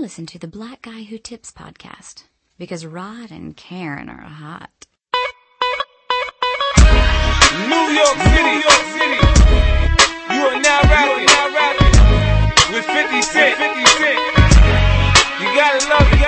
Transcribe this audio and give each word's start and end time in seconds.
Listen 0.00 0.26
to 0.26 0.38
the 0.38 0.46
Black 0.46 0.82
Guy 0.82 1.02
Who 1.02 1.18
Tips 1.18 1.50
podcast 1.50 2.22
because 2.56 2.86
Rod 2.86 3.32
and 3.32 3.56
Karen 3.56 4.08
are 4.08 4.22
hot. 4.22 4.86
New 7.66 7.84
York 7.92 8.16
City, 8.16 8.42
New 8.42 8.62
York 8.62 8.84
City. 8.94 9.18
You 10.30 10.40
are 10.46 10.60
now 10.62 10.80
rapping, 10.86 11.26
now 11.26 11.50
rapping 11.52 12.72
with 12.72 12.84
50 12.86 13.22
Cent. 13.22 13.58
50 13.58 13.86
Cent. 13.98 14.18
You 15.40 15.48
gotta 15.58 15.88
love 15.90 16.12
it, 16.12 16.27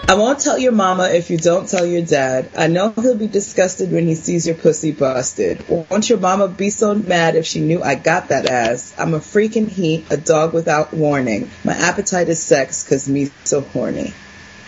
Like 0.00 0.06
that. 0.06 0.12
I 0.12 0.18
won't 0.18 0.40
tell 0.40 0.58
your 0.58 0.72
mama 0.72 1.08
if 1.08 1.30
you 1.30 1.36
don't 1.36 1.68
tell 1.68 1.86
your 1.86 2.02
dad. 2.02 2.50
I 2.56 2.66
know 2.66 2.90
he'll 2.90 3.16
be 3.16 3.26
disgusted 3.26 3.92
when 3.92 4.06
he 4.06 4.14
sees 4.14 4.46
your 4.46 4.56
pussy 4.56 4.92
busted. 4.92 5.68
Won't 5.68 6.08
your 6.08 6.18
mama 6.18 6.48
be 6.48 6.70
so 6.70 6.94
mad 6.94 7.36
if 7.36 7.46
she 7.46 7.60
knew 7.60 7.82
I 7.82 7.94
got 7.94 8.28
that 8.28 8.46
ass? 8.46 8.94
I'm 8.98 9.14
a 9.14 9.18
freaking 9.20 9.68
heat, 9.68 10.06
a 10.10 10.16
dog 10.16 10.52
without 10.52 10.92
warning. 10.92 11.50
My 11.64 11.74
appetite 11.74 12.28
is 12.28 12.42
sex, 12.42 12.88
cause 12.88 13.08
me 13.08 13.30
so 13.44 13.60
horny. 13.60 14.12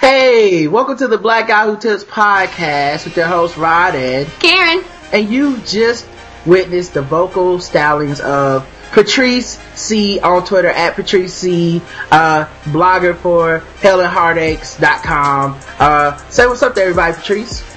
Hey, 0.00 0.66
welcome 0.66 0.96
to 0.98 1.08
the 1.08 1.18
Black 1.18 1.48
Guy 1.48 1.66
Who 1.66 1.78
Tips 1.78 2.04
podcast 2.04 3.04
with 3.04 3.16
your 3.16 3.26
host 3.26 3.56
Rod 3.56 3.94
and 3.94 4.28
Karen! 4.40 4.84
and 5.12 5.28
you 5.30 5.58
just 5.60 6.06
witnessed 6.46 6.94
the 6.94 7.02
vocal 7.02 7.58
stylings 7.58 8.20
of 8.20 8.68
Patrice 8.92 9.58
C 9.74 10.20
on 10.20 10.44
Twitter 10.44 10.68
at 10.68 10.94
Patrice 10.94 11.34
C, 11.34 11.80
uh, 12.10 12.46
blogger 12.64 13.16
for 13.16 13.62
HellandHeartaches.com. 13.80 15.60
Uh, 15.78 16.16
say 16.28 16.46
what's 16.46 16.62
up 16.62 16.74
to 16.74 16.82
everybody, 16.82 17.14
Patrice. 17.14 17.68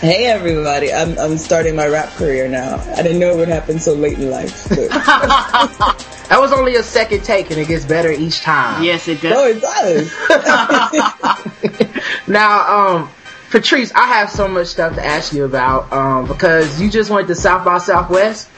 Hey 0.00 0.26
everybody, 0.26 0.92
I'm, 0.92 1.18
I'm 1.18 1.38
starting 1.38 1.74
my 1.74 1.86
rap 1.88 2.10
career 2.10 2.48
now. 2.48 2.76
I 2.96 3.02
didn't 3.02 3.18
know 3.18 3.32
it 3.32 3.36
would 3.38 3.48
happen 3.48 3.78
so 3.78 3.94
late 3.94 4.18
in 4.18 4.30
life. 4.30 4.66
That 6.28 6.40
was 6.40 6.52
only 6.52 6.74
a 6.74 6.82
second 6.82 7.22
take 7.22 7.50
and 7.52 7.60
it 7.60 7.68
gets 7.68 7.84
better 7.84 8.10
each 8.10 8.40
time. 8.40 8.82
Yes, 8.82 9.06
it 9.06 9.20
does. 9.20 9.30
no, 9.32 9.60
does. 9.60 10.12
it 10.28 10.44
does. 10.44 12.02
Now, 12.28 12.96
um, 12.96 13.10
Patrice, 13.50 13.92
I 13.92 14.06
have 14.06 14.30
so 14.30 14.48
much 14.48 14.68
stuff 14.68 14.96
to 14.96 15.04
ask 15.04 15.32
you 15.32 15.44
about, 15.44 15.92
um, 15.92 16.26
because 16.26 16.80
you 16.80 16.90
just 16.90 17.10
went 17.10 17.28
to 17.28 17.34
South 17.34 17.64
by 17.64 17.78
Southwest. 17.78 18.48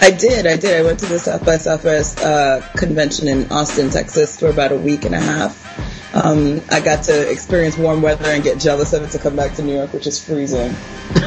I 0.00 0.10
did, 0.10 0.46
I 0.46 0.56
did. 0.56 0.78
I 0.78 0.82
went 0.82 1.00
to 1.00 1.06
the 1.06 1.18
South 1.18 1.44
by 1.44 1.56
Southwest 1.56 2.20
uh, 2.20 2.60
convention 2.76 3.28
in 3.28 3.50
Austin, 3.50 3.90
Texas 3.90 4.38
for 4.38 4.48
about 4.48 4.72
a 4.72 4.76
week 4.76 5.04
and 5.04 5.14
a 5.14 5.20
half. 5.20 6.14
Um, 6.14 6.62
I 6.70 6.80
got 6.80 7.04
to 7.04 7.30
experience 7.30 7.76
warm 7.76 8.02
weather 8.02 8.26
and 8.26 8.42
get 8.42 8.58
jealous 8.58 8.92
of 8.92 9.02
it 9.02 9.10
to 9.10 9.18
come 9.18 9.36
back 9.36 9.54
to 9.56 9.62
New 9.62 9.74
York, 9.74 9.92
which 9.92 10.06
is 10.06 10.22
freezing. 10.22 10.72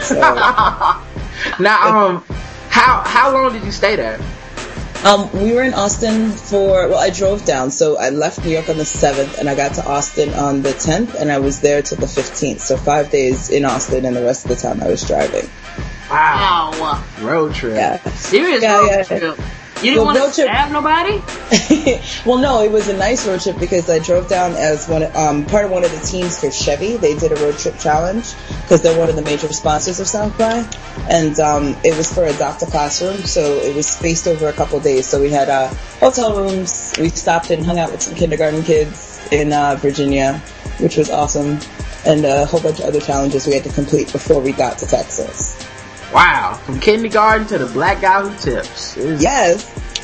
So, 0.01 0.15
Now, 1.59 2.05
um, 2.07 2.25
how, 2.69 3.03
how 3.05 3.33
long 3.33 3.53
did 3.53 3.63
you 3.63 3.71
stay 3.71 3.95
there? 3.95 4.19
Um, 5.05 5.31
we 5.33 5.53
were 5.53 5.63
in 5.63 5.73
Austin 5.73 6.31
for, 6.31 6.87
well, 6.87 6.97
I 6.97 7.09
drove 7.09 7.45
down. 7.45 7.71
So 7.71 7.97
I 7.97 8.09
left 8.09 8.43
New 8.43 8.51
York 8.51 8.69
on 8.69 8.77
the 8.77 8.83
7th 8.83 9.37
and 9.37 9.49
I 9.49 9.55
got 9.55 9.75
to 9.75 9.85
Austin 9.87 10.33
on 10.33 10.61
the 10.61 10.71
10th 10.71 11.15
and 11.15 11.31
I 11.31 11.39
was 11.39 11.61
there 11.61 11.81
till 11.81 11.97
the 11.97 12.05
15th. 12.05 12.59
So 12.59 12.75
five 12.77 13.09
days 13.09 13.49
in 13.49 13.65
Austin 13.65 14.05
and 14.05 14.15
the 14.15 14.23
rest 14.23 14.45
of 14.45 14.49
the 14.49 14.55
time 14.57 14.81
I 14.81 14.87
was 14.87 15.05
driving. 15.07 15.49
Wow. 16.09 16.71
Wow. 16.73 17.03
Road 17.21 17.53
trip. 17.53 17.75
Yeah. 17.75 17.97
Serious 18.15 18.61
Yeah, 18.61 18.77
road 18.79 18.87
yeah. 18.89 19.03
trip. 19.03 19.39
You 19.81 19.91
didn't 19.91 20.05
Well, 20.05 20.15
want 20.15 20.33
to 20.35 20.41
stab 20.41 20.71
nobody? 20.73 21.21
well, 22.25 22.37
no, 22.37 22.61
it 22.61 22.69
was 22.69 22.89
a 22.89 22.97
nice 22.97 23.25
road 23.25 23.39
trip 23.39 23.57
because 23.57 23.89
I 23.89 23.99
drove 23.99 24.27
down 24.27 24.51
as 24.53 24.89
one, 24.89 25.03
um, 25.15 25.45
part 25.45 25.63
of 25.63 25.71
one 25.71 25.85
of 25.85 25.91
the 25.91 26.05
teams 26.05 26.37
for 26.37 26.51
Chevy. 26.51 26.97
They 26.97 27.15
did 27.17 27.31
a 27.31 27.35
road 27.35 27.57
trip 27.57 27.79
challenge 27.79 28.33
because 28.63 28.81
they're 28.81 28.99
one 28.99 29.07
of 29.07 29.15
the 29.15 29.21
major 29.21 29.47
sponsors 29.53 30.01
of 30.01 30.07
South 30.07 30.37
by, 30.37 30.67
and 31.09 31.39
um, 31.39 31.77
it 31.85 31.95
was 31.95 32.13
for 32.13 32.25
Adopt-a-Classroom, 32.25 33.23
so 33.23 33.41
it 33.59 33.73
was 33.73 33.87
spaced 33.87 34.27
over 34.27 34.49
a 34.49 34.53
couple 34.53 34.77
days. 34.81 35.07
So 35.07 35.21
we 35.21 35.29
had 35.29 35.47
uh, 35.47 35.69
hotel 36.01 36.35
rooms. 36.35 36.93
We 36.99 37.07
stopped 37.07 37.49
and 37.49 37.65
hung 37.65 37.79
out 37.79 37.91
with 37.93 38.01
some 38.01 38.15
kindergarten 38.15 38.63
kids 38.63 39.25
in 39.31 39.53
uh, 39.53 39.77
Virginia, 39.79 40.39
which 40.79 40.97
was 40.97 41.09
awesome, 41.09 41.57
and 42.05 42.25
a 42.25 42.45
whole 42.45 42.61
bunch 42.61 42.79
of 42.79 42.85
other 42.85 42.99
challenges 42.99 43.47
we 43.47 43.53
had 43.53 43.63
to 43.63 43.71
complete 43.71 44.11
before 44.11 44.41
we 44.41 44.51
got 44.51 44.77
to 44.79 44.87
Texas. 44.87 45.55
Wow. 46.13 46.53
From 46.63 46.79
kindergarten 46.79 47.47
to 47.47 47.57
the 47.57 47.67
black 47.67 48.01
guy 48.01 48.21
who 48.27 48.35
tips. 48.37 48.97
It's 48.97 49.21
Yes, 49.21 49.73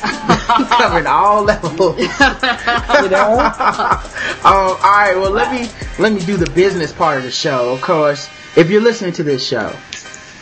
covered 0.76 1.06
all 1.06 1.42
levels. 1.42 1.98
you 1.98 2.08
know. 3.10 3.38
um, 3.38 4.44
all 4.44 4.76
right. 4.82 5.14
Well, 5.16 5.30
let 5.32 5.52
me 5.52 5.68
let 5.98 6.12
me 6.12 6.20
do 6.20 6.36
the 6.36 6.50
business 6.50 6.92
part 6.92 7.18
of 7.18 7.24
the 7.24 7.30
show. 7.30 7.72
Of 7.72 7.80
course, 7.80 8.28
if 8.56 8.70
you're 8.70 8.82
listening 8.82 9.12
to 9.14 9.22
this 9.22 9.46
show, 9.46 9.74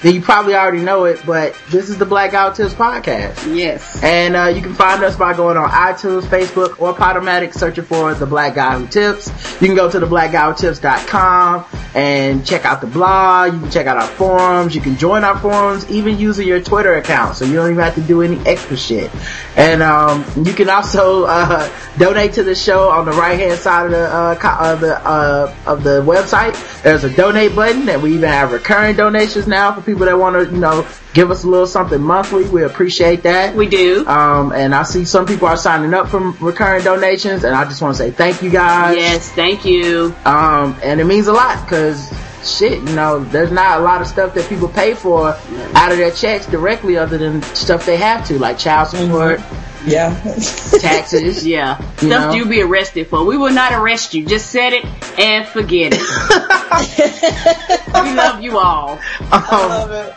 then 0.04 0.14
you 0.14 0.20
probably 0.20 0.54
already 0.54 0.82
know 0.82 1.06
it. 1.06 1.18
But 1.24 1.56
this 1.70 1.88
is 1.88 1.96
the 1.96 2.04
Black 2.04 2.32
Guy 2.32 2.52
Tips 2.52 2.74
podcast. 2.74 3.56
Yes. 3.56 4.02
And 4.02 4.36
uh, 4.36 4.48
you 4.54 4.60
can 4.60 4.74
find 4.74 5.02
us 5.02 5.16
by 5.16 5.34
going 5.34 5.56
on 5.56 5.70
iTunes, 5.70 6.24
Facebook, 6.24 6.78
or 6.78 6.92
Podomatic, 6.94 7.54
searching 7.54 7.84
for 7.84 8.12
The 8.12 8.26
Black 8.26 8.54
Guy 8.54 8.78
Who 8.78 8.86
Tips. 8.86 9.28
You 9.62 9.66
can 9.66 9.74
go 9.74 9.90
to 9.90 9.98
theblackguywhotips.com 9.98 11.64
and 11.94 12.44
check 12.44 12.66
out 12.66 12.82
the 12.82 12.86
blog. 12.86 13.54
You 13.54 13.60
can 13.60 13.70
check 13.70 13.86
out 13.86 13.96
our 13.96 14.06
forums. 14.06 14.74
You 14.74 14.82
can 14.82 14.98
join 14.98 15.24
our 15.24 15.38
forums, 15.38 15.88
even 15.90 16.18
using 16.18 16.46
your 16.46 16.60
Twitter 16.60 16.96
account, 16.96 17.36
so 17.36 17.46
you 17.46 17.54
don't 17.54 17.70
even 17.70 17.82
have 17.82 17.94
to 17.94 18.02
do 18.02 18.20
any 18.20 18.38
extra 18.46 18.76
shit. 18.76 19.10
And 19.56 19.82
um, 19.82 20.26
you 20.44 20.52
can 20.52 20.68
also 20.68 21.24
uh, 21.24 21.70
donate 21.98 22.34
to 22.34 22.42
the 22.42 22.54
show 22.54 22.90
on 22.90 23.06
the 23.06 23.12
right 23.12 23.38
hand 23.38 23.58
side 23.58 23.86
of 23.86 23.92
the 23.92 24.04
uh, 24.06 24.34
co- 24.34 24.72
of 24.72 24.80
the 24.80 24.98
uh, 24.98 25.54
of 25.64 25.82
the 25.82 26.02
website. 26.02 26.82
There's 26.82 27.04
a 27.04 27.16
donate 27.16 27.56
button, 27.56 27.88
and 27.88 28.02
we 28.02 28.14
even 28.14 28.28
have 28.28 28.52
recurring 28.52 28.96
donations 28.96 29.46
now 29.46 29.72
for 29.72 29.80
people 29.80 29.93
that 30.00 30.18
want 30.18 30.36
to, 30.36 30.52
you 30.54 30.60
know, 30.60 30.86
give 31.12 31.30
us 31.30 31.44
a 31.44 31.48
little 31.48 31.66
something 31.66 32.00
monthly. 32.00 32.44
We 32.44 32.64
appreciate 32.64 33.22
that. 33.22 33.54
We 33.54 33.68
do. 33.68 34.06
Um, 34.06 34.52
and 34.52 34.74
I 34.74 34.82
see 34.82 35.04
some 35.04 35.26
people 35.26 35.48
are 35.48 35.56
signing 35.56 35.94
up 35.94 36.08
for 36.08 36.20
recurring 36.40 36.84
donations, 36.84 37.44
and 37.44 37.54
I 37.54 37.64
just 37.64 37.80
want 37.80 37.96
to 37.96 38.02
say 38.02 38.10
thank 38.10 38.42
you 38.42 38.50
guys. 38.50 38.96
Yes, 38.96 39.30
thank 39.30 39.64
you. 39.64 40.14
Um, 40.24 40.78
and 40.82 41.00
it 41.00 41.04
means 41.04 41.26
a 41.26 41.32
lot 41.32 41.64
because 41.64 42.12
shit, 42.44 42.72
you 42.72 42.94
know, 42.94 43.24
there's 43.24 43.50
not 43.50 43.80
a 43.80 43.82
lot 43.82 44.00
of 44.00 44.06
stuff 44.06 44.34
that 44.34 44.48
people 44.48 44.68
pay 44.68 44.94
for 44.94 45.30
out 45.74 45.92
of 45.92 45.98
their 45.98 46.10
checks 46.10 46.46
directly, 46.46 46.96
other 46.96 47.18
than 47.18 47.42
stuff 47.42 47.86
they 47.86 47.96
have 47.96 48.26
to, 48.28 48.38
like 48.38 48.58
child 48.58 48.88
support, 48.88 49.40
Yeah. 49.86 50.14
taxes. 50.80 51.46
Yeah. 51.46 51.78
You 52.00 52.08
Stuff 52.08 52.30
know? 52.30 52.32
you'll 52.32 52.48
be 52.48 52.62
arrested 52.62 53.06
for. 53.08 53.24
We 53.24 53.36
will 53.36 53.52
not 53.52 53.72
arrest 53.72 54.14
you. 54.14 54.24
Just 54.26 54.50
set 54.50 54.72
it 54.72 54.84
and 55.18 55.46
forget 55.46 55.92
it. 55.94 56.00
we 57.94 58.14
love 58.14 58.40
you 58.42 58.58
all. 58.58 58.98
Um, 59.30 59.42
love 59.50 59.90
it. 59.92 60.14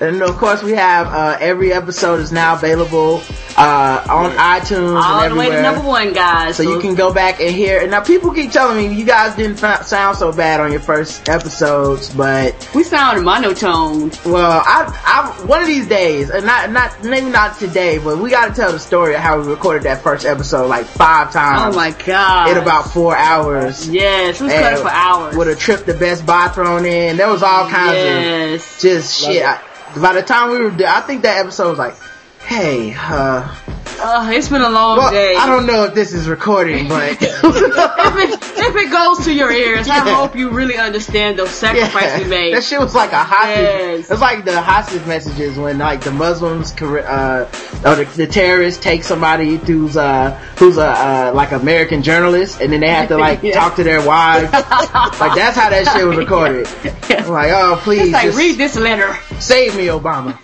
and 0.00 0.22
of 0.22 0.36
course, 0.36 0.62
we 0.62 0.72
have 0.72 1.06
uh, 1.08 1.36
every 1.40 1.72
episode 1.72 2.20
is 2.20 2.32
now 2.32 2.54
available 2.54 3.22
uh, 3.56 4.04
on 4.08 4.30
iTunes 4.32 5.00
All 5.02 5.22
and 5.22 5.32
the 5.32 5.36
way 5.38 5.50
to 5.50 5.62
number 5.62 5.86
one, 5.86 6.12
guys. 6.12 6.56
So 6.56 6.62
you 6.62 6.80
can 6.80 6.94
go 6.94 7.12
back 7.12 7.40
and 7.40 7.50
hear. 7.50 7.80
And 7.80 7.90
now 7.90 8.02
people 8.02 8.32
keep 8.32 8.50
telling 8.50 8.76
me 8.76 8.94
you 8.94 9.04
guys 9.04 9.34
didn't 9.36 9.62
f- 9.62 9.84
sound 9.86 10.16
so 10.16 10.32
bad 10.32 10.60
on 10.60 10.72
your 10.72 10.80
first 10.80 11.28
episodes, 11.28 12.08
but 12.14 12.70
We 12.74 12.84
sound 12.84 13.24
monotone. 13.24 14.10
well, 14.24 14.62
I, 14.64 14.86
I 15.04 15.46
one 15.46 15.60
of 15.60 15.66
these 15.66 15.86
days, 15.86 16.30
and 16.30 16.46
not 16.46 16.70
not 16.70 17.02
maybe 17.04 17.28
not 17.30 17.58
today, 17.58 17.98
but 17.98 18.18
we 18.18 18.30
got 18.30 18.48
to 18.48 18.54
tell 18.54 18.72
the 18.72 18.78
story 18.78 19.09
of 19.14 19.20
how 19.20 19.40
we 19.40 19.46
recorded 19.48 19.82
that 19.84 20.02
first 20.02 20.24
episode 20.24 20.66
like 20.68 20.86
five 20.86 21.32
times 21.32 21.74
Oh 21.74 21.78
my 21.78 21.90
god. 21.92 22.50
in 22.50 22.56
about 22.56 22.90
four 22.92 23.16
hours. 23.16 23.88
Yes, 23.88 24.40
we 24.40 24.52
And 24.52 24.78
for 24.78 24.88
hours. 24.88 25.36
With 25.36 25.48
a 25.48 25.56
trip 25.56 25.84
to 25.86 25.94
Best 25.94 26.24
Buy 26.26 26.48
thrown 26.48 26.84
in, 26.84 27.16
there 27.16 27.28
was 27.28 27.42
all 27.42 27.68
kinds 27.68 27.90
of 27.98 28.04
yes. 28.04 28.80
just 28.82 29.20
shit. 29.20 29.44
I, 29.44 29.60
by 30.00 30.12
the 30.14 30.22
time 30.22 30.50
we 30.50 30.58
were, 30.58 30.70
there, 30.70 30.88
I 30.88 31.00
think 31.00 31.22
that 31.22 31.38
episode 31.38 31.70
was 31.70 31.78
like, 31.78 31.94
"Hey, 32.42 32.94
uh, 32.96 33.52
Uh, 34.02 34.30
it's 34.32 34.48
been 34.48 34.62
a 34.62 34.70
long 34.70 34.96
well, 34.96 35.10
day. 35.10 35.34
I 35.36 35.46
don't 35.46 35.66
know 35.66 35.84
if 35.84 35.94
this 35.94 36.14
is 36.14 36.26
recording, 36.26 36.88
but 36.88 37.12
if, 37.20 37.22
it, 37.22 38.58
if 38.58 38.76
it 38.76 38.90
goes 38.90 39.24
to 39.26 39.32
your 39.32 39.50
ears, 39.52 39.88
I 39.88 39.98
hope 39.98 40.34
you 40.34 40.50
really 40.50 40.76
understand 40.78 41.38
those 41.38 41.50
sacrifices 41.50 42.24
we 42.24 42.30
made. 42.30 42.54
that 42.54 42.64
shit 42.64 42.80
was 42.80 42.94
like 42.94 43.12
a 43.12 43.22
hostage. 43.22 43.56
Yes. 43.58 44.10
It's 44.10 44.20
like 44.20 44.44
the 44.46 44.60
hostage 44.60 45.04
messages 45.06 45.58
when 45.58 45.78
like 45.78 46.00
the 46.02 46.12
Muslims, 46.12 46.72
uh, 46.80 47.46
or 47.84 47.94
the, 47.96 48.04
the 48.16 48.26
terrorists 48.26 48.82
take 48.82 49.04
somebody 49.04 49.56
who's 49.56 49.96
uh 49.98 50.30
who's 50.58 50.78
a 50.78 50.86
uh, 50.86 51.32
like 51.34 51.52
American 51.52 52.02
journalist, 52.02 52.60
and 52.62 52.72
then 52.72 52.80
they 52.80 52.88
have 52.88 53.08
to 53.08 53.18
like 53.28 53.42
Yeah. 53.42 53.52
talk 53.52 53.76
to 53.76 53.84
their 53.84 54.04
wives. 54.04 54.50
like 54.52 55.34
that's 55.34 55.56
how 55.56 55.68
that 55.68 55.86
shit 55.94 56.06
was 56.06 56.16
recorded. 56.16 56.66
I'm 57.10 57.28
like, 57.28 57.50
oh 57.52 57.78
please, 57.82 58.12
like, 58.12 58.34
read 58.34 58.56
this 58.56 58.76
letter. 58.76 59.14
Save 59.40 59.76
me, 59.76 59.86
Obama. 59.86 60.38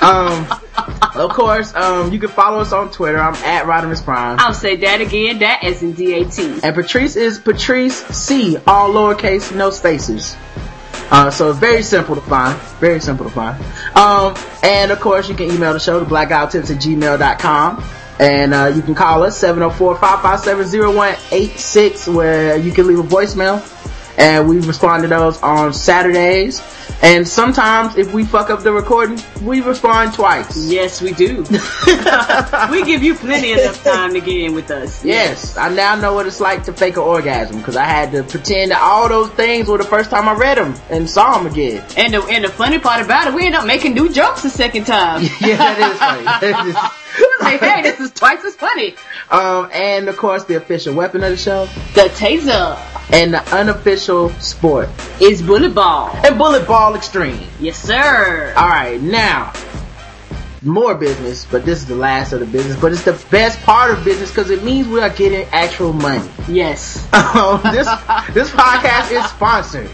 Um, 0.00 0.46
of 1.14 1.30
course, 1.32 1.74
um, 1.74 2.12
you 2.12 2.18
can 2.18 2.30
follow 2.30 2.60
us 2.60 2.72
on 2.72 2.90
Twitter. 2.90 3.18
I'm 3.18 3.34
at 3.34 3.66
Rodimus 3.66 4.02
Prime. 4.02 4.38
I'll 4.40 4.54
say 4.54 4.76
that 4.76 5.00
again. 5.00 5.40
That 5.40 5.64
is 5.64 5.82
in 5.82 5.92
D-A-T. 5.92 6.60
And 6.62 6.74
Patrice 6.74 7.16
is 7.16 7.38
Patrice 7.38 8.06
C, 8.06 8.56
all 8.66 8.92
lowercase, 8.92 9.54
no 9.54 9.68
spaces. 9.70 10.36
Uh, 11.10 11.30
so 11.30 11.52
very 11.52 11.82
simple 11.82 12.14
to 12.14 12.22
find. 12.22 12.58
Very 12.78 13.00
simple 13.00 13.26
to 13.26 13.32
find. 13.32 13.62
Um, 13.96 14.34
and 14.62 14.92
of 14.92 15.00
course, 15.00 15.28
you 15.28 15.34
can 15.34 15.50
email 15.50 15.72
the 15.72 15.80
show 15.80 15.98
to 15.98 16.06
blackouttips 16.06 16.70
at 16.70 16.76
gmail.com. 16.80 17.82
And 18.20 18.54
uh, 18.54 18.70
you 18.74 18.82
can 18.82 18.94
call 18.94 19.24
us 19.24 19.36
704-557-0186 19.42 22.14
where 22.14 22.56
you 22.56 22.70
can 22.70 22.86
leave 22.86 23.00
a 23.00 23.02
voicemail. 23.02 23.60
And 24.18 24.48
we 24.48 24.60
respond 24.60 25.02
to 25.02 25.08
those 25.08 25.42
on 25.42 25.72
Saturdays. 25.72 26.60
And 27.02 27.26
sometimes 27.26 27.96
if 27.96 28.12
we 28.12 28.24
fuck 28.24 28.50
up 28.50 28.62
the 28.62 28.72
recording, 28.72 29.18
we 29.42 29.60
respond 29.62 30.12
twice. 30.12 30.70
Yes, 30.70 31.00
we 31.00 31.12
do. 31.12 31.38
we 32.70 32.84
give 32.84 33.02
you 33.02 33.14
plenty 33.14 33.52
enough 33.52 33.82
time 33.82 34.12
to 34.12 34.20
get 34.20 34.36
in 34.36 34.54
with 34.54 34.70
us. 34.70 35.02
Yes, 35.04 35.56
I 35.56 35.70
now 35.70 35.94
know 35.94 36.12
what 36.12 36.26
it's 36.26 36.40
like 36.40 36.64
to 36.64 36.72
fake 36.74 36.96
an 36.96 37.02
orgasm 37.02 37.56
because 37.58 37.76
I 37.76 37.84
had 37.84 38.12
to 38.12 38.22
pretend 38.22 38.70
that 38.72 38.82
all 38.82 39.08
those 39.08 39.30
things 39.30 39.66
were 39.66 39.78
the 39.78 39.84
first 39.84 40.10
time 40.10 40.28
I 40.28 40.34
read 40.34 40.58
them 40.58 40.74
and 40.90 41.08
saw 41.08 41.38
them 41.38 41.50
again. 41.50 41.84
And 41.96 42.12
the, 42.12 42.22
and 42.26 42.44
the 42.44 42.50
funny 42.50 42.78
part 42.78 43.02
about 43.02 43.28
it, 43.28 43.34
we 43.34 43.46
end 43.46 43.54
up 43.54 43.66
making 43.66 43.94
new 43.94 44.12
jokes 44.12 44.42
the 44.42 44.50
second 44.50 44.84
time. 44.84 45.22
yeah, 45.40 45.56
that 45.56 45.92
is 45.92 45.98
funny. 45.98 46.24
That 46.24 46.66
is- 46.66 47.09
like, 47.40 47.60
hey, 47.60 47.82
this 47.82 48.00
is 48.00 48.10
twice 48.12 48.44
as 48.44 48.54
funny. 48.56 48.94
um, 49.30 49.68
and 49.72 50.08
of 50.08 50.16
course, 50.16 50.44
the 50.44 50.54
official 50.56 50.94
weapon 50.94 51.22
of 51.24 51.30
the 51.30 51.36
show 51.36 51.66
The 51.94 52.08
taser 52.10 52.76
and 53.12 53.34
the 53.34 53.42
unofficial 53.54 54.30
sport 54.40 54.88
is 55.20 55.42
bullet 55.42 55.74
ball. 55.74 56.10
and 56.24 56.38
bullet 56.38 56.66
ball 56.66 56.94
extreme. 56.94 57.46
Yes, 57.58 57.78
sir. 57.78 58.52
All 58.56 58.68
right, 58.68 59.00
now 59.00 59.52
more 60.62 60.94
business, 60.94 61.46
but 61.50 61.64
this 61.64 61.78
is 61.78 61.86
the 61.86 61.94
last 61.96 62.34
of 62.34 62.40
the 62.40 62.44
business. 62.46 62.78
But 62.78 62.92
it's 62.92 63.02
the 63.04 63.18
best 63.30 63.58
part 63.60 63.90
of 63.92 64.04
business 64.04 64.28
because 64.30 64.50
it 64.50 64.62
means 64.62 64.86
we 64.88 65.00
are 65.00 65.08
getting 65.08 65.46
actual 65.52 65.92
money. 65.94 66.28
Yes. 66.48 67.06
Um, 67.30 67.62
this 67.72 67.86
this 68.34 68.50
podcast 68.50 69.10
is 69.12 69.24
sponsored. 69.30 69.88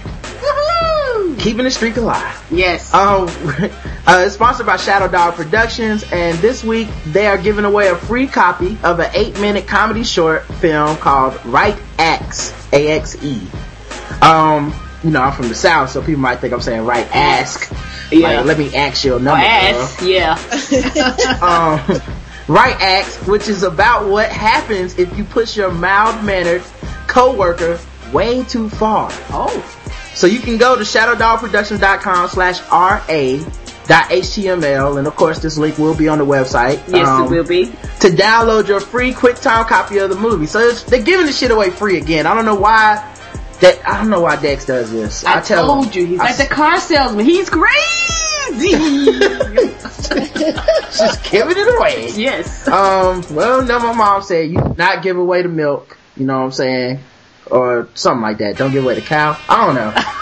Keeping 1.38 1.64
the 1.64 1.70
streak 1.70 1.96
alive. 1.96 2.44
Yes. 2.50 2.92
Um, 2.94 3.28
uh, 4.06 4.24
it's 4.26 4.34
sponsored 4.34 4.66
by 4.66 4.76
Shadow 4.76 5.08
Dog 5.08 5.34
Productions, 5.34 6.04
and 6.12 6.36
this 6.38 6.62
week 6.64 6.88
they 7.06 7.26
are 7.26 7.38
giving 7.38 7.64
away 7.64 7.88
a 7.88 7.96
free 7.96 8.26
copy 8.26 8.76
of 8.82 9.00
an 9.00 9.10
eight-minute 9.14 9.66
comedy 9.66 10.04
short 10.04 10.44
film 10.44 10.96
called 10.96 11.38
Right 11.44 11.76
Axe, 11.98 12.52
A-X-E. 12.72 13.46
Um, 14.22 14.74
you 15.04 15.10
know, 15.10 15.20
I'm 15.22 15.32
from 15.32 15.48
the 15.48 15.54
South, 15.54 15.90
so 15.90 16.00
people 16.00 16.20
might 16.20 16.36
think 16.40 16.52
I'm 16.52 16.60
saying 16.60 16.84
right 16.84 17.06
ask. 17.14 17.70
Yeah. 18.10 18.28
Like, 18.38 18.46
let 18.46 18.58
me 18.58 18.74
ask 18.74 19.04
you 19.04 19.14
a 19.14 19.16
Or 19.16 19.20
number. 19.20 19.44
ass. 19.44 20.02
Yeah. 20.02 20.36
Um, 21.42 22.00
right 22.48 22.76
axe, 22.80 23.16
which 23.26 23.48
is 23.48 23.62
about 23.62 24.08
what 24.08 24.30
happens 24.30 24.98
if 24.98 25.16
you 25.18 25.24
push 25.24 25.56
your 25.56 25.70
mild-mannered 25.70 26.62
coworker 27.08 27.78
way 28.12 28.42
too 28.44 28.68
far. 28.70 29.08
Oh. 29.30 29.72
So 30.16 30.26
you 30.26 30.40
can 30.40 30.56
go 30.56 30.74
to 30.76 30.82
shadowdogproductions.com 30.82 32.28
slash 32.30 32.60
RA 32.70 33.50
dot 33.86 34.10
HTML 34.10 34.98
and 34.98 35.06
of 35.06 35.14
course 35.14 35.38
this 35.40 35.58
link 35.58 35.78
will 35.78 35.94
be 35.94 36.08
on 36.08 36.16
the 36.16 36.24
website. 36.24 36.82
Yes, 36.88 37.06
um, 37.06 37.26
it 37.26 37.30
will 37.30 37.44
be. 37.44 37.66
To 37.66 38.08
download 38.08 38.66
your 38.66 38.80
free 38.80 39.12
QuickTime 39.12 39.68
copy 39.68 39.98
of 39.98 40.08
the 40.08 40.16
movie. 40.16 40.46
So 40.46 40.60
it's, 40.60 40.84
they're 40.84 41.02
giving 41.02 41.26
the 41.26 41.32
shit 41.32 41.50
away 41.50 41.68
free 41.68 41.98
again. 41.98 42.26
I 42.26 42.34
don't 42.34 42.46
know 42.46 42.54
why 42.54 42.96
that, 43.60 43.86
I 43.86 43.98
don't 43.98 44.08
know 44.08 44.22
why 44.22 44.36
Dex 44.36 44.64
does 44.64 44.90
this. 44.90 45.22
I, 45.22 45.38
I, 45.38 45.40
tell 45.42 45.66
told 45.66 45.92
him, 45.92 46.00
you, 46.00 46.06
he's 46.06 46.20
I 46.20 46.24
like 46.24 46.36
the 46.38 46.46
car 46.46 46.80
salesman. 46.80 47.26
He's 47.26 47.50
crazy. 47.50 48.70
just 50.96 51.30
giving 51.30 51.56
it 51.58 51.76
away. 51.76 52.10
yes. 52.16 52.66
Um, 52.66 53.22
well, 53.34 53.62
no, 53.62 53.78
my 53.80 53.92
mom 53.92 54.22
said 54.22 54.50
you 54.50 54.74
not 54.78 55.02
give 55.02 55.18
away 55.18 55.42
the 55.42 55.50
milk. 55.50 55.98
You 56.16 56.24
know 56.24 56.38
what 56.38 56.44
I'm 56.44 56.52
saying? 56.52 57.00
Or 57.50 57.88
something 57.94 58.22
like 58.22 58.38
that. 58.38 58.56
Don't 58.56 58.72
give 58.72 58.84
away 58.84 58.94
the 58.94 59.00
cow. 59.00 59.38
I 59.48 59.66
don't 59.66 59.74
know. 59.74 59.92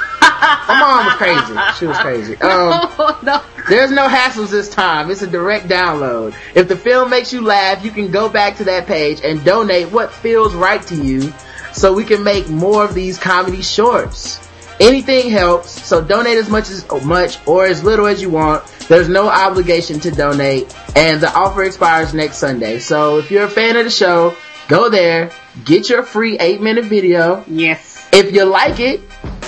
my 0.68 0.80
mom 0.80 1.06
was 1.06 1.14
crazy. 1.14 1.78
She 1.78 1.86
was 1.86 1.98
crazy. 1.98 2.32
Um, 2.34 2.90
oh 2.98 3.20
no. 3.22 3.42
There's 3.68 3.90
no 3.90 4.08
hassles 4.08 4.50
this 4.50 4.68
time. 4.68 5.10
It's 5.10 5.22
a 5.22 5.26
direct 5.26 5.66
download. 5.68 6.34
If 6.54 6.68
the 6.68 6.76
film 6.76 7.10
makes 7.10 7.32
you 7.32 7.40
laugh, 7.40 7.84
you 7.84 7.90
can 7.90 8.10
go 8.10 8.28
back 8.28 8.58
to 8.58 8.64
that 8.64 8.86
page 8.86 9.20
and 9.24 9.42
donate 9.44 9.90
what 9.90 10.12
feels 10.12 10.54
right 10.54 10.82
to 10.88 11.02
you 11.02 11.32
so 11.72 11.92
we 11.92 12.04
can 12.04 12.22
make 12.22 12.48
more 12.48 12.84
of 12.84 12.94
these 12.94 13.18
comedy 13.18 13.62
shorts. 13.62 14.40
Anything 14.80 15.30
helps, 15.30 15.70
so 15.86 16.02
donate 16.02 16.36
as 16.36 16.50
much 16.50 16.68
as 16.68 16.84
much 17.04 17.38
or 17.46 17.64
as 17.64 17.84
little 17.84 18.06
as 18.06 18.20
you 18.20 18.28
want. 18.28 18.64
There's 18.88 19.08
no 19.08 19.28
obligation 19.28 20.00
to 20.00 20.10
donate 20.10 20.74
and 20.96 21.20
the 21.20 21.32
offer 21.32 21.62
expires 21.62 22.12
next 22.12 22.38
Sunday. 22.38 22.80
So 22.80 23.18
if 23.18 23.30
you're 23.30 23.44
a 23.44 23.50
fan 23.50 23.76
of 23.76 23.84
the 23.84 23.90
show, 23.90 24.36
go 24.68 24.90
there, 24.90 25.30
get 25.64 25.88
your 25.88 26.02
free 26.02 26.38
8 26.38 26.60
minute 26.60 26.84
video. 26.86 27.44
Yes. 27.46 28.08
If 28.12 28.32
you 28.32 28.44
like 28.44 28.80
it, 28.80 29.00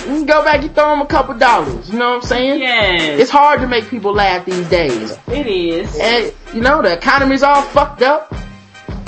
you 0.07 0.25
go 0.25 0.43
back 0.43 0.61
and 0.63 0.73
throw 0.73 0.91
them 0.91 1.01
a 1.01 1.05
couple 1.05 1.37
dollars. 1.37 1.89
You 1.89 1.99
know 1.99 2.09
what 2.09 2.23
I'm 2.23 2.27
saying? 2.27 2.61
Yes. 2.61 3.19
It's 3.19 3.31
hard 3.31 3.61
to 3.61 3.67
make 3.67 3.87
people 3.89 4.13
laugh 4.13 4.45
these 4.45 4.67
days. 4.69 5.17
it 5.27 5.47
is. 5.47 5.97
And, 5.99 6.33
you 6.53 6.61
know, 6.61 6.81
the 6.81 6.93
economy's 6.93 7.43
all 7.43 7.61
fucked 7.61 8.01
up. 8.01 8.33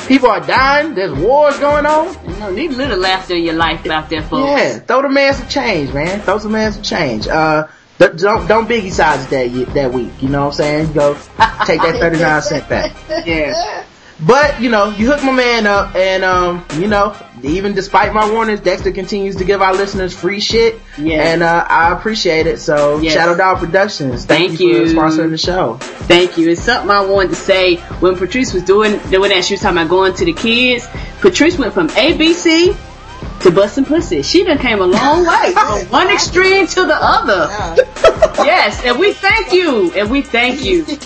People 0.08 0.30
are 0.30 0.40
dying. 0.40 0.96
There's 0.96 1.14
wars 1.14 1.58
going 1.60 1.86
on. 1.86 2.40
No, 2.40 2.50
need 2.52 2.72
a 2.72 2.76
little 2.76 2.98
laughter 2.98 3.36
in 3.36 3.44
your 3.44 3.54
life 3.54 3.86
out 3.86 4.10
there, 4.10 4.24
folks. 4.24 4.62
Yeah, 4.62 4.80
throw 4.80 5.04
the 5.04 5.10
man 5.10 5.36
some 5.36 5.48
change, 5.48 5.94
man. 5.94 6.22
Throw 6.22 6.40
some 6.40 6.52
man 6.52 6.72
some 6.74 6.82
change. 6.82 7.28
Uh, 7.28 7.68
don't, 8.00 8.48
don't 8.48 8.68
biggie 8.68 8.92
size 8.92 9.28
that, 9.28 9.74
that 9.74 9.94
week. 9.94 10.12
You 10.22 10.30
know 10.30 10.46
what 10.46 10.48
I'm 10.48 10.54
saying? 10.54 10.94
Go 10.94 11.14
take 11.66 11.82
that 11.82 11.98
39 12.00 12.42
cent 12.42 12.70
back. 12.70 12.96
Yeah. 13.26 13.86
But, 14.22 14.62
you 14.62 14.70
know, 14.70 14.90
you 14.90 15.10
hook 15.12 15.24
my 15.24 15.32
man 15.32 15.66
up 15.66 15.96
and, 15.96 16.26
um, 16.26 16.66
you 16.78 16.88
know, 16.88 17.16
even 17.42 17.74
despite 17.74 18.14
my 18.14 18.30
warnings, 18.30 18.60
Dexter 18.60 18.92
continues 18.92 19.38
to 19.38 19.46
give 19.46 19.62
our 19.62 19.74
listeners 19.74 20.14
free 20.14 20.42
shit. 20.42 20.82
Yeah. 20.98 21.24
And, 21.24 21.42
uh, 21.42 21.66
I 21.70 21.94
appreciate 21.94 22.46
it. 22.46 22.60
So, 22.60 23.00
Yes. 23.00 23.14
Shadow 23.14 23.38
Dog 23.38 23.60
Productions, 23.60 24.26
thank, 24.26 24.50
Thank 24.50 24.60
you, 24.60 24.68
you. 24.68 24.88
for 24.88 24.94
sponsoring 24.94 25.30
the 25.30 25.38
show. 25.38 25.76
Thank 25.80 26.38
you. 26.38 26.50
It's 26.50 26.62
something 26.62 26.92
I 26.92 27.06
wanted 27.06 27.30
to 27.30 27.36
say 27.36 27.78
when 28.02 28.18
Patrice 28.18 28.54
was 28.54 28.64
doing 28.64 28.98
doing 29.10 29.30
that. 29.30 29.46
She 29.46 29.54
was 29.54 29.62
talking 29.62 29.78
about 29.78 29.90
going 29.90 30.14
to 30.16 30.26
the 30.26 30.34
kids. 30.34 30.86
Patrice 31.22 31.58
went 31.58 31.74
from 31.74 31.88
ABC 31.90 32.76
to 33.44 33.52
busting 33.52 33.86
pussy. 33.86 34.22
She 34.22 34.44
done 34.44 34.58
came 34.58 34.82
a 34.82 34.86
long 34.86 35.26
way 35.26 35.54
from 35.54 35.80
one 35.92 36.10
extreme 36.10 36.68
to 36.68 36.84
the 36.86 36.98
other. 37.00 37.48
Yes, 38.44 38.84
and 38.84 39.00
we 39.00 39.14
thank 39.14 39.54
you, 39.54 39.94
and 39.94 40.12
we 40.12 40.22
thank 40.24 40.62
you. 40.64 40.86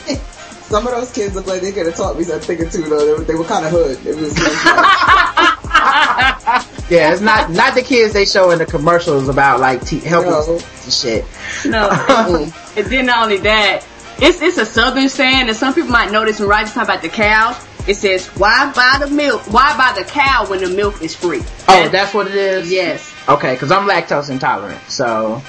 Some 0.74 0.88
of 0.88 0.94
those 0.94 1.12
kids 1.12 1.36
look 1.36 1.46
like 1.46 1.62
they 1.62 1.72
could 1.72 1.86
have 1.86 1.96
taught 1.96 2.18
me 2.18 2.24
something 2.24 2.60
or 2.60 2.68
two 2.68 2.82
though. 2.82 3.06
They 3.06 3.12
were, 3.14 3.24
they 3.26 3.36
were 3.36 3.44
kind 3.44 3.64
of 3.64 3.72
hood. 3.72 4.04
It 4.08 4.16
was, 4.16 4.36
Yeah, 6.90 7.12
it's 7.14 7.22
not 7.22 7.52
not 7.52 7.76
the 7.76 7.84
kids 7.84 8.12
they 8.12 8.26
show 8.26 8.50
in 8.50 8.58
the 8.58 8.66
commercials 8.66 9.30
about 9.30 9.60
like 9.60 9.86
te- 9.86 10.00
helping 10.00 10.32
No. 10.32 10.56
and 10.56 10.92
shit. 10.92 11.26
No, 11.64 11.92
and 12.76 12.86
then 12.88 13.06
not 13.06 13.22
only 13.22 13.38
that, 13.38 13.86
it's 14.18 14.42
it's 14.42 14.58
a 14.58 14.66
southern 14.66 15.10
saying, 15.10 15.48
and 15.48 15.56
some 15.56 15.76
people 15.76 15.92
might 15.92 16.12
know 16.12 16.26
this 16.26 16.40
when 16.40 16.50
Roger's 16.50 16.74
talking 16.74 16.90
about 16.90 17.04
the 17.04 17.10
cow. 17.10 17.56
It 17.88 17.94
says, 17.94 18.26
"Why 18.30 18.72
buy 18.74 19.06
the 19.06 19.14
milk? 19.14 19.44
Why 19.54 19.78
buy 19.78 19.94
the 20.02 20.10
cow 20.10 20.48
when 20.50 20.62
the 20.62 20.70
milk 20.70 21.04
is 21.04 21.16
free?" 21.16 21.44
Oh, 21.68 21.88
that's 21.90 22.16
what 22.16 22.26
it 22.26 22.34
is. 22.36 22.72
Yes. 22.72 23.14
Okay, 23.30 23.54
because 23.54 23.72
I'm 23.72 23.88
lactose 23.88 24.32
intolerant, 24.32 24.82
so 24.90 25.40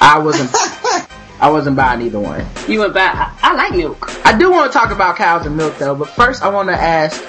I 0.00 0.18
wasn't. 0.20 0.50
I 1.40 1.50
wasn't 1.50 1.76
buying 1.76 2.02
either 2.02 2.18
one. 2.18 2.44
You 2.66 2.80
went 2.80 2.94
back. 2.94 3.14
I, 3.42 3.50
I 3.50 3.54
like 3.54 3.74
milk. 3.74 4.10
I 4.26 4.36
do 4.36 4.50
want 4.50 4.72
to 4.72 4.78
talk 4.78 4.90
about 4.90 5.16
cows 5.16 5.46
and 5.46 5.56
milk 5.56 5.78
though, 5.78 5.94
but 5.94 6.08
first 6.10 6.42
I 6.42 6.48
want 6.48 6.68
to 6.68 6.74
ask 6.74 7.24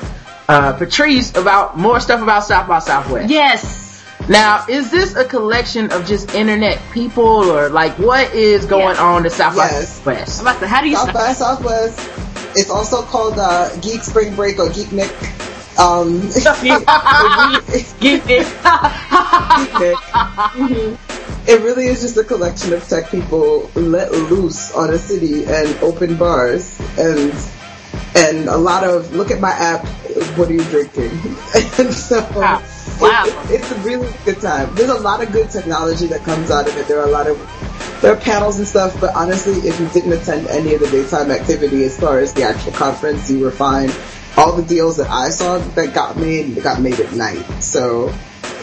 uh, 0.47 0.73
Patrice 0.73 1.35
about 1.35 1.77
more 1.77 1.99
stuff 1.99 2.21
about 2.21 2.43
South 2.43 2.67
by 2.67 2.79
Southwest. 2.79 3.29
Yes. 3.29 3.87
Now, 4.27 4.65
is 4.67 4.91
this 4.91 5.15
a 5.15 5.23
collection 5.25 5.91
of 5.91 6.05
just 6.05 6.33
internet 6.35 6.79
people, 6.91 7.23
or 7.25 7.69
like 7.69 7.97
what 7.97 8.33
is 8.33 8.65
going 8.65 8.95
Yeah. 8.95 9.03
on 9.03 9.25
at 9.25 9.31
South 9.31 9.55
by 9.55 9.67
Southwest? 9.69 10.41
I'm 10.41 10.47
about 10.47 10.59
to. 10.59 10.67
How 10.67 10.81
do 10.81 10.89
you? 10.89 10.95
South 10.95 11.13
by 11.13 11.33
Southwest. 11.33 11.99
It's 12.55 12.69
also 12.69 13.01
called 13.03 13.35
uh, 13.37 13.75
Geek 13.77 14.03
Spring 14.03 14.35
Break 14.35 14.59
or 14.59 14.69
Geek 14.69 14.91
Nick. 14.91 15.11
Um, 15.79 16.19
Get 17.99 18.23
it. 18.27 18.47
it 21.49 21.61
really 21.63 21.87
is 21.87 22.01
just 22.01 22.15
a 22.17 22.23
collection 22.23 22.73
of 22.73 22.87
tech 22.87 23.09
people 23.09 23.69
let 23.75 24.11
loose 24.11 24.71
on 24.75 24.93
a 24.93 24.97
city 24.99 25.45
and 25.45 25.67
open 25.81 26.15
bars 26.15 26.79
and 26.99 27.33
and 28.15 28.47
a 28.47 28.57
lot 28.57 28.83
of 28.83 29.13
look 29.15 29.31
at 29.31 29.39
my 29.39 29.49
app. 29.51 29.85
What 30.37 30.49
are 30.49 30.53
you 30.53 30.63
drinking? 30.65 31.09
and 31.79 31.91
so 31.93 32.21
Wow. 32.35 32.61
Wow. 32.99 33.25
it- 33.25 33.51
it's 33.51 33.71
a 33.71 33.75
really 33.79 34.11
good 34.25 34.39
time. 34.41 34.73
There's 34.75 34.89
a 34.91 34.99
lot 34.99 35.23
of 35.23 35.31
good 35.31 35.49
technology 35.49 36.05
that 36.07 36.23
comes 36.23 36.51
out 36.51 36.67
of 36.67 36.77
it. 36.77 36.87
There 36.87 36.99
are 36.99 37.07
a 37.07 37.11
lot 37.11 37.27
of 37.27 37.37
there 38.01 38.13
are 38.13 38.19
panels 38.19 38.57
and 38.57 38.67
stuff, 38.67 38.95
but 39.01 39.13
honestly, 39.15 39.53
if 39.67 39.79
you 39.79 39.87
didn't 39.89 40.13
attend 40.13 40.47
any 40.47 40.73
of 40.73 40.79
the 40.81 40.87
daytime 40.87 41.31
activity 41.31 41.83
as 41.83 41.99
far 41.99 42.19
as 42.19 42.33
the 42.33 42.43
actual 42.43 42.71
conference, 42.73 43.29
you 43.29 43.39
were 43.39 43.51
fine. 43.51 43.89
All 44.37 44.53
the 44.53 44.63
deals 44.63 44.97
that 44.97 45.09
I 45.09 45.29
saw 45.29 45.57
that 45.57 45.93
got 45.93 46.15
made 46.15 46.61
got 46.63 46.79
made 46.79 46.99
at 46.99 47.11
night. 47.13 47.43
So 47.61 48.13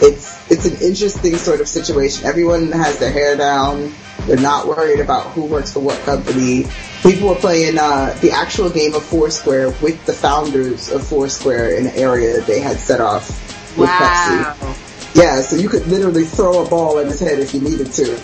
it's 0.01 0.51
it's 0.51 0.65
an 0.65 0.81
interesting 0.81 1.35
sort 1.37 1.61
of 1.61 1.67
situation. 1.67 2.25
Everyone 2.25 2.71
has 2.71 2.97
their 2.99 3.11
hair 3.11 3.35
down. 3.35 3.93
They're 4.25 4.37
not 4.37 4.67
worried 4.67 4.99
about 4.99 5.27
who 5.31 5.45
works 5.45 5.73
for 5.73 5.79
what 5.79 5.99
company. 6.01 6.65
People 7.03 7.29
were 7.29 7.35
playing 7.35 7.77
uh, 7.77 8.17
the 8.21 8.31
actual 8.31 8.69
game 8.69 8.93
of 8.93 9.03
Foursquare 9.03 9.69
with 9.81 10.03
the 10.05 10.13
founders 10.13 10.89
of 10.91 11.05
Foursquare 11.07 11.75
in 11.75 11.87
an 11.87 11.93
area 11.95 12.33
that 12.37 12.47
they 12.47 12.59
had 12.59 12.77
set 12.77 12.99
off 12.99 13.29
with 13.77 13.87
Wow. 13.89 14.55
Pepsi. 14.59 15.15
Yeah, 15.15 15.41
so 15.41 15.55
you 15.55 15.69
could 15.69 15.87
literally 15.87 16.25
throw 16.25 16.65
a 16.65 16.69
ball 16.69 16.99
in 16.99 17.07
his 17.07 17.19
head 17.19 17.39
if 17.39 17.53
you 17.53 17.61
needed 17.61 17.91
to, 17.93 18.19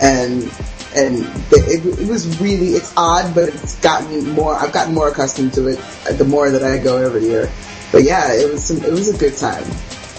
and 0.00 0.50
and 0.96 1.18
it, 1.52 1.84
it 2.00 2.08
was 2.08 2.40
really 2.40 2.68
it's 2.70 2.92
odd, 2.96 3.34
but 3.34 3.48
it's 3.50 3.78
gotten 3.80 4.30
more. 4.30 4.54
I've 4.54 4.72
gotten 4.72 4.94
more 4.94 5.08
accustomed 5.08 5.52
to 5.54 5.68
it 5.68 5.78
the 6.16 6.24
more 6.24 6.50
that 6.50 6.62
I 6.62 6.78
go 6.78 6.96
every 6.96 7.24
year. 7.24 7.50
But 7.92 8.04
yeah, 8.04 8.32
it 8.32 8.50
was 8.50 8.64
some, 8.64 8.78
it 8.82 8.92
was 8.92 9.08
a 9.14 9.18
good 9.18 9.36
time. 9.36 9.64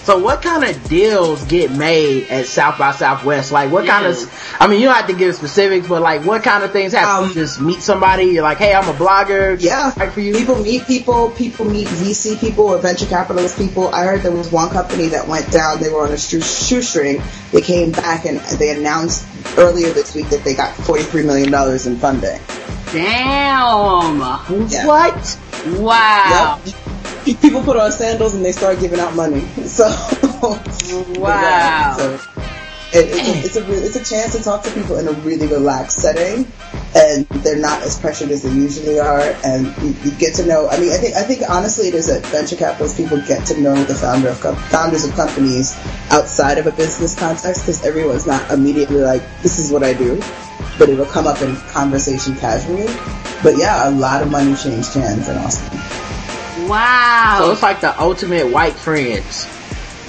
So 0.04 0.18
what 0.18 0.42
kind 0.42 0.64
of 0.64 0.84
deals 0.90 1.44
get 1.46 1.72
made 1.72 2.28
at 2.30 2.48
South 2.48 2.80
by 2.80 2.92
Southwest? 2.92 3.52
Like 3.52 3.72
what 3.72 3.86
kind 3.86 4.04
Yes. 4.06 4.24
of, 4.24 4.58
I 4.60 4.66
mean, 4.66 4.80
you 4.80 4.88
don't 4.88 4.96
have 4.96 5.08
to 5.08 5.14
give 5.14 5.36
specifics, 5.36 5.88
but 5.88 6.02
like 6.02 6.26
what 6.26 6.42
kind 6.44 6.64
of 6.64 6.72
things 6.72 6.94
happen? 6.94 7.24
Um, 7.26 7.30
you 7.30 7.36
just 7.36 7.62
meet 7.62 7.82
somebody, 7.82 8.24
you're 8.24 8.42
like, 8.42 8.58
hey, 8.58 8.74
I'm 8.74 8.90
a 8.90 8.94
blogger. 8.94 9.62
Yeah, 9.62 9.94
Right 9.96 10.12
for 10.12 10.22
you. 10.22 10.34
People 10.36 10.56
meet 10.56 10.88
people. 10.88 11.30
People 11.32 11.66
meet 11.66 11.88
VC 11.88 12.40
people 12.40 12.66
or 12.66 12.80
venture 12.80 13.06
capitalist 13.06 13.58
people. 13.60 13.90
I 13.94 14.06
heard 14.06 14.22
there 14.22 14.32
was 14.32 14.52
one 14.52 14.70
company 14.70 15.08
that 15.10 15.28
went 15.28 15.52
down. 15.52 15.80
They 15.80 15.90
were 15.90 16.02
on 16.08 16.12
a 16.12 16.18
shoestring. 16.18 17.22
They 17.52 17.62
came 17.62 17.92
back 17.92 18.26
and 18.26 18.40
they 18.58 18.76
announced 18.76 19.28
earlier 19.58 19.92
this 19.92 20.16
week 20.16 20.30
that 20.30 20.44
they 20.44 20.56
got 20.56 20.74
forty-three 20.76 21.24
million 21.24 21.52
dollars 21.52 21.86
in 21.86 21.98
funding. 21.98 22.40
Damn. 22.92 24.20
Yeah. 24.70 24.86
What? 24.88 25.40
Wow. 25.80 26.60
Yep. 26.66 26.76
People 27.42 27.64
put 27.64 27.78
on 27.78 27.92
sandals 27.92 28.34
and 28.34 28.44
they 28.44 28.52
start 28.52 28.80
giving 28.80 29.00
out 29.00 29.16
money. 29.16 29.48
So 29.66 29.88
Wow. 31.20 31.96
So 31.98 32.20
it, 32.94 33.08
it's, 33.46 33.56
a, 33.56 33.62
it's 33.62 33.70
a 33.70 33.86
it's 33.86 33.96
a 33.96 34.14
chance 34.16 34.36
to 34.36 34.44
talk 34.44 34.64
to 34.64 34.72
people 34.72 34.98
in 34.98 35.08
a 35.08 35.14
really 35.22 35.48
relaxed 35.48 36.00
setting, 36.00 36.52
and 36.94 37.26
they're 37.28 37.56
not 37.60 37.82
as 37.84 37.98
pressured 37.98 38.32
as 38.32 38.44
they 38.44 38.50
usually 38.50 39.00
are, 39.00 39.22
and 39.46 39.68
you, 39.78 39.96
you 40.04 40.12
get 40.18 40.36
to 40.36 40.46
know. 40.46 40.68
I 40.68 40.78
mean, 40.78 40.92
I 40.92 40.98
think 40.98 41.16
I 41.16 41.24
think 41.24 41.44
honestly, 41.50 41.88
it 41.88 41.94
is 41.94 42.08
that 42.08 42.26
venture 42.26 42.58
capitalists 42.58 42.98
people 42.98 43.22
get 43.22 43.46
to 43.48 43.62
know 43.62 43.82
the 43.84 43.96
founder 43.96 44.28
of 44.28 44.42
com- 44.42 44.58
founders 44.58 45.06
of 45.06 45.14
companies 45.14 45.78
outside 46.10 46.58
of 46.58 46.68
a 46.68 46.72
business 46.74 47.18
context 47.18 47.62
because 47.62 47.86
everyone's 47.86 48.28
not 48.28 48.52
immediately 48.52 49.00
like, 49.00 49.22
"This 49.42 49.58
is 49.58 49.72
what 49.72 49.84
I 49.84 49.94
do," 49.94 50.22
but 50.78 50.90
it'll 50.90 51.06
come 51.06 51.28
up 51.28 51.42
in 51.42 51.56
conversation 51.72 52.36
casually. 52.36 52.88
But 53.42 53.58
yeah, 53.58 53.88
a 53.88 53.92
lot 53.92 54.22
of 54.22 54.30
money 54.30 54.54
changed 54.56 54.94
hands 54.96 55.30
in 55.30 55.38
Austin. 55.38 55.80
Wow. 56.72 57.38
So 57.40 57.52
it's 57.52 57.62
like 57.62 57.82
the 57.82 58.00
ultimate 58.00 58.52
white 58.52 58.74
friends. 58.74 59.46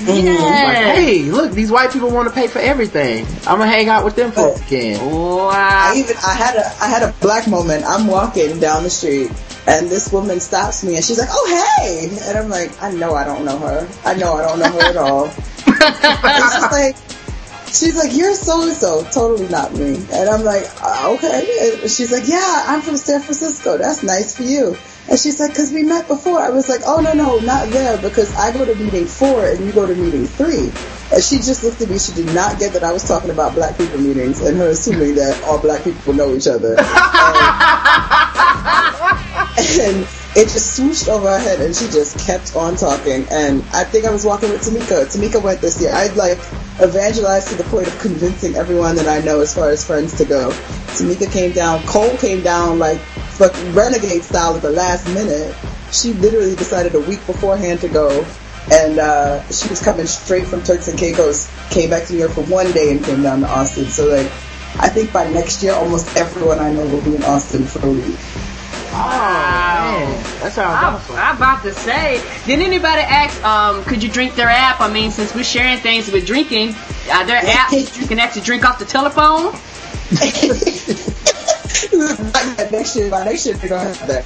Like, 0.00 0.24
yes. 0.24 0.96
hey, 0.96 1.22
look, 1.22 1.52
these 1.52 1.70
white 1.70 1.92
people 1.92 2.10
want 2.10 2.28
to 2.28 2.34
pay 2.34 2.46
for 2.48 2.58
everything. 2.58 3.26
I'm 3.46 3.58
gonna 3.58 3.66
hang 3.66 3.88
out 3.88 4.04
with 4.04 4.16
them 4.16 4.32
for 4.32 4.48
a 4.48 4.52
weekend. 4.52 5.00
I 5.00 5.06
Wow. 5.06 5.92
even 5.94 6.16
I 6.16 6.34
had 6.34 6.56
a 6.56 6.66
I 6.82 6.88
had 6.88 7.02
a 7.02 7.12
black 7.20 7.46
moment. 7.46 7.84
I'm 7.84 8.06
walking 8.06 8.58
down 8.58 8.82
the 8.82 8.90
street 8.90 9.30
and 9.66 9.88
this 9.88 10.12
woman 10.12 10.40
stops 10.40 10.82
me 10.82 10.96
and 10.96 11.04
she's 11.04 11.18
like, 11.18 11.28
"Oh 11.30 11.78
hey!" 11.78 12.08
And 12.22 12.38
I'm 12.38 12.48
like, 12.48 12.70
"I 12.82 12.90
know 12.92 13.14
I 13.14 13.24
don't 13.24 13.44
know 13.44 13.58
her. 13.58 13.88
I 14.04 14.14
know 14.14 14.34
I 14.34 14.42
don't 14.42 14.58
know 14.58 14.72
her 14.72 14.80
at 14.80 14.96
all." 14.96 15.28
she's 15.66 16.72
like, 16.72 16.96
she's 17.68 17.96
like, 17.96 18.16
"You're 18.16 18.34
so 18.34 18.62
and 18.62 18.72
so." 18.72 19.04
Totally 19.12 19.48
not 19.48 19.72
me. 19.74 19.96
And 20.12 20.28
I'm 20.28 20.42
like, 20.42 20.64
uh, 20.82 21.14
"Okay." 21.14 21.80
And 21.82 21.90
she's 21.90 22.10
like, 22.10 22.26
"Yeah, 22.26 22.64
I'm 22.66 22.82
from 22.82 22.96
San 22.96 23.20
Francisco. 23.20 23.78
That's 23.78 24.02
nice 24.02 24.36
for 24.36 24.42
you." 24.42 24.76
And 25.08 25.18
she's 25.18 25.40
like, 25.40 25.54
"Cause 25.54 25.72
we 25.72 25.82
met 25.82 26.08
before." 26.08 26.40
I 26.40 26.50
was 26.50 26.68
like, 26.68 26.80
"Oh 26.86 27.00
no 27.00 27.12
no, 27.12 27.38
not 27.38 27.68
there 27.70 27.96
because 27.98 28.34
I 28.36 28.52
go 28.52 28.64
to 28.64 28.74
meeting 28.74 29.06
four 29.06 29.44
and 29.44 29.64
you 29.66 29.72
go 29.72 29.86
to 29.86 29.94
meeting 29.94 30.26
three. 30.26 30.70
And 31.12 31.22
she 31.22 31.36
just 31.36 31.62
looked 31.64 31.82
at 31.82 31.90
me. 31.90 31.98
She 31.98 32.12
did 32.12 32.26
not 32.26 32.58
get 32.58 32.72
that 32.72 32.84
I 32.84 32.92
was 32.92 33.06
talking 33.06 33.30
about 33.30 33.54
black 33.54 33.76
people 33.76 33.98
meetings 33.98 34.40
and 34.40 34.56
her 34.56 34.68
assuming 34.68 35.16
that 35.16 35.42
all 35.44 35.58
black 35.58 35.84
people 35.84 36.14
know 36.14 36.34
each 36.34 36.46
other. 36.46 36.76
And, 39.54 39.80
and 39.80 40.21
it 40.34 40.48
just 40.48 40.78
swooshed 40.78 41.08
over 41.08 41.28
her 41.28 41.38
head 41.38 41.60
and 41.60 41.76
she 41.76 41.84
just 41.86 42.18
kept 42.18 42.56
on 42.56 42.74
talking. 42.76 43.26
And 43.30 43.62
I 43.72 43.84
think 43.84 44.06
I 44.06 44.10
was 44.10 44.24
walking 44.24 44.50
with 44.50 44.62
Tamika. 44.62 45.04
Tamika 45.04 45.42
went 45.42 45.60
this 45.60 45.80
year. 45.80 45.92
I'd 45.92 46.16
like 46.16 46.38
evangelized 46.80 47.48
to 47.48 47.54
the 47.56 47.64
point 47.64 47.86
of 47.86 47.98
convincing 47.98 48.54
everyone 48.54 48.96
that 48.96 49.08
I 49.08 49.24
know 49.24 49.40
as 49.40 49.54
far 49.54 49.68
as 49.68 49.84
friends 49.84 50.16
to 50.18 50.24
go. 50.24 50.48
Tamika 50.96 51.30
came 51.30 51.52
down. 51.52 51.82
Cole 51.82 52.16
came 52.16 52.42
down 52.42 52.78
like 52.78 52.98
fucking 53.36 53.74
renegade 53.74 54.22
style 54.22 54.56
at 54.56 54.62
the 54.62 54.70
last 54.70 55.06
minute. 55.12 55.54
She 55.92 56.14
literally 56.14 56.56
decided 56.56 56.94
a 56.94 57.00
week 57.00 57.24
beforehand 57.26 57.80
to 57.80 57.88
go. 57.88 58.24
And 58.70 58.98
uh, 58.98 59.46
she 59.50 59.68
was 59.68 59.82
coming 59.82 60.06
straight 60.06 60.46
from 60.46 60.62
Turks 60.62 60.88
and 60.88 60.98
Caicos, 60.98 61.50
came 61.68 61.90
back 61.90 62.06
to 62.06 62.14
New 62.14 62.20
York 62.20 62.32
for 62.32 62.44
one 62.44 62.70
day 62.72 62.90
and 62.90 63.04
came 63.04 63.22
down 63.22 63.40
to 63.40 63.48
Austin. 63.48 63.86
So 63.86 64.06
like, 64.06 64.30
I 64.78 64.88
think 64.88 65.12
by 65.12 65.28
next 65.28 65.62
year, 65.62 65.74
almost 65.74 66.16
everyone 66.16 66.58
I 66.58 66.72
know 66.72 66.86
will 66.86 67.02
be 67.02 67.16
in 67.16 67.22
Austin 67.24 67.64
for 67.64 67.86
a 67.86 67.90
week. 67.90 68.18
Wow. 68.92 69.98
Man, 69.98 70.22
that 70.40 70.52
sounds 70.52 70.58
I'm, 70.58 70.94
awesome. 70.94 71.16
I'm 71.16 71.36
about 71.36 71.62
to 71.62 71.72
say, 71.72 72.22
did 72.44 72.60
anybody 72.60 73.00
ask, 73.00 73.42
um, 73.42 73.82
could 73.84 74.02
you 74.02 74.10
drink 74.10 74.34
their 74.34 74.48
app? 74.48 74.80
I 74.80 74.92
mean, 74.92 75.10
since 75.10 75.34
we're 75.34 75.44
sharing 75.44 75.78
things 75.78 76.10
with 76.10 76.26
drinking, 76.26 76.74
are 77.10 77.24
there 77.24 77.40
apps 77.40 77.98
you 78.00 78.06
can 78.06 78.18
actually 78.18 78.42
drink 78.42 78.64
off 78.64 78.78
the 78.78 78.84
telephone? 78.84 79.54
next 82.70 82.96
year, 82.96 83.10
by 83.10 83.24
next 83.24 83.46
year, 83.46 83.54
they're 83.56 83.70
gonna 83.70 83.94
have 83.94 84.06
that. 84.08 84.24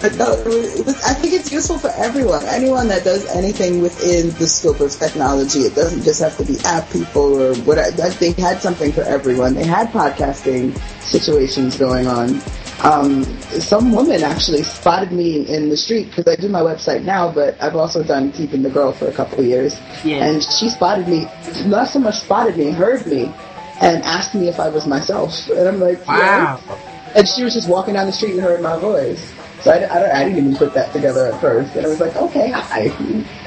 But 0.00 0.14
no, 0.14 0.32
it 0.32 0.46
was, 0.46 0.78
it 0.78 0.86
was, 0.86 1.02
I 1.02 1.12
think 1.14 1.34
it's 1.34 1.50
useful 1.50 1.76
for 1.76 1.90
everyone. 1.90 2.44
Anyone 2.44 2.86
that 2.86 3.02
does 3.02 3.26
anything 3.26 3.82
within 3.82 4.30
the 4.38 4.46
scope 4.46 4.78
of 4.78 4.92
technology. 4.92 5.60
It 5.60 5.74
doesn't 5.74 6.04
just 6.04 6.20
have 6.22 6.36
to 6.36 6.44
be 6.44 6.56
app 6.64 6.88
people 6.90 7.34
or 7.34 7.56
what. 7.62 7.78
I, 7.78 7.88
I 7.98 8.40
had 8.40 8.62
something 8.62 8.92
for 8.92 9.02
everyone. 9.02 9.54
They 9.54 9.64
had 9.64 9.88
podcasting 9.88 10.78
situations 11.02 11.76
going 11.76 12.06
on. 12.06 12.40
Um, 12.84 13.24
some 13.60 13.92
woman 13.92 14.22
actually 14.22 14.62
spotted 14.62 15.10
me 15.10 15.48
in 15.48 15.68
the 15.68 15.76
street 15.76 16.10
because 16.10 16.28
I 16.28 16.36
do 16.36 16.48
my 16.48 16.60
website 16.60 17.02
now, 17.02 17.30
but 17.30 17.60
I've 17.60 17.74
also 17.74 18.04
done 18.04 18.30
Keeping 18.30 18.62
the 18.62 18.70
Girl 18.70 18.92
for 18.92 19.08
a 19.08 19.12
couple 19.12 19.40
of 19.40 19.46
years. 19.46 19.80
Yeah. 20.04 20.24
And 20.24 20.42
she 20.42 20.68
spotted 20.68 21.08
me, 21.08 21.26
not 21.66 21.88
so 21.88 21.98
much 21.98 22.20
spotted 22.20 22.56
me, 22.56 22.70
heard 22.70 23.04
me, 23.06 23.32
and 23.80 24.02
asked 24.04 24.34
me 24.34 24.48
if 24.48 24.60
I 24.60 24.68
was 24.68 24.86
myself. 24.86 25.48
And 25.48 25.68
I'm 25.68 25.80
like, 25.80 25.98
yeah. 26.06 26.54
Wow. 26.54 26.78
And 27.16 27.26
she 27.26 27.42
was 27.42 27.54
just 27.54 27.68
walking 27.68 27.94
down 27.94 28.06
the 28.06 28.12
street 28.12 28.32
and 28.32 28.40
heard 28.40 28.60
my 28.60 28.78
voice. 28.78 29.34
So 29.62 29.72
I, 29.72 29.78
I, 29.78 30.20
I 30.20 30.24
didn't 30.24 30.38
even 30.38 30.56
put 30.56 30.72
that 30.74 30.92
together 30.92 31.26
at 31.26 31.40
first. 31.40 31.74
And 31.74 31.84
I 31.84 31.88
was 31.88 31.98
like, 31.98 32.14
okay, 32.14 32.50
hi. 32.50 32.92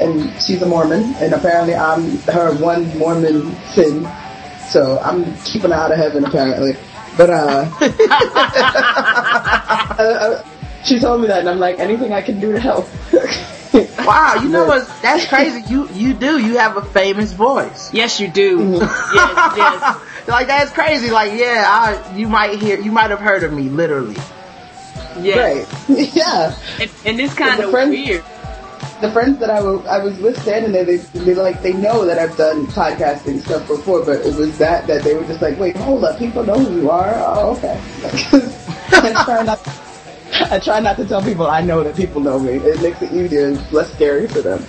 And 0.01 0.29
she's 0.41 0.61
a 0.61 0.65
Mormon, 0.65 1.15
and 1.15 1.33
apparently 1.33 1.73
I'm 1.73 2.17
her 2.23 2.53
one 2.57 2.97
Mormon 2.97 3.55
sin. 3.67 4.05
So 4.67 5.00
I'm 5.00 5.35
keeping 5.43 5.71
her 5.71 5.77
out 5.77 5.91
of 5.91 5.97
heaven, 5.97 6.25
apparently. 6.25 6.75
But, 7.18 7.30
uh, 7.30 7.65
she 10.86 11.00
told 11.00 11.22
me 11.22 11.27
that, 11.27 11.39
and 11.39 11.50
I'm 11.50 11.60
like, 11.60 11.80
anything 11.80 12.13
I 12.13 12.22
can 12.22 12.39
do 12.39 12.51
to 12.53 12.60
help. 12.60 12.88
Wow, 13.74 14.36
you 14.44 14.50
know 14.50 14.65
what? 14.65 14.86
That's 15.01 15.25
crazy. 15.27 15.62
You 15.72 15.88
you 15.94 16.13
do. 16.13 16.38
You 16.38 16.58
have 16.58 16.75
a 16.75 16.82
famous 16.84 17.32
voice. 17.32 17.94
Yes, 17.94 18.20
you 18.20 18.27
do. 18.27 18.58
Mm-hmm. 18.60 19.15
yes, 19.15 19.53
yes. 19.56 20.27
like 20.27 20.48
that's 20.48 20.72
crazy. 20.74 21.10
Like 21.10 21.32
yeah, 21.39 21.63
I, 21.65 22.18
you 22.18 22.27
might 22.27 22.60
hear, 22.60 22.77
you 22.77 22.91
might 22.91 23.12
have 23.12 23.22
heard 23.22 23.44
of 23.44 23.53
me, 23.53 23.70
literally. 23.70 24.15
yes. 25.22 25.38
Right. 25.88 26.13
yeah. 26.13 26.53
And, 26.82 26.91
and 27.06 27.22
it's 27.22 27.34
kind 27.34 27.62
of 27.63 27.72
friend- 27.72 27.91
weird. 27.91 28.25
The 29.01 29.12
friends 29.12 29.39
that 29.39 29.50
I 29.50 29.62
wa- 29.62 29.84
I 29.89 29.98
was 30.00 30.17
with 30.20 30.39
standing 30.41 30.72
there, 30.72 30.86
they, 30.86 30.98
they 30.98 31.34
like, 31.34 31.62
they 31.62 31.74
know 31.74 32.05
that 32.05 32.17
I've 32.20 32.36
done 32.38 32.67
podcasting 32.67 33.41
stuff 33.41 33.67
before, 33.67 34.05
but 34.05 34.25
it 34.25 34.36
was 34.36 34.58
that, 34.60 34.88
that 34.88 35.03
they 35.03 35.15
were 35.15 35.25
just 35.25 35.41
like, 35.41 35.60
wait, 35.60 35.75
hold 35.75 36.03
up, 36.03 36.20
people 36.20 36.43
know 36.43 36.58
who 36.60 36.81
you 36.81 36.89
are? 36.91 37.13
Oh, 37.17 37.55
okay. 37.58 37.79
I 38.93 39.24
try 39.25 39.43
not, 39.43 39.67
I 40.51 40.60
try 40.60 40.79
not 40.79 40.98
to 40.98 41.05
tell 41.05 41.22
people 41.24 41.48
I 41.48 41.62
know 41.62 41.84
that 41.84 41.96
people 41.96 42.22
know 42.22 42.39
me. 42.39 42.53
It 42.53 42.81
makes 42.81 43.01
it 43.01 43.12
easier 43.12 43.48
and 43.48 43.72
less 43.72 43.91
scary 43.93 44.27
for 44.27 44.41
them. 44.41 44.63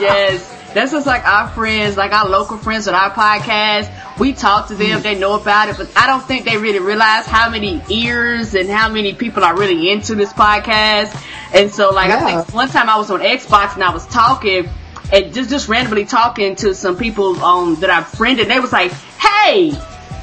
yes. 0.00 0.53
That's 0.74 0.90
just 0.90 1.06
like 1.06 1.24
our 1.24 1.48
friends, 1.48 1.96
like 1.96 2.12
our 2.12 2.28
local 2.28 2.58
friends 2.58 2.88
on 2.88 2.94
our 2.94 3.10
podcast. 3.10 4.18
We 4.18 4.32
talk 4.32 4.68
to 4.68 4.74
them, 4.74 5.02
they 5.02 5.18
know 5.18 5.34
about 5.40 5.68
it, 5.68 5.76
but 5.76 5.90
I 5.96 6.06
don't 6.06 6.22
think 6.22 6.44
they 6.44 6.56
really 6.56 6.78
realize 6.80 7.26
how 7.26 7.48
many 7.50 7.80
ears 7.88 8.54
and 8.54 8.68
how 8.68 8.88
many 8.88 9.14
people 9.14 9.44
are 9.44 9.56
really 9.56 9.90
into 9.90 10.14
this 10.14 10.32
podcast. 10.32 11.14
And 11.54 11.72
so 11.72 11.90
like 11.90 12.10
I 12.10 12.42
think 12.42 12.54
one 12.54 12.68
time 12.68 12.88
I 12.88 12.96
was 12.98 13.10
on 13.10 13.20
Xbox 13.20 13.74
and 13.74 13.84
I 13.84 13.92
was 13.92 14.06
talking 14.06 14.68
and 15.12 15.32
just 15.34 15.50
just 15.50 15.68
randomly 15.68 16.04
talking 16.04 16.56
to 16.56 16.74
some 16.74 16.96
people 16.96 17.42
um 17.44 17.76
that 17.76 17.90
I've 17.90 18.08
friended. 18.08 18.48
They 18.48 18.58
was 18.58 18.72
like, 18.72 18.90
"Hey, 18.92 19.72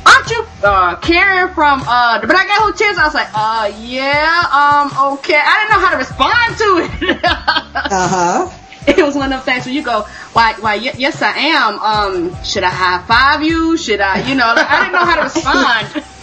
aren't 0.05 0.29
you 0.29 0.45
uh 0.63 0.95
Karen 0.97 1.53
from 1.53 1.81
uh 1.87 2.19
the 2.19 2.27
Black 2.27 2.47
Guy 2.47 2.55
Who 2.55 2.73
Tips?" 2.73 2.97
I 2.97 3.05
was 3.05 3.13
like, 3.13 3.29
"Uh 3.33 3.71
yeah, 3.79 4.43
um 4.51 5.13
okay." 5.13 5.39
I 5.41 5.59
didn't 5.59 5.71
know 5.71 5.85
how 5.85 5.91
to 5.91 5.97
respond 5.97 6.57
to 6.57 7.09
it. 7.13 7.19
Uh 7.93 8.07
huh. 8.07 8.60
it 8.87 9.03
was 9.03 9.15
one 9.15 9.25
of 9.25 9.29
them 9.31 9.41
things 9.41 9.65
where 9.65 9.75
you 9.75 9.83
go, 9.83 10.01
why, 10.33 10.53
why, 10.59 10.77
y- 10.77 10.93
yes, 10.97 11.21
I 11.21 11.31
am. 11.37 11.79
Um, 11.79 12.43
should 12.43 12.63
I 12.63 12.69
high 12.69 13.03
five 13.05 13.43
you? 13.43 13.77
Should 13.77 14.01
I, 14.01 14.27
you 14.27 14.35
know, 14.35 14.47
like, 14.55 14.69
I 14.69 14.79
didn't 14.79 14.93
know 14.93 15.05
how 15.05 15.15
to 15.15 15.23
respond. 15.23 16.05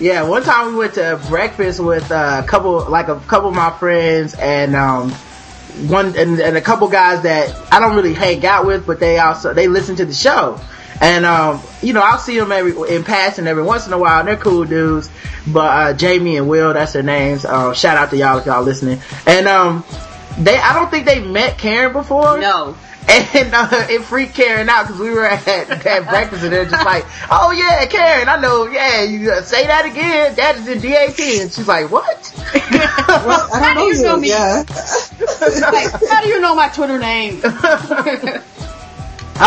Yeah, 0.00 0.22
one 0.28 0.44
time 0.44 0.68
we 0.68 0.76
went 0.76 0.94
to 0.94 1.20
breakfast 1.28 1.80
with 1.80 2.08
a 2.12 2.44
couple, 2.46 2.88
like 2.88 3.08
a 3.08 3.16
couple 3.18 3.48
of 3.48 3.56
my 3.56 3.70
friends 3.70 4.32
and, 4.38 4.76
um, 4.76 5.10
one, 5.88 6.16
and, 6.16 6.38
and 6.38 6.56
a 6.56 6.60
couple 6.60 6.86
guys 6.86 7.22
that 7.22 7.52
I 7.72 7.80
don't 7.80 7.96
really 7.96 8.14
hang 8.14 8.46
out 8.46 8.64
with, 8.64 8.86
but 8.86 9.00
they 9.00 9.18
also, 9.18 9.54
they 9.54 9.66
listen 9.66 9.96
to 9.96 10.04
the 10.04 10.14
show. 10.14 10.60
And, 11.00 11.24
um, 11.24 11.60
you 11.82 11.94
know, 11.94 12.00
I'll 12.00 12.18
see 12.18 12.38
them 12.38 12.52
every, 12.52 12.94
in 12.94 13.02
passing 13.02 13.48
every 13.48 13.64
once 13.64 13.88
in 13.88 13.92
a 13.92 13.98
while, 13.98 14.20
and 14.20 14.28
they're 14.28 14.36
cool 14.36 14.64
dudes. 14.64 15.10
But, 15.48 15.58
uh, 15.64 15.92
Jamie 15.94 16.36
and 16.36 16.48
Will, 16.48 16.74
that's 16.74 16.92
their 16.92 17.02
names. 17.02 17.44
Uh, 17.44 17.74
shout 17.74 17.96
out 17.96 18.10
to 18.10 18.16
y'all 18.16 18.38
if 18.38 18.46
y'all 18.46 18.62
listening. 18.62 19.00
And, 19.26 19.48
um, 19.48 19.84
they, 20.38 20.56
I 20.56 20.72
don't 20.74 20.90
think 20.90 21.06
they 21.06 21.20
met 21.20 21.58
Karen 21.58 21.92
before. 21.92 22.38
No. 22.38 22.76
And 23.10 23.54
uh, 23.54 23.86
it 23.88 24.02
freaked 24.02 24.34
Karen 24.34 24.68
out 24.68 24.86
because 24.86 25.00
we 25.00 25.08
were 25.08 25.24
at, 25.24 25.48
at 25.48 26.08
breakfast 26.10 26.42
and 26.44 26.52
they're 26.52 26.66
just 26.66 26.84
like, 26.84 27.06
"Oh 27.30 27.52
yeah, 27.52 27.86
Karen, 27.86 28.28
I 28.28 28.36
know. 28.38 28.66
Yeah, 28.66 29.02
you 29.02 29.30
uh, 29.32 29.40
say 29.40 29.66
that 29.66 29.86
again. 29.86 30.34
That 30.34 30.56
is 30.56 30.68
in 30.68 30.80
DAT." 30.82 31.18
And 31.18 31.50
she's 31.50 31.66
like, 31.66 31.90
"What?" 31.90 32.34
Well, 33.08 33.48
I 33.50 33.60
How 33.60 33.74
don't 33.74 33.90
do 33.90 33.96
you 33.96 34.02
know 34.02 34.16
know 34.16 34.20
me? 34.20 34.28
Yeah. 34.28 34.62
Like, 35.72 35.90
how 36.06 36.20
do 36.22 36.28
you 36.28 36.38
know 36.38 36.54
my 36.54 36.68
Twitter 36.68 36.98
name? 36.98 37.40
All 37.44 37.50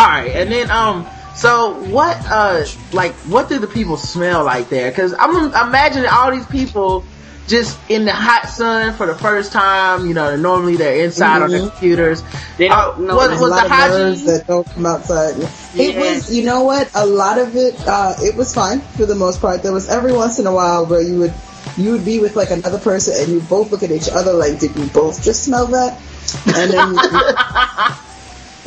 right, 0.07 0.31
and 0.33 0.51
then 0.51 0.71
um, 0.71 1.05
so 1.36 1.74
what 1.91 2.17
uh, 2.29 2.65
like 2.93 3.13
what 3.29 3.48
do 3.50 3.60
the 3.60 3.67
people 3.67 3.98
smell 3.98 4.43
like 4.43 4.69
there? 4.69 4.89
Because 4.89 5.13
I'm 5.19 5.53
imagining 5.67 6.10
all 6.12 6.31
these 6.31 6.48
people 6.48 7.03
just 7.48 7.77
in 7.89 8.05
the 8.05 8.13
hot 8.13 8.48
sun 8.50 8.93
for 8.93 9.05
the 9.05 9.15
first 9.15 9.51
time. 9.51 10.07
You 10.07 10.13
know, 10.13 10.36
normally 10.36 10.77
they're 10.77 11.03
inside 11.03 11.41
on 11.41 11.50
their 11.51 11.60
computers. 11.60 12.24
They 12.57 12.67
don't 12.67 12.98
Uh, 12.98 13.01
know 13.01 13.15
what 13.15 13.27
there's 13.27 13.41
was 13.41 13.41
a 13.41 13.43
the 13.45 13.50
lot 13.50 13.65
of 13.65 13.71
nerves 13.71 14.25
that 14.25 14.48
don't 14.48 14.67
come 14.74 14.86
outside. 14.86 15.36
It 15.75 15.95
Yeah. 15.95 16.00
was, 16.13 16.31
you 16.31 16.43
know 16.43 16.63
what? 16.63 16.89
A 16.93 17.05
lot 17.05 17.38
of 17.38 17.55
it, 17.55 17.75
uh, 17.88 18.13
it 18.21 18.36
was 18.36 18.53
fine 18.53 18.81
for 18.98 19.05
the 19.05 19.15
most 19.15 19.41
part. 19.41 19.63
There 19.63 19.74
was 19.74 19.89
every 19.89 20.13
once 20.13 20.39
in 20.39 20.48
a 20.48 20.51
while 20.53 20.86
where 20.86 21.01
you 21.01 21.19
would, 21.19 21.33
you 21.77 21.91
would 21.91 22.05
be 22.05 22.19
with 22.19 22.36
like 22.36 22.51
another 22.51 22.77
person 22.79 23.15
and 23.21 23.33
you 23.33 23.39
both 23.41 23.71
look 23.71 23.83
at 23.83 23.91
each 23.91 24.10
other 24.10 24.33
like, 24.33 24.60
did 24.60 24.75
we 24.75 24.86
both 24.88 25.24
just 25.24 25.43
smell 25.43 25.67
that? 25.67 25.98
And 26.55 26.71
then 26.71 26.93
you, 27.12 27.19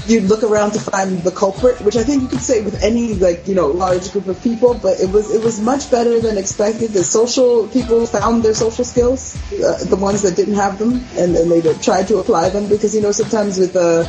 you'd 0.06 0.24
look 0.24 0.42
around 0.42 0.72
to 0.72 0.80
find 0.80 1.22
the 1.22 1.30
culprit, 1.30 1.80
which 1.80 1.96
I 1.96 2.02
think 2.02 2.22
you 2.22 2.28
could 2.28 2.40
say 2.40 2.62
with 2.62 2.82
any 2.82 3.14
like 3.14 3.48
you 3.48 3.54
know 3.54 3.68
large 3.68 4.12
group 4.12 4.26
of 4.26 4.42
people. 4.42 4.74
But 4.74 5.00
it 5.00 5.10
was 5.10 5.34
it 5.34 5.42
was 5.42 5.60
much 5.60 5.90
better 5.90 6.20
than 6.20 6.38
expected. 6.38 6.92
The 6.92 7.04
social 7.04 7.68
people 7.68 8.06
found 8.06 8.42
their 8.42 8.54
social 8.54 8.84
skills, 8.84 9.36
uh, 9.52 9.84
the 9.84 9.96
ones 9.96 10.22
that 10.22 10.36
didn't 10.36 10.54
have 10.54 10.78
them, 10.78 11.04
and, 11.16 11.36
and 11.36 11.50
they 11.50 11.74
tried 11.78 12.08
to 12.08 12.18
apply 12.18 12.50
them 12.50 12.68
because 12.68 12.94
you 12.94 13.00
know 13.00 13.12
sometimes 13.12 13.58
with 13.58 13.76
uh, 13.76 14.04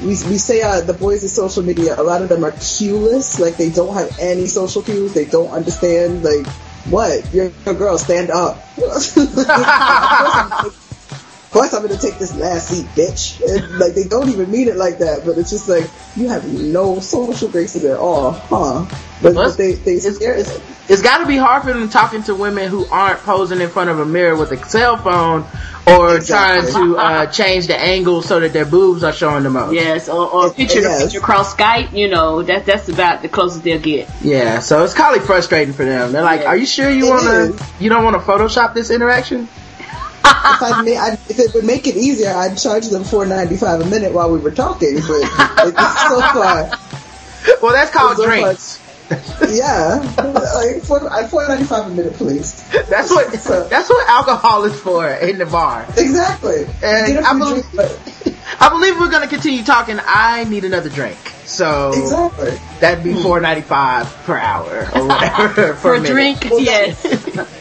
we, 0.00 0.08
we 0.08 0.38
say 0.38 0.62
uh, 0.62 0.80
the 0.80 0.94
boys 0.94 1.24
of 1.24 1.30
social 1.30 1.62
media, 1.62 2.00
a 2.00 2.02
lot 2.02 2.22
of 2.22 2.28
them 2.28 2.44
are 2.44 2.52
cueless, 2.52 3.40
like 3.40 3.56
they 3.56 3.70
don't 3.70 3.94
have 3.94 4.16
any 4.20 4.46
social 4.46 4.82
cues, 4.82 5.12
they 5.12 5.24
don't 5.24 5.50
understand, 5.50 6.22
like, 6.22 6.46
what? 6.86 7.34
You're 7.34 7.50
a 7.66 7.74
girl, 7.74 7.98
stand 7.98 8.30
up. 8.30 8.62
of 11.48 11.52
course 11.54 11.72
I'm 11.72 11.80
gonna 11.80 11.96
take 11.98 12.18
this 12.18 12.36
last 12.36 12.68
seat, 12.68 12.84
bitch. 12.94 13.40
And, 13.40 13.78
like, 13.78 13.94
they 13.94 14.04
don't 14.04 14.28
even 14.28 14.50
mean 14.50 14.68
it 14.68 14.76
like 14.76 14.98
that, 14.98 15.22
but 15.24 15.38
it's 15.38 15.48
just 15.48 15.66
like, 15.66 15.88
you 16.14 16.28
have 16.28 16.44
no 16.52 17.00
social 17.00 17.48
graces 17.48 17.86
at 17.86 17.96
all, 17.98 18.32
huh? 18.32 18.84
But, 19.22 19.34
but 19.34 19.56
they, 19.56 19.72
they 19.72 19.92
it's, 19.92 20.16
scare 20.16 20.34
it's, 20.34 20.60
it's 20.90 21.00
got 21.00 21.18
to 21.18 21.26
be 21.26 21.38
hard 21.38 21.62
for 21.62 21.72
them 21.72 21.88
talking 21.88 22.22
to 22.24 22.34
women 22.34 22.68
who 22.68 22.84
aren't 22.88 23.20
posing 23.20 23.62
in 23.62 23.70
front 23.70 23.88
of 23.88 23.98
a 23.98 24.04
mirror 24.04 24.36
with 24.36 24.52
a 24.52 24.62
cell 24.68 24.98
phone 24.98 25.46
or 25.86 26.16
Exactly. 26.16 26.70
trying 26.70 26.84
to 26.90 26.96
uh, 26.98 27.26
change 27.32 27.66
the 27.68 27.80
angle 27.80 28.20
so 28.20 28.40
that 28.40 28.52
their 28.52 28.66
boobs 28.66 29.02
are 29.02 29.12
showing 29.14 29.42
the 29.42 29.48
most. 29.50 29.72
yes, 29.72 30.10
or, 30.10 30.28
or 30.30 30.50
picture 30.52 30.80
Yes. 30.82 31.02
picture 31.04 31.18
across 31.18 31.54
Skype. 31.54 31.94
You 31.96 32.08
know, 32.10 32.42
that 32.42 32.66
that's 32.66 32.90
about 32.90 33.22
the 33.22 33.28
closest 33.30 33.64
they'll 33.64 33.80
get. 33.80 34.06
Yeah, 34.20 34.58
so 34.58 34.84
it's 34.84 34.92
kind 34.92 35.16
of 35.16 35.24
frustrating 35.24 35.72
for 35.72 35.86
them. 35.86 36.12
They're 36.12 36.22
like, 36.22 36.42
Yeah. 36.42 36.48
"Are 36.48 36.56
you 36.58 36.66
sure 36.66 36.90
you 36.90 37.06
want 37.08 37.24
to? 37.24 37.66
You 37.80 37.88
don't 37.88 38.04
want 38.04 38.16
to 38.16 38.20
Photoshop 38.20 38.74
this 38.74 38.90
interaction?" 38.90 39.48
If, 40.24 40.62
I'd 40.62 40.84
ma- 40.84 41.00
I'd, 41.00 41.18
if 41.30 41.38
it 41.38 41.54
would 41.54 41.64
make 41.64 41.86
it 41.86 41.96
easier, 41.96 42.30
I'd 42.32 42.56
charge 42.58 42.86
them 42.88 43.04
four 43.04 43.26
ninety 43.26 43.56
five 43.56 43.80
a 43.80 43.86
minute 43.86 44.12
while 44.12 44.30
we 44.30 44.38
were 44.38 44.50
talking. 44.50 44.94
But 44.96 45.04
so 46.08 46.20
far, 46.20 46.70
Well, 47.62 47.72
that's 47.72 47.90
called 47.90 48.16
so 48.16 48.24
drinks. 48.24 48.78
Yeah, 49.48 50.14
like 50.54 50.82
four 50.82 51.00
four 51.28 51.48
ninety 51.48 51.64
five 51.64 51.86
a 51.86 51.90
minute, 51.94 52.14
please. 52.14 52.62
That's 52.88 53.10
what 53.10 53.32
that's 53.32 53.88
what 53.88 54.08
alcohol 54.08 54.64
is 54.64 54.78
for 54.80 55.08
in 55.08 55.38
the 55.38 55.46
bar. 55.46 55.86
Exactly. 55.96 56.64
And 56.82 57.06
Get 57.14 57.22
a 57.22 57.26
I 57.26 57.30
free 57.32 57.38
believe- 57.38 57.70
drink, 57.72 57.76
but- 57.76 58.34
I 58.60 58.70
believe 58.70 58.98
we're 58.98 59.10
gonna 59.10 59.28
continue 59.28 59.62
talking. 59.62 59.98
I 60.04 60.44
need 60.44 60.64
another 60.64 60.88
drink, 60.88 61.16
so 61.44 61.92
exactly. 61.92 62.58
that'd 62.80 63.04
be 63.04 63.14
four 63.22 63.40
ninety 63.40 63.60
five 63.62 64.06
per 64.24 64.36
hour 64.36 64.88
or 64.94 65.06
whatever 65.06 65.74
For 65.74 65.94
a 65.94 66.00
minute. 66.00 66.12
drink, 66.40 66.44
yes. 66.58 67.02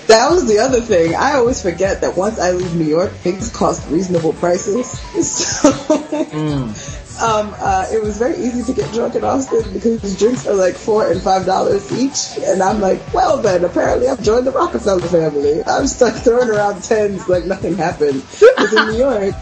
That 0.07 0.31
was 0.31 0.47
the 0.47 0.59
other 0.59 0.79
thing. 0.81 1.13
I 1.15 1.33
always 1.33 1.61
forget 1.61 2.01
that 2.01 2.15
once 2.17 2.39
I 2.39 2.51
leave 2.51 2.73
New 2.75 2.85
York, 2.85 3.11
things 3.11 3.51
cost 3.51 3.87
reasonable 3.89 4.33
prices. 4.33 4.87
So, 5.21 5.71
mm. 5.71 6.73
Um, 7.21 7.53
uh, 7.59 7.85
it 7.91 8.01
was 8.01 8.17
very 8.17 8.37
easy 8.37 8.63
to 8.63 8.73
get 8.73 8.91
drunk 8.93 9.15
in 9.15 9.23
Austin 9.23 9.73
because 9.73 10.17
drinks 10.17 10.45
are 10.47 10.53
like 10.53 10.75
four 10.75 11.11
and 11.11 11.21
five 11.21 11.45
dollars 11.45 11.91
each, 11.91 12.43
and 12.43 12.61
I'm 12.61 12.79
like, 12.81 13.01
well 13.13 13.37
then, 13.37 13.63
apparently 13.65 14.07
I've 14.07 14.21
joined 14.23 14.47
the 14.47 14.51
Rockefeller 14.51 15.01
family. 15.07 15.63
I'm 15.65 15.87
stuck 15.87 16.13
throwing 16.15 16.49
around 16.49 16.83
tens 16.83 17.27
like 17.27 17.45
nothing 17.45 17.75
happened. 17.75 18.21
Because 18.39 18.73
in 18.73 18.85
New 18.87 18.97
York, 19.07 19.35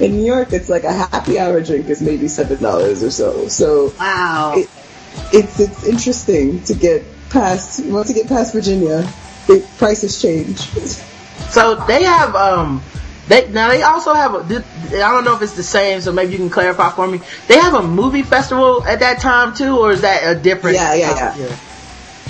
in 0.00 0.12
New 0.12 0.24
York, 0.24 0.52
it's 0.52 0.68
like 0.68 0.84
a 0.84 0.92
happy 0.92 1.38
hour 1.38 1.60
drink 1.60 1.86
is 1.88 2.00
maybe 2.02 2.28
seven 2.28 2.60
dollars 2.62 3.02
or 3.02 3.10
so. 3.10 3.48
So 3.48 3.92
Wow. 3.98 4.54
it, 4.56 4.68
it's 5.32 5.60
it's 5.60 5.84
interesting 5.84 6.62
to 6.64 6.74
get 6.74 7.04
past 7.30 7.84
once 7.86 8.08
you 8.08 8.14
get 8.14 8.28
past 8.28 8.52
Virginia, 8.52 9.08
it, 9.48 9.64
prices 9.78 10.20
change. 10.20 10.58
So 11.50 11.74
they 11.86 12.02
have 12.04 12.34
um 12.34 12.82
they 13.30 13.48
now 13.48 13.68
they 13.68 13.82
also 13.82 14.12
have 14.12 14.34
a. 14.34 14.64
I 14.88 15.12
don't 15.12 15.24
know 15.24 15.36
if 15.36 15.42
it's 15.42 15.54
the 15.54 15.62
same, 15.62 16.00
so 16.00 16.12
maybe 16.12 16.32
you 16.32 16.38
can 16.38 16.50
clarify 16.50 16.90
for 16.90 17.06
me. 17.06 17.20
They 17.46 17.58
have 17.58 17.74
a 17.74 17.82
movie 17.82 18.22
festival 18.22 18.82
at 18.84 18.98
that 19.00 19.20
time 19.20 19.54
too, 19.54 19.78
or 19.78 19.92
is 19.92 20.00
that 20.00 20.24
a 20.24 20.34
different? 20.38 20.74
Yeah, 20.76 20.94
yeah, 20.94 21.36
yeah. 21.36 21.56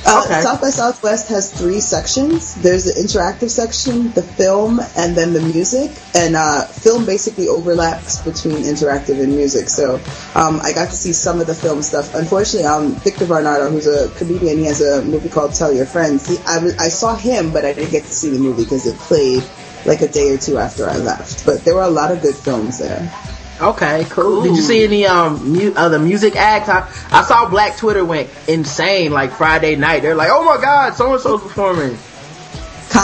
Uh, 0.05 0.43
South 0.43 0.61
by 0.61 0.71
Southwest 0.71 1.29
has 1.29 1.53
three 1.53 1.81
sections. 1.81 2.55
There's 2.55 2.85
the 2.85 2.93
interactive 2.93 3.51
section, 3.51 4.11
the 4.13 4.23
film, 4.23 4.81
and 4.97 5.15
then 5.15 5.33
the 5.33 5.41
music. 5.41 5.91
And 6.15 6.37
uh, 6.37 6.65
film 6.65 7.05
basically 7.05 7.49
overlaps 7.49 8.23
between 8.23 8.63
interactive 8.65 9.23
and 9.23 9.37
music. 9.37 9.69
So 9.69 9.97
um, 10.35 10.61
I 10.63 10.73
got 10.73 10.89
to 10.89 10.97
see 10.97 11.13
some 11.13 11.41
of 11.41 11.47
the 11.47 11.55
film 11.55 11.83
stuff. 11.83 12.15
Unfortunately, 12.15 12.67
um, 12.67 12.95
Victor 12.97 13.27
Varnado, 13.27 13.71
who's 13.71 13.87
a 13.87 14.09
comedian, 14.17 14.59
he 14.59 14.65
has 14.65 14.81
a 14.81 15.05
movie 15.05 15.29
called 15.29 15.55
Tell 15.55 15.73
Your 15.73 15.87
Friends. 15.87 16.27
He, 16.29 16.39
I, 16.47 16.57
I 16.79 16.89
saw 16.89 17.15
him, 17.15 17.53
but 17.53 17.65
I 17.65 17.75
didn't 17.75 17.91
get 17.91 18.05
to 18.05 18.13
see 18.13 18.31
the 18.31 18.39
movie 18.39 18.65
because 18.65 18.87
it 18.87 18.97
played 18.97 19.43
like 19.87 20.01
a 20.03 20.09
day 20.09 20.31
or 20.35 20.39
two 20.39 20.59
after 20.59 20.89
I 20.89 20.97
left. 20.97 21.47
But 21.47 21.65
there 21.65 21.75
were 21.75 21.83
a 21.83 21.91
lot 21.91 22.11
of 22.11 22.23
good 22.23 22.35
films 22.35 22.79
there. 22.79 23.13
Okay, 23.61 24.07
cool. 24.09 24.43
Did 24.43 24.57
you 24.57 24.63
see 24.63 24.85
any 24.85 25.05
um 25.07 25.53
mu- 25.53 25.75
other 25.77 25.99
music 25.99 26.35
acts? 26.35 26.69
I, 26.69 26.89
I 27.11 27.23
saw 27.25 27.49
Black 27.49 27.77
Twitter 27.77 28.05
went 28.05 28.31
insane 28.49 29.13
like 29.13 29.33
Friday 29.33 29.77
night. 29.77 30.01
They're 30.01 30.15
like, 30.15 30.31
oh 30.33 30.45
my 30.45 30.61
god, 30.61 30.95
so 30.95 31.13
and 31.13 31.21
so's 31.21 31.43
performing. 31.43 31.99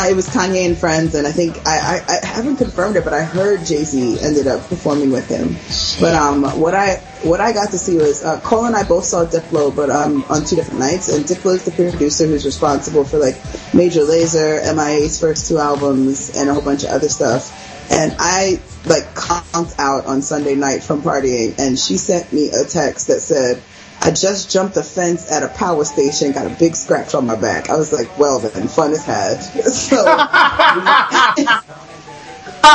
It 0.04 0.14
was 0.14 0.28
Kanye 0.28 0.66
and 0.66 0.76
friends, 0.76 1.14
and 1.14 1.26
I 1.26 1.32
think 1.32 1.56
I, 1.66 2.02
I, 2.06 2.18
I 2.22 2.26
haven't 2.26 2.56
confirmed 2.56 2.96
it, 2.96 3.04
but 3.04 3.12
I 3.12 3.22
heard 3.22 3.64
Jay 3.64 3.82
Z 3.82 4.18
ended 4.20 4.46
up 4.46 4.68
performing 4.68 5.10
with 5.10 5.28
him. 5.28 5.56
But 6.00 6.14
um, 6.14 6.44
what 6.60 6.74
I 6.74 6.96
what 7.22 7.40
I 7.40 7.52
got 7.52 7.70
to 7.70 7.78
see 7.78 7.96
was 7.96 8.22
uh, 8.22 8.38
Cole 8.40 8.66
and 8.66 8.76
I 8.76 8.84
both 8.84 9.04
saw 9.04 9.24
Diplo, 9.24 9.74
but 9.74 9.90
um 9.90 10.24
on 10.28 10.44
two 10.44 10.54
different 10.56 10.80
nights. 10.80 11.08
And 11.08 11.24
Diplo 11.24 11.54
is 11.54 11.64
the 11.64 11.70
producer 11.72 12.26
who's 12.26 12.44
responsible 12.44 13.04
for 13.04 13.18
like 13.18 13.36
Major 13.74 14.02
Lazer, 14.02 14.62
MIA's 14.74 15.18
first 15.18 15.48
two 15.48 15.58
albums, 15.58 16.36
and 16.36 16.48
a 16.48 16.54
whole 16.54 16.62
bunch 16.62 16.84
of 16.84 16.90
other 16.90 17.08
stuff. 17.08 17.50
and 17.90 18.14
I 18.18 18.60
like 18.84 19.14
conked 19.14 19.78
out 19.78 20.06
on 20.06 20.22
Sunday 20.22 20.54
night 20.54 20.82
from 20.82 21.02
partying, 21.02 21.58
and 21.58 21.78
she 21.78 21.96
sent 21.96 22.32
me 22.32 22.50
a 22.50 22.64
text 22.64 23.08
that 23.08 23.20
said. 23.20 23.62
I 24.00 24.10
just 24.10 24.50
jumped 24.50 24.74
the 24.74 24.82
fence 24.82 25.30
at 25.30 25.42
a 25.42 25.48
power 25.48 25.84
station, 25.84 26.32
got 26.32 26.46
a 26.46 26.54
big 26.54 26.76
scratch 26.76 27.14
on 27.14 27.26
my 27.26 27.36
back. 27.36 27.70
I 27.70 27.76
was 27.76 27.92
like, 27.92 28.18
well 28.18 28.38
then, 28.38 28.68
fun 28.68 28.92
is 28.92 29.04
had. 29.04 29.38
So, 29.66 30.04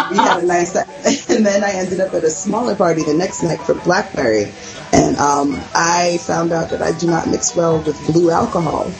we 0.10 0.18
had 0.18 0.44
a 0.44 0.46
nice 0.46 0.74
time. 0.74 0.88
And 1.30 1.46
then 1.46 1.64
I 1.64 1.72
ended 1.72 2.00
up 2.00 2.14
at 2.14 2.24
a 2.24 2.30
smaller 2.30 2.76
party 2.76 3.04
the 3.04 3.14
next 3.14 3.44
night 3.44 3.60
for 3.62 3.74
Blackberry. 3.74 4.52
And 4.94 5.18
um, 5.18 5.60
I 5.74 6.20
found 6.22 6.52
out 6.52 6.70
that 6.72 6.82
I 6.82 6.98
do 6.98 7.08
not 7.08 7.28
mix 7.28 7.56
well 7.56 7.82
with 7.82 7.98
blue 8.08 8.30
alcohol. 8.30 8.92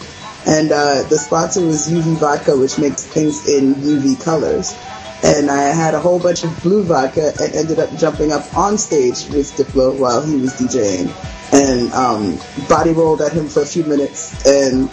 And 0.46 0.72
uh, 0.72 1.04
the 1.04 1.18
sponsor 1.18 1.62
was 1.62 1.88
UV 1.90 2.18
Vodka, 2.18 2.58
which 2.58 2.80
makes 2.80 3.06
things 3.06 3.48
in 3.48 3.76
UV 3.76 4.22
colors. 4.24 4.76
And 5.24 5.52
I 5.52 5.64
had 5.70 5.94
a 5.94 6.00
whole 6.00 6.20
bunch 6.20 6.44
of 6.44 6.62
blue 6.64 6.84
vodka 6.84 7.34
and 7.40 7.54
ended 7.54 7.80
up 7.80 7.96
jumping 7.98 8.32
up 8.32 8.56
on 8.58 8.78
stage 8.78 9.30
with 9.30 9.52
Diplo 9.56 9.98
while 9.98 10.26
he 10.26 10.36
was 10.38 10.54
DJing. 10.54 11.14
And 11.54 11.92
um, 11.94 12.40
body 12.70 12.92
rolled 12.92 13.22
at 13.22 13.34
him 13.34 13.48
for 13.50 13.62
a 13.62 13.66
few 13.66 13.84
minutes 13.84 14.46
and 14.46 14.90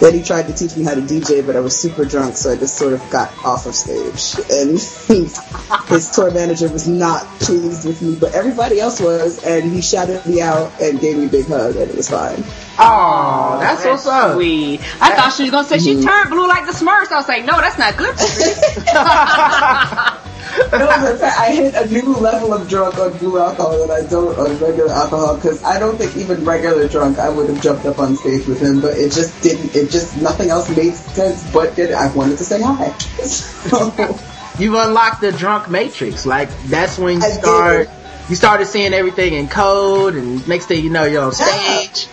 then 0.00 0.14
he 0.14 0.22
tried 0.22 0.46
to 0.46 0.54
teach 0.54 0.76
me 0.76 0.84
how 0.84 0.94
to 0.94 1.02
DJ, 1.02 1.46
but 1.46 1.56
I 1.56 1.60
was 1.60 1.78
super 1.78 2.06
drunk, 2.06 2.34
so 2.36 2.50
I 2.50 2.56
just 2.56 2.78
sort 2.78 2.94
of 2.94 3.10
got 3.10 3.30
off 3.44 3.66
of 3.66 3.74
stage. 3.74 4.34
And 4.50 4.70
his 5.88 6.10
tour 6.10 6.30
manager 6.30 6.68
was 6.68 6.88
not 6.88 7.26
pleased 7.38 7.86
with 7.86 8.00
me, 8.00 8.16
but 8.16 8.34
everybody 8.34 8.80
else 8.80 8.98
was, 8.98 9.44
and 9.44 9.70
he 9.70 9.82
shouted 9.82 10.24
me 10.24 10.40
out 10.40 10.72
and 10.80 10.98
gave 11.00 11.18
me 11.18 11.26
a 11.26 11.28
big 11.28 11.46
hug, 11.46 11.76
and 11.76 11.90
it 11.90 11.96
was 11.96 12.08
fine. 12.08 12.42
Oh, 12.78 13.58
that's, 13.60 13.84
what's 13.84 14.06
up. 14.06 14.36
Sweet. 14.36 14.80
I 15.02 15.14
thought 15.14 15.34
she 15.34 15.42
was 15.42 15.50
gonna 15.50 15.68
say 15.68 15.78
she 15.78 16.00
turned 16.02 16.30
blue 16.30 16.48
like 16.48 16.64
the 16.64 16.72
Smurfs. 16.72 17.12
I 17.12 17.16
was 17.16 17.28
like, 17.28 17.44
no, 17.44 17.60
that's 17.60 17.76
not 17.78 17.98
good 17.98 18.18
for 18.18 18.24
you. 18.24 20.16
No, 20.72 21.10
in 21.10 21.18
fact, 21.18 21.38
I 21.38 21.50
hit 21.52 21.74
a 21.74 21.86
new 21.92 22.12
level 22.14 22.52
of 22.54 22.68
drunk 22.68 22.98
on 22.98 23.16
blue 23.18 23.38
alcohol 23.38 23.86
that 23.86 23.90
I 23.90 24.08
don't 24.08 24.36
on 24.38 24.58
regular 24.58 24.90
alcohol 24.90 25.36
because 25.36 25.62
I 25.62 25.78
don't 25.78 25.96
think 25.96 26.16
even 26.16 26.44
regular 26.44 26.88
drunk 26.88 27.18
I 27.18 27.28
would 27.28 27.48
have 27.48 27.60
jumped 27.62 27.86
up 27.86 27.98
on 27.98 28.16
stage 28.16 28.46
with 28.46 28.60
him, 28.60 28.80
but 28.80 28.96
it 28.98 29.12
just 29.12 29.40
didn't. 29.42 29.74
It 29.74 29.90
just 29.90 30.16
nothing 30.20 30.50
else 30.50 30.68
made 30.76 30.94
sense. 30.94 31.48
But 31.52 31.74
did 31.76 31.92
I 31.92 32.12
wanted 32.14 32.38
to 32.38 32.44
say 32.44 32.60
hi. 32.62 32.94
So, 33.24 34.18
You 34.58 34.78
unlocked 34.78 35.20
the 35.20 35.32
drunk 35.32 35.68
matrix. 35.70 36.26
Like 36.26 36.48
that's 36.64 36.98
when 36.98 37.18
you 37.18 37.22
I 37.24 37.30
start. 37.30 37.88
did. 37.88 37.96
You 38.30 38.36
started 38.36 38.66
seeing 38.66 38.92
everything 38.94 39.34
in 39.34 39.48
code, 39.48 40.14
and 40.14 40.46
next 40.48 40.66
thing 40.66 40.84
you 40.84 40.90
know, 40.90 41.04
you're 41.04 41.24
on 41.24 41.32
stage. 41.34 42.08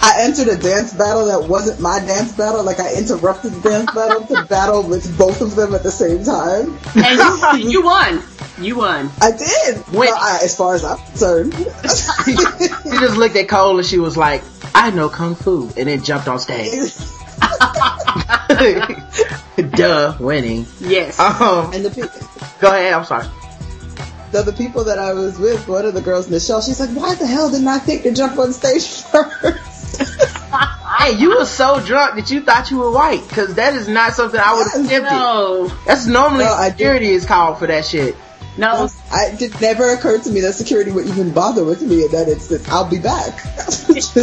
I 0.00 0.22
entered 0.22 0.48
a 0.48 0.56
dance 0.56 0.92
battle 0.94 1.26
that 1.26 1.48
wasn't 1.48 1.80
my 1.80 1.98
dance 2.00 2.32
battle. 2.32 2.62
Like 2.64 2.80
I 2.80 2.94
interrupted 2.94 3.52
the 3.52 3.60
dance 3.68 3.90
battle 3.92 4.24
to 4.26 4.44
battle 4.44 4.82
with 4.82 5.16
both 5.18 5.40
of 5.40 5.54
them 5.56 5.74
at 5.74 5.82
the 5.82 5.90
same 5.90 6.24
time. 6.24 6.78
and 6.94 7.62
you, 7.62 7.70
you 7.80 7.82
won. 7.84 8.22
You 8.60 8.76
won. 8.78 9.10
I 9.20 9.30
did. 9.32 9.76
Wait. 9.88 10.08
Well, 10.08 10.16
I, 10.18 10.40
as 10.42 10.56
far 10.56 10.74
as 10.74 10.84
I'm 10.84 10.98
concerned. 10.98 11.54
She 12.24 12.34
just 13.04 13.16
looked 13.16 13.36
at 13.36 13.48
Cole 13.48 13.78
and 13.78 13.86
she 13.86 13.98
was 13.98 14.16
like, 14.16 14.42
"I 14.74 14.90
know 14.90 15.08
kung 15.08 15.36
fu," 15.36 15.70
and 15.76 15.88
then 15.88 16.02
jumped 16.02 16.26
on 16.26 16.38
stage. 16.40 16.92
Duh, 19.76 20.16
winning. 20.20 20.66
Yes. 20.80 21.18
Um, 21.18 21.72
and 21.72 21.84
the 21.84 21.90
people. 21.90 22.10
go 22.60 22.68
ahead. 22.68 22.92
I'm 22.92 23.04
sorry. 23.04 23.26
the, 24.32 24.42
the 24.42 24.52
people 24.52 24.84
that 24.84 24.98
I 24.98 25.12
was 25.12 25.38
with, 25.38 25.66
one 25.68 25.84
of 25.84 25.94
the 25.94 26.00
girls, 26.00 26.28
Michelle, 26.28 26.62
she's 26.62 26.80
like, 26.80 26.90
why 26.90 27.14
the 27.14 27.26
hell 27.26 27.50
didn't 27.50 27.68
I 27.68 27.78
think 27.78 28.02
to 28.04 28.12
jump 28.12 28.38
on 28.38 28.52
stage 28.52 28.86
first? 29.02 29.67
Hey, 30.98 31.12
you 31.16 31.36
were 31.38 31.44
so 31.44 31.78
drunk 31.80 32.16
that 32.16 32.30
you 32.30 32.40
thought 32.40 32.70
you 32.70 32.78
were 32.78 32.90
white, 32.90 33.22
because 33.28 33.54
that 33.54 33.74
is 33.74 33.86
not 33.88 34.14
something 34.14 34.40
I 34.40 34.54
would 34.54 34.66
have 34.72 34.84
attempted. 34.84 35.10
no. 35.10 35.68
That's 35.86 36.06
normally 36.06 36.44
No, 36.44 36.52
I 36.52 36.70
security 36.70 37.10
is 37.10 37.24
called 37.24 37.58
for 37.58 37.66
that 37.68 37.84
shit. 37.84 38.16
No. 38.56 38.88
I, 39.12 39.36
it 39.38 39.60
never 39.60 39.92
occurred 39.92 40.24
to 40.24 40.30
me 40.30 40.40
that 40.40 40.54
security 40.54 40.90
would 40.90 41.06
even 41.06 41.30
bother 41.32 41.64
with 41.64 41.82
me 41.82 42.04
in 42.04 42.10
that 42.10 42.28
instance. 42.28 42.68
I'll 42.68 42.88
be 42.90 42.98
back. 42.98 43.34
Just- 43.94 44.14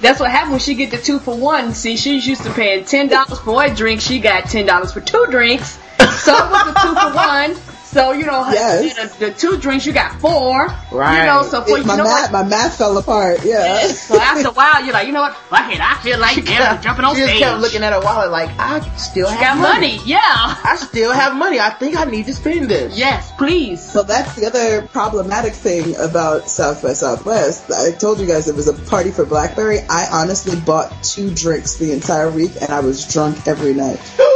That's 0.00 0.20
what 0.20 0.30
happened 0.30 0.52
when 0.52 0.60
she 0.60 0.74
get 0.74 0.92
the 0.92 0.98
two 0.98 1.18
for 1.18 1.34
one. 1.36 1.74
See, 1.74 1.96
she's 1.96 2.26
used 2.26 2.42
to 2.44 2.52
paying 2.52 2.84
ten 2.84 3.08
dollars 3.08 3.40
for 3.40 3.64
a 3.64 3.74
drink. 3.74 4.00
She 4.00 4.20
got 4.20 4.44
ten 4.44 4.66
dollars 4.66 4.92
for 4.92 5.00
two 5.00 5.26
drinks. 5.30 5.78
So 5.98 6.32
it 6.36 6.50
was 6.50 6.68
a 6.68 6.74
two 6.80 6.94
for 6.94 7.14
one. 7.14 7.56
So 7.94 8.10
you 8.10 8.26
know, 8.26 8.44
Yes. 8.50 9.16
the, 9.18 9.26
the 9.26 9.32
two 9.32 9.56
drinks 9.56 9.86
you 9.86 9.92
got 9.92 10.20
four. 10.20 10.66
Right. 10.90 11.20
You 11.20 11.26
know, 11.26 11.42
so 11.44 11.62
for 11.62 11.78
you 11.78 11.84
my, 11.84 11.94
know 11.96 12.02
math, 12.02 12.32
what? 12.32 12.42
my 12.42 12.48
math 12.48 12.76
fell 12.76 12.98
apart, 12.98 13.44
yeah. 13.44 13.86
So 13.86 14.18
after 14.18 14.48
a 14.48 14.52
while, 14.52 14.82
you're 14.84 14.92
like, 14.92 15.06
you 15.06 15.12
know 15.12 15.20
what? 15.22 15.36
Fuck 15.48 15.72
it, 15.72 15.80
I 15.80 15.94
feel 16.02 16.18
like 16.18 16.44
damn, 16.44 16.82
jumping 16.82 17.04
on 17.04 17.14
she 17.14 17.20
just 17.20 17.30
stage. 17.34 17.42
kept 17.44 17.60
looking 17.60 17.84
at 17.84 17.92
her 17.92 18.00
wallet 18.00 18.32
like, 18.32 18.50
I 18.58 18.80
still 18.96 19.28
She 19.28 19.36
have 19.36 19.58
got 19.58 19.74
money. 19.74 20.00
Yeah. 20.04 20.18
I 20.24 20.74
still 20.76 21.12
have 21.12 21.36
money. 21.36 21.60
I 21.60 21.70
think 21.70 21.96
I 21.96 22.04
need 22.04 22.26
to 22.26 22.34
spend 22.34 22.68
this. 22.68 22.98
Yes, 22.98 23.30
please. 23.38 23.80
So 23.80 24.02
that's 24.02 24.34
the 24.34 24.46
other 24.46 24.82
problematic 24.88 25.52
thing 25.54 25.94
about 25.96 26.48
South 26.50 26.82
by 26.82 26.94
Southwest. 26.94 27.70
I 27.70 27.92
told 27.92 28.18
you 28.18 28.26
guys 28.26 28.48
it 28.48 28.56
was 28.56 28.66
a 28.66 28.74
party 28.74 29.12
for 29.12 29.24
Blackberry. 29.24 29.78
I 29.88 30.08
honestly 30.12 30.58
bought 30.60 30.90
two 31.04 31.32
drinks 31.32 31.76
the 31.76 31.92
entire 31.92 32.30
week 32.30 32.52
and 32.60 32.70
I 32.72 32.80
was 32.80 33.06
drunk 33.06 33.46
every 33.46 33.72
night. 33.74 34.00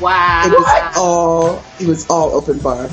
Wow. 0.00 0.42
It 0.46 0.52
was 0.52 0.96
all 0.96 1.62
it 1.80 1.86
was 1.86 2.08
all 2.08 2.34
open 2.34 2.58
bar. 2.58 2.88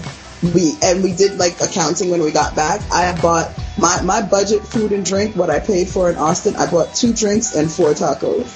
We 0.53 0.73
and 0.81 1.03
we 1.03 1.13
did 1.13 1.37
like 1.37 1.59
accounting 1.61 2.09
when 2.09 2.21
we 2.21 2.31
got 2.31 2.55
back. 2.55 2.81
I 2.91 3.19
bought 3.21 3.51
my 3.77 4.01
my 4.01 4.21
budget 4.21 4.61
food 4.61 4.91
and 4.91 5.05
drink, 5.05 5.35
what 5.35 5.49
I 5.49 5.59
paid 5.59 5.87
for 5.87 6.09
in 6.09 6.17
Austin. 6.17 6.55
I 6.55 6.69
bought 6.69 6.93
two 6.93 7.13
drinks 7.13 7.55
and 7.55 7.71
four 7.71 7.91
tacos, 7.91 8.49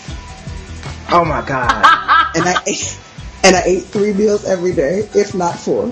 Oh 1.12 1.24
my 1.24 1.42
god. 1.46 1.72
and 2.36 2.48
I 2.48 2.62
ate 2.66 3.00
and 3.44 3.56
I 3.56 3.62
ate 3.66 3.84
three 3.86 4.14
meals 4.14 4.46
every 4.46 4.74
day, 4.74 5.10
if 5.14 5.34
not 5.34 5.58
four. 5.58 5.88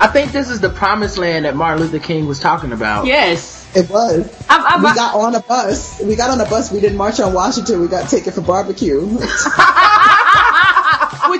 I 0.00 0.08
think 0.08 0.32
this 0.32 0.50
is 0.50 0.60
the 0.60 0.70
promised 0.70 1.18
land 1.18 1.44
that 1.44 1.54
Martin 1.54 1.82
Luther 1.82 1.98
King 2.04 2.26
was 2.26 2.40
talking 2.40 2.72
about. 2.72 3.06
Yes. 3.06 3.62
It 3.76 3.90
was. 3.90 4.32
I, 4.48 4.76
I, 4.76 4.76
We 4.76 4.94
got 4.94 5.16
on 5.16 5.34
a 5.34 5.40
bus. 5.40 6.00
We 6.00 6.14
got 6.14 6.30
on 6.30 6.40
a 6.40 6.48
bus. 6.48 6.70
We 6.70 6.80
didn't 6.80 6.96
march 6.96 7.18
on 7.18 7.32
Washington. 7.32 7.80
We 7.80 7.88
got 7.88 8.08
taken 8.08 8.32
for 8.32 8.40
barbecue. 8.40 9.00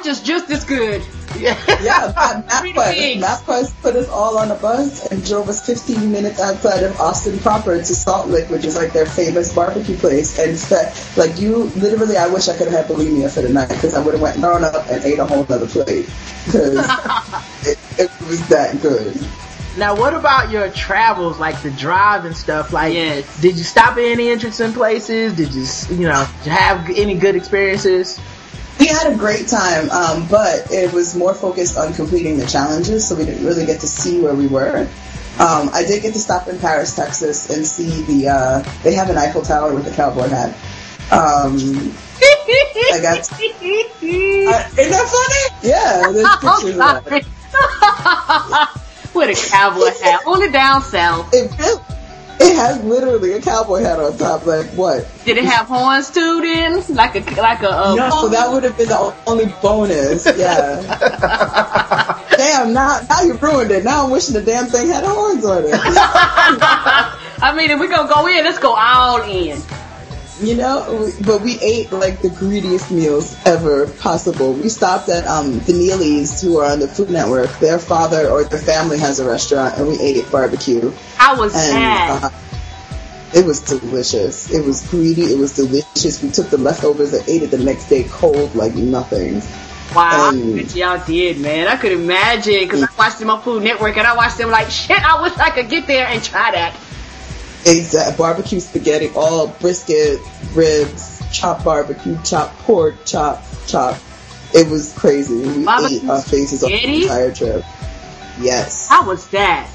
which 0.05 0.12
is 0.12 0.21
just 0.23 0.51
as 0.51 0.64
good. 0.64 1.03
Yeah, 1.38 1.59
yeah 1.83 2.12
MapQuest. 2.47 3.21
MapQuest 3.21 3.81
put 3.81 3.97
us 3.97 4.09
all 4.11 4.37
on 4.37 4.51
a 4.51 4.55
bus 4.55 5.07
and 5.11 5.25
drove 5.25 5.49
us 5.49 5.64
15 5.67 6.12
minutes 6.12 6.38
outside 6.40 6.83
of 6.83 7.01
Austin 7.01 7.38
proper 7.38 7.79
to 7.79 7.85
Salt 7.85 8.29
Lick, 8.29 8.51
which 8.51 8.64
is 8.64 8.77
like 8.77 8.93
their 8.93 9.07
famous 9.07 9.55
barbecue 9.55 9.97
place. 9.97 10.38
And 10.38 10.59
fe- 10.59 10.93
like 11.17 11.40
you, 11.40 11.64
literally, 11.77 12.19
I 12.19 12.29
wish 12.29 12.49
I 12.49 12.57
could 12.57 12.69
have 12.69 12.87
had 12.87 12.97
bulimia 12.97 13.33
for 13.33 13.40
the 13.40 13.49
night 13.49 13.71
because 13.71 13.95
I 13.95 14.05
would 14.05 14.12
have 14.12 14.21
went 14.21 14.37
thrown 14.37 14.62
up 14.62 14.87
and 14.90 15.03
ate 15.05 15.19
a 15.19 15.25
whole 15.25 15.40
other 15.51 15.67
plate 15.67 16.09
because 16.45 16.77
it, 17.67 17.79
it 17.99 18.11
was 18.29 18.47
that 18.49 18.81
good. 18.83 19.17
Now, 19.79 19.97
what 19.97 20.12
about 20.14 20.51
your 20.51 20.69
travels, 20.69 21.38
like 21.40 21.61
the 21.62 21.71
drive 21.71 22.27
and 22.27 22.37
stuff? 22.37 22.73
Like, 22.75 22.93
Yes. 22.95 23.40
did 23.40 23.57
you 23.57 23.64
stop 23.64 23.93
at 23.93 24.05
any 24.05 24.29
interesting 24.29 24.73
places? 24.75 25.35
Did 25.35 25.53
you, 25.55 25.64
you 25.97 26.07
know, 26.09 26.25
have 26.45 26.90
any 26.90 27.14
good 27.14 27.35
experiences? 27.35 28.21
We 28.78 28.87
had 28.88 29.12
a 29.12 29.16
great 29.16 29.46
time, 29.48 29.90
um, 29.90 30.26
but 30.28 30.70
it 30.70 30.92
was 30.92 31.14
more 31.14 31.32
focused 31.34 31.76
on 31.78 31.92
completing 31.94 32.38
the 32.38 32.46
challenges, 32.46 33.06
so 33.08 33.14
we 33.14 33.24
didn't 33.24 33.44
really 33.46 33.64
get 33.66 33.80
to 33.80 33.87
see 33.87 34.20
where 34.20 34.34
we 34.34 34.46
were. 34.46 34.88
Um, 35.38 35.70
I 35.72 35.84
did 35.87 36.02
get 36.02 36.12
to 36.14 36.18
stop 36.20 36.48
in 36.48 36.58
Paris, 36.58 36.94
Texas, 36.94 37.50
and 37.50 37.66
see 37.66 38.02
the. 38.02 38.28
Uh, 38.28 38.62
they 38.82 38.94
have 38.94 39.10
an 39.10 39.16
Eiffel 39.18 39.42
Tower 39.42 39.74
with 39.74 39.87
a 39.92 39.94
cowboy 39.94 40.28
hat. 40.28 40.50
Um, 41.10 41.92
I 42.20 43.00
got. 43.02 43.28
Uh, 44.46 44.68
isn't 44.76 44.90
that 44.92 45.08
funny? 45.08 45.68
Yeah, 45.68 46.12
there's 46.12 46.28
pictures 46.40 46.76
of 46.78 47.04
that. 47.04 48.70
With 49.14 49.30
a 49.30 49.50
cowboy 49.50 49.87
hat. 50.02 50.20
on 50.26 50.34
Only 50.34 50.50
down 50.50 50.82
south. 50.82 51.32
It, 51.32 51.50
really- 51.58 51.80
it 52.40 52.57
has 52.57 52.83
literally 52.85 53.33
a 53.33 53.40
cowboy 53.40 53.81
hat 53.81 53.99
on 53.99 54.16
top. 54.18 54.47
Like 54.47 54.66
what? 54.70 55.09
Did 55.25 55.38
it 55.38 55.44
have 55.44 55.66
horns 55.66 56.11
too 56.11 56.40
then? 56.40 56.83
Like 56.94 57.14
a 57.14 57.20
like 57.40 57.62
a 57.62 57.70
uh, 57.70 57.94
No, 57.94 58.11
so 58.11 58.29
that 58.29 58.53
would 58.53 58.64
have 58.64 58.77
been 58.77 58.88
the 58.88 59.14
only 59.27 59.47
bonus. 59.62 60.27
Yeah. 60.27 60.81
damn, 62.37 62.73
now 62.73 63.01
now 63.09 63.23
you 63.23 63.35
ruined 63.35 63.70
it. 63.70 63.85
Now 63.85 64.05
I'm 64.05 64.11
wishing 64.11 64.35
the 64.35 64.42
damn 64.42 64.66
thing 64.66 64.88
had 64.88 65.05
horns 65.05 65.44
on 65.44 65.64
it. 65.64 65.70
I 67.42 67.55
mean, 67.57 67.70
if 67.70 67.79
we're 67.79 67.88
gonna 67.88 68.12
go 68.12 68.27
in, 68.27 68.44
let's 68.44 68.59
go 68.59 68.75
all 68.75 69.23
in. 69.23 69.61
You 70.40 70.57
know, 70.57 71.12
but 71.25 71.42
we 71.42 71.61
ate 71.61 71.92
like 71.92 72.20
the 72.20 72.29
greediest 72.29 72.90
meals 72.90 73.37
ever 73.47 73.87
possible. 73.87 74.53
We 74.53 74.68
stopped 74.68 75.09
at 75.09 75.25
um, 75.27 75.61
the 75.61 75.73
Neelys, 75.73 76.42
who 76.42 76.59
are 76.59 76.73
on 76.73 76.81
the 76.81 76.88
Food 76.88 77.11
Network. 77.11 77.57
Their 77.61 77.79
father 77.79 78.29
or 78.29 78.42
their 78.42 78.59
family 78.59 78.99
has 78.99 79.20
a 79.20 79.29
restaurant, 79.29 79.79
and 79.79 79.87
we 79.87 79.99
ate 80.01 80.29
barbecue. 80.33 80.92
I 81.20 81.35
was 81.37 81.55
And 81.55 81.75
mad. 81.75 82.25
uh, 82.25 82.31
it 83.33 83.44
was 83.44 83.61
delicious. 83.61 84.51
It 84.51 84.64
was 84.64 84.85
greedy. 84.90 85.23
It 85.23 85.38
was 85.38 85.55
delicious. 85.55 86.20
We 86.20 86.31
took 86.31 86.51
the 86.51 86.59
leftovers 86.59 87.12
and 87.12 87.29
ate 87.29 87.42
it 87.44 87.53
the 87.53 87.59
next 87.59 87.88
day 87.88 88.03
cold 88.05 88.57
like 88.57 88.75
nothing. 88.75 89.40
Wow, 89.94 90.31
um, 90.31 90.59
y'all 90.75 91.05
did, 91.07 91.38
man. 91.38 91.68
I 91.68 91.77
could 91.77 91.92
imagine 91.92 92.61
because 92.61 92.83
I 92.83 92.88
watched 92.99 93.20
them 93.20 93.31
on 93.31 93.40
Food 93.42 93.62
Network 93.62 93.97
and 93.97 94.07
I 94.07 94.16
watched 94.16 94.38
them 94.38 94.51
like 94.51 94.68
shit. 94.70 94.99
I 94.99 95.23
wish 95.23 95.37
I 95.37 95.51
could 95.51 95.68
get 95.68 95.87
there 95.87 96.07
and 96.09 96.23
try 96.25 96.51
that. 96.51 96.75
Exact 97.66 98.18
barbecue 98.18 98.61
spaghetti, 98.61 99.11
all 99.14 99.48
brisket, 99.48 100.20
ribs, 100.53 101.22
chopped 101.33 101.64
barbecue, 101.64 102.18
chopped 102.22 102.59
pork, 102.61 102.94
chopped, 103.07 103.44
chopped. 103.66 104.03
It 104.55 104.68
was 104.68 104.92
crazy. 104.96 105.35
We 105.35 105.64
Barbecue 105.64 105.98
ate 105.98 106.09
our 106.09 106.22
faces 106.22 106.62
off 106.62 106.70
the 106.70 107.03
entire 107.03 107.33
trip. 107.33 107.64
Yes. 108.38 108.88
How 108.88 109.07
was 109.07 109.27
that? 109.29 109.70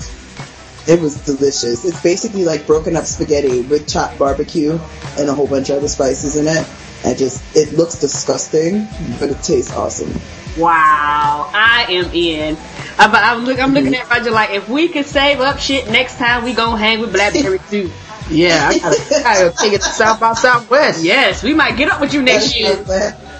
It 0.88 1.00
was 1.02 1.18
delicious. 1.26 1.86
It's 1.86 2.02
basically 2.02 2.46
like 2.46 2.66
broken 2.66 2.96
up 2.96 3.06
spaghetti 3.06 3.62
with 3.62 3.88
chopped 3.88 4.18
barbecue 4.18 4.80
and 5.18 5.30
a 5.30 5.34
whole 5.34 5.48
bunch 5.48 5.70
of 5.70 5.78
other 5.78 5.88
spices 5.88 6.36
in 6.36 6.48
it. 6.48 6.68
And 7.04 7.18
just, 7.18 7.44
it 7.56 7.74
looks 7.74 8.00
disgusting, 8.00 8.88
but 9.20 9.30
it 9.30 9.42
tastes 9.42 9.74
awesome. 9.74 10.14
Wow, 10.60 11.50
I 11.54 11.86
am 11.90 12.12
in. 12.14 12.56
Uh, 12.56 12.60
I'm, 13.00 13.16
I'm, 13.16 13.46
look, 13.46 13.60
I'm 13.60 13.74
looking 13.74 13.96
at 13.96 14.10
Roger 14.10 14.32
like, 14.32 14.52
if 14.52 14.68
we 14.68 14.90
can 14.90 15.04
save 15.06 15.40
up 15.40 15.60
shit 15.60 15.90
next 15.90 16.18
time, 16.18 16.44
we 16.44 16.54
gonna 16.54 16.78
hang 16.78 17.00
with 17.00 17.14
Blackberry 17.14 17.60
too. 17.70 17.90
Yeah, 18.30 18.68
I 18.70 18.78
gotta, 18.78 19.16
I 19.16 19.22
gotta 19.44 19.58
take 19.58 19.74
it 19.74 19.82
to 19.82 19.88
South 19.90 20.20
by 20.20 20.34
Southwest. 20.34 21.04
Yes, 21.04 21.42
we 21.42 21.54
might 21.54 21.78
get 21.78 21.90
up 21.90 22.00
with 22.02 22.14
you 22.14 22.22
next 22.22 22.56
year. 22.60 22.76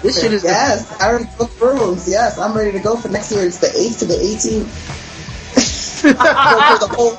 This 0.02 0.20
shit 0.20 0.32
is 0.32 0.42
the- 0.42 0.48
Yes, 0.48 1.00
I 1.00 1.08
already 1.10 1.28
booked 1.38 1.60
rooms. 1.60 2.08
Yes, 2.08 2.38
I'm 2.38 2.56
ready 2.56 2.72
to 2.72 2.80
go 2.80 2.96
for 2.96 3.08
next 3.08 3.30
year. 3.30 3.44
It's 3.44 3.58
the 3.58 3.68
8th 3.68 3.98
to 4.00 4.04
the 4.06 4.14
18th. 4.14 4.66
for, 6.00 6.08
for 6.14 6.14
the 6.16 6.94
whole 6.96 7.16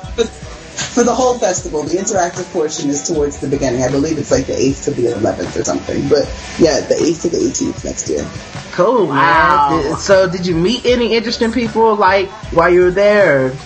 for, 0.92 1.00
for 1.00 1.04
the 1.04 1.14
whole 1.14 1.38
festival. 1.38 1.82
The 1.82 1.96
interactive 1.96 2.50
portion 2.52 2.90
is 2.90 3.02
towards 3.06 3.38
the 3.38 3.48
beginning. 3.48 3.82
I 3.82 3.90
believe 3.90 4.18
it's 4.18 4.30
like 4.30 4.46
the 4.46 4.52
8th 4.54 4.84
to 4.84 4.90
the 4.92 5.06
11th 5.08 5.60
or 5.60 5.64
something. 5.64 6.08
But 6.08 6.26
yeah, 6.58 6.80
the 6.80 6.94
8th 6.94 7.22
to 7.22 7.28
the 7.30 7.38
18th 7.38 7.84
next 7.84 8.08
year. 8.08 8.28
Cool, 8.72 9.06
Wow. 9.08 9.80
man. 9.82 9.96
So, 9.98 10.28
did 10.30 10.46
you 10.46 10.54
meet 10.54 10.84
any 10.86 11.14
interesting 11.14 11.52
people 11.52 11.94
like 11.96 12.28
while 12.52 12.70
you 12.70 12.82
were 12.84 12.90
there? 12.90 13.46
or- 13.48 13.56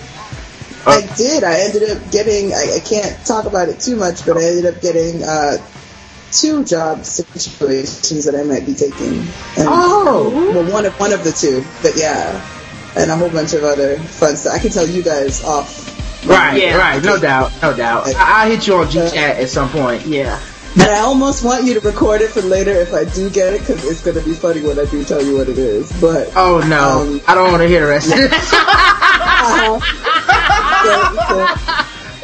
I 0.85 1.01
did. 1.17 1.43
I 1.43 1.59
ended 1.61 1.89
up 1.89 2.11
getting. 2.11 2.53
I, 2.53 2.75
I 2.75 2.79
can't 2.79 3.25
talk 3.25 3.45
about 3.45 3.67
it 3.69 3.79
too 3.79 3.95
much, 3.97 4.25
but 4.25 4.37
I 4.37 4.43
ended 4.43 4.65
up 4.73 4.81
getting 4.81 5.21
uh, 5.21 5.57
two 6.31 6.63
job 6.63 7.03
situations 7.03 8.23
that 8.25 8.35
I 8.35 8.43
might 8.43 8.65
be 8.65 8.73
taking. 8.73 9.19
And, 9.57 9.67
Oh. 9.67 10.51
well, 10.53 10.71
one 10.71 10.85
of 10.85 10.97
one 10.99 11.11
of 11.11 11.23
the 11.25 11.31
two, 11.33 11.63
but 11.81 11.97
yeah, 11.97 12.39
and 12.95 13.11
a 13.11 13.15
whole 13.17 13.29
bunch 13.29 13.53
of 13.53 13.63
other 13.65 13.97
fun 13.97 14.35
stuff. 14.37 14.53
I 14.53 14.59
can 14.59 14.71
tell 14.71 14.87
you 14.87 15.03
guys 15.03 15.43
off. 15.43 15.93
Right, 16.25 16.61
Yeah. 16.61 16.77
right. 16.77 17.03
No 17.03 17.17
doubt, 17.19 17.51
no 17.61 17.73
doubt. 17.75 18.07
I- 18.07 18.43
I'll 18.43 18.49
hit 18.49 18.65
you 18.67 18.75
on 18.75 18.89
G 18.89 18.99
chat 18.99 19.37
at 19.37 19.49
some 19.49 19.69
point. 19.69 20.05
Yeah. 20.05 20.37
And 20.73 20.83
I 20.91 20.99
almost 20.99 21.43
want 21.43 21.63
you 21.63 21.73
to 21.73 21.79
record 21.79 22.21
it 22.21 22.29
for 22.31 22.41
later 22.41 22.71
if 22.71 22.93
I 22.93 23.03
do 23.05 23.29
get 23.29 23.53
it, 23.53 23.61
because 23.61 23.83
it's 23.85 24.01
gonna 24.01 24.21
be 24.21 24.33
funny 24.33 24.61
when 24.61 24.77
I 24.79 24.85
do 24.85 25.03
tell 25.03 25.21
you 25.23 25.37
what 25.37 25.49
it 25.49 25.57
is. 25.57 25.91
But 25.93 26.31
Oh 26.35 26.59
no, 26.59 27.01
Um, 27.01 27.21
I 27.27 27.33
don't 27.35 27.49
want 27.51 27.61
to 27.63 27.67
hear 27.67 27.81
the 27.81 27.87
rest 27.87 28.11
of 28.11 28.19
it. 28.19 28.31
uh, 28.39 29.79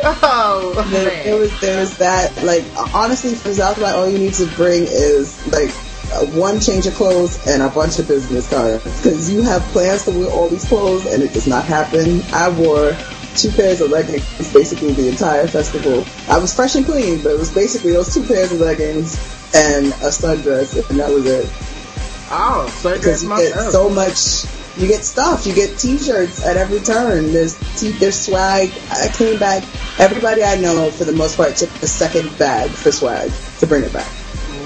oh, 0.03 0.87
there, 0.91 1.05
man. 1.07 1.23
there 1.25 1.35
was 1.37 1.59
there 1.61 1.79
was 1.79 1.97
that 1.97 2.43
like 2.43 2.63
honestly 2.93 3.33
for 3.35 3.53
South 3.53 3.79
by 3.79 3.91
all 3.91 4.07
you 4.09 4.19
need 4.19 4.33
to 4.35 4.45
bring 4.55 4.83
is 4.83 5.35
like 5.51 5.69
uh, 6.13 6.25
one 6.37 6.59
change 6.59 6.85
of 6.85 6.93
clothes 6.95 7.39
and 7.47 7.63
a 7.63 7.69
bunch 7.69 7.97
of 7.99 8.07
business 8.07 8.47
cards 8.49 8.83
because 9.01 9.31
you 9.31 9.41
have 9.41 9.61
plans 9.71 10.03
to 10.05 10.11
wear 10.11 10.29
all 10.29 10.49
these 10.49 10.65
clothes 10.65 11.05
and 11.11 11.23
it 11.23 11.33
does 11.33 11.47
not 11.47 11.65
happen. 11.65 12.21
I 12.33 12.49
wore 12.49 12.95
two 13.35 13.49
pairs 13.51 13.81
of 13.81 13.89
leggings 13.89 14.23
basically 14.53 14.93
the 14.93 15.09
entire 15.09 15.47
festival. 15.47 16.05
I 16.29 16.37
was 16.37 16.53
fresh 16.53 16.75
and 16.75 16.85
clean, 16.85 17.21
but 17.23 17.31
it 17.33 17.39
was 17.39 17.51
basically 17.53 17.91
those 17.93 18.13
two 18.13 18.23
pairs 18.23 18.51
of 18.51 18.59
leggings 18.59 19.15
and 19.55 19.87
a 19.87 20.09
sundress 20.09 20.89
and 20.89 20.99
that 20.99 21.09
was 21.09 21.25
it. 21.25 21.45
Oh, 22.35 22.67
so 22.81 22.93
Because 22.95 23.23
you 23.23 23.29
my 23.29 23.37
get 23.41 23.53
so 23.71 23.89
much, 23.89 24.45
you 24.77 24.87
get 24.87 25.03
stuff. 25.03 25.45
You 25.45 25.53
get 25.53 25.77
T-shirts 25.77 26.43
at 26.45 26.57
every 26.57 26.79
turn. 26.79 27.31
There's 27.31 27.55
t- 27.79 27.91
there's 27.91 28.19
swag. 28.19 28.71
I 28.89 29.07
came 29.09 29.37
back. 29.39 29.63
Everybody 29.99 30.43
I 30.43 30.59
know, 30.59 30.89
for 30.89 31.03
the 31.05 31.11
most 31.11 31.37
part, 31.37 31.55
took 31.55 31.69
a 31.83 31.87
second 31.87 32.35
bag 32.39 32.71
for 32.71 32.91
swag 32.91 33.31
to 33.59 33.67
bring 33.67 33.83
it 33.83 33.93
back. 33.93 34.11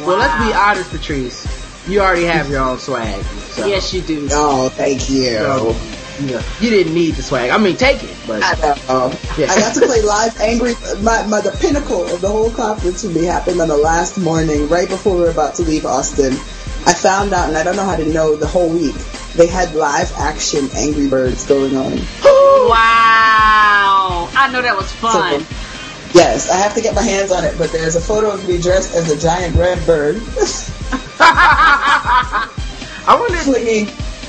Well, 0.06 0.18
let's 0.18 0.46
be 0.46 0.54
honest, 0.54 0.90
Patrice. 0.92 1.46
You 1.90 2.00
already 2.00 2.24
have 2.26 2.50
your 2.50 2.62
own 2.62 2.80
swag. 2.80 3.22
So, 3.24 3.66
Yes, 3.66 3.94
you 3.94 4.02
do. 4.02 4.28
Oh, 4.32 4.70
thank 4.70 5.10
you. 5.10 5.38
so, 5.40 5.74
yeah, 6.20 6.42
you 6.60 6.70
didn't 6.70 6.94
need 6.94 7.16
the 7.16 7.24
swag. 7.24 7.52
I 7.52 7.58
mean, 7.58 7.78
take 7.78 8.04
it, 8.04 8.16
but 8.26 8.42
I 8.44 8.54
know. 8.60 8.72
Um, 8.90 9.12
yeah. 9.38 9.52
I 9.52 9.60
got 9.60 9.76
to 9.76 9.86
play 9.86 10.02
live 10.02 10.38
Angry. 10.40 10.74
My, 11.02 11.26
my 11.28 11.42
the 11.42 11.56
pinnacle 11.60 12.06
of 12.06 12.22
the 12.22 12.30
whole 12.30 12.52
conference 12.52 13.04
for 13.04 13.10
me 13.10 13.26
happened 13.26 13.62
on 13.62 13.68
the 13.68 13.78
last 13.78 14.18
morning, 14.18 14.68
right 14.68 14.90
before 14.90 15.16
we 15.16 15.22
were 15.22 15.30
about 15.30 15.56
to 15.56 15.64
leave 15.64 15.86
Austin. 15.86 16.34
I 16.86 16.94
found 16.94 17.34
out, 17.34 17.50
and 17.50 17.58
I 17.58 17.64
don't 17.64 17.76
know 17.76 17.86
how 17.86 17.98
to 17.98 18.06
know 18.06 18.36
the 18.36 18.48
whole 18.48 18.70
week. 18.70 18.96
They 19.36 19.48
had 19.48 19.76
live 19.76 20.12
action 20.18 20.70
Angry 20.76 21.08
Birds 21.08 21.46
going 21.46 21.76
on. 21.76 21.98
Wow. 22.24 24.30
I 24.34 24.50
know 24.52 24.62
that 24.62 24.76
was 24.76 24.92
fun. 24.94 25.46
Yes, 26.14 26.50
I 26.50 26.56
have 26.56 26.74
to 26.76 26.82
get 26.82 26.96
my 26.96 27.04
hands 27.04 27.32
on 27.32 27.44
it, 27.44 27.58
but 27.58 27.72
there's 27.72 27.96
a 27.96 28.02
photo 28.02 28.32
of 28.32 28.48
me 28.48 28.60
dressed 28.60 28.96
as 28.96 29.12
a 29.12 29.18
giant 29.18 29.56
red 29.56 29.86
bird 29.86 30.16
I 31.20 32.50
wonder. 33.08 33.38
flinging 33.38 33.86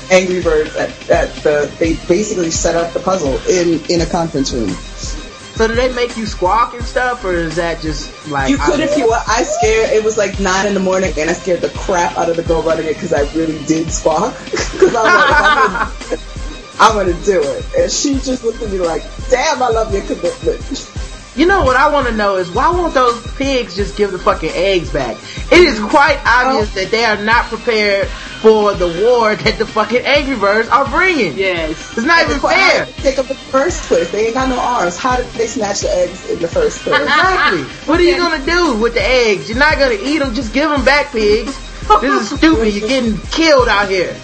Angry 0.09 0.41
Birds 0.41 0.75
at, 0.75 0.89
at 1.09 1.33
the. 1.43 1.71
They 1.79 1.95
basically 2.07 2.51
set 2.51 2.75
up 2.75 2.93
the 2.93 2.99
puzzle 2.99 3.37
in 3.47 3.79
in 3.89 4.01
a 4.01 4.05
conference 4.05 4.51
room. 4.51 4.69
So, 4.69 5.67
do 5.67 5.75
they 5.75 5.93
make 5.93 6.15
you 6.15 6.25
squawk 6.25 6.73
and 6.73 6.83
stuff, 6.83 7.25
or 7.25 7.33
is 7.33 7.57
that 7.57 7.81
just 7.81 8.09
like 8.29 8.49
You 8.49 8.57
could 8.57 8.79
if 8.79 8.97
you 8.97 9.07
want. 9.07 9.27
I 9.27 9.43
scared. 9.43 9.89
It 9.91 10.03
was 10.03 10.17
like 10.17 10.39
nine 10.39 10.65
in 10.65 10.73
the 10.73 10.79
morning, 10.79 11.13
and 11.17 11.29
I 11.29 11.33
scared 11.33 11.61
the 11.61 11.69
crap 11.69 12.17
out 12.17 12.29
of 12.29 12.37
the 12.37 12.43
girl 12.43 12.61
running 12.61 12.85
it 12.85 12.93
because 12.93 13.13
I 13.13 13.21
really 13.35 13.63
did 13.65 13.91
squawk. 13.91 14.33
Because 14.49 14.95
I 14.95 15.03
was 15.03 15.13
like, 15.13 15.41
I'm 15.41 16.95
gonna, 16.95 17.11
I'm 17.11 17.13
gonna 17.13 17.25
do 17.25 17.41
it, 17.41 17.65
and 17.77 17.91
she 17.91 18.13
just 18.15 18.43
looked 18.43 18.61
at 18.61 18.71
me 18.71 18.79
like, 18.79 19.03
"Damn, 19.29 19.61
I 19.61 19.69
love 19.69 19.93
your 19.93 20.03
commitment." 20.03 20.98
You 21.39 21.45
know 21.47 21.63
what 21.63 21.77
I 21.77 21.89
want 21.89 22.07
to 22.07 22.13
know 22.13 22.35
is 22.35 22.51
why 22.51 22.69
won't 22.69 22.93
those 22.93 23.25
pigs 23.35 23.75
just 23.75 23.95
give 23.95 24.11
the 24.11 24.19
fucking 24.19 24.51
eggs 24.53 24.91
back? 24.91 25.15
It 25.51 25.61
is 25.61 25.79
quite 25.79 26.19
obvious 26.25 26.73
that 26.75 26.91
they 26.91 27.05
are 27.05 27.15
not 27.23 27.45
prepared 27.45 28.07
for 28.07 28.73
the 28.73 28.87
war 29.05 29.35
that 29.35 29.57
the 29.57 29.65
fucking 29.65 30.01
Angry 30.05 30.35
Birds 30.35 30.67
are 30.69 30.85
bringing. 30.89 31.37
Yes. 31.37 31.97
It's 31.97 32.05
not 32.05 32.25
even 32.25 32.39
fair. 32.41 32.85
Take 32.97 33.17
in 33.19 33.25
the 33.27 33.35
first 33.35 33.83
place. 33.83 34.11
They 34.11 34.25
ain't 34.27 34.33
got 34.33 34.49
no 34.49 34.59
arms. 34.59 34.97
How 34.97 35.15
did 35.17 35.27
they 35.33 35.47
snatch 35.47 35.81
the 35.81 35.89
eggs 35.95 36.29
in 36.29 36.39
the 36.39 36.47
first 36.47 36.79
place? 36.81 37.01
Exactly. 37.01 37.63
What 37.87 37.99
are 37.99 38.03
you 38.03 38.17
gonna 38.17 38.45
do 38.45 38.75
with 38.77 38.93
the 38.93 39.01
eggs? 39.03 39.47
You're 39.49 39.57
not 39.59 39.77
gonna 39.79 39.97
eat 40.01 40.19
them. 40.19 40.33
Just 40.35 40.53
give 40.53 40.69
them 40.69 40.83
back, 40.83 41.11
pigs. 41.13 41.57
This 42.01 42.31
is 42.31 42.37
stupid. 42.37 42.73
You're 42.73 42.87
getting 42.87 43.17
killed 43.31 43.67
out 43.69 43.87
here. 43.89 44.15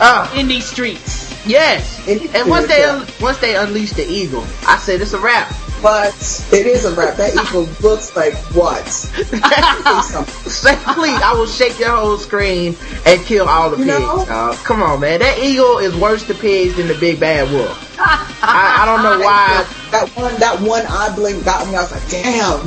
Uh, 0.00 0.30
In 0.36 0.48
these 0.48 0.66
streets. 0.66 1.32
yes. 1.46 2.06
And 2.08 2.48
once 2.50 2.66
they 2.66 2.84
un- 2.84 3.06
once 3.20 3.38
they 3.38 3.56
unleash 3.56 3.92
the 3.92 4.06
eagle, 4.06 4.44
I 4.66 4.76
said 4.78 5.00
it's 5.00 5.12
a 5.14 5.18
wrap. 5.18 5.52
But 5.84 6.14
it 6.50 6.66
is 6.66 6.86
a 6.86 6.94
wrap. 6.94 7.16
That 7.18 7.34
eagle 7.48 7.68
looks 7.86 8.16
like 8.16 8.32
what? 8.56 8.88
Say 8.88 10.76
please, 10.94 11.20
I 11.22 11.34
will 11.34 11.46
shake 11.46 11.78
your 11.78 11.90
whole 11.94 12.16
screen 12.16 12.74
and 13.04 13.20
kill 13.22 13.46
all 13.46 13.68
the 13.70 13.76
You 13.76 13.84
pigs. 13.84 13.98
know? 14.00 14.24
dawg. 14.24 14.56
come 14.64 14.82
on, 14.82 15.00
man. 15.00 15.20
That 15.20 15.38
eagle 15.38 15.76
is 15.78 15.94
worse 15.94 16.26
to 16.28 16.34
pigs 16.34 16.76
than 16.76 16.88
the 16.88 16.94
big 16.94 17.20
bad 17.20 17.52
wolf. 17.52 17.98
I, 17.98 18.78
I 18.82 18.86
don't 18.86 19.02
know 19.02 19.18
why. 19.26 19.66
That 19.90 20.08
one, 20.16 20.34
that 20.40 20.60
one 20.60 20.86
eye 20.86 21.14
blink 21.14 21.44
got 21.44 21.66
me. 21.68 21.74
I 21.76 21.82
was 21.82 21.92
like, 21.92 22.08
damn. 22.08 22.60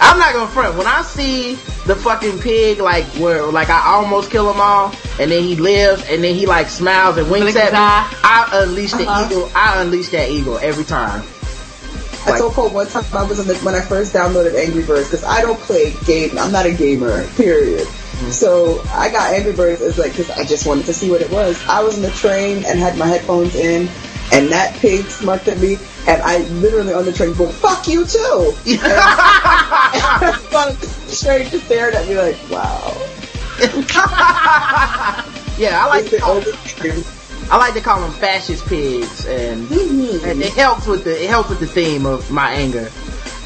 I'm 0.00 0.18
not 0.20 0.32
gonna 0.32 0.50
front. 0.50 0.76
When 0.78 0.86
I 0.86 1.02
see 1.02 1.54
the 1.86 1.96
fucking 1.96 2.38
pig, 2.38 2.78
like 2.78 3.04
where, 3.18 3.42
like 3.46 3.68
I 3.68 3.94
almost 3.94 4.30
kill 4.30 4.48
him 4.52 4.60
all, 4.60 4.94
and 5.20 5.28
then 5.30 5.42
he 5.42 5.56
lives, 5.56 6.04
and 6.08 6.22
then 6.22 6.34
he 6.36 6.46
like 6.46 6.68
smiles 6.68 7.16
and 7.18 7.28
winks 7.30 7.52
Blink 7.52 7.56
at 7.56 7.72
me, 7.72 7.78
eye. 7.80 8.08
I 8.22 8.62
unleash 8.62 8.92
the 8.92 9.06
Uh-huh. 9.08 9.26
eagle. 9.28 9.50
I 9.56 9.82
unleash 9.82 10.08
that 10.10 10.30
eagle 10.30 10.58
every 10.58 10.84
time. 10.84 11.22
I 12.26 12.38
told 12.38 12.52
Cole 12.54 12.70
one 12.70 12.86
time 12.86 13.04
I 13.12 13.24
was 13.24 13.38
in 13.40 13.46
the, 13.48 13.54
when 13.64 13.74
I 13.74 13.80
first 13.80 14.14
downloaded 14.14 14.54
Angry 14.54 14.84
Birds 14.84 15.08
because 15.08 15.24
I 15.24 15.40
don't 15.40 15.58
play 15.58 15.94
game. 16.04 16.38
I'm 16.38 16.52
not 16.52 16.66
a 16.66 16.72
gamer. 16.72 17.26
Period. 17.34 17.86
Mm-hmm. 17.86 18.30
So 18.30 18.82
I 18.90 19.10
got 19.10 19.32
Angry 19.32 19.52
Birds 19.52 19.80
as 19.82 19.98
like 19.98 20.12
because 20.12 20.30
I 20.30 20.44
just 20.44 20.66
wanted 20.66 20.86
to 20.86 20.94
see 20.94 21.10
what 21.10 21.20
it 21.20 21.30
was. 21.30 21.62
I 21.68 21.82
was 21.82 21.96
in 21.96 22.02
the 22.02 22.10
train 22.10 22.64
and 22.64 22.78
had 22.78 22.96
my 22.96 23.06
headphones 23.06 23.54
in, 23.54 23.88
and 24.32 24.48
that 24.50 24.74
pig 24.76 25.04
smirked 25.06 25.48
at 25.48 25.58
me, 25.58 25.78
and 26.06 26.22
I 26.22 26.38
literally 26.60 26.92
on 26.92 27.04
the 27.04 27.12
train 27.12 27.34
go, 27.34 27.48
"Fuck 27.48 27.88
you 27.88 28.04
too." 28.06 28.54
And 30.54 30.76
the 30.78 31.18
train 31.20 31.50
just 31.50 31.66
stared 31.66 31.94
at 31.94 32.06
me 32.08 32.16
like, 32.16 32.36
"Wow." 32.50 32.96
Yeah, 35.58 35.84
I 35.84 35.86
like 35.86 36.06
the 36.06 36.18
thing. 36.18 37.21
I 37.50 37.56
like 37.58 37.74
to 37.74 37.80
call 37.80 38.00
them 38.00 38.12
fascist 38.12 38.64
pigs, 38.66 39.26
and, 39.26 39.70
and 39.70 40.42
it 40.42 40.52
helps 40.54 40.86
with 40.86 41.04
the 41.04 41.22
it 41.22 41.28
helps 41.28 41.50
with 41.50 41.60
the 41.60 41.66
theme 41.66 42.06
of 42.06 42.30
my 42.30 42.50
anger. 42.52 42.90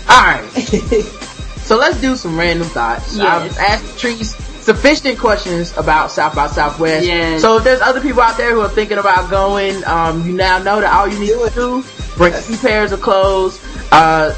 All 0.08 0.22
right. 0.22 1.02
So 1.66 1.76
let's 1.76 2.00
do 2.00 2.14
some 2.14 2.38
random 2.38 2.68
thoughts. 2.68 3.16
Yes. 3.16 3.58
I've 3.58 3.58
asked 3.58 3.98
Trees 3.98 4.36
sufficient 4.62 5.18
questions 5.18 5.76
about 5.76 6.12
South 6.12 6.32
by 6.36 6.46
Southwest. 6.46 7.04
Yes. 7.04 7.42
So 7.42 7.56
if 7.56 7.64
there's 7.64 7.80
other 7.80 8.00
people 8.00 8.20
out 8.22 8.36
there 8.36 8.52
who 8.52 8.60
are 8.60 8.68
thinking 8.68 8.98
about 8.98 9.28
going, 9.32 9.82
um, 9.84 10.24
you 10.24 10.32
now 10.32 10.58
know 10.62 10.80
that 10.80 10.92
all 10.94 11.08
you 11.08 11.18
need 11.18 11.30
to 11.30 11.50
do 11.56 11.84
bring 12.16 12.32
two 12.44 12.56
pairs 12.58 12.92
of 12.92 13.00
clothes, 13.02 13.60
uh, 13.90 14.32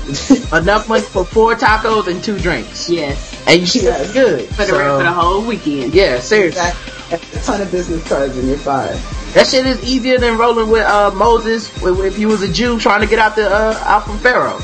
enough 0.55 0.89
money 0.89 1.03
for 1.03 1.23
four 1.23 1.55
tacos 1.55 2.07
and 2.07 2.25
two 2.25 2.39
drinks, 2.39 2.89
Yes. 2.89 3.45
and 3.47 3.61
you 3.61 3.67
should 3.67 3.83
Yes. 3.83 4.11
good. 4.15 4.49
For 4.49 4.63
the, 4.65 4.67
So, 4.69 4.97
for 4.99 5.05
the 5.05 5.13
whole 5.13 5.45
weekend. 5.45 5.93
yeah, 5.95 6.21
seriously. 6.21 6.63
Exactly. 6.63 7.39
A 7.39 7.43
ton 7.45 7.61
of 7.61 7.71
business 7.71 8.09
cards 8.09 8.35
and 8.39 8.49
you're 8.49 8.57
fine. 8.57 8.97
That 9.35 9.47
shit 9.47 9.67
is 9.67 9.83
easier 9.85 10.19
than 10.19 10.39
rolling 10.39 10.71
with 10.71 10.85
uh, 10.85 11.11
Moses 11.13 11.69
if 11.83 11.99
if 12.01 12.19
you 12.19 12.29
was 12.29 12.43
a 12.43 12.51
Jew 12.53 12.79
trying 12.81 13.01
to 13.03 13.07
get 13.07 13.19
out 13.19 13.37
the 13.37 13.49
uh, 13.49 13.81
out 13.85 14.05
from 14.07 14.19
Pharaoh. 14.19 14.59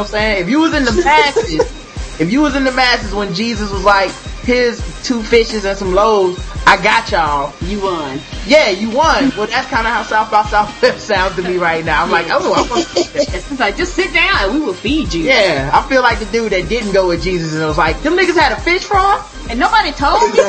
I'm 0.00 0.06
saying? 0.06 0.42
If 0.42 0.48
you 0.48 0.60
was 0.60 0.74
in 0.74 0.84
the 0.84 0.92
masses, 1.04 2.20
if 2.20 2.30
you 2.32 2.40
was 2.40 2.56
in 2.56 2.64
the 2.64 2.72
masses 2.72 3.14
when 3.14 3.32
Jesus 3.34 3.70
was 3.70 3.84
like, 3.84 4.10
here's 4.42 4.80
two 5.04 5.22
fishes 5.22 5.64
and 5.64 5.76
some 5.78 5.94
loaves. 5.94 6.44
I 6.66 6.76
got 6.82 7.10
y'all. 7.10 7.54
You 7.62 7.80
won. 7.80 8.20
Yeah, 8.46 8.68
you 8.68 8.90
won. 8.90 9.30
Well, 9.38 9.46
that's 9.46 9.68
kind 9.68 9.86
of 9.86 9.92
how 9.94 10.02
South 10.02 10.30
by 10.30 10.42
Southwest 10.44 11.06
sounds 11.06 11.36
to 11.36 11.42
me 11.42 11.56
right 11.56 11.82
now. 11.82 12.02
I'm 12.04 12.10
like, 12.10 12.26
oh, 12.28 12.52
I 12.52 12.60
want- 12.68 12.86
It's 12.96 13.58
like, 13.58 13.76
just 13.78 13.94
sit 13.94 14.12
down 14.12 14.36
and 14.42 14.54
we 14.54 14.60
will 14.60 14.74
feed 14.74 15.14
you. 15.14 15.22
yeah. 15.24 15.70
I 15.72 15.88
feel 15.88 16.02
like 16.02 16.18
the 16.18 16.26
dude 16.26 16.52
that 16.52 16.68
didn't 16.68 16.92
go 16.92 17.08
with 17.08 17.22
Jesus 17.22 17.54
and 17.54 17.64
was 17.64 17.78
like, 17.78 18.02
them 18.02 18.14
niggas 18.18 18.36
had 18.38 18.52
a 18.52 18.60
fish 18.60 18.84
fry. 18.84 19.24
And 19.48 19.58
nobody 19.58 19.92
told 19.92 20.20
me. 20.34 20.40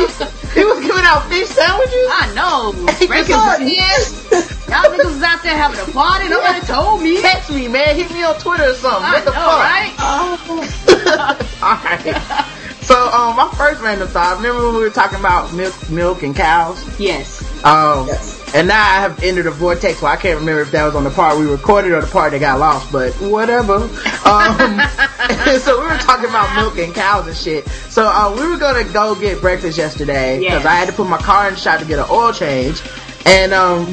Exactly. 0.10 0.36
He 0.50 0.64
was 0.64 0.80
giving 0.80 1.04
out 1.04 1.28
fish 1.28 1.48
sandwiches. 1.48 2.08
I 2.10 2.32
know. 2.34 2.72
Hey, 2.98 3.06
Breaking 3.06 3.34
son. 3.36 3.62
Y'all 3.62 4.90
niggas 4.90 5.04
was 5.04 5.22
out 5.22 5.42
there 5.42 5.56
having 5.56 5.78
a 5.80 5.84
party. 5.92 6.28
Nobody 6.34 6.60
told 6.66 7.02
me. 7.02 7.20
Text 7.20 7.50
me, 7.50 7.68
man. 7.68 7.94
Hit 7.96 8.10
me 8.12 8.22
on 8.24 8.34
Twitter 8.38 8.64
or 8.70 8.74
something. 8.74 9.04
I 9.04 9.12
what 9.12 9.24
the 9.24 9.30
know, 9.30 9.46
fuck? 9.46 9.60
right? 9.60 11.40
Alright. 11.62 12.16
So, 12.82 12.96
um, 13.12 13.36
my 13.36 13.48
first 13.56 13.80
random 13.82 14.08
thought, 14.08 14.36
remember 14.38 14.66
when 14.66 14.74
we 14.74 14.80
were 14.82 14.90
talking 14.90 15.18
about 15.20 15.52
milk, 15.54 15.74
milk 15.90 16.22
and 16.24 16.34
cows? 16.34 16.82
Yes. 16.98 17.42
Um, 17.64 18.08
Yes. 18.08 18.39
And 18.54 18.68
now 18.68 18.80
I 18.80 19.00
have 19.00 19.22
entered 19.22 19.46
a 19.46 19.50
vortex 19.50 20.02
Well, 20.02 20.12
I 20.12 20.16
can't 20.16 20.38
remember 20.38 20.62
if 20.62 20.70
that 20.72 20.84
was 20.84 20.94
on 20.94 21.04
the 21.04 21.10
part 21.10 21.38
we 21.38 21.46
recorded 21.46 21.92
or 21.92 22.00
the 22.00 22.06
part 22.06 22.32
that 22.32 22.38
got 22.40 22.58
lost, 22.58 22.90
but 22.92 23.12
whatever. 23.20 23.74
Um, 23.74 23.88
so 25.60 25.80
we 25.80 25.86
were 25.86 25.98
talking 25.98 26.28
about 26.28 26.54
milk 26.56 26.78
and 26.78 26.94
cows 26.94 27.26
and 27.26 27.36
shit. 27.36 27.68
So, 27.88 28.06
uh, 28.06 28.34
we 28.36 28.46
were 28.46 28.58
gonna 28.58 28.84
go 28.92 29.14
get 29.14 29.40
breakfast 29.40 29.78
yesterday 29.78 30.38
because 30.38 30.64
Yes. 30.64 30.66
I 30.66 30.74
had 30.74 30.86
to 30.88 30.92
put 30.94 31.08
my 31.08 31.18
car 31.18 31.48
in 31.48 31.54
the 31.54 31.60
shop 31.60 31.80
to 31.80 31.86
get 31.86 31.98
an 31.98 32.06
oil 32.10 32.32
change. 32.32 32.80
And, 33.26 33.52
um, 33.52 33.86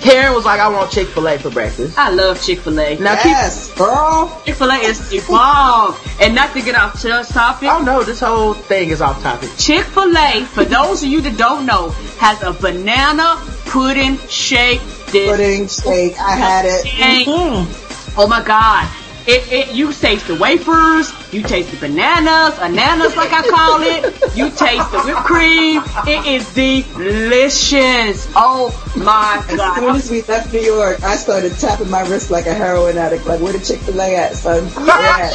Karen 0.00 0.34
was 0.34 0.44
like, 0.44 0.60
I 0.60 0.68
want 0.68 0.90
Chick-fil-A 0.90 1.38
for 1.38 1.50
breakfast. 1.50 1.98
I 1.98 2.10
love 2.10 2.42
Chick-fil-A. 2.42 2.98
Now, 2.98 3.16
keep, 3.16 3.26
yes, 3.32 3.72
girl. 3.74 4.40
Chick-fil-A 4.44 4.76
is 4.76 5.08
the 5.10 5.20
bomb. 5.28 5.96
And 6.20 6.34
not 6.34 6.52
to 6.54 6.62
get 6.62 6.74
off 6.76 7.00
topic, 7.00 7.68
oh 7.70 7.82
no, 7.82 8.02
this 8.02 8.20
whole 8.20 8.54
thing 8.54 8.90
is 8.90 9.00
off 9.00 9.22
topic. 9.22 9.50
Chick-fil-A, 9.58 10.44
for 10.44 10.64
those 10.64 11.02
of 11.02 11.08
you 11.08 11.20
that 11.22 11.36
don't 11.36 11.66
know, 11.66 11.90
has 12.18 12.42
a 12.42 12.52
banana 12.52 13.36
pudding 13.66 14.18
shake. 14.28 14.80
This 15.10 15.30
Pudding 15.30 15.68
shake. 15.68 16.18
I 16.18 16.32
had 16.36 16.64
it. 16.66 16.86
Shake. 16.86 17.26
Mhm. 17.26 18.14
Oh 18.16 18.26
my 18.26 18.42
god. 18.42 18.88
It, 19.30 19.52
it, 19.52 19.74
you 19.74 19.92
taste 19.92 20.26
the 20.26 20.36
wafers, 20.36 21.12
you 21.34 21.42
taste 21.42 21.70
the 21.70 21.76
bananas, 21.76 22.58
ananas 22.60 23.14
like 23.14 23.30
I 23.30 23.42
call 23.46 23.82
it, 23.82 24.34
you 24.34 24.48
taste 24.48 24.90
the 24.90 25.02
whipped 25.04 25.20
cream, 25.20 25.82
it 26.06 26.24
is 26.26 26.54
delicious. 26.54 28.26
Oh 28.34 28.72
my 28.96 29.44
god. 29.54 29.60
As 29.60 29.74
soon 29.74 29.84
god. 29.84 29.96
as 29.96 30.10
we 30.10 30.22
left 30.22 30.50
New 30.50 30.60
York, 30.60 31.02
I 31.02 31.16
started 31.16 31.52
tapping 31.58 31.90
my 31.90 32.08
wrist 32.08 32.30
like 32.30 32.46
a 32.46 32.54
heroin 32.54 32.96
addict. 32.96 33.26
Like, 33.26 33.42
where 33.42 33.52
the 33.52 33.58
Chick 33.58 33.80
Fil 33.80 34.00
A 34.00 34.16
at, 34.16 34.34
son? 34.34 34.64
Yeah. 34.86 35.30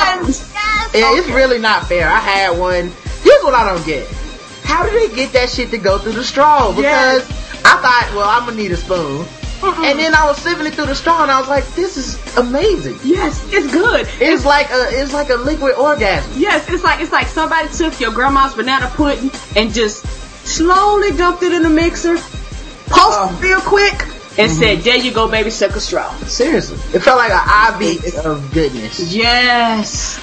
Yeah, 0.95 1.17
it's 1.19 1.29
really 1.29 1.59
not 1.59 1.85
fair. 1.87 2.07
I 2.07 2.17
had 2.19 2.57
one. 2.57 2.91
Here's 3.21 3.43
what 3.43 3.53
I 3.53 3.63
don't 3.71 3.85
get. 3.85 4.07
How 4.63 4.89
do 4.89 4.91
they 4.91 5.15
get 5.15 5.33
that 5.33 5.49
shit 5.49 5.69
to 5.69 5.77
go 5.77 5.99
through 5.99 6.13
the 6.13 6.23
straw? 6.23 6.75
Because 6.75 7.29
I 7.63 7.77
thought, 7.77 8.11
well, 8.15 8.27
I'm 8.27 8.45
gonna 8.45 8.57
need 8.57 8.71
a 8.71 8.77
spoon. 8.77 9.27
And 9.63 9.97
then 9.97 10.13
I 10.13 10.25
was 10.25 10.37
sipping 10.37 10.65
it 10.65 10.75
through 10.75 10.87
the 10.87 10.95
straw 10.95 11.23
and 11.23 11.31
I 11.31 11.39
was 11.39 11.47
like, 11.47 11.65
this 11.75 11.95
is 11.95 12.37
amazing. 12.37 12.99
Yes, 13.03 13.41
it's 13.51 13.71
good. 13.71 14.07
It's 14.19 14.45
like 14.45 14.69
a, 14.69 14.87
it's 14.91 15.13
like 15.13 15.29
a 15.29 15.35
liquid 15.35 15.75
orgasm. 15.75 16.31
Yes, 16.35 16.69
it's 16.69 16.83
like 16.83 16.99
it's 16.99 17.11
like 17.11 17.27
somebody 17.27 17.69
took 17.69 17.99
your 17.99 18.11
grandma's 18.11 18.53
banana 18.53 18.91
pudding 18.93 19.31
and 19.55 19.73
just 19.73 20.05
slowly 20.45 21.11
dumped 21.11 21.43
it 21.43 21.53
in 21.53 21.63
the 21.63 21.69
mixer, 21.69 22.17
pulsed 22.87 23.41
real 23.41 23.61
quick, 23.61 23.93
and 24.37 24.51
mm-hmm. 24.51 24.59
said, 24.59 24.79
"There 24.79 24.97
you 24.97 25.11
go, 25.13 25.29
baby, 25.29 25.49
suck 25.49 25.75
a 25.75 25.79
straw." 25.79 26.13
Seriously. 26.25 26.77
It 26.93 27.01
felt 27.01 27.17
like 27.17 27.31
an 27.31 27.81
IV 27.81 28.25
of 28.25 28.53
goodness. 28.53 29.13
Yes. 29.13 30.19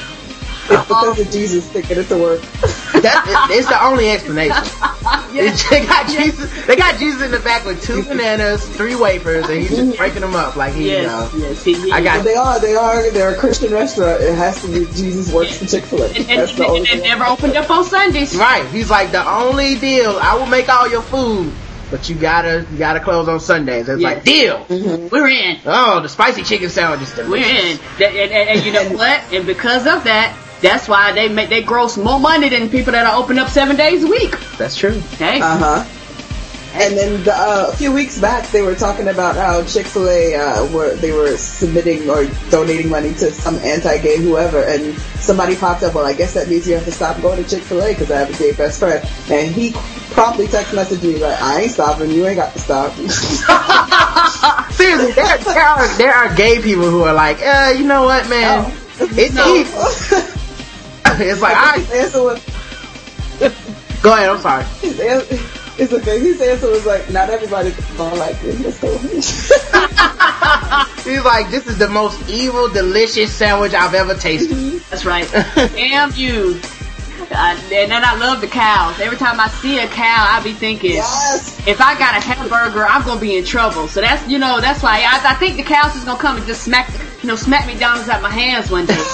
It's 0.71 0.87
because 0.87 1.19
of 1.21 1.31
Jesus 1.31 1.69
thinking 1.69 1.99
it 1.99 2.05
to 2.09 2.17
work. 2.19 2.41
That, 3.03 3.49
it's 3.51 3.67
the 3.69 3.83
only 3.85 4.11
explanation. 4.11 4.57
They 5.31 5.87
got 5.87 6.09
Jesus, 6.09 6.67
they 6.67 6.75
got 6.77 6.99
Jesus 6.99 7.23
in 7.23 7.31
the 7.31 7.39
back 7.39 7.65
with 7.65 7.83
two 7.83 8.03
bananas, 8.03 8.67
three 8.77 8.97
wafers, 8.97 9.49
and 9.49 9.61
he's 9.61 9.71
just 9.71 9.97
breaking 9.97 10.23
them 10.23 10.35
up 10.35 10.57
like 10.57 10.75
he, 10.75 10.91
you 10.91 11.03
know. 11.03 11.31
Yes, 11.33 11.35
yes, 11.37 11.65
he, 11.65 11.75
he, 11.75 11.93
I 11.93 12.03
got 12.03 12.25
they 12.25 12.35
are, 12.35 12.61
they 12.61 12.75
are, 12.75 13.09
they're 13.11 13.33
a 13.33 13.39
Christian 13.39 13.73
restaurant. 13.73 14.21
It 14.21 14.35
has 14.35 14.61
to 14.63 14.69
be 14.69 14.87
Jesus 14.93 15.33
works 15.33 15.57
for 15.59 15.67
Chick 15.67 15.85
Fil 15.85 16.03
A. 16.03 16.07
and, 16.09 16.17
and, 16.17 16.27
the 16.27 16.65
and, 16.67 16.77
and 16.79 16.87
thing. 16.89 17.01
never 17.03 17.25
opened 17.25 17.57
up 17.57 17.71
on 17.71 17.85
Sundays. 17.85 18.35
Right. 18.37 18.67
He's 18.71 18.91
like 18.91 19.13
the 19.13 19.25
only 19.27 19.77
deal. 19.77 20.19
I 20.21 20.35
will 20.35 20.47
make 20.47 20.69
all 20.69 20.91
your 20.91 21.03
food, 21.03 21.53
but 21.93 22.09
you 22.09 22.17
gotta 22.17 22.67
you 22.73 22.79
gotta 22.79 22.99
close 23.01 23.29
on 23.29 23.39
Sundays. 23.39 23.89
It's 23.89 24.03
like 24.03 24.25
deal. 24.25 24.65
Mm-hmm. 24.65 25.09
We're 25.11 25.29
in. 25.29 25.61
Oh, 25.65 26.01
the 26.01 26.09
spicy 26.09 26.43
chicken 26.43 26.69
sandwich 26.71 27.03
is 27.09 27.17
We're 27.17 27.37
in. 27.37 27.79
That- 27.99 28.13
And, 28.15 28.33
and, 28.33 28.49
and 28.51 28.67
you 28.67 28.73
know 28.73 28.89
what? 28.97 29.23
And 29.33 29.47
because 29.47 29.87
of 29.87 30.03
that, 30.05 30.37
that's 30.61 30.89
why 30.89 31.13
they 31.13 31.29
make 31.29 31.49
they 31.49 31.63
gross 31.63 31.97
more 31.97 32.21
money 32.21 32.49
than 32.49 32.69
people 32.69 32.93
that 32.93 33.07
are 33.07 33.23
open 33.23 33.39
up 33.39 33.49
seven 33.49 33.77
days 33.77 34.05
a 34.05 34.09
week. 34.09 34.39
That's 34.59 34.77
true. 34.77 35.01
Okay. 35.15 35.41
Uh 35.41 35.57
huh. 35.57 35.97
And 36.73 36.97
then 36.97 37.25
the, 37.25 37.35
uh, 37.35 37.71
a 37.73 37.77
few 37.77 37.93
weeks 37.93 38.21
back, 38.21 38.49
they 38.51 38.63
were 38.63 38.77
talking 38.77 39.09
about 39.09 39.35
how 39.35 39.65
Chick 39.65 39.87
Fil 39.87 40.09
A 40.09 40.37
uh, 40.37 40.73
were 40.73 40.95
they 40.95 41.11
were 41.11 41.37
submitting 41.37 42.09
or 42.09 42.27
donating 42.49 42.89
money 42.89 43.13
to 43.15 43.33
some 43.33 43.57
anti-gay 43.57 44.19
whoever, 44.19 44.63
and 44.63 44.97
somebody 45.19 45.57
popped 45.57 45.83
up. 45.83 45.95
Well, 45.95 46.07
I 46.07 46.13
guess 46.13 46.35
that 46.35 46.49
means 46.49 46.69
you 46.69 46.75
have 46.75 46.85
to 46.85 46.93
stop 46.93 47.21
going 47.21 47.43
to 47.43 47.49
Chick 47.49 47.65
Fil 47.65 47.83
A 47.83 47.89
because 47.89 48.13
I 48.13 48.21
have 48.21 48.31
a 48.31 48.39
gay 48.39 48.53
best 48.53 48.79
friend. 48.79 49.05
And 49.31 49.53
he 49.53 49.73
promptly 50.13 50.47
text 50.47 50.73
messaged 50.73 51.03
me 51.03 51.19
like, 51.19 51.43
"I 51.43 51.63
ain't 51.63 51.73
stopping. 51.73 52.13
You 52.13 52.27
ain't 52.29 52.37
got 52.37 52.53
to 52.53 52.61
stop." 52.61 52.93
Seriously, 54.73 55.11
there, 55.13 55.39
there 55.39 55.63
are 55.63 55.89
there 55.97 56.15
are 56.15 56.33
gay 56.37 56.63
people 56.63 56.89
who 56.89 57.03
are 57.03 57.15
like, 57.15 57.43
uh, 57.43 57.75
you 57.77 57.85
know 57.85 58.05
what, 58.05 58.29
man? 58.29 58.65
Oh. 58.65 58.77
It's 59.01 59.35
evil. 59.37 60.37
it's 61.21 61.41
like 61.41 61.57
I 61.57 61.79
his 61.79 61.91
answer 61.91 62.23
was, 62.23 62.45
go 64.03 64.13
ahead. 64.13 64.31
I'm 64.31 64.41
sorry. 64.41 64.65
his 64.81 65.01
answer, 65.01 65.39
it's 65.79 65.93
okay. 65.93 66.21
His 66.21 66.41
answer 66.41 66.69
was 66.69 66.87
like, 66.87 67.11
"Not 67.11 67.31
everybody 67.31 67.75
don't 67.97 68.19
like 68.19 68.37
it." 68.43 68.61
Let's 68.61 68.81
go. 68.81 68.99
He's 71.11 71.25
like, 71.25 71.51
this 71.51 71.67
is 71.67 71.79
the 71.79 71.89
most 71.89 72.29
evil, 72.29 72.69
delicious 72.69 73.33
sandwich 73.33 73.75
I've 73.75 73.95
ever 73.95 74.15
tasted. 74.15 74.81
That's 74.91 75.05
right. 75.05 75.29
Damn 75.55 76.13
you. 76.15 76.61
Uh, 77.31 77.61
and 77.73 77.91
then 77.91 78.05
I 78.05 78.17
love 78.17 78.41
the 78.41 78.47
cows. 78.47 78.99
Every 79.01 79.17
time 79.17 79.39
I 79.41 79.49
see 79.49 79.79
a 79.79 79.87
cow, 79.87 80.27
I 80.29 80.43
be 80.43 80.53
thinking, 80.53 80.93
yes. 80.93 81.67
if 81.67 81.81
I 81.81 81.99
got 81.99 82.17
a 82.17 82.21
hamburger, 82.21 82.87
I'm 82.87 83.05
gonna 83.05 83.21
be 83.21 83.37
in 83.37 83.45
trouble. 83.45 83.89
So 83.89 84.01
that's 84.01 84.27
you 84.29 84.39
know 84.39 84.61
that's 84.61 84.83
why 84.83 85.03
I, 85.03 85.31
I 85.31 85.35
think 85.35 85.57
the 85.57 85.63
cows 85.63 85.95
is 85.97 86.05
gonna 86.05 86.19
come 86.19 86.37
and 86.37 86.47
just 86.47 86.63
smack 86.63 86.91
you 87.23 87.29
know 87.29 87.37
smack 87.37 87.67
me 87.67 87.79
down 87.79 87.99
inside 87.99 88.23
my 88.23 88.31
hands 88.31 88.71
one 88.71 88.87
day. 88.87 88.97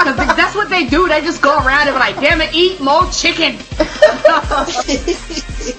Because 0.00 0.36
that's 0.36 0.54
what 0.54 0.70
they 0.70 0.86
do. 0.86 1.08
They 1.08 1.20
just 1.20 1.42
go 1.42 1.56
around 1.58 1.86
and 1.86 1.94
be 1.94 2.00
like, 2.00 2.16
damn 2.16 2.40
it, 2.40 2.54
eat 2.54 2.80
more 2.80 3.06
chicken. 3.10 3.52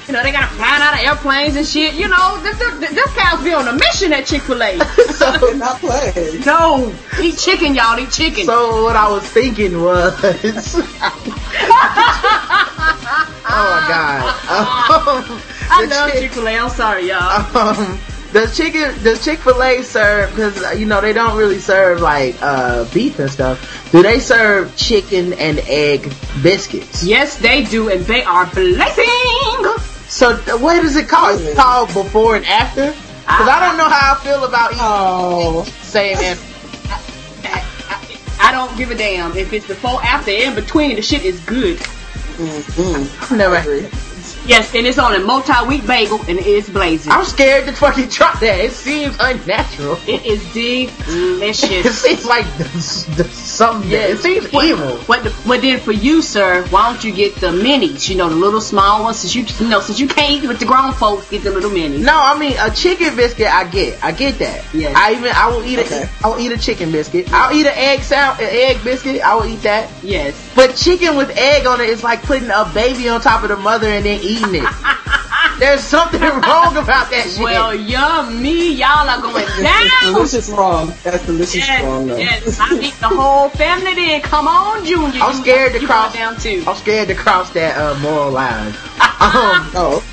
you 0.08 0.14
know 0.14 0.24
they 0.24 0.32
gotta 0.32 0.54
fly 0.56 0.78
out 0.80 0.94
of 0.94 1.00
airplanes 1.06 1.56
and 1.56 1.66
shit. 1.66 1.96
You 1.96 2.08
know 2.08 2.40
this, 2.42 2.58
this, 2.58 2.92
this 2.92 3.14
cows 3.16 3.44
be 3.44 3.54
on 3.54 3.68
a 3.68 3.74
mission 3.74 4.14
at 4.14 4.26
Chick 4.26 4.42
Fil 4.44 4.62
A. 4.62 4.78
They're 4.78 5.56
not 5.56 5.80
playing. 5.80 6.42
no, 6.46 6.94
eat 7.20 7.38
chicken, 7.38 7.76
y'all. 7.76 8.00
Eat 8.00 8.12
chicken. 8.12 8.46
So 8.46 8.84
what 8.84 8.96
I 8.96 9.10
was 9.10 9.24
thinking 9.24 9.82
was, 9.82 10.14
oh 13.50 13.67
my 13.72 13.86
god, 13.88 14.22
um, 14.48 15.41
I 15.72 15.84
the 15.84 15.89
love 15.89 16.12
chick- 16.12 16.22
Chick 16.22 16.32
Fil 16.32 16.48
A. 16.48 16.58
I'm 16.60 16.70
sorry, 16.70 17.08
y'all. 17.08 17.58
um, 17.58 18.00
does 18.34 18.56
chicken 18.56 18.94
does 19.04 19.24
Chick 19.26 19.39
Fil 19.39 19.62
A 19.62 19.82
serve 19.84 20.30
because 20.32 20.80
you 20.80 20.86
know 20.86 21.02
they 21.02 21.12
don't 21.13 21.38
really 21.38 21.60
serve 21.60 22.00
like 22.02 22.36
uh, 22.41 22.86
beef 22.94 23.20
and 23.20 23.30
stuff. 23.30 23.89
Do 23.91 24.02
they 24.04 24.20
serve 24.20 24.74
chicken 24.78 25.34
and 25.34 25.60
egg 25.67 26.13
biscuits? 26.41 27.04
Yes, 27.04 27.38
they 27.38 27.63
do, 27.63 27.89
and 27.89 28.06
they 28.06 28.24
are 28.24 28.46
blazing. 28.48 29.65
So 30.08 30.38
th- 30.38 30.60
what 30.60 30.84
is 30.84 30.96
it 30.96 31.08
called? 31.10 31.41
It's 31.41 31.56
called 31.56 31.88
before 31.94 32.36
and 32.36 32.46
after. 32.46 32.91
Because 32.91 33.48
I 33.48 33.60
don't 33.65 33.78
know 33.78 33.88
how 33.89 34.13
I 34.15 34.24
feel 34.24 34.44
about 34.44 34.72
eating 34.72 34.84
Oh, 34.84 35.63
same 35.84 36.17
and 36.17 36.39
I, 36.39 36.51
I, 38.41 38.49
I 38.49 38.51
don't 38.51 38.75
give 38.77 38.91
a 38.91 38.95
damn 38.95 39.38
if 39.38 39.54
it's 39.54 39.67
before, 39.67 40.04
after, 40.04 40.32
in 40.32 40.56
between. 40.56 40.95
The 40.95 41.01
shit 41.01 41.23
is 41.23 41.39
good. 41.41 41.77
mm-hmm. 41.77 43.23
I've 43.23 43.38
never. 43.38 44.11
Yes, 44.52 44.76
and 44.76 44.86
it's 44.86 45.00
on 45.00 45.16
a 45.16 45.20
multi-week 45.22 45.88
bagel, 45.88 46.20
and 46.28 46.38
it 46.38 46.46
is 46.46 46.70
blazing. 46.70 47.10
I'm 47.14 47.24
scared 47.24 47.68
to 47.68 47.72
fucking 47.72 48.10
try 48.10 48.34
that. 48.42 48.60
It 48.60 48.74
seems 48.74 49.16
unnatural. 49.18 49.98
It 50.06 50.26
is 50.26 50.44
delicious. 50.54 51.86
It 51.86 51.94
seems 51.94 52.26
like 52.26 52.46
the, 52.58 52.66
the, 53.16 53.24
something. 53.30 53.90
It 53.90 54.18
seems 54.20 54.54
evil. 54.54 54.98
What, 55.08 55.24
the, 55.24 55.30
what 55.48 55.62
then 55.62 55.80
for 55.80 55.94
you, 55.94 56.22
sir? 56.22 56.66
Why 56.68 56.92
don't 56.92 57.02
you 57.02 57.14
get 57.14 57.36
the 57.36 57.48
minis? 57.48 58.10
You 58.10 58.18
know, 58.18 58.28
the 58.28 58.36
little 58.36 58.60
small 58.60 59.04
ones. 59.04 59.20
Since 59.20 59.36
you, 59.36 59.46
you 59.64 59.72
know, 59.72 59.80
since 59.80 60.02
you 60.02 60.10
can't 60.10 60.44
eat 60.44 60.46
with 60.46 60.60
the 60.60 60.66
grown 60.66 60.92
folks, 60.92 61.30
get 61.30 61.44
the 61.44 61.52
little 61.52 61.72
minis. 61.72 62.04
No, 62.04 62.14
I 62.14 62.38
mean 62.38 62.56
a 62.60 62.70
chicken 62.72 63.16
biscuit. 63.16 63.48
I 63.48 63.64
get, 63.70 64.04
I 64.04 64.12
get 64.12 64.38
that. 64.40 64.66
Yes. 64.74 64.94
I 64.98 65.14
even 65.14 65.32
I 65.34 65.48
will 65.48 65.64
eat 65.64 65.80
Okay. 65.80 66.04
a 66.04 66.26
I 66.26 66.28
will 66.28 66.40
eat 66.40 66.52
a 66.52 66.58
chicken 66.58 66.92
biscuit. 66.92 67.32
I'll 67.32 67.56
eat 67.56 67.65
an 67.65 67.73
egg 67.78 68.02
sound, 68.02 68.42
an 68.42 68.50
egg 68.52 68.84
biscuit. 68.84 69.21
I 69.21 69.34
will 69.36 69.46
eat 69.46 69.62
that. 69.62 69.90
Yes. 70.04 70.36
But 70.56 70.75
chicken 70.75 71.15
with 71.15 71.29
egg 71.37 71.65
on 71.65 71.79
it 71.81 71.89
is 71.89 72.04
like 72.04 72.21
putting 72.23 72.49
a 72.49 72.69
baby 72.73 73.08
on 73.10 73.21
top 73.21 73.43
of 73.43 73.49
the 73.49 73.56
mother 73.58 73.87
and 73.87 74.06
then 74.06 74.19
eating 74.21 74.56
it. 74.56 74.67
There's 75.60 75.81
something 75.81 76.19
wrong 76.21 76.75
about 76.77 77.10
that 77.12 77.27
shit. 77.29 77.41
Well, 77.43 77.73
yummy, 77.75 78.73
y'all 78.73 79.08
are 79.08 79.21
going 79.21 79.43
It's 79.47 79.62
down. 79.62 80.13
delicious 80.13 80.49
wrong. 80.49 80.93
That's 81.04 81.25
delicious 81.25 81.67
wrong, 81.83 82.08
though. 82.08 82.17
Yes, 82.17 82.43
yes. 82.45 82.58
I 82.60 82.69
need 82.77 82.93
the 82.95 83.08
whole 83.10 83.49
family 83.49 83.93
then. 83.93 84.21
Come 84.21 84.47
on, 84.47 84.83
Junior. 84.85 85.21
I'm 85.21 85.35
You- 85.35 85.41
scared 85.41 85.73
to 85.73 85.79
you 85.81 85.87
cross. 85.87 86.13
down 86.13 86.37
too. 86.37 86.63
I'm 86.67 86.75
scared 86.75 87.08
to 87.10 87.15
cross 87.15 87.52
that 87.52 87.77
uh, 87.77 87.97
moral 87.99 88.31
line. 88.31 88.67
um, 89.21 89.69
Oh, 89.75 90.04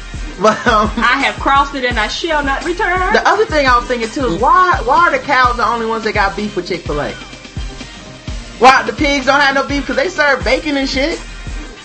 but 0.41 0.55
um, 0.67 0.91
I 0.97 1.19
have 1.25 1.35
crossed 1.41 1.75
it 1.75 1.85
and 1.85 1.99
I 1.99 2.09
shall 2.09 2.45
not 2.45 2.65
return. 2.65 3.13
the 3.13 3.27
other 3.27 3.47
thing 3.47 3.67
I 3.67 3.77
was 3.79 3.89
thinking 3.89 4.09
too 4.11 4.27
is 4.27 4.41
why 4.41 4.81
why 4.85 5.09
are 5.09 5.11
the 5.11 5.19
cows 5.19 5.57
the 5.57 5.67
only 5.67 5.87
ones 5.87 6.05
that 6.05 6.13
got 6.13 6.37
beef 6.37 6.55
with 6.57 6.69
Chick 6.69 6.83
Fil 6.83 7.01
A? 7.01 7.15
Why 8.59 8.83
the 8.83 8.93
pigs 8.93 9.27
don't 9.27 9.41
have 9.41 9.55
no 9.55 9.67
beef 9.67 9.83
because 9.83 9.97
they 9.97 10.09
serve 10.09 10.45
bacon 10.45 10.77
and 10.77 10.89
shit? 10.89 11.21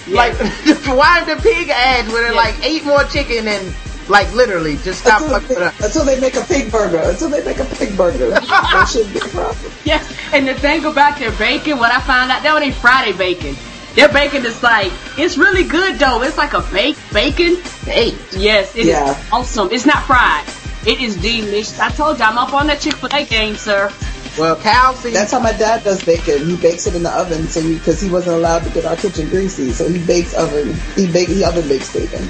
Like 0.07 0.33
why 0.85 1.23
the 1.23 1.39
pig 1.41 1.69
ads 1.69 2.11
where 2.11 2.23
they're 2.23 2.33
Yeah. 2.33 2.37
like 2.37 2.65
eat 2.65 2.83
more 2.85 3.03
chicken 3.05 3.47
and 3.47 3.73
like 4.09 4.31
literally 4.33 4.75
just 4.77 4.99
stop 5.01 5.21
until, 5.21 5.39
fucking 5.39 5.55
it 5.57 5.61
up. 5.63 5.73
until 5.79 6.03
they 6.03 6.19
make 6.19 6.35
a 6.35 6.41
pig 6.41 6.71
burger. 6.71 6.97
Until 6.99 7.29
they 7.29 7.43
make 7.45 7.59
a 7.59 7.65
pig 7.65 7.95
burger. 7.95 8.29
that 8.31 8.89
shouldn't 8.91 9.13
be 9.13 9.19
a 9.19 9.23
problem. 9.29 9.71
Yes, 9.85 10.13
and 10.33 10.47
the 10.47 10.55
thing 10.55 10.83
about 10.85 11.17
their 11.19 11.31
bacon, 11.33 11.77
what 11.77 11.91
I 11.91 12.01
found 12.01 12.31
out, 12.31 12.43
that 12.43 12.61
ain't 12.61 12.75
Friday 12.75 13.13
bacon. 13.17 13.55
Their 13.95 14.09
bacon 14.09 14.45
is 14.45 14.61
like, 14.63 14.91
it's 15.17 15.37
really 15.37 15.63
good 15.63 15.99
though. 15.99 16.21
It's 16.23 16.37
like 16.37 16.53
a 16.53 16.61
baked 16.73 16.99
bacon. 17.13 17.57
Hey, 17.85 18.15
Yes, 18.31 18.75
it 18.75 18.79
is 18.81 18.87
Yeah. 18.87 19.23
awesome. 19.31 19.69
It's 19.71 19.85
not 19.85 20.03
fried. 20.05 20.43
It 20.85 20.99
is 20.99 21.15
delicious. 21.15 21.79
I 21.79 21.89
told 21.91 22.19
you, 22.19 22.25
I'm 22.25 22.37
up 22.37 22.53
on 22.53 22.67
that 22.67 22.81
Chick-fil-A 22.81 23.25
game, 23.25 23.55
sir. 23.55 23.89
Well 24.37 24.59
cow 24.59 24.93
seed 24.93 25.13
That's 25.13 25.31
how 25.31 25.39
my 25.39 25.53
dad 25.53 25.83
does 25.83 26.03
bacon. 26.03 26.45
He 26.45 26.55
bakes 26.57 26.87
it 26.87 26.95
in 26.95 27.03
the 27.03 27.11
oven, 27.11 27.47
so 27.47 27.61
because 27.61 28.01
he 28.01 28.09
wasn't 28.09 28.37
allowed 28.37 28.63
to 28.63 28.69
get 28.71 28.85
our 28.85 28.95
kitchen 28.95 29.29
greasy, 29.29 29.71
so 29.71 29.87
he 29.87 30.03
bakes 30.05 30.33
oven. 30.33 30.73
He 30.95 31.11
bake 31.11 31.29
he 31.29 31.43
oven 31.43 31.67
bakes 31.67 31.93
bacon. 31.93 32.27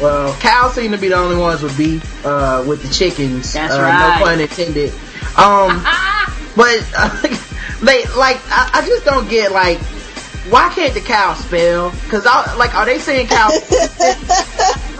Well, 0.00 0.32
cows 0.34 0.74
seem 0.74 0.92
to 0.92 0.98
be 0.98 1.08
the 1.08 1.16
only 1.16 1.36
ones 1.36 1.62
with 1.62 1.76
beef, 1.76 2.24
uh, 2.24 2.64
with 2.66 2.82
the 2.82 2.88
chickens. 2.88 3.52
That's 3.52 3.74
uh, 3.74 3.82
right. 3.82 4.20
No 4.20 4.24
pun 4.24 4.40
intended. 4.40 4.92
Um, 5.36 5.82
but 6.56 6.86
uh, 6.96 7.20
they 7.82 8.06
like, 8.16 8.38
I, 8.46 8.70
I 8.74 8.86
just 8.86 9.04
don't 9.04 9.28
get 9.28 9.50
like, 9.50 9.80
why 10.50 10.70
can't 10.74 10.94
the 10.94 11.00
cow 11.00 11.34
spell? 11.34 11.90
Cause 12.08 12.26
I, 12.26 12.54
like, 12.56 12.74
are 12.74 12.84
they 12.86 12.98
saying 12.98 13.28
cow? 13.28 13.48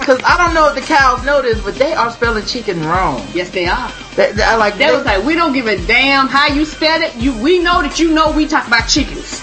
Cause 0.05 0.21
I 0.25 0.37
don't 0.39 0.55
know 0.55 0.69
if 0.69 0.75
the 0.75 0.81
cows 0.81 1.25
know 1.25 1.43
this, 1.43 1.61
but 1.63 1.75
they 1.75 1.93
are 1.93 2.11
spelling 2.11 2.45
chicken 2.47 2.81
wrong. 2.85 3.27
Yes, 3.35 3.51
they 3.51 3.67
are. 3.67 3.93
They, 4.17 4.33
they, 4.33 4.43
I 4.43 4.57
like, 4.57 4.75
They 4.79 4.87
they- 4.87 4.93
was 4.97 5.05
like, 5.05 5.25
we 5.25 5.35
don't 5.35 5.53
give 5.53 5.67
a 5.67 5.77
damn 5.87 6.29
how 6.29 6.47
you 6.49 6.65
spell 6.65 7.03
it. 7.03 7.15
You, 7.17 7.37
we 7.43 7.59
know 7.59 7.83
that 7.83 7.99
you 7.99 8.13
know 8.13 8.31
we 8.33 8.47
talk 8.47 8.67
about 8.67 8.89
chickens. 8.89 9.43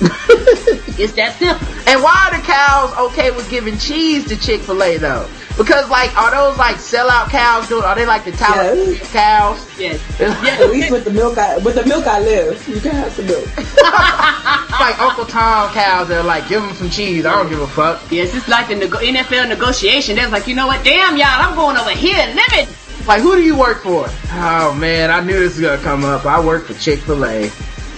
It's 0.00 1.12
that 1.14 1.36
simple. 1.38 1.66
and 1.88 2.02
why 2.02 2.28
are 2.30 2.36
the 2.36 2.42
cows 2.46 2.92
okay 3.10 3.30
with 3.30 3.48
giving 3.50 3.78
cheese 3.78 4.26
to 4.28 4.36
Chick 4.36 4.60
Fil 4.62 4.82
A 4.82 4.96
though? 4.98 5.28
Because 5.58 5.90
like, 5.90 6.16
are 6.16 6.30
those 6.30 6.56
like 6.56 6.76
sellout 6.76 7.28
cows? 7.28 7.68
Dude, 7.68 7.84
are 7.84 7.94
they 7.94 8.06
like 8.06 8.24
the 8.24 8.32
tower 8.32 8.62
Yes. 8.74 9.12
cows? 9.12 9.78
Yes. 9.78 10.00
yes. 10.20 10.60
At 10.60 10.70
least 10.70 10.90
with 10.90 11.04
the 11.04 11.10
milk, 11.10 11.36
I, 11.36 11.58
with 11.58 11.74
the 11.74 11.84
milk 11.84 12.06
I 12.06 12.20
live. 12.20 12.66
You 12.68 12.80
can 12.80 12.92
have 12.92 13.14
the 13.16 13.24
milk. 13.24 13.44
like 14.80 14.98
Uncle 15.00 15.26
Tom 15.26 15.70
cows 15.74 16.08
that 16.08 16.20
are 16.20 16.26
like, 16.26 16.48
give 16.48 16.62
them 16.62 16.74
some 16.74 16.88
cheese. 16.88 17.26
I 17.26 17.32
don't 17.34 17.50
give 17.50 17.60
a 17.60 17.66
fuck. 17.66 18.00
Yes, 18.10 18.34
it's 18.34 18.48
like 18.48 18.68
the 18.68 18.76
nego- 18.76 18.98
NFL 18.98 19.48
negotiation. 19.48 20.16
They're 20.16 20.28
like, 20.30 20.46
you 20.46 20.54
know 20.54 20.66
what? 20.66 20.82
Damn, 20.84 21.16
y'all, 21.18 21.26
I'm 21.28 21.54
going 21.54 21.76
over 21.76 21.90
here. 21.90 22.16
Limit. 22.26 22.74
Like, 23.06 23.20
who 23.22 23.34
do 23.36 23.42
you 23.42 23.56
work 23.58 23.82
for? 23.82 24.06
Oh 24.32 24.74
man, 24.78 25.10
I 25.10 25.20
knew 25.20 25.32
this 25.38 25.56
was 25.58 25.60
gonna 25.60 25.82
come 25.82 26.04
up. 26.04 26.24
I 26.26 26.38
work 26.44 26.64
for 26.66 26.74
Chick 26.74 27.00
Fil 27.00 27.24
A. 27.24 27.50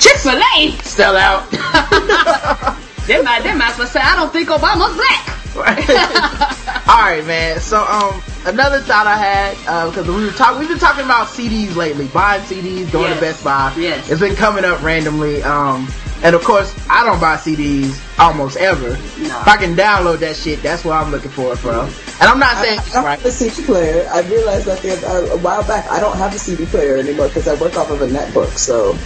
Chick-fil-A. 0.03 0.71
Sell 0.83 1.17
out. 1.17 1.49
They 3.07 3.21
might, 3.21 3.43
they 3.43 3.53
might 3.53 3.73
as 3.73 3.79
well 3.79 3.89
say, 3.89 4.01
I 4.01 4.15
don't 4.15 4.33
think 4.33 4.49
Obama's 4.49 4.95
black. 4.95 5.29
All 6.89 7.03
right, 7.03 7.25
man. 7.27 7.59
So, 7.59 7.83
um, 7.85 8.23
another 8.47 8.79
thought 8.81 9.09
I 9.09 9.17
had 9.17 9.57
uh, 9.67 9.89
because 9.91 10.07
we 10.07 10.25
were 10.25 10.31
talking, 10.31 10.61
we've 10.61 10.69
been 10.69 10.79
talking 10.79 11.05
about 11.05 11.27
CDs 11.27 11.75
lately, 11.75 12.07
buying 12.07 12.43
CDs, 12.43 12.91
going 12.93 13.11
Yes. 13.11 13.15
to 13.17 13.21
Best 13.21 13.45
Buy. 13.45 13.75
Yes. 13.77 14.09
It's 14.09 14.21
been 14.21 14.37
coming 14.37 14.65
up 14.65 14.81
randomly. 14.83 15.43
Um, 15.43 15.89
and 16.23 16.37
of 16.37 16.45
course, 16.45 16.73
I 16.89 17.05
don't 17.05 17.19
buy 17.21 17.35
CDs 17.37 18.01
almost 18.21 18.57
ever. 18.57 18.91
If 18.93 19.49
I 19.49 19.57
can 19.57 19.75
download 19.75 20.21
that 20.21 20.37
shit, 20.37 20.63
that's 20.63 20.85
what 20.85 20.95
I'm 20.95 21.11
looking 21.11 21.33
for 21.33 21.53
it 21.55 21.57
from. 21.57 21.87
And 22.21 22.31
I'm 22.31 22.39
not 22.39 22.57
saying 22.59 22.79
I 22.79 22.89
don't 22.93 23.05
right. 23.05 23.19
have 23.19 23.27
a 23.27 23.33
CD 23.33 23.67
player. 23.67 24.09
I 24.13 24.21
realized 24.21 24.67
that 24.67 24.85
uh, 25.05 25.35
a 25.35 25.39
while 25.39 25.67
back 25.67 25.91
I 25.91 25.99
don't 25.99 26.17
have 26.17 26.33
a 26.33 26.39
CD 26.39 26.67
player 26.67 26.97
anymore 26.99 27.27
because 27.27 27.49
I 27.49 27.55
work 27.61 27.77
off 27.77 27.91
of 27.91 28.01
a 28.01 28.07
netbook. 28.07 28.57
So 28.57 28.97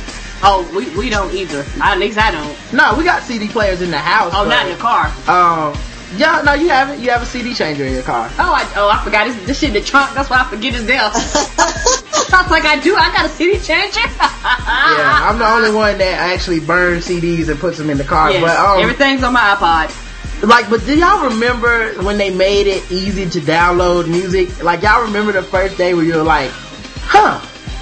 Oh, 0.42 0.68
we, 0.76 0.88
we 0.96 1.08
don't 1.10 1.32
either. 1.34 1.64
At 1.82 1.98
least 1.98 2.18
I 2.18 2.30
don't. 2.30 2.56
No, 2.72 2.94
we 2.96 3.04
got 3.04 3.22
CD 3.22 3.48
players 3.48 3.80
in 3.82 3.90
the 3.90 3.98
house. 3.98 4.32
Oh, 4.34 4.44
but, 4.44 4.50
not 4.50 4.66
in 4.66 4.72
the 4.72 4.78
car. 4.78 5.06
Um, 5.26 5.76
yeah, 6.16 6.42
no, 6.44 6.52
you 6.54 6.68
have 6.68 6.90
it. 6.90 7.00
You 7.00 7.10
have 7.10 7.22
a 7.22 7.26
CD 7.26 7.54
changer 7.54 7.84
in 7.84 7.92
your 7.94 8.02
car. 8.02 8.28
Oh, 8.38 8.52
I, 8.52 8.70
oh, 8.76 8.88
I 8.88 9.02
forgot. 9.02 9.26
This, 9.26 9.46
this 9.46 9.58
shit 9.60 9.70
in 9.70 9.74
the 9.74 9.80
trunk. 9.80 10.14
That's 10.14 10.28
why 10.30 10.40
I 10.40 10.44
forget 10.44 10.74
it's 10.74 10.84
there. 10.86 11.00
I 11.02 12.42
was 12.42 12.50
like, 12.50 12.64
I 12.64 12.78
do. 12.80 12.94
I 12.96 13.10
got 13.12 13.26
a 13.26 13.28
CD 13.28 13.58
changer. 13.58 14.00
Yeah, 14.00 15.20
I'm 15.28 15.38
the 15.38 15.46
only 15.48 15.72
one 15.74 15.98
that 15.98 16.32
actually 16.32 16.60
burns 16.60 17.06
CDs 17.08 17.48
and 17.48 17.58
puts 17.58 17.78
them 17.78 17.90
in 17.90 17.98
the 17.98 18.04
car. 18.04 18.30
Yes, 18.30 18.42
But 18.42 18.56
um, 18.58 18.80
everything's 18.82 19.22
on 19.22 19.32
my 19.32 19.40
iPod. 19.58 20.42
like, 20.46 20.68
but 20.70 20.84
do 20.84 20.96
y'all 20.98 21.24
remember 21.28 21.94
when 22.02 22.18
they 22.18 22.30
made 22.30 22.66
it 22.66 22.90
easy 22.90 23.28
to 23.30 23.40
download 23.40 24.06
music? 24.06 24.62
Like, 24.62 24.82
y'all 24.82 25.02
remember 25.02 25.32
the 25.32 25.42
first 25.42 25.76
day 25.78 25.94
where 25.94 26.04
you 26.04 26.14
were 26.14 26.22
like, 26.22 26.50
"Huh, 26.52 27.40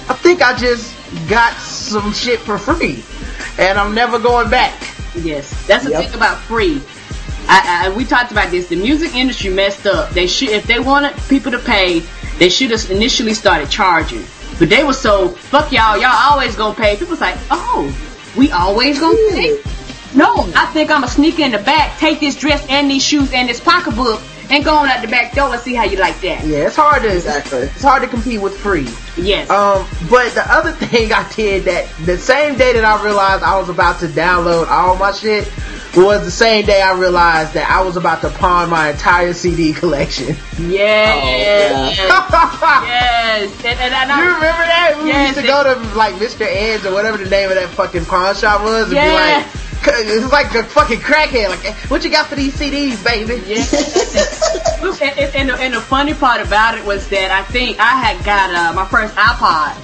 I 0.09 0.13
think 0.13 0.41
I 0.41 0.55
just 0.55 0.94
got 1.27 1.53
some 1.57 2.13
shit 2.13 2.39
for 2.39 2.57
free, 2.57 3.03
and 3.57 3.77
I'm 3.77 3.93
never 3.95 4.19
going 4.19 4.49
back." 4.49 4.73
Yes, 5.15 5.49
that's 5.67 5.85
the 5.85 5.91
Yep. 5.91 6.03
thing 6.05 6.13
about 6.13 6.37
free. 6.41 6.81
I, 7.47 7.85
I, 7.85 7.89
we 7.95 8.05
talked 8.05 8.31
about 8.31 8.49
this. 8.51 8.67
The 8.67 8.75
music 8.75 9.15
industry 9.15 9.49
messed 9.51 9.85
up. 9.85 10.09
They 10.11 10.27
should, 10.27 10.49
if 10.49 10.65
they 10.65 10.79
wanted 10.79 11.15
people 11.29 11.51
to 11.51 11.59
pay, 11.59 11.99
they 12.39 12.49
should 12.49 12.71
have 12.71 12.89
initially 12.89 13.33
started 13.33 13.69
charging. 13.69 14.25
But 14.57 14.69
they 14.69 14.83
were 14.83 14.93
so 14.93 15.29
fuck 15.29 15.71
y'all. 15.71 15.97
Y'all 15.97 16.31
always 16.31 16.55
gonna 16.55 16.75
pay. 16.75 16.97
People's 16.97 17.21
like, 17.21 17.37
oh, 17.51 17.95
we 18.35 18.51
always 18.51 18.99
gonna 18.99 19.15
pay. 19.31 19.59
No, 20.15 20.49
I 20.55 20.65
think 20.67 20.89
I'ma 20.91 21.07
sneak 21.07 21.39
in 21.39 21.51
the 21.51 21.57
back, 21.59 21.97
take 21.99 22.19
this 22.19 22.35
dress 22.35 22.65
and 22.69 22.89
these 22.89 23.03
shoes 23.03 23.31
and 23.33 23.47
this 23.49 23.59
pocketbook, 23.59 24.21
and 24.49 24.63
go 24.63 24.75
on 24.75 24.87
out 24.89 25.01
the 25.01 25.07
back 25.07 25.33
door 25.33 25.51
and 25.53 25.61
see 25.61 25.73
how 25.73 25.83
you 25.85 25.97
like 25.97 26.19
that. 26.21 26.45
Yeah, 26.45 26.67
it's 26.67 26.75
hard 26.75 27.01
to 27.03 27.13
exactly. 27.13 27.59
it's 27.59 27.81
hard 27.81 28.01
to 28.03 28.07
compete 28.07 28.41
with 28.41 28.57
free. 28.57 28.87
Yes. 29.17 29.49
Um, 29.49 29.87
but 30.09 30.33
the 30.33 30.43
other 30.51 30.71
thing 30.87 31.11
I 31.13 31.27
did 31.33 31.63
that 31.65 31.89
the 32.05 32.17
same 32.17 32.57
day 32.57 32.73
that 32.73 32.85
I 32.85 33.03
realized 33.03 33.43
I 33.43 33.57
was 33.59 33.69
about 33.69 33.99
to 34.01 34.07
download 34.07 34.67
all 34.67 34.95
my 34.97 35.11
shit 35.11 35.51
was 35.95 36.25
the 36.25 36.31
same 36.31 36.65
day 36.65 36.81
I 36.81 36.91
realized 36.99 37.53
that 37.53 37.69
I 37.71 37.81
was 37.81 37.95
about 37.95 38.19
to 38.21 38.29
pawn 38.29 38.69
my 38.69 38.89
entire 38.91 39.31
CD 39.31 39.71
collection. 39.81 40.35
yes. 40.59 41.97
Oh, 42.01 42.81
Yes. 42.85 43.51
And, 43.65 43.79
and, 43.79 43.93
and 43.93 44.11
I- 44.11 44.19
You 44.19 44.25
remember 44.35 44.63
that? 44.65 44.99
We 45.01 45.09
Yes, 45.09 45.35
used 45.35 45.39
to 45.39 45.45
it- 45.45 45.47
go 45.47 45.73
to 45.73 45.95
like 45.95 46.15
Mr. 46.15 46.41
Ed's 46.41 46.85
or 46.85 46.93
whatever 46.93 47.17
the 47.17 47.29
name 47.29 47.49
of 47.49 47.55
that 47.55 47.69
fucking 47.69 48.05
pawn 48.05 48.35
shop 48.35 48.61
was 48.61 48.85
and 48.87 48.93
Yeah. 48.93 49.07
be 49.07 49.13
like, 49.45 49.64
it 49.87 50.21
was 50.23 50.31
like 50.31 50.53
a 50.55 50.63
fucking 50.63 50.99
crackhead. 50.99 51.49
Like, 51.49 51.75
what 51.89 52.03
you 52.03 52.09
got 52.09 52.27
for 52.27 52.35
these 52.35 52.55
CDs, 52.55 53.03
baby? 53.03 53.41
Yeah. 53.45 54.81
Look, 54.83 55.01
and, 55.01 55.19
and, 55.19 55.35
and, 55.35 55.49
the, 55.49 55.55
and 55.55 55.73
the 55.73 55.81
funny 55.81 56.13
part 56.13 56.45
about 56.45 56.77
it 56.77 56.85
was 56.85 57.07
that 57.09 57.31
I 57.31 57.43
think 57.43 57.79
I 57.79 57.95
had 57.95 58.23
got 58.25 58.53
uh, 58.53 58.73
my 58.73 58.85
first 58.85 59.15
iPod, 59.15 59.75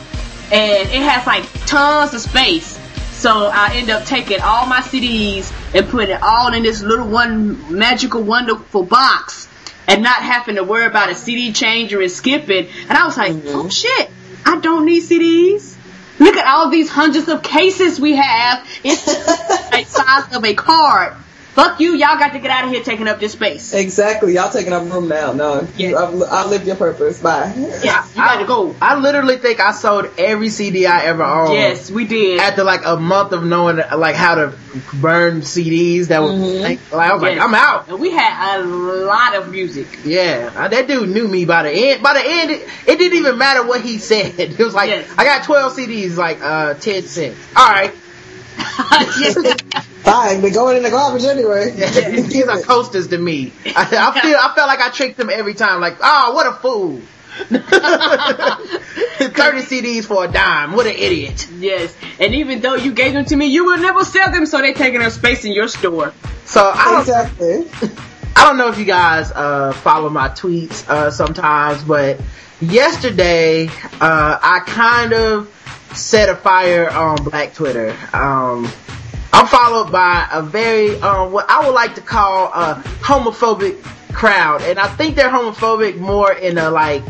and 0.51 0.89
it 0.89 1.01
has 1.01 1.25
like 1.25 1.45
tons 1.65 2.13
of 2.13 2.21
space. 2.21 2.79
So 3.13 3.51
I 3.53 3.75
end 3.75 3.89
up 3.89 4.05
taking 4.05 4.41
all 4.41 4.65
my 4.65 4.79
CDs 4.79 5.53
and 5.75 5.87
putting 5.87 6.15
it 6.15 6.23
all 6.23 6.53
in 6.53 6.63
this 6.63 6.81
little 6.81 7.07
one 7.07 7.77
magical, 7.77 8.23
wonderful 8.23 8.83
box, 8.83 9.47
and 9.87 10.01
not 10.01 10.21
having 10.23 10.55
to 10.55 10.63
worry 10.63 10.85
about 10.85 11.11
a 11.11 11.15
CD 11.15 11.53
changer 11.53 12.01
and 12.01 12.11
skipping. 12.11 12.67
And 12.89 12.97
I 12.97 13.05
was 13.05 13.17
like, 13.17 13.35
oh 13.45 13.69
shit, 13.69 14.09
I 14.45 14.59
don't 14.59 14.85
need 14.85 15.03
CDs. 15.03 15.70
Look 16.21 16.37
at 16.37 16.45
all 16.45 16.69
these 16.69 16.87
hundreds 16.87 17.27
of 17.29 17.41
cases 17.41 17.99
we 17.99 18.15
have. 18.15 18.63
It's 18.83 19.05
the 19.05 19.83
size 19.87 20.35
of 20.35 20.45
a 20.45 20.53
card. 20.53 21.15
Fuck 21.53 21.81
you, 21.81 21.91
y'all 21.95 22.17
got 22.17 22.31
to 22.31 22.39
get 22.39 22.49
out 22.49 22.63
of 22.63 22.71
here 22.71 22.81
taking 22.81 23.09
up 23.09 23.19
this 23.19 23.33
space. 23.33 23.73
Exactly. 23.73 24.35
Y'all 24.35 24.49
taking 24.49 24.71
up 24.71 24.89
room 24.89 25.09
now. 25.09 25.33
No, 25.33 25.67
Yeah. 25.75 25.89
you, 25.89 25.97
I've, 25.97 26.21
outlived 26.21 26.65
your 26.65 26.77
purpose. 26.77 27.21
Bye. 27.21 27.53
Yeah, 27.83 28.07
you 28.07 28.15
gotta 28.15 28.45
go. 28.45 28.73
I 28.81 28.97
literally 28.97 29.35
think 29.35 29.59
I 29.59 29.73
sold 29.73 30.07
every 30.17 30.47
CD 30.47 30.85
I 30.85 31.03
ever 31.07 31.23
owned. 31.23 31.53
Yes, 31.53 31.91
we 31.91 32.05
did. 32.05 32.39
After 32.39 32.63
like 32.63 32.85
a 32.85 32.95
month 32.95 33.33
of 33.33 33.43
knowing 33.43 33.81
like 33.97 34.15
how 34.15 34.35
to 34.35 34.53
burn 35.01 35.41
CDs, 35.41 36.07
that 36.07 36.21
was 36.21 36.31
like, 36.39 36.79
i 36.93 37.13
was 37.13 37.21
like 37.21 37.37
i'm 37.37 37.53
out. 37.53 37.89
And 37.89 37.99
we 37.99 38.11
had 38.11 38.61
a 38.61 38.63
lot 38.63 39.35
of 39.35 39.51
music. 39.51 39.87
Yeah, 40.05 40.51
uh, 40.55 40.69
that 40.69 40.87
dude 40.87 41.09
knew 41.09 41.27
me 41.27 41.43
by 41.43 41.63
the 41.63 41.71
end. 41.71 42.01
By 42.01 42.13
the 42.13 42.23
end, 42.25 42.51
it, 42.51 42.69
it 42.87 42.97
didn't 42.97 43.17
even 43.17 43.37
matter 43.37 43.67
what 43.67 43.81
he 43.81 43.97
said. 43.97 44.39
It 44.39 44.57
was 44.57 44.73
like, 44.73 44.89
Yes. 44.89 45.13
I 45.17 45.25
got 45.25 45.43
12 45.43 45.73
CDs, 45.73 46.15
like, 46.15 46.41
uh, 46.41 46.75
10 46.75 47.03
cents. 47.03 47.37
Alright. 47.57 47.93
Fine. 50.03 50.41
They're 50.41 50.51
going 50.51 50.77
in 50.77 50.83
the 50.83 50.89
garbage 50.89 51.23
anyway. 51.23 51.71
These 51.71 52.47
are 52.47 52.59
coasters 52.61 53.07
to 53.09 53.17
me. 53.17 53.53
I, 53.65 54.11
I 54.13 54.21
feel, 54.21 54.37
I 54.37 54.53
felt 54.55 54.67
like 54.67 54.79
I 54.79 54.89
tricked 54.89 55.17
them 55.17 55.29
every 55.29 55.53
time. 55.53 55.79
Like, 55.81 55.97
oh, 56.01 56.33
what 56.33 56.47
a 56.47 56.53
fool. 56.53 57.01
30 57.31 57.59
CDs 59.61 60.05
for 60.05 60.25
a 60.25 60.27
dime. 60.27 60.73
What 60.73 60.85
an 60.85 60.95
idiot. 60.95 61.47
yes, 61.57 61.95
and 62.19 62.35
even 62.35 62.59
though 62.59 62.75
you 62.75 62.91
gave 62.91 63.13
them 63.13 63.23
to 63.25 63.35
me, 63.35 63.47
you 63.47 63.65
will 63.65 63.77
never 63.77 64.03
sell 64.03 64.31
them, 64.31 64.45
so 64.45 64.57
they're 64.57 64.73
taking 64.73 65.01
up 65.01 65.11
space 65.11 65.45
in 65.45 65.53
your 65.53 65.69
store. 65.69 66.13
So 66.45 66.61
I 66.61 66.91
don't, 66.91 66.99
exactly. 67.01 67.91
I 68.35 68.45
don't 68.45 68.57
know 68.57 68.67
if 68.67 68.77
you 68.77 68.85
guys 68.85 69.31
uh, 69.31 69.71
follow 69.71 70.09
my 70.09 70.29
tweets 70.29 70.87
uh, 70.89 71.09
sometimes, 71.11 71.83
but 71.83 72.19
yesterday 72.59 73.67
uh, 73.67 74.39
I 74.41 74.61
kind 74.65 75.13
of 75.13 75.47
set 75.93 76.29
a 76.29 76.35
fire 76.35 76.89
on 76.89 77.23
Black 77.23 77.53
Twitter. 77.53 77.95
Um, 78.13 78.69
I'm 79.33 79.47
followed 79.47 79.91
by 79.91 80.27
a 80.31 80.41
very 80.41 80.99
um, 81.01 81.31
what 81.31 81.49
I 81.49 81.65
would 81.65 81.73
like 81.73 81.95
to 81.95 82.01
call 82.01 82.47
a 82.53 82.75
homophobic 83.01 83.81
crowd, 84.13 84.61
and 84.63 84.77
I 84.77 84.87
think 84.87 85.15
they're 85.15 85.29
homophobic 85.29 85.97
more 85.97 86.33
in 86.33 86.57
a 86.57 86.69
like 86.69 87.03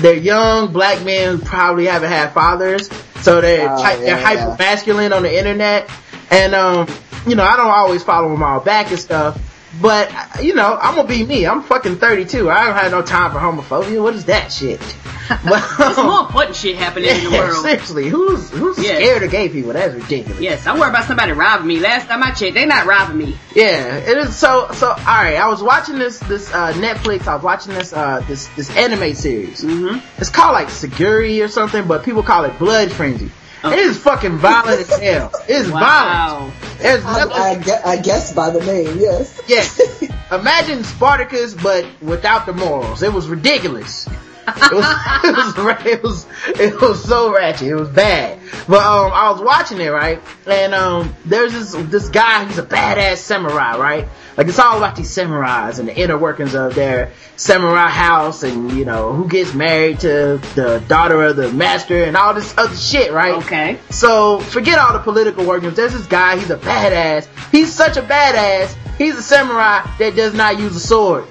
they're 0.00 0.16
young 0.16 0.72
black 0.72 1.04
men 1.04 1.36
who 1.38 1.44
probably 1.44 1.86
haven't 1.86 2.10
had 2.10 2.32
fathers, 2.32 2.88
so 3.20 3.40
they're 3.40 3.68
Oh, 3.70 3.82
ty- 3.82 3.94
yeah, 3.94 4.00
they're 4.00 4.16
hyper 4.24 4.40
yeah. 4.50 4.56
masculine 4.58 5.12
on 5.12 5.22
the 5.24 5.36
internet, 5.38 5.90
and 6.30 6.54
um, 6.54 6.88
you 7.26 7.34
know 7.34 7.44
I 7.44 7.56
don't 7.56 7.70
always 7.70 8.02
follow 8.02 8.30
them 8.30 8.42
all 8.42 8.60
back 8.60 8.90
and 8.90 8.98
stuff. 8.98 9.38
But 9.82 10.10
you 10.42 10.54
know, 10.54 10.78
I'm 10.80 10.94
gonna 10.96 11.06
be 11.08 11.24
me. 11.24 11.46
I'm 11.46 11.62
fucking 11.62 11.96
32. 11.96 12.50
I 12.50 12.64
don't 12.66 12.74
have 12.76 12.90
no 12.90 13.02
time 13.02 13.30
for 13.32 13.38
homophobia. 13.38 14.02
What 14.02 14.14
is 14.14 14.24
that 14.26 14.50
shit? 14.50 14.80
There's 15.44 15.96
more 15.98 16.20
important 16.26 16.56
shit 16.56 16.76
happening 16.76 17.10
in 17.10 17.24
the 17.24 17.30
yeah, 17.30 17.38
world. 17.50 17.62
seriously, 17.62 18.08
who's 18.08 18.48
who's 18.50 18.78
Yes. 18.78 18.96
scared 18.96 19.22
of 19.24 19.30
gay 19.30 19.50
people? 19.50 19.74
That's 19.74 19.92
ridiculous. 19.94 20.40
Yes, 20.40 20.66
I'm 20.66 20.78
worried 20.78 20.90
about 20.90 21.04
somebody 21.04 21.32
robbing 21.32 21.66
me. 21.66 21.80
Last 21.80 22.06
time 22.06 22.22
I 22.22 22.30
checked, 22.30 22.54
they 22.54 22.64
not 22.64 22.86
robbing 22.86 23.18
me. 23.18 23.36
Yeah, 23.54 23.96
it 23.96 24.16
is 24.16 24.34
so 24.34 24.70
so. 24.72 24.88
All 24.88 24.96
right, 24.96 25.36
I 25.36 25.48
was 25.48 25.62
watching 25.62 25.98
this 25.98 26.18
this 26.20 26.50
uh, 26.52 26.72
Netflix. 26.72 27.26
I 27.26 27.34
was 27.34 27.44
watching 27.44 27.74
this 27.74 27.92
uh 27.92 28.20
this 28.26 28.46
this 28.56 28.74
anime 28.74 29.14
series. 29.14 29.62
Mm-hmm. 29.62 29.98
It's 30.18 30.30
called 30.30 30.54
like 30.54 30.68
Seguri 30.68 31.44
or 31.44 31.48
something, 31.48 31.86
but 31.86 32.04
people 32.04 32.22
call 32.22 32.44
it 32.44 32.58
Blood 32.58 32.90
Frenzy. 32.90 33.30
It 33.64 33.78
is 33.78 33.98
fucking 33.98 34.38
violent 34.38 34.80
as 34.80 34.98
hell. 34.98 35.32
It 35.48 35.56
is 35.56 35.68
violent. 35.68 36.54
There's 36.78 37.04
I, 37.04 37.24
nothing. 37.24 37.32
I, 37.32 37.62
gue- 37.62 37.82
I 37.84 37.96
guess 38.00 38.32
by 38.32 38.50
the 38.50 38.60
name, 38.64 38.98
yes. 38.98 39.40
Yes. 39.48 40.02
Imagine 40.30 40.84
Spartacus, 40.84 41.54
but 41.54 41.86
without 42.00 42.46
the 42.46 42.52
morals. 42.52 43.02
It 43.02 43.12
was 43.12 43.28
ridiculous. 43.28 44.08
It 44.56 44.72
was, 44.72 44.84
it 45.24 45.36
was, 45.36 45.86
it 45.86 46.02
was, 46.02 46.26
it 46.60 46.80
was 46.80 47.04
so 47.04 47.32
ratchet. 47.32 47.68
It 47.68 47.74
was 47.74 47.88
bad. 47.88 48.38
But, 48.66 48.82
um, 48.82 49.12
I 49.12 49.30
was 49.30 49.40
watching 49.40 49.80
it, 49.80 49.88
right? 49.88 50.20
And, 50.46 50.74
um, 50.74 51.14
there's 51.24 51.52
this, 51.52 51.72
this 51.88 52.08
guy, 52.08 52.44
he's 52.46 52.58
a 52.58 52.62
badass 52.62 53.18
samurai, 53.18 53.76
right? 53.76 54.08
Like, 54.36 54.46
it's 54.46 54.58
all 54.58 54.78
about 54.78 54.94
these 54.94 55.10
samurais 55.10 55.80
and 55.80 55.88
the 55.88 55.96
inner 55.96 56.16
workings 56.16 56.54
of 56.54 56.74
their 56.74 57.12
samurai 57.36 57.88
house 57.88 58.44
and, 58.44 58.70
you 58.72 58.84
know, 58.84 59.12
who 59.12 59.28
gets 59.28 59.52
married 59.52 60.00
to 60.00 60.40
the 60.54 60.82
daughter 60.86 61.22
of 61.24 61.36
the 61.36 61.52
master 61.52 62.04
and 62.04 62.16
all 62.16 62.34
this 62.34 62.56
other 62.56 62.76
shit, 62.76 63.12
right? 63.12 63.34
Okay. 63.44 63.78
So 63.90 64.38
forget 64.40 64.78
all 64.78 64.92
the 64.92 65.00
political 65.00 65.44
workings. 65.44 65.74
There's 65.74 65.92
this 65.92 66.06
guy. 66.06 66.38
He's 66.38 66.50
a 66.50 66.56
badass. 66.56 67.26
He's 67.50 67.72
such 67.72 67.96
a 67.96 68.02
badass. 68.02 68.76
He's 68.96 69.16
a 69.16 69.22
samurai 69.22 69.88
that 69.98 70.14
does 70.14 70.34
not 70.34 70.58
use 70.58 70.76
a 70.76 70.80
sword. 70.80 71.26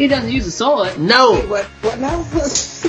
He 0.00 0.08
doesn't 0.08 0.30
use 0.30 0.46
a 0.46 0.50
sword. 0.50 0.98
No. 0.98 1.42
What, 1.42 1.66
what 1.82 1.98
now? 1.98 2.22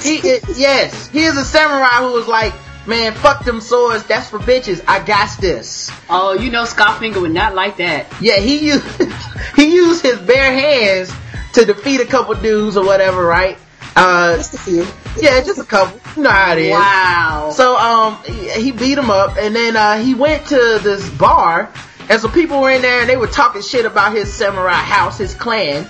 He 0.02 0.16
is, 0.16 0.58
yes. 0.58 1.08
He 1.10 1.24
is 1.24 1.36
a 1.36 1.44
samurai 1.44 1.98
who 2.08 2.14
was 2.14 2.26
like, 2.26 2.54
man, 2.88 3.14
fuck 3.14 3.44
them 3.44 3.60
swords. 3.60 4.06
That's 4.06 4.30
for 4.30 4.40
bitches. 4.40 4.82
I 4.88 5.04
got 5.04 5.38
this. 5.42 5.92
Oh, 6.10 6.32
you 6.32 6.50
know 6.50 6.64
Scarfinger 6.64 7.20
would 7.22 7.34
not 7.34 7.54
like 7.54 7.76
that. 7.78 8.08
Yeah, 8.22 8.38
he 8.38 8.66
used 8.66 8.86
he 9.58 9.76
used 9.76 10.02
his 10.02 10.18
bare 10.20 10.54
hands 10.54 11.14
to 11.56 11.66
defeat 11.66 12.00
a 12.00 12.06
couple 12.06 12.34
dudes 12.36 12.78
or 12.78 12.86
whatever, 12.86 13.26
right? 13.26 13.58
Uh, 13.94 14.38
Just 14.38 14.54
a 14.54 14.58
few. 14.60 14.88
yeah, 15.20 15.42
just 15.42 15.60
a 15.60 15.66
couple. 15.66 16.00
You 16.16 16.24
know 16.24 16.30
how 16.30 16.54
it 16.54 16.60
is. 16.60 16.72
Wow. 16.72 17.52
So 17.54 17.76
um, 17.76 18.24
he, 18.24 18.50
he 18.52 18.72
beat 18.72 18.98
him 18.98 19.10
up, 19.12 19.36
and 19.38 19.54
then 19.54 19.76
uh, 19.76 19.98
he 20.02 20.14
went 20.16 20.46
to 20.48 20.80
this 20.82 21.10
bar, 21.10 21.70
and 22.10 22.22
some 22.22 22.32
people 22.32 22.62
were 22.62 22.72
in 22.72 22.82
there, 22.82 23.02
and 23.02 23.10
they 23.10 23.18
were 23.18 23.28
talking 23.28 23.62
shit 23.62 23.84
about 23.86 24.14
his 24.14 24.34
samurai 24.34 24.72
house, 24.72 25.18
his 25.18 25.36
clan, 25.36 25.86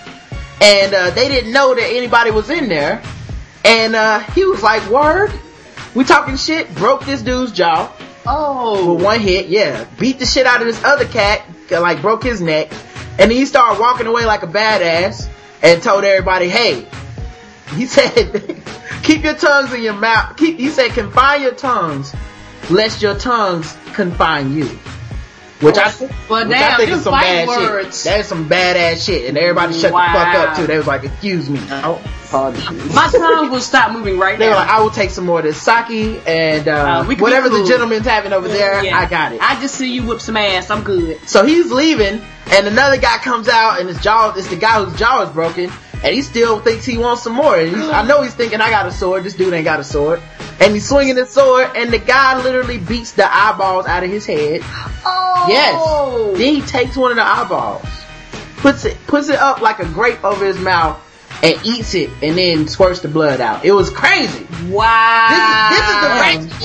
and 0.62 0.94
uh, 0.94 1.10
they 1.10 1.28
didn't 1.28 1.52
know 1.52 1.74
that 1.74 1.90
anybody 1.90 2.30
was 2.30 2.50
in 2.50 2.70
there, 2.70 3.02
and 3.66 3.96
uh, 3.96 4.20
he 4.20 4.46
was 4.46 4.62
like, 4.62 4.88
"Word, 4.90 5.34
we 5.96 6.04
talking 6.04 6.38
shit." 6.38 6.74
Broke 6.76 7.04
this 7.06 7.22
dude's 7.22 7.52
jaw 7.52 7.92
oh. 8.28 8.94
with 8.94 9.04
one 9.04 9.20
hit, 9.20 9.48
yeah. 9.48 9.86
Beat 10.00 10.20
the 10.20 10.26
shit 10.26 10.46
out 10.46 10.62
of 10.62 10.68
this 10.68 10.82
other 10.84 11.06
cat, 11.06 11.44
like 11.70 12.02
broke 12.02 12.24
his 12.24 12.42
neck, 12.42 12.72
and 13.18 13.32
he 13.32 13.46
started 13.46 13.82
walking 13.82 14.06
away 14.06 14.26
like 14.26 14.44
a 14.44 14.48
badass, 14.48 15.28
and 15.64 15.82
told 15.82 16.04
everybody, 16.04 16.48
"Hey," 16.48 16.88
he 17.76 17.86
said, 17.88 18.62
"Keep 19.04 19.24
your 19.24 19.36
tongues 19.36 19.74
in 19.74 19.82
your 19.82 19.94
mouth." 19.94 20.38
Keep, 20.38 20.58
he 20.58 20.70
said, 20.70 20.92
"Confine 20.92 21.42
your 21.42 21.56
tongues, 21.56 22.14
lest 22.70 23.02
your 23.02 23.18
tongues 23.18 23.76
confine 23.94 24.54
you." 24.54 24.80
Which 25.62 25.78
I, 25.78 25.94
Well, 26.30 26.48
which 26.48 26.58
I 26.58 26.76
think 26.78 26.90
them 26.90 26.98
is 27.00 27.04
some 27.04 27.14
bad 27.14 27.48
words. 27.48 28.04
shit. 28.04 28.12
That's 28.12 28.28
some 28.28 28.50
badass 28.50 29.06
shit, 29.06 29.30
and 29.30 29.38
everybody 29.38 29.74
shut 29.74 29.92
the 29.92 29.98
fuck 29.98 30.36
up 30.36 30.56
too. 30.58 30.68
They 30.68 30.78
was 30.78 30.88
like, 30.88 31.04
"Excuse 31.04 31.50
me." 31.50 31.60
Oh. 31.70 32.02
My 32.34 33.10
tongue 33.12 33.52
will 33.52 33.60
stop 33.60 33.92
moving 33.92 34.18
right 34.18 34.40
They 34.40 34.46
now. 34.46 34.52
They 34.52 34.60
were 34.62 34.66
like, 34.66 34.70
"I 34.70 34.82
will 34.82 34.90
take 34.90 35.10
some 35.10 35.26
more 35.26 35.40
of 35.40 35.46
this 35.46 35.62
sake 35.62 36.22
and 36.26 36.68
uh, 36.68 36.72
Uh, 36.72 37.02
we 37.02 37.16
can 37.16 37.18
be 37.18 37.24
whatever 37.24 37.50
the 37.50 37.66
gentleman's 37.66 38.06
having 38.08 38.32
over 38.34 38.48
there. 38.48 38.84
Yeah. 38.84 38.98
I 38.98 39.06
got 39.06 39.34
it." 39.34 39.42
I 39.42 39.60
just 39.60 39.76
see 39.76 39.92
you 39.94 40.04
whip 40.04 40.22
some 40.22 40.38
ass. 40.38 40.70
I'm 40.70 40.84
good. 40.84 41.20
So 41.28 41.46
he's 41.46 41.72
leaving, 41.72 42.22
and 42.52 42.68
another 42.68 42.98
guy 42.98 43.18
comes 43.18 43.48
out, 43.50 43.80
and 43.80 43.90
his 43.90 44.02
jaw, 44.02 44.34
it's 44.36 44.48
the 44.48 44.56
guy 44.56 44.84
whose 44.84 44.98
jaw 44.98 45.24
is 45.24 45.30
broken, 45.30 45.72
and 46.04 46.14
he 46.14 46.22
still 46.22 46.60
thinks 46.60 46.86
he 46.86 46.98
wants 46.98 47.24
some 47.24 47.34
more. 47.34 47.58
And 47.58 47.70
he's, 47.70 47.90
I 47.90 48.06
know 48.06 48.22
he's 48.22 48.34
thinking, 48.34 48.62
I 48.62 48.70
got 48.70 48.86
a 48.88 48.92
sword, 48.92 49.24
this 49.24 49.34
dude 49.36 49.54
ain't 49.54 49.66
got 49.66 49.80
a 49.80 49.84
sword. 49.84 50.22
And 50.60 50.74
he's 50.74 50.88
swinging 50.88 51.16
his 51.16 51.30
sword, 51.30 51.72
and 51.76 51.92
the 51.92 52.00
guy 52.00 52.42
literally 52.42 52.78
beats 52.78 53.14
the 53.14 53.26
eyeballs 53.32 53.86
out 53.86 54.04
of 54.04 54.10
his 54.10 54.26
head. 54.26 54.62
Oh. 54.64 55.46
Yes. 55.50 56.38
Then 56.38 56.56
he 56.56 56.62
takes 56.62 56.96
one 56.96 57.12
of 57.12 57.18
the 57.18 57.26
eyeballs, 57.26 57.86
puts 58.58 58.86
it, 58.86 58.98
puts 59.08 59.30
it 59.30 59.40
up 59.40 59.62
like 59.62 59.80
a 59.80 59.86
grape 59.86 60.24
over 60.24 60.46
his 60.46 60.60
mouth, 60.60 61.02
and 61.44 61.60
eats 61.66 61.96
it, 61.96 62.12
and 62.22 62.38
then 62.38 62.68
squirts 62.68 63.00
the 63.00 63.08
blood 63.08 63.42
out. 63.42 63.66
It 63.66 63.72
was 63.72 63.90
crazy. 63.90 64.46
Wow. 64.68 65.70
This 65.72 65.80
is, 65.90 65.90
this 65.90 65.90
is 65.90 66.00
the 66.02 66.10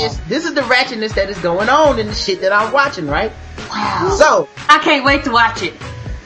ratchetness, 0.02 0.28
this 0.28 0.44
is 0.44 0.54
the 0.54 0.60
ratchetness 0.62 1.14
that 1.14 1.30
is 1.30 1.38
going 1.38 1.70
on 1.70 1.98
in 1.98 2.08
the 2.08 2.14
shit 2.14 2.42
that 2.42 2.52
I'm 2.52 2.72
watching, 2.72 3.06
right? 3.06 3.32
Wow. 3.70 4.14
So, 4.18 4.48
I 4.68 4.78
can't 4.80 5.04
wait 5.04 5.24
to 5.24 5.30
watch 5.30 5.62
it. 5.62 5.72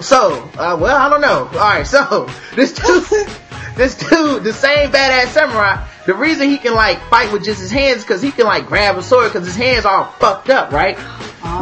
So, 0.01 0.51
uh, 0.57 0.79
well, 0.81 0.97
I 0.97 1.09
don't 1.09 1.21
know. 1.21 1.47
Alright, 1.53 1.87
so, 1.87 2.29
this 2.55 2.73
dude, 2.73 3.05
this 3.77 3.97
dude, 3.97 4.45
the 4.45 4.53
same 4.53 4.91
badass 4.91 5.29
samurai, 5.29 5.87
the 6.07 6.15
reason 6.15 6.49
he 6.49 6.59
can 6.59 6.75
like 6.75 7.01
fight 7.09 7.33
with 7.33 7.45
just 7.45 7.61
his 7.61 7.71
hands 7.71 8.05
cause 8.05 8.23
he 8.23 8.33
can 8.33 8.47
like 8.47 8.67
grab 8.67 8.97
a 8.97 9.03
sword 9.03 9.33
cause 9.33 9.45
his 9.45 9.57
hands 9.57 9.85
all 9.85 10.05
fucked 10.05 10.51
up, 10.51 10.73
right? 10.73 10.99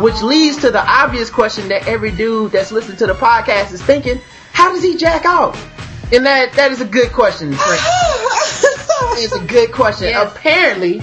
Which 0.01 0.23
leads 0.23 0.59
to 0.59 0.71
the 0.71 0.81
obvious 0.81 1.31
question 1.31 1.69
that 1.69 1.87
every 1.87 2.11
dude 2.13 2.53
that's 2.53 2.73
listening 2.73 2.97
to 2.99 3.07
the 3.07 3.15
podcast 3.15 3.73
is 3.73 3.83
thinking, 3.83 4.21
how 4.53 4.73
does 4.73 4.83
he 4.83 4.97
jack 4.97 5.25
off? 5.25 5.57
And 6.13 6.25
that, 6.25 6.53
that 6.55 6.73
is 6.73 6.81
a 6.81 6.87
good 6.87 7.13
question, 7.13 7.55
It's 9.21 9.35
a 9.35 9.45
good 9.45 9.73
question. 9.73 10.09
Yes. 10.09 10.33
Apparently, 10.33 11.03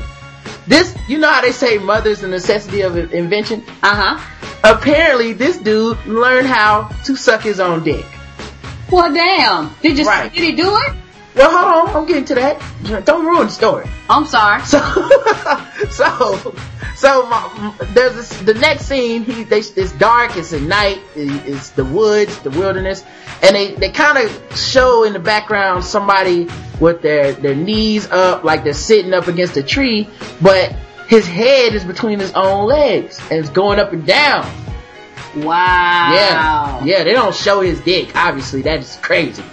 this, 0.67 0.95
you 1.07 1.17
know 1.17 1.29
how 1.29 1.41
they 1.41 1.51
say 1.51 1.77
mother's 1.77 2.21
the 2.21 2.27
necessity 2.27 2.81
of 2.81 2.97
invention? 2.97 3.63
Uh 3.83 4.17
huh. 4.17 4.31
Apparently, 4.63 5.33
this 5.33 5.57
dude 5.57 6.03
learned 6.05 6.47
how 6.47 6.89
to 7.05 7.15
suck 7.15 7.41
his 7.41 7.59
own 7.59 7.83
dick. 7.83 8.05
Well, 8.91 9.13
damn. 9.13 9.73
Did 9.81 9.97
you? 9.97 10.05
Right. 10.05 10.33
Did 10.33 10.43
he 10.43 10.51
do 10.53 10.75
it? 10.75 10.95
Well, 11.35 11.51
hold 11.51 11.89
on, 11.89 11.95
I'm 11.95 12.05
getting 12.07 12.25
to 12.25 12.35
that. 12.35 13.05
Don't 13.05 13.25
ruin 13.25 13.47
the 13.47 13.51
story. 13.51 13.85
I'm 14.09 14.25
sorry. 14.25 14.61
So, 14.61 14.79
so, 15.89 16.55
so 16.95 17.25
my, 17.27 17.75
there's 17.93 18.15
this, 18.15 18.29
the 18.41 18.53
next 18.53 18.85
scene. 18.85 19.23
He, 19.25 19.43
they, 19.43 19.59
it's 19.59 19.91
dark. 19.93 20.37
It's 20.37 20.53
at 20.53 20.61
night. 20.61 21.01
it- 21.15 21.45
It's 21.47 21.71
the 21.71 21.83
woods, 21.83 22.39
the 22.39 22.51
wilderness, 22.51 23.03
and 23.43 23.53
they, 23.55 23.75
they 23.75 23.89
kind 23.89 24.17
of 24.17 24.57
show 24.57 25.03
in 25.03 25.11
the 25.13 25.19
background 25.19 25.83
somebody 25.83 26.47
with 26.79 27.01
their 27.01 27.33
their 27.33 27.55
knees 27.55 28.09
up, 28.11 28.43
like 28.45 28.63
they're 28.63 28.73
sitting 28.73 29.13
up 29.13 29.27
against 29.27 29.57
a 29.57 29.63
tree, 29.63 30.07
but 30.41 30.71
his 31.07 31.27
head 31.27 31.73
is 31.75 31.83
between 31.83 32.19
his 32.19 32.31
own 32.33 32.65
legs 32.65 33.19
and 33.29 33.39
it's 33.39 33.49
going 33.49 33.79
up 33.79 33.91
and 33.93 34.05
down. 34.07 34.43
Wow. 35.35 36.11
Yeah, 36.13 36.83
yeah. 36.85 37.03
They 37.03 37.13
don't 37.13 37.35
show 37.35 37.61
his 37.61 37.79
dick. 37.81 38.15
Obviously, 38.15 38.61
that 38.63 38.79
is 38.79 38.95
crazy. 39.01 39.43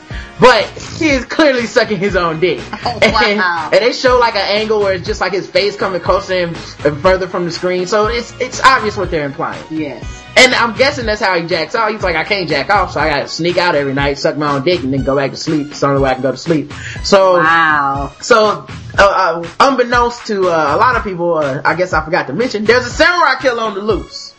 But 0.40 0.64
he 0.98 1.10
is 1.10 1.24
clearly 1.24 1.66
sucking 1.66 1.98
his 1.98 2.16
own 2.16 2.40
dick. 2.40 2.60
Oh, 2.84 2.98
and, 3.00 3.38
wow. 3.38 3.70
and 3.72 3.80
they 3.80 3.92
show 3.92 4.18
like 4.18 4.34
an 4.34 4.44
angle 4.60 4.80
where 4.80 4.94
it's 4.94 5.06
just 5.06 5.20
like 5.20 5.32
his 5.32 5.48
face 5.48 5.76
coming 5.76 6.00
closer 6.00 6.34
and, 6.34 6.56
and 6.84 7.00
further 7.00 7.28
from 7.28 7.44
the 7.44 7.52
screen. 7.52 7.86
So 7.86 8.06
it's 8.06 8.32
it's 8.40 8.60
obvious 8.60 8.96
what 8.96 9.10
they're 9.10 9.24
implying. 9.24 9.62
Yes. 9.70 10.22
And 10.36 10.52
I'm 10.54 10.74
guessing 10.76 11.06
that's 11.06 11.20
how 11.20 11.38
he 11.40 11.46
jacks 11.46 11.74
off. 11.76 11.90
He's 11.92 12.02
like, 12.02 12.16
I 12.16 12.24
can't 12.24 12.48
jack 12.48 12.70
off, 12.70 12.92
so 12.92 13.00
I 13.00 13.08
gotta 13.10 13.28
sneak 13.28 13.56
out 13.58 13.74
every 13.76 13.94
night, 13.94 14.18
suck 14.18 14.36
my 14.36 14.56
own 14.56 14.64
dick, 14.64 14.82
and 14.82 14.92
then 14.92 15.04
go 15.04 15.14
back 15.14 15.30
to 15.30 15.36
sleep. 15.36 15.68
It's 15.70 15.80
the 15.80 15.86
only 15.88 16.00
way 16.02 16.10
I 16.10 16.14
can 16.14 16.22
go 16.22 16.32
to 16.32 16.36
sleep. 16.38 16.72
So, 17.04 17.34
Wow. 17.34 18.12
so, 18.20 18.66
uh, 18.98 19.42
uh, 19.44 19.48
unbeknownst 19.60 20.26
to 20.28 20.48
uh, 20.48 20.74
a 20.74 20.78
lot 20.78 20.96
of 20.96 21.04
people, 21.04 21.34
uh, 21.34 21.60
I 21.64 21.74
guess 21.76 21.92
I 21.92 22.02
forgot 22.04 22.26
to 22.28 22.32
mention, 22.32 22.64
there's 22.64 22.86
a 22.86 22.90
samurai 22.90 23.36
killer 23.40 23.62
on 23.62 23.74
the 23.74 23.80
loose. 23.82 24.34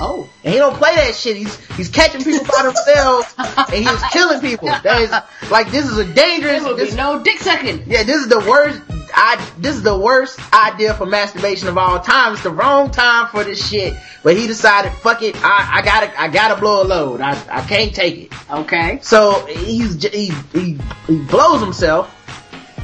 Oh. 0.00 0.28
And 0.44 0.52
he 0.54 0.58
don't 0.58 0.76
play 0.76 0.94
that 0.96 1.14
shit. 1.14 1.36
He's 1.36 1.54
he's 1.76 1.88
catching 1.90 2.24
people 2.24 2.46
by 2.46 2.62
themselves 2.64 3.34
and 3.72 3.84
he's 3.84 4.02
killing 4.12 4.40
people. 4.40 4.68
That 4.68 5.02
is 5.02 5.50
like 5.50 5.70
this 5.70 5.86
is 5.86 5.98
a 5.98 6.04
There 6.04 6.14
dangerous. 6.14 6.62
will 6.64 6.76
be 6.76 6.84
This, 6.84 6.94
no 6.94 7.22
dick 7.22 7.38
sucking. 7.38 7.84
yeah, 7.86 8.02
this 8.02 8.16
is 8.16 8.28
the 8.28 8.38
worst. 8.40 8.80
I, 9.12 9.44
this 9.58 9.74
is 9.74 9.82
the 9.82 9.98
worst 9.98 10.38
idea 10.54 10.94
for 10.94 11.04
masturbation 11.04 11.66
of 11.66 11.76
all 11.76 11.98
time. 11.98 12.32
It's 12.34 12.44
the 12.44 12.50
wrong 12.50 12.92
time 12.92 13.26
for 13.26 13.42
this 13.42 13.68
shit. 13.68 13.94
But 14.22 14.36
he 14.36 14.46
decided, 14.46 14.92
fuck 14.92 15.20
it, 15.22 15.34
I, 15.44 15.78
I 15.78 15.82
gotta, 15.82 16.20
I 16.20 16.28
gotta 16.28 16.60
blow 16.60 16.84
a 16.84 16.86
load. 16.86 17.20
I, 17.20 17.32
I 17.50 17.60
can't 17.66 17.92
take 17.92 18.18
it. 18.18 18.50
Okay. 18.50 19.00
So 19.02 19.44
he's, 19.46 20.00
he, 20.04 20.30
he, 20.52 20.78
he 21.08 21.18
blows 21.24 21.60
himself. 21.60 22.14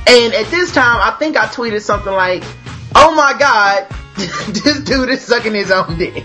And 0.08 0.34
at 0.34 0.46
this 0.50 0.72
time, 0.72 0.98
I 1.00 1.16
think 1.16 1.36
I 1.36 1.46
tweeted 1.46 1.80
something 1.82 2.12
like, 2.12 2.42
oh 2.96 3.14
my 3.14 3.36
god, 3.38 3.86
this 4.16 4.80
dude 4.80 5.10
is 5.10 5.22
sucking 5.22 5.54
his 5.54 5.70
own 5.70 5.98
dick. 5.98 6.24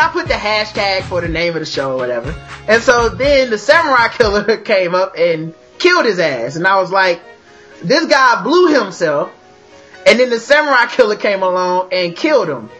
I 0.00 0.08
put 0.12 0.28
the 0.28 0.34
hashtag 0.34 1.02
for 1.02 1.20
the 1.20 1.28
name 1.28 1.54
of 1.54 1.60
the 1.60 1.66
show 1.66 1.92
or 1.92 1.96
whatever. 1.96 2.34
And 2.66 2.82
so 2.82 3.10
then 3.10 3.50
the 3.50 3.58
samurai 3.58 4.08
killer 4.08 4.56
came 4.64 4.94
up 4.94 5.14
and 5.18 5.54
killed 5.78 6.06
his 6.06 6.18
ass. 6.18 6.56
And 6.56 6.66
I 6.66 6.80
was 6.80 6.90
like, 6.90 7.20
this 7.82 8.06
guy 8.06 8.42
blew 8.42 8.68
himself. 8.68 9.30
And 10.06 10.18
then 10.18 10.30
the 10.30 10.40
samurai 10.40 10.86
killer 10.90 11.16
came 11.16 11.42
along 11.42 11.90
and 11.92 12.16
killed 12.16 12.48
him. 12.48 12.70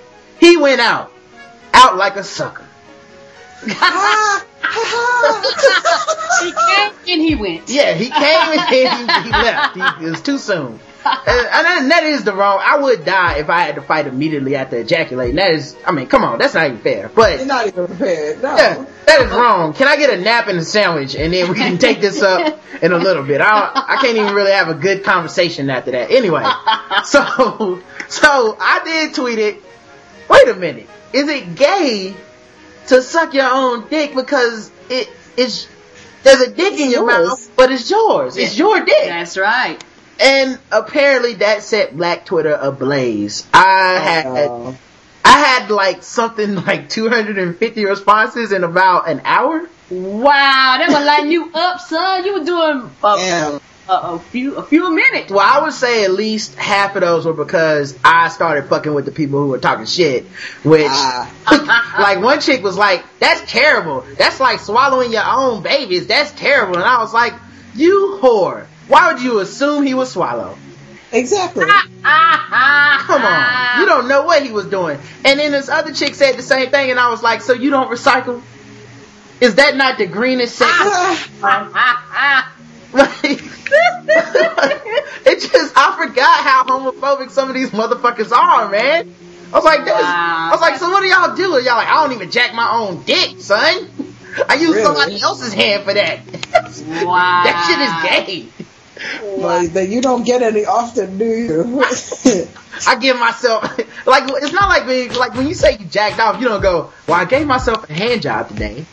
He 0.40 0.56
went 0.56 0.80
out. 0.80 1.12
Out 1.74 1.96
like 1.96 2.16
a 2.16 2.24
sucker. 2.24 2.64
He 6.42 6.52
came 6.52 6.92
and 7.08 7.22
he 7.22 7.34
went. 7.34 7.68
Yeah, 7.68 7.94
he 7.94 8.10
came 8.10 8.20
and 8.20 8.60
he, 8.68 8.80
he 9.24 9.30
left. 9.30 9.74
He, 9.74 10.06
it 10.06 10.10
was 10.10 10.20
too 10.20 10.38
soon. 10.38 10.78
And, 11.26 11.66
and 11.66 11.90
that- 11.90 12.02
is 12.04 12.22
the 12.24 12.32
wrong. 12.34 12.60
I 12.62 12.78
would 12.78 13.04
die 13.04 13.38
if 13.38 13.50
I 13.50 13.60
had 13.62 13.74
to 13.76 13.82
fight 13.82 14.06
immediately 14.06 14.54
after 14.54 14.76
ejaculating. 14.78 15.36
That 15.36 15.52
is, 15.52 15.76
I 15.84 15.90
mean, 15.90 16.06
come 16.06 16.22
on, 16.24 16.38
that's 16.38 16.54
not 16.54 16.66
even 16.66 16.78
fair. 16.78 17.08
But 17.12 17.38
You're 17.38 17.46
not 17.46 17.66
even 17.66 17.86
prepared. 17.88 18.42
No. 18.42 18.56
yeah, 18.56 18.84
that 19.06 19.20
is 19.22 19.30
wrong. 19.32 19.72
Can 19.74 19.88
I 19.88 19.96
get 19.96 20.10
a 20.16 20.20
nap 20.22 20.46
and 20.48 20.58
a 20.58 20.64
sandwich, 20.64 21.16
and 21.16 21.32
then 21.32 21.48
we 21.50 21.56
can 21.56 21.78
take 21.78 22.00
this 22.00 22.22
up 22.22 22.60
in 22.82 22.92
a 22.92 22.98
little 22.98 23.24
bit? 23.24 23.40
I 23.40 23.72
I 23.74 23.96
can't 24.00 24.16
even 24.16 24.34
really 24.34 24.52
have 24.52 24.68
a 24.68 24.74
good 24.74 25.02
conversation 25.04 25.68
after 25.70 25.90
that. 25.92 26.10
Anyway, 26.12 26.44
so 27.04 27.82
so 28.08 28.56
I 28.60 28.80
did 28.84 29.14
tweet 29.14 29.38
it. 29.38 29.62
Wait 30.28 30.48
a 30.48 30.54
minute, 30.54 30.88
is 31.12 31.28
it 31.28 31.54
gay 31.56 32.14
to 32.88 33.02
suck 33.02 33.34
your 33.34 33.50
own 33.50 33.88
dick 33.88 34.14
because 34.14 34.70
it 34.90 35.08
is 35.36 35.66
there's 36.22 36.40
a 36.40 36.50
dick 36.50 36.74
in 36.74 36.90
your 36.90 37.08
yours. 37.10 37.28
mouth, 37.28 37.50
but 37.56 37.72
it's 37.72 37.90
yours. 37.90 38.36
It's 38.36 38.56
your 38.56 38.84
dick. 38.84 39.04
That's 39.06 39.36
right. 39.36 39.82
And 40.20 40.58
apparently 40.72 41.34
that 41.34 41.62
set 41.62 41.96
Black 41.96 42.24
Twitter 42.24 42.54
ablaze. 42.54 43.46
I 43.52 43.98
had 43.98 44.76
I 45.24 45.38
had 45.38 45.70
like 45.70 46.02
something 46.02 46.54
like 46.66 46.88
250 46.88 47.84
responses 47.84 48.52
in 48.52 48.64
about 48.64 49.08
an 49.08 49.20
hour. 49.24 49.68
Wow, 49.90 50.76
that 50.78 50.88
was 50.88 51.04
lighting 51.06 51.30
you 51.30 51.50
up, 51.54 51.80
son. 51.80 52.24
You 52.24 52.38
were 52.40 52.44
doing 52.44 52.90
a, 53.04 53.16
damn. 53.18 53.60
a, 53.88 53.92
a 53.92 54.18
few 54.18 54.56
a 54.56 54.62
few 54.64 54.92
minutes. 54.92 55.30
Well, 55.30 55.40
I 55.40 55.62
would 55.62 55.74
say 55.74 56.04
at 56.04 56.10
least 56.10 56.56
half 56.56 56.96
of 56.96 57.02
those 57.02 57.24
were 57.24 57.32
because 57.34 57.96
I 58.02 58.28
started 58.28 58.68
fucking 58.68 58.92
with 58.94 59.04
the 59.04 59.12
people 59.12 59.38
who 59.40 59.48
were 59.48 59.58
talking 59.58 59.86
shit, 59.86 60.24
which 60.64 60.86
Ah. 60.88 61.96
like 62.00 62.20
one 62.20 62.40
chick 62.40 62.62
was 62.64 62.76
like, 62.76 63.04
that's 63.20 63.48
terrible. 63.50 64.04
That's 64.18 64.40
like 64.40 64.58
swallowing 64.60 65.12
your 65.12 65.24
own 65.24 65.62
babies. 65.62 66.06
That's 66.08 66.32
terrible. 66.32 66.74
And 66.76 66.84
I 66.84 66.98
was 66.98 67.14
like, 67.14 67.34
you 67.76 68.18
whore. 68.20 68.66
Why 68.88 69.12
would 69.12 69.22
you 69.22 69.38
assume 69.40 69.84
he 69.84 69.94
was 69.94 70.12
swallow? 70.12 70.56
Exactly. 71.12 71.64
Come 71.66 73.22
on. 73.22 73.80
You 73.80 73.86
don't 73.86 74.08
know 74.08 74.24
what 74.24 74.42
he 74.44 74.50
was 74.52 74.66
doing. 74.66 74.98
And 75.24 75.38
then 75.40 75.52
this 75.52 75.68
other 75.68 75.92
chick 75.92 76.14
said 76.14 76.36
the 76.36 76.42
same 76.42 76.70
thing 76.70 76.90
and 76.90 76.98
I 77.00 77.10
was 77.10 77.22
like, 77.22 77.42
so 77.42 77.52
you 77.52 77.70
don't 77.70 77.90
recycle? 77.90 78.42
Is 79.40 79.56
that 79.56 79.76
not 79.76 79.98
the 79.98 80.06
greenest 80.06 80.56
sex? 80.56 80.70
Ah. 81.42 82.52
Like, 82.92 83.22
it 83.24 83.40
just, 85.40 85.72
I 85.76 85.96
forgot 85.98 86.44
how 86.44 86.64
homophobic 86.64 87.30
some 87.30 87.48
of 87.50 87.54
these 87.54 87.70
motherfuckers 87.70 88.32
are, 88.32 88.70
man. 88.70 89.14
I 89.52 89.56
was 89.56 89.64
like, 89.64 89.84
this, 89.84 89.94
I 89.94 90.48
was 90.50 90.60
like, 90.62 90.76
so 90.76 90.88
what 90.88 91.00
do 91.02 91.06
y'all 91.06 91.34
do? 91.36 91.42
Y'all 91.62 91.76
like, 91.76 91.88
I 91.88 92.02
don't 92.04 92.12
even 92.14 92.30
jack 92.30 92.54
my 92.54 92.70
own 92.78 93.02
dick, 93.02 93.38
son. 93.40 93.88
I 94.48 94.54
use 94.54 94.70
Really? 94.70 94.82
somebody 94.82 95.20
else's 95.20 95.52
hand 95.52 95.84
for 95.84 95.92
that. 95.94 96.20
Wow. 97.04 97.42
that 97.44 97.66
shit 97.66 97.78
is 97.82 97.92
gay. 98.46 98.48
Like 99.36 99.74
that 99.74 99.88
you 99.88 100.00
don't 100.00 100.24
get 100.24 100.42
any 100.42 100.64
often, 100.64 101.18
do 101.18 101.24
you? 101.24 101.84
I 102.86 102.96
give 102.96 103.18
myself 103.18 103.62
like 104.06 104.24
it's 104.26 104.52
not 104.52 104.68
like 104.68 104.86
when 104.86 105.12
like 105.14 105.34
when 105.34 105.46
you 105.46 105.54
say 105.54 105.76
you 105.76 105.84
jacked 105.86 106.18
off, 106.18 106.40
you 106.40 106.48
don't 106.48 106.62
go, 106.62 106.92
Well, 107.06 107.20
I 107.20 107.26
gave 107.26 107.46
myself 107.46 107.88
a 107.88 107.92
hand 107.92 108.22
job 108.22 108.48
today. 108.48 108.84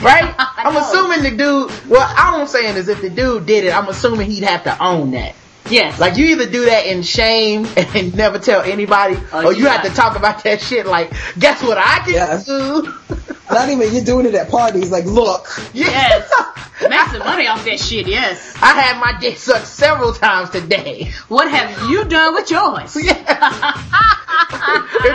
Right? 0.00 0.34
I'm 0.38 0.76
assuming 0.76 1.22
the 1.22 1.30
dude 1.30 1.88
well, 1.88 2.02
all 2.18 2.40
I'm 2.40 2.46
saying 2.46 2.76
is 2.76 2.88
if 2.88 3.02
the 3.02 3.10
dude 3.10 3.46
did 3.46 3.64
it, 3.64 3.76
I'm 3.76 3.88
assuming 3.88 4.30
he'd 4.30 4.44
have 4.44 4.64
to 4.64 4.82
own 4.82 5.10
that. 5.12 5.34
Yes. 5.70 5.98
Like 6.00 6.16
you 6.16 6.26
either 6.26 6.46
do 6.46 6.64
that 6.66 6.86
in 6.86 7.02
shame 7.02 7.66
and 7.76 8.14
never 8.16 8.38
tell 8.38 8.62
anybody, 8.62 9.16
Oh, 9.32 9.46
or 9.46 9.52
you 9.52 9.64
yeah. 9.64 9.76
have 9.78 9.84
to 9.88 9.94
talk 9.94 10.16
about 10.16 10.42
that 10.44 10.60
shit 10.60 10.86
like, 10.86 11.12
guess 11.38 11.62
what 11.62 11.78
I 11.78 12.00
can 12.04 12.14
Yes. 12.14 12.44
do? 12.46 12.92
Not 13.50 13.68
even 13.68 13.92
you're 13.92 14.04
doing 14.04 14.26
it 14.26 14.34
at 14.34 14.48
parties. 14.48 14.90
Like, 14.90 15.04
look, 15.06 15.48
Yes. 15.72 16.30
Make 16.88 16.98
some 17.08 17.18
money 17.18 17.46
off 17.46 17.62
that 17.66 17.78
shit, 17.78 18.06
yes. 18.08 18.54
I 18.62 18.68
had 18.80 18.98
my 19.00 19.18
dick 19.20 19.36
sucked 19.36 19.66
several 19.66 20.14
times 20.14 20.48
today. 20.48 21.12
What 21.28 21.50
have 21.50 21.90
you 21.90 22.04
done 22.06 22.32
with 22.34 22.50
yours? 22.50 22.96
if 22.96 23.04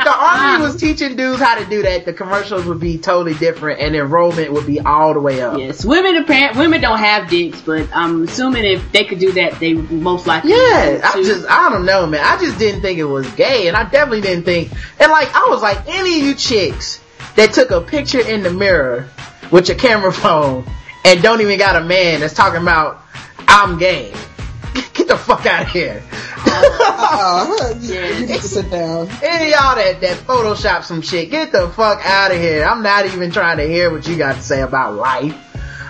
the 0.03 0.13
army 0.15 0.63
was 0.63 0.75
teaching 0.79 1.15
dudes 1.15 1.41
how 1.41 1.57
to 1.57 1.65
do 1.65 1.81
that, 1.81 2.05
the 2.05 2.13
commercials 2.13 2.65
would 2.65 2.79
be 2.79 2.99
totally 2.99 3.33
different 3.33 3.79
and 3.79 3.95
enrollment 3.95 4.53
would 4.53 4.67
be 4.67 4.79
all 4.79 5.13
the 5.15 5.19
way 5.19 5.41
up. 5.41 5.57
Yes, 5.57 5.83
women 5.83 6.17
apparent 6.17 6.55
women 6.57 6.81
don't 6.81 6.99
have 6.99 7.29
dicks, 7.29 7.61
but 7.61 7.89
I'm 7.95 8.23
assuming 8.23 8.65
if 8.65 8.91
they 8.91 9.03
could 9.05 9.17
do 9.19 9.31
that, 9.33 9.59
they 9.59 9.73
would 9.73 9.91
most 9.91 10.27
likely 10.27 10.44
Yeah, 10.47 11.01
I 11.03 11.21
just, 11.23 11.45
I 11.49 11.69
don't 11.69 11.85
know, 11.85 12.05
man. 12.07 12.21
I 12.23 12.37
just 12.39 12.57
didn't 12.59 12.81
think 12.81 12.99
it 12.99 13.03
was 13.05 13.29
gay, 13.31 13.67
and 13.67 13.75
I 13.77 13.83
definitely 13.89 14.21
didn't 14.21 14.43
think, 14.45 14.71
and 14.99 15.11
like, 15.11 15.33
I 15.35 15.47
was 15.49 15.61
like, 15.61 15.87
any 15.87 16.19
of 16.19 16.25
you 16.25 16.33
chicks 16.35 17.01
that 17.35 17.53
took 17.53 17.71
a 17.71 17.81
picture 17.81 18.21
in 18.21 18.43
the 18.43 18.51
mirror 18.51 19.09
with 19.51 19.67
your 19.67 19.77
camera 19.77 20.11
phone 20.13 20.65
and 21.03 21.21
don't 21.21 21.41
even 21.41 21.57
got 21.59 21.75
a 21.75 21.83
man 21.85 22.19
that's 22.21 22.33
talking 22.33 22.61
about, 22.61 23.01
I'm 23.47 23.77
gay. 23.77 24.13
Get 24.93 25.07
the 25.07 25.17
fuck 25.17 25.45
out 25.45 25.63
of 25.63 25.69
here. 25.69 26.03
uh, 26.47 27.73
you, 27.79 27.93
Yeah. 27.93 28.09
you 28.19 28.25
need 28.27 28.35
to 28.41 28.47
sit 28.47 28.69
down. 28.71 29.09
Any 29.23 29.45
of 29.45 29.59
y'all 29.59 29.75
that, 29.75 29.97
that 30.01 30.17
Photoshop 30.19 30.83
some 30.83 31.01
shit, 31.01 31.29
get 31.31 31.51
the 31.51 31.69
fuck 31.69 32.01
out 32.05 32.31
of 32.31 32.37
here. 32.37 32.65
I'm 32.65 32.81
not 32.83 33.05
even 33.05 33.31
trying 33.31 33.57
to 33.57 33.67
hear 33.67 33.91
what 33.91 34.07
you 34.07 34.17
got 34.17 34.35
to 34.35 34.41
say 34.41 34.61
about 34.61 34.95
life. 34.95 35.35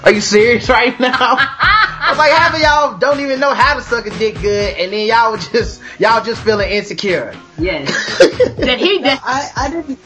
Are 0.06 0.12
you 0.12 0.22
serious 0.22 0.70
right 0.70 0.97
now? 0.99 1.10
I 1.20 2.08
was 2.10 2.20
like, 2.20 2.32
half 2.32 2.53
of 2.53 2.62
y'all 2.62 2.97
don't 2.99 3.22
even 3.22 3.39
know 3.39 3.56
how 3.56 3.74
to 3.74 3.82
suck 3.82 4.06
a 4.06 4.12
dick 4.12 4.39
good, 4.39 4.78
and 4.78 4.93
then 4.93 5.08
y'all 5.08 5.32
were 5.32 5.38
just, 5.38 5.82
y'all 5.99 6.24
just 6.24 6.43
feeling 6.43 6.70
insecure. 6.70 7.36
yes. 7.58 7.89
that 8.58 8.78
he 8.78 8.99
that 8.99 9.20
I, 9.24 9.49
I 9.56 9.70
didn't 9.72 9.97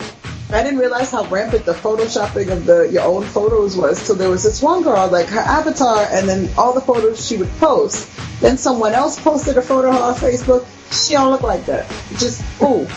I 0.52 0.64
didn't 0.64 0.80
realize 0.80 1.12
how 1.12 1.26
rampant 1.26 1.66
the 1.66 1.74
photoshopping 1.74 2.50
of 2.50 2.66
the 2.66 2.90
your 2.90 3.04
own 3.04 3.24
photos 3.24 3.78
was. 3.78 4.02
So 4.02 4.14
there 4.14 4.30
was 4.30 4.44
this 4.44 4.62
one 4.64 4.84
girl, 4.84 5.08
like 5.10 5.28
her 5.28 5.42
avatar, 5.42 6.08
and 6.10 6.28
then 6.28 6.50
all 6.58 6.74
the 6.74 6.82
photos 6.82 7.28
she 7.28 7.36
would 7.38 7.52
post. 7.60 8.10
Then 8.40 8.58
someone 8.58 8.94
else 8.94 9.20
posted 9.20 9.58
a 9.58 9.62
photo 9.62 9.92
on 9.92 10.16
Facebook. 10.16 10.66
She 10.92 11.14
don't 11.14 11.30
look 11.30 11.44
like 11.44 11.66
that. 11.66 11.88
Just 12.18 12.42
ooh. 12.64 12.88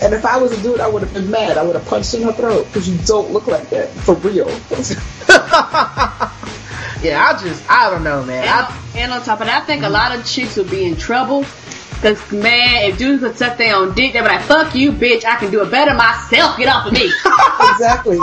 And 0.00 0.14
if 0.14 0.24
I 0.24 0.38
was 0.38 0.52
a 0.58 0.62
dude, 0.62 0.80
I 0.80 0.88
would 0.88 1.02
have 1.02 1.12
been 1.12 1.30
mad. 1.30 1.58
I 1.58 1.62
would 1.64 1.74
have 1.74 1.84
punched 1.86 2.14
in 2.14 2.22
her 2.22 2.32
throat 2.32 2.66
because 2.66 2.88
you 2.88 2.96
don't 3.04 3.30
look 3.30 3.46
like 3.46 3.68
that 3.70 3.90
for 3.90 4.14
real. 4.14 4.48
yeah, 7.02 7.32
I 7.34 7.40
just, 7.42 7.68
I 7.70 7.90
don't 7.90 8.04
know, 8.04 8.22
man. 8.24 8.42
and, 8.42 8.50
I, 8.50 8.64
on, 8.66 8.72
and 8.96 9.12
on 9.12 9.22
top 9.22 9.40
of 9.40 9.46
that, 9.46 9.62
I 9.62 9.66
think 9.66 9.82
a 9.82 9.88
lot 9.88 10.16
of 10.16 10.24
chicks 10.26 10.56
would 10.56 10.70
be 10.70 10.84
in 10.84 10.96
trouble. 10.96 11.44
Cause 12.00 12.32
man, 12.32 12.90
if 12.90 12.98
dudes 12.98 13.22
could 13.22 13.36
suck 13.36 13.56
their 13.58 13.76
own 13.76 13.94
dick, 13.94 14.12
they'd 14.12 14.22
be 14.22 14.26
like, 14.26 14.40
"Fuck 14.42 14.74
you, 14.74 14.90
bitch! 14.90 15.24
I 15.24 15.36
can 15.36 15.52
do 15.52 15.62
it 15.62 15.70
better 15.70 15.94
myself. 15.94 16.58
Get 16.58 16.66
off 16.68 16.86
of 16.88 16.92
me! 16.92 17.04
exactly. 17.70 18.18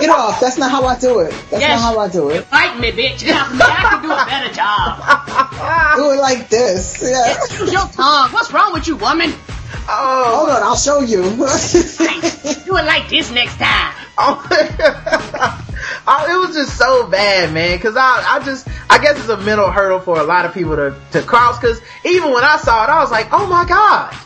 Get 0.00 0.10
off. 0.10 0.40
That's 0.40 0.58
not 0.58 0.70
how 0.72 0.84
I 0.84 0.98
do 0.98 1.20
it. 1.20 1.30
That's 1.50 1.62
Yes. 1.62 1.80
not 1.80 1.94
how 1.94 1.98
I 2.00 2.08
do 2.08 2.30
it. 2.30 2.44
Fight 2.46 2.78
me, 2.80 2.90
bitch! 2.90 3.20
Get 3.20 3.36
off 3.36 3.50
of 3.50 3.56
me! 3.56 3.60
I 3.62 3.76
can 3.90 4.02
do 4.02 4.10
a 4.10 4.24
better 4.26 4.52
job. 4.52 4.98
Do 5.96 6.10
it 6.12 6.20
like 6.20 6.48
this. 6.48 6.98
Yeah. 7.02 7.36
Use 7.60 7.72
your 7.72 7.86
tongue. 7.88 8.30
What's 8.32 8.52
wrong 8.52 8.72
with 8.72 8.86
you, 8.86 8.96
woman? 8.96 9.32
oh, 9.88 10.34
Hold 10.36 10.50
on, 10.50 10.62
I'll 10.62 10.76
show 10.76 11.00
you. 11.00 11.22
Do 12.64 12.76
it 12.76 12.84
like 12.84 13.08
this 13.08 13.30
next 13.32 13.56
time. 13.58 13.94
oh, 14.18 15.64
Oh, 16.10 16.24
it 16.26 16.46
was 16.46 16.56
just 16.56 16.78
so 16.78 17.06
bad, 17.06 17.52
man. 17.52 17.78
Cause 17.78 17.94
I, 17.94 18.24
I 18.26 18.42
just, 18.42 18.66
I 18.88 18.96
guess 18.96 19.18
it's 19.18 19.28
a 19.28 19.36
mental 19.36 19.70
hurdle 19.70 20.00
for 20.00 20.18
a 20.18 20.22
lot 20.22 20.46
of 20.46 20.54
people 20.54 20.74
to, 20.76 20.98
to 21.12 21.20
cross. 21.20 21.58
Cause 21.58 21.82
even 22.02 22.32
when 22.32 22.44
I 22.44 22.56
saw 22.56 22.84
it, 22.84 22.88
I 22.88 23.00
was 23.00 23.10
like, 23.10 23.28
oh 23.30 23.46
my 23.46 23.66
god, 23.66 24.16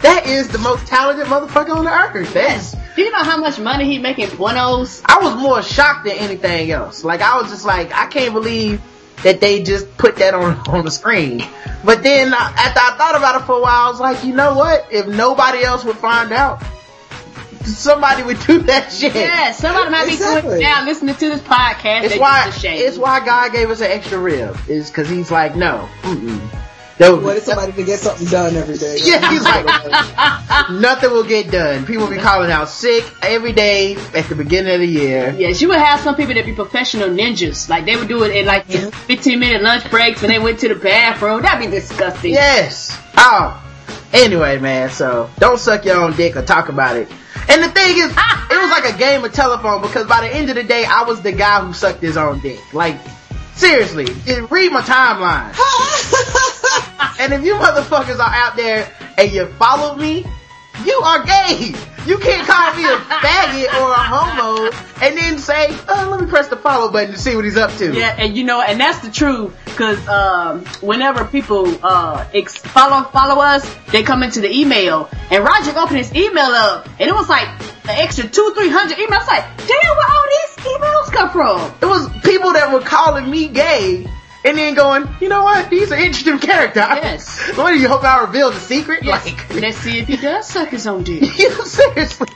that 0.00 0.26
is 0.26 0.48
the 0.48 0.58
most 0.58 0.84
talented 0.88 1.26
motherfucker 1.26 1.76
on 1.76 1.84
the 1.84 1.92
earth. 1.92 2.34
That's, 2.34 2.74
Do 2.96 3.02
you 3.02 3.12
know 3.12 3.22
how 3.22 3.36
much 3.36 3.60
money 3.60 3.84
he 3.84 4.00
making 4.00 4.34
buenos? 4.36 5.00
I 5.06 5.20
was 5.22 5.36
more 5.36 5.62
shocked 5.62 6.06
than 6.06 6.16
anything 6.16 6.72
else. 6.72 7.04
Like 7.04 7.20
I 7.20 7.40
was 7.40 7.52
just 7.52 7.64
like, 7.64 7.92
I 7.94 8.06
can't 8.06 8.34
believe 8.34 8.82
that 9.22 9.40
they 9.40 9.62
just 9.62 9.96
put 9.96 10.16
that 10.16 10.34
on 10.34 10.56
on 10.68 10.84
the 10.84 10.90
screen. 10.90 11.44
But 11.84 12.02
then 12.02 12.34
uh, 12.34 12.36
after 12.36 12.80
I 12.80 12.96
thought 12.96 13.14
about 13.16 13.40
it 13.40 13.44
for 13.44 13.58
a 13.58 13.60
while, 13.60 13.86
I 13.86 13.90
was 13.90 14.00
like, 14.00 14.24
you 14.24 14.34
know 14.34 14.54
what? 14.54 14.88
If 14.90 15.06
nobody 15.06 15.62
else 15.62 15.84
would 15.84 15.98
find 15.98 16.32
out, 16.32 16.64
somebody 17.64 18.22
would 18.22 18.40
do 18.40 18.60
that 18.60 18.92
shit. 18.92 19.14
Yeah, 19.14 19.52
somebody 19.52 19.90
might 19.90 20.06
be 20.06 20.12
Exactly. 20.14 20.50
doing 20.50 20.62
now 20.62 20.84
listening 20.84 21.14
to 21.14 21.28
this 21.28 21.40
podcast. 21.40 22.04
It's 22.04 22.18
why 22.18 22.52
it's 22.62 22.98
why 22.98 23.24
God 23.24 23.52
gave 23.52 23.70
us 23.70 23.80
an 23.80 23.90
extra 23.90 24.18
rib. 24.18 24.56
Is 24.68 24.88
because 24.90 25.08
he's 25.08 25.30
like, 25.30 25.56
no, 25.56 25.88
mm-mm. 26.02 26.40
That 26.98 27.10
would- 27.10 27.24
Wanted 27.24 27.42
somebody 27.42 27.72
to 27.72 27.82
get 27.84 27.98
something 27.98 28.28
done 28.28 28.54
every 28.54 28.76
day. 28.76 28.98
Yeah, 29.02 29.28
he's 29.30 29.42
like, 29.42 30.70
nothing 30.70 31.10
will 31.10 31.24
get 31.24 31.50
done. 31.50 31.84
People 31.84 32.04
will 32.04 32.14
be 32.14 32.20
calling 32.20 32.50
out 32.50 32.68
sick 32.68 33.04
every 33.22 33.52
day 33.52 33.96
at 34.14 34.26
the 34.28 34.34
beginning 34.34 34.74
of 34.74 34.80
the 34.80 34.86
year. 34.86 35.34
Yes, 35.36 35.60
you 35.60 35.68
would 35.68 35.78
have 35.78 36.00
some 36.00 36.14
people 36.14 36.34
that 36.34 36.44
be 36.44 36.52
professional 36.54 37.08
ninjas. 37.08 37.68
Like 37.68 37.86
they 37.86 37.96
would 37.96 38.08
do 38.08 38.22
it 38.24 38.36
in 38.36 38.46
like 38.46 38.68
mm-hmm. 38.68 38.90
15 38.90 39.40
minute 39.40 39.62
lunch 39.62 39.90
breaks 39.90 40.22
when 40.22 40.30
they 40.30 40.38
went 40.38 40.60
to 40.60 40.68
the 40.68 40.74
bathroom. 40.76 41.42
That'd 41.42 41.68
be 41.68 41.76
disgusting. 41.76 42.32
Yes. 42.34 42.96
Oh. 43.16 43.58
Anyway, 44.12 44.58
man, 44.58 44.90
so 44.90 45.30
don't 45.38 45.58
suck 45.58 45.84
your 45.86 45.96
own 45.96 46.14
dick 46.14 46.36
or 46.36 46.42
talk 46.42 46.68
about 46.68 46.96
it. 46.96 47.08
And 47.52 47.62
the 47.62 47.68
thing 47.68 47.98
is, 47.98 48.10
ah. 48.16 48.46
it 48.50 48.56
was 48.56 48.70
like 48.70 48.94
a 48.94 48.96
game 48.96 49.22
of 49.22 49.32
telephone 49.34 49.82
because 49.82 50.06
by 50.06 50.22
the 50.26 50.34
end 50.34 50.48
of 50.48 50.56
the 50.56 50.64
day, 50.64 50.86
I 50.86 51.02
was 51.02 51.20
the 51.20 51.32
guy 51.32 51.62
who 51.62 51.74
sucked 51.74 52.00
his 52.00 52.16
own 52.16 52.40
dick. 52.40 52.58
Like, 52.72 52.98
seriously, 53.54 54.06
read 54.48 54.72
my 54.72 54.80
timeline. 54.80 55.52
and 57.20 57.34
if 57.34 57.44
you 57.44 57.54
motherfuckers 57.56 58.18
are 58.18 58.34
out 58.34 58.56
there 58.56 58.90
and 59.18 59.30
you 59.30 59.46
follow 59.58 59.96
me, 59.96 60.24
you 60.86 60.98
are 61.04 61.24
gay. 61.24 61.74
You 62.06 62.18
can't 62.18 62.46
call 62.46 62.74
me 62.74 62.84
a 62.84 62.96
faggot 62.96 63.80
or 63.80 63.90
a 63.92 63.94
homo 63.94 64.70
and 65.00 65.16
then 65.16 65.38
say, 65.38 65.68
oh, 65.88 66.08
let 66.10 66.20
me 66.20 66.26
press 66.26 66.48
the 66.48 66.56
follow 66.56 66.90
button 66.90 67.12
to 67.12 67.18
see 67.18 67.36
what 67.36 67.44
he's 67.44 67.56
up 67.56 67.72
to. 67.78 67.94
Yeah, 67.94 68.16
and 68.18 68.36
you 68.36 68.42
know, 68.44 68.60
and 68.60 68.80
that's 68.80 68.98
the 69.00 69.10
truth, 69.10 69.56
cause, 69.76 70.06
um, 70.08 70.64
whenever 70.80 71.24
people, 71.24 71.66
uh, 71.84 72.26
ex- 72.34 72.56
follow, 72.58 73.04
follow 73.10 73.40
us, 73.40 73.62
they 73.92 74.02
come 74.02 74.22
into 74.24 74.40
the 74.40 74.50
email, 74.50 75.08
and 75.30 75.44
Roger 75.44 75.78
opened 75.78 75.98
his 75.98 76.12
email 76.14 76.46
up, 76.50 76.88
and 76.98 77.08
it 77.08 77.14
was 77.14 77.28
like 77.28 77.46
an 77.84 77.90
extra 77.90 78.26
two, 78.28 78.52
three 78.56 78.68
hundred 78.68 78.98
emails. 78.98 79.12
I 79.12 79.18
was 79.18 79.28
like, 79.28 79.56
damn, 79.58 79.96
where 79.96 80.10
all 80.10 80.26
these 80.30 80.64
emails 80.66 81.12
come 81.12 81.30
from? 81.30 81.72
It 81.80 81.86
was 81.86 82.08
people 82.24 82.52
that 82.52 82.72
were 82.72 82.80
calling 82.80 83.30
me 83.30 83.48
gay 83.48 84.06
and 84.44 84.58
then 84.58 84.74
going, 84.74 85.08
you 85.20 85.28
know 85.28 85.42
what? 85.42 85.68
He's 85.68 85.90
an 85.90 85.98
interesting 86.00 86.38
character. 86.38 86.80
Yes. 86.80 87.52
what 87.56 87.70
do 87.70 87.78
you 87.78 87.88
hope 87.88 88.04
I 88.04 88.22
reveal 88.22 88.50
the 88.50 88.60
secret? 88.60 89.04
Like, 89.04 89.48
Let's 89.54 89.78
see 89.78 90.00
if 90.00 90.08
he 90.08 90.16
does 90.16 90.48
suck 90.48 90.68
his 90.70 90.86
own 90.86 91.04
dick. 91.04 91.22
you 91.38 91.50
seriously. 91.64 92.28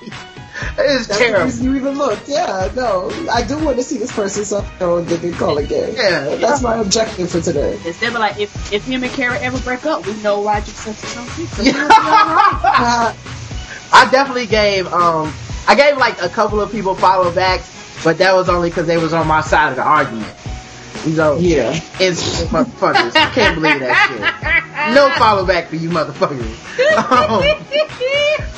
It's 0.79 1.07
That's 1.07 1.07
the 1.07 1.15
terrible. 1.15 1.53
you 1.53 1.75
even 1.77 1.99
look. 1.99 2.19
Yeah, 2.27 2.71
no. 2.75 3.11
I 3.31 3.43
do 3.43 3.59
want 3.63 3.77
to 3.77 3.83
see 3.83 3.99
this 3.99 4.13
person 4.13 4.45
suffer 4.45 4.99
and 4.99 5.07
they 5.07 5.31
call 5.33 5.59
it 5.59 5.69
gay. 5.69 5.95
Yeah. 5.95 6.37
That's 6.37 6.63
my 6.63 6.77
objective 6.77 7.31
for 7.31 7.41
today. 7.41 7.79
Instead 7.85 8.09
of 8.09 8.21
like, 8.21 8.39
if, 8.39 8.73
if 8.73 8.85
him 8.87 9.03
and 9.03 9.13
Kara 9.13 9.39
ever 9.41 9.59
break 9.61 9.85
up, 9.85 10.07
we 10.07 10.15
know 10.23 10.45
Roger 10.45 10.71
sucks 10.71 11.03
his 11.03 11.17
own 11.17 11.27
dick. 11.37 11.49
So 11.49 11.63
we'll 11.63 11.73
be 11.75 11.79
alright. 11.79 12.63
Uh, 12.63 13.15
I 13.93 14.09
definitely 14.11 14.47
gave, 14.47 14.87
um, 14.93 15.33
I 15.69 15.75
gave 15.75 15.99
like 15.99 16.21
a 16.23 16.29
couple 16.29 16.61
of 16.61 16.73
people 16.73 16.95
follow 16.95 17.31
back, 17.33 17.61
but 18.03 18.19
that 18.19 18.35
was 18.35 18.49
only 18.49 18.71
because 18.71 18.87
they 18.87 18.97
was 18.97 19.13
on 19.13 19.27
my 19.27 19.43
side 19.43 19.71
of 19.71 19.77
the 19.77 19.83
argument. 19.83 20.33
So, 21.15 21.39
yeah. 21.39 21.73
it's 22.01 22.43
motherfuckers. 22.45 23.15
I 23.15 23.31
can't 23.31 23.55
believe 23.55 23.81
that 23.81 24.09
shit. 24.09 24.95
No 24.95 25.11
follow 25.19 25.47
back 25.47 25.69
for 25.69 25.77
you 25.77 25.91
motherfuckers. 25.91 26.65
Um, 26.97 27.43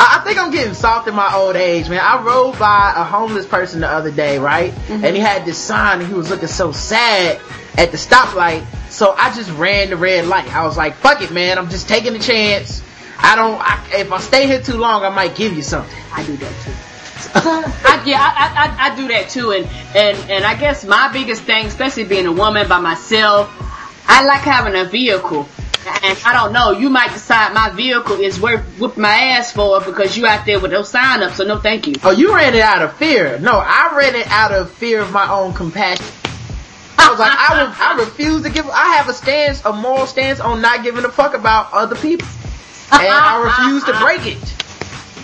I 0.01 0.19
I 0.19 0.23
think 0.25 0.39
I'm 0.39 0.51
getting 0.51 0.75
soft 0.75 1.09
in 1.09 1.15
my 1.15 1.35
old 1.35 1.57
age, 1.57 1.89
man. 1.89 2.01
I 2.03 2.23
rode 2.23 2.59
by 2.59 2.93
a 2.97 3.05
homeless 3.05 3.47
person 3.47 3.81
the 3.81 3.89
other 3.89 4.11
day, 4.11 4.39
right? 4.39 4.73
And 4.89 5.17
he 5.17 5.21
had 5.21 5.45
this 5.45 5.59
sign 5.59 6.01
and 6.01 6.09
he 6.09 6.15
was 6.15 6.31
looking 6.31 6.49
so 6.49 6.73
sad 6.73 7.41
at 7.77 7.91
the 7.91 7.97
stoplight. 7.97 8.65
So 8.91 9.15
I 9.17 9.33
just 9.35 9.51
ran 9.53 9.91
the 9.91 9.97
red 9.97 10.27
light. 10.27 10.55
I 10.55 10.65
was 10.65 10.77
like, 10.77 10.95
fuck 10.95 11.23
it, 11.23 11.31
man. 11.31 11.59
I'm 11.59 11.69
just 11.71 11.89
taking 11.89 12.15
a 12.15 12.19
chance. 12.19 12.83
I 13.19 13.37
don't, 13.37 13.61
I, 13.61 14.01
if 14.01 14.13
I 14.13 14.21
stay 14.21 14.47
here 14.47 14.61
too 14.61 14.77
long, 14.77 15.05
I 15.05 15.11
might 15.11 15.37
give 15.37 15.53
you 15.53 15.63
something. 15.63 15.97
I 16.13 16.25
do 16.25 16.37
that 16.37 16.53
too. 16.65 16.73
I, 17.35 18.03
yeah, 18.07 18.21
I, 18.21 18.87
I, 18.89 18.93
I 18.93 18.97
do 18.97 19.09
that 19.09 19.29
too, 19.29 19.53
and, 19.53 19.67
and, 19.95 20.31
and 20.31 20.45
I 20.45 20.55
guess 20.59 20.85
my 20.85 21.13
biggest 21.13 21.43
thing, 21.43 21.67
especially 21.67 22.05
being 22.05 22.27
a 22.27 22.33
woman 22.33 22.69
by 22.69 22.81
myself, 22.81 23.51
I 24.07 24.25
like 24.25 24.41
having 24.41 24.75
a 24.75 24.85
vehicle. 24.85 25.49
And 26.03 26.19
I 26.25 26.33
don't 26.35 26.53
know, 26.53 26.73
you 26.73 26.91
might 26.91 27.13
decide 27.13 27.55
my 27.55 27.71
vehicle 27.71 28.21
is 28.21 28.41
worth 28.41 28.65
whooping 28.79 29.01
my 29.01 29.09
ass 29.09 29.53
for 29.53 29.81
because 29.81 30.17
you 30.17 30.27
out 30.27 30.45
there 30.45 30.61
with 30.61 30.71
no 30.73 30.83
sign 30.83 31.23
up, 31.23 31.33
so 31.33 31.45
no 31.45 31.59
thank 31.59 31.87
you. 31.87 31.95
Oh, 32.03 32.11
you 32.11 32.35
ran 32.35 32.55
it 32.55 32.61
out 32.61 32.83
of 32.83 32.97
fear. 32.97 33.39
No, 33.39 33.53
I 33.53 33.95
read 33.97 34.15
it 34.15 34.27
out 34.27 34.53
of 34.53 34.71
fear 34.73 35.01
of 35.01 35.13
my 35.13 35.31
own 35.31 35.55
compassion. 35.55 36.07
I 36.99 37.11
was 37.11 37.19
like, 37.19 37.33
I, 37.33 37.65
re- 37.65 37.75
I 37.79 38.05
refuse 38.05 38.43
to 38.43 38.51
give, 38.51 38.69
I 38.69 38.97
have 38.97 39.09
a 39.09 39.15
stance, 39.15 39.65
a 39.65 39.73
moral 39.73 40.07
stance 40.07 40.41
on 40.41 40.61
not 40.61 40.83
giving 40.83 41.05
a 41.05 41.09
fuck 41.09 41.35
about 41.35 41.73
other 41.73 41.97
people. 41.97 42.29
And 42.93 43.07
I 43.07 43.43
refuse 43.45 43.85
to 43.85 43.99
break 44.01 44.27
it. 44.27 44.55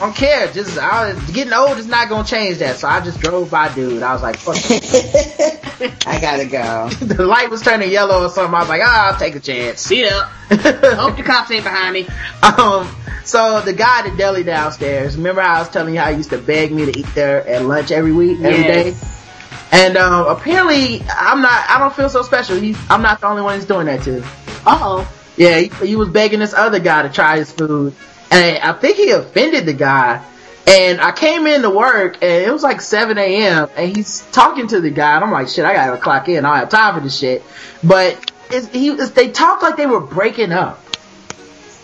I 0.05 0.09
don't 0.09 0.17
care. 0.17 0.53
Just, 0.53 0.77
I, 0.77 1.15
getting 1.33 1.55
old 1.55 1.79
is 1.79 1.87
not 1.87 2.11
gonna 2.11 2.29
change 2.29 2.59
that. 2.59 2.77
So 2.77 2.87
I 2.87 3.01
just 3.01 3.21
drove 3.21 3.51
by 3.51 3.75
dude. 3.75 4.03
I 4.03 4.13
was 4.13 4.21
like, 4.21 4.37
fuck 4.37 4.57
it. 4.59 6.07
I 6.07 6.21
gotta 6.21 6.45
go. 6.45 6.91
the 7.07 7.25
light 7.25 7.49
was 7.49 7.63
turning 7.63 7.91
yellow 7.91 8.27
or 8.27 8.29
something. 8.29 8.55
I 8.55 8.61
was 8.61 8.69
like, 8.69 8.83
ah, 8.85 9.13
I'll 9.13 9.19
take 9.19 9.35
a 9.35 9.41
chance. 9.41 9.81
See 9.81 10.05
ya. 10.05 10.27
Hope 10.51 11.17
the 11.17 11.23
cops 11.25 11.51
ain't 11.51 11.65
behind 11.65 11.95
me. 11.95 12.07
Um, 12.43 12.95
so 13.25 13.63
the 13.63 13.73
guy 13.73 14.01
at 14.01 14.11
the 14.11 14.15
deli 14.15 14.43
downstairs, 14.43 15.17
remember 15.17 15.41
I 15.41 15.61
was 15.61 15.71
telling 15.71 15.95
you 15.95 16.01
how 16.01 16.11
he 16.11 16.19
used 16.19 16.31
to 16.31 16.39
beg 16.39 16.71
me 16.71 16.85
to 16.85 16.99
eat 16.99 17.07
there 17.15 17.47
at 17.49 17.65
lunch 17.65 17.91
every 17.91 18.13
week, 18.13 18.43
every 18.43 18.63
day? 18.63 18.89
Yes. 18.89 19.27
And 19.73 19.97
um, 19.97 20.27
apparently, 20.27 21.01
I'm 21.17 21.41
not. 21.41 21.71
I 21.71 21.79
don't 21.79 21.97
feel 21.97 22.11
so 22.11 22.21
special. 22.21 22.57
He's. 22.57 22.77
I'm 22.91 23.01
not 23.01 23.23
the 23.23 23.27
only 23.27 23.41
one 23.41 23.55
he's 23.55 23.65
doing 23.65 23.87
that 23.87 24.03
to. 24.03 24.23
Uh 24.67 24.79
oh. 24.83 25.13
Yeah, 25.39 25.61
he, 25.61 25.69
he 25.87 25.97
was 25.97 26.11
begging 26.11 26.41
this 26.41 26.53
other 26.53 26.79
guy 26.79 27.03
to 27.03 27.09
try 27.09 27.39
his 27.39 27.51
food, 27.51 27.95
and 28.31 28.59
I 28.59 28.73
think 28.73 28.97
he 28.97 29.11
offended 29.11 29.67
the 29.67 29.73
guy. 29.73 30.25
And 30.67 30.99
I 30.99 31.13
came 31.13 31.47
in 31.47 31.61
to 31.61 31.69
work, 31.69 32.23
and 32.23 32.45
it 32.45 32.51
was 32.51 32.63
like 32.63 32.81
7 32.81 33.19
a.m. 33.19 33.69
and 33.77 33.95
he's 33.95 34.23
talking 34.33 34.67
to 34.69 34.81
the 34.81 34.89
guy, 34.89 35.17
and 35.17 35.25
I'm 35.25 35.31
like, 35.31 35.49
shit, 35.49 35.65
I 35.65 35.75
gotta 35.75 35.99
clock 35.99 36.29
in. 36.31 36.47
I 36.47 36.49
don't 36.49 36.59
have 36.61 36.69
time 36.71 36.95
for 36.95 37.01
this 37.01 37.19
shit. 37.19 37.43
But 37.83 38.33
he, 38.73 38.91
they 38.91 39.31
talked 39.31 39.63
like 39.63 39.77
they 39.77 39.87
were 39.87 40.01
breaking 40.01 40.53
up. 40.53 40.81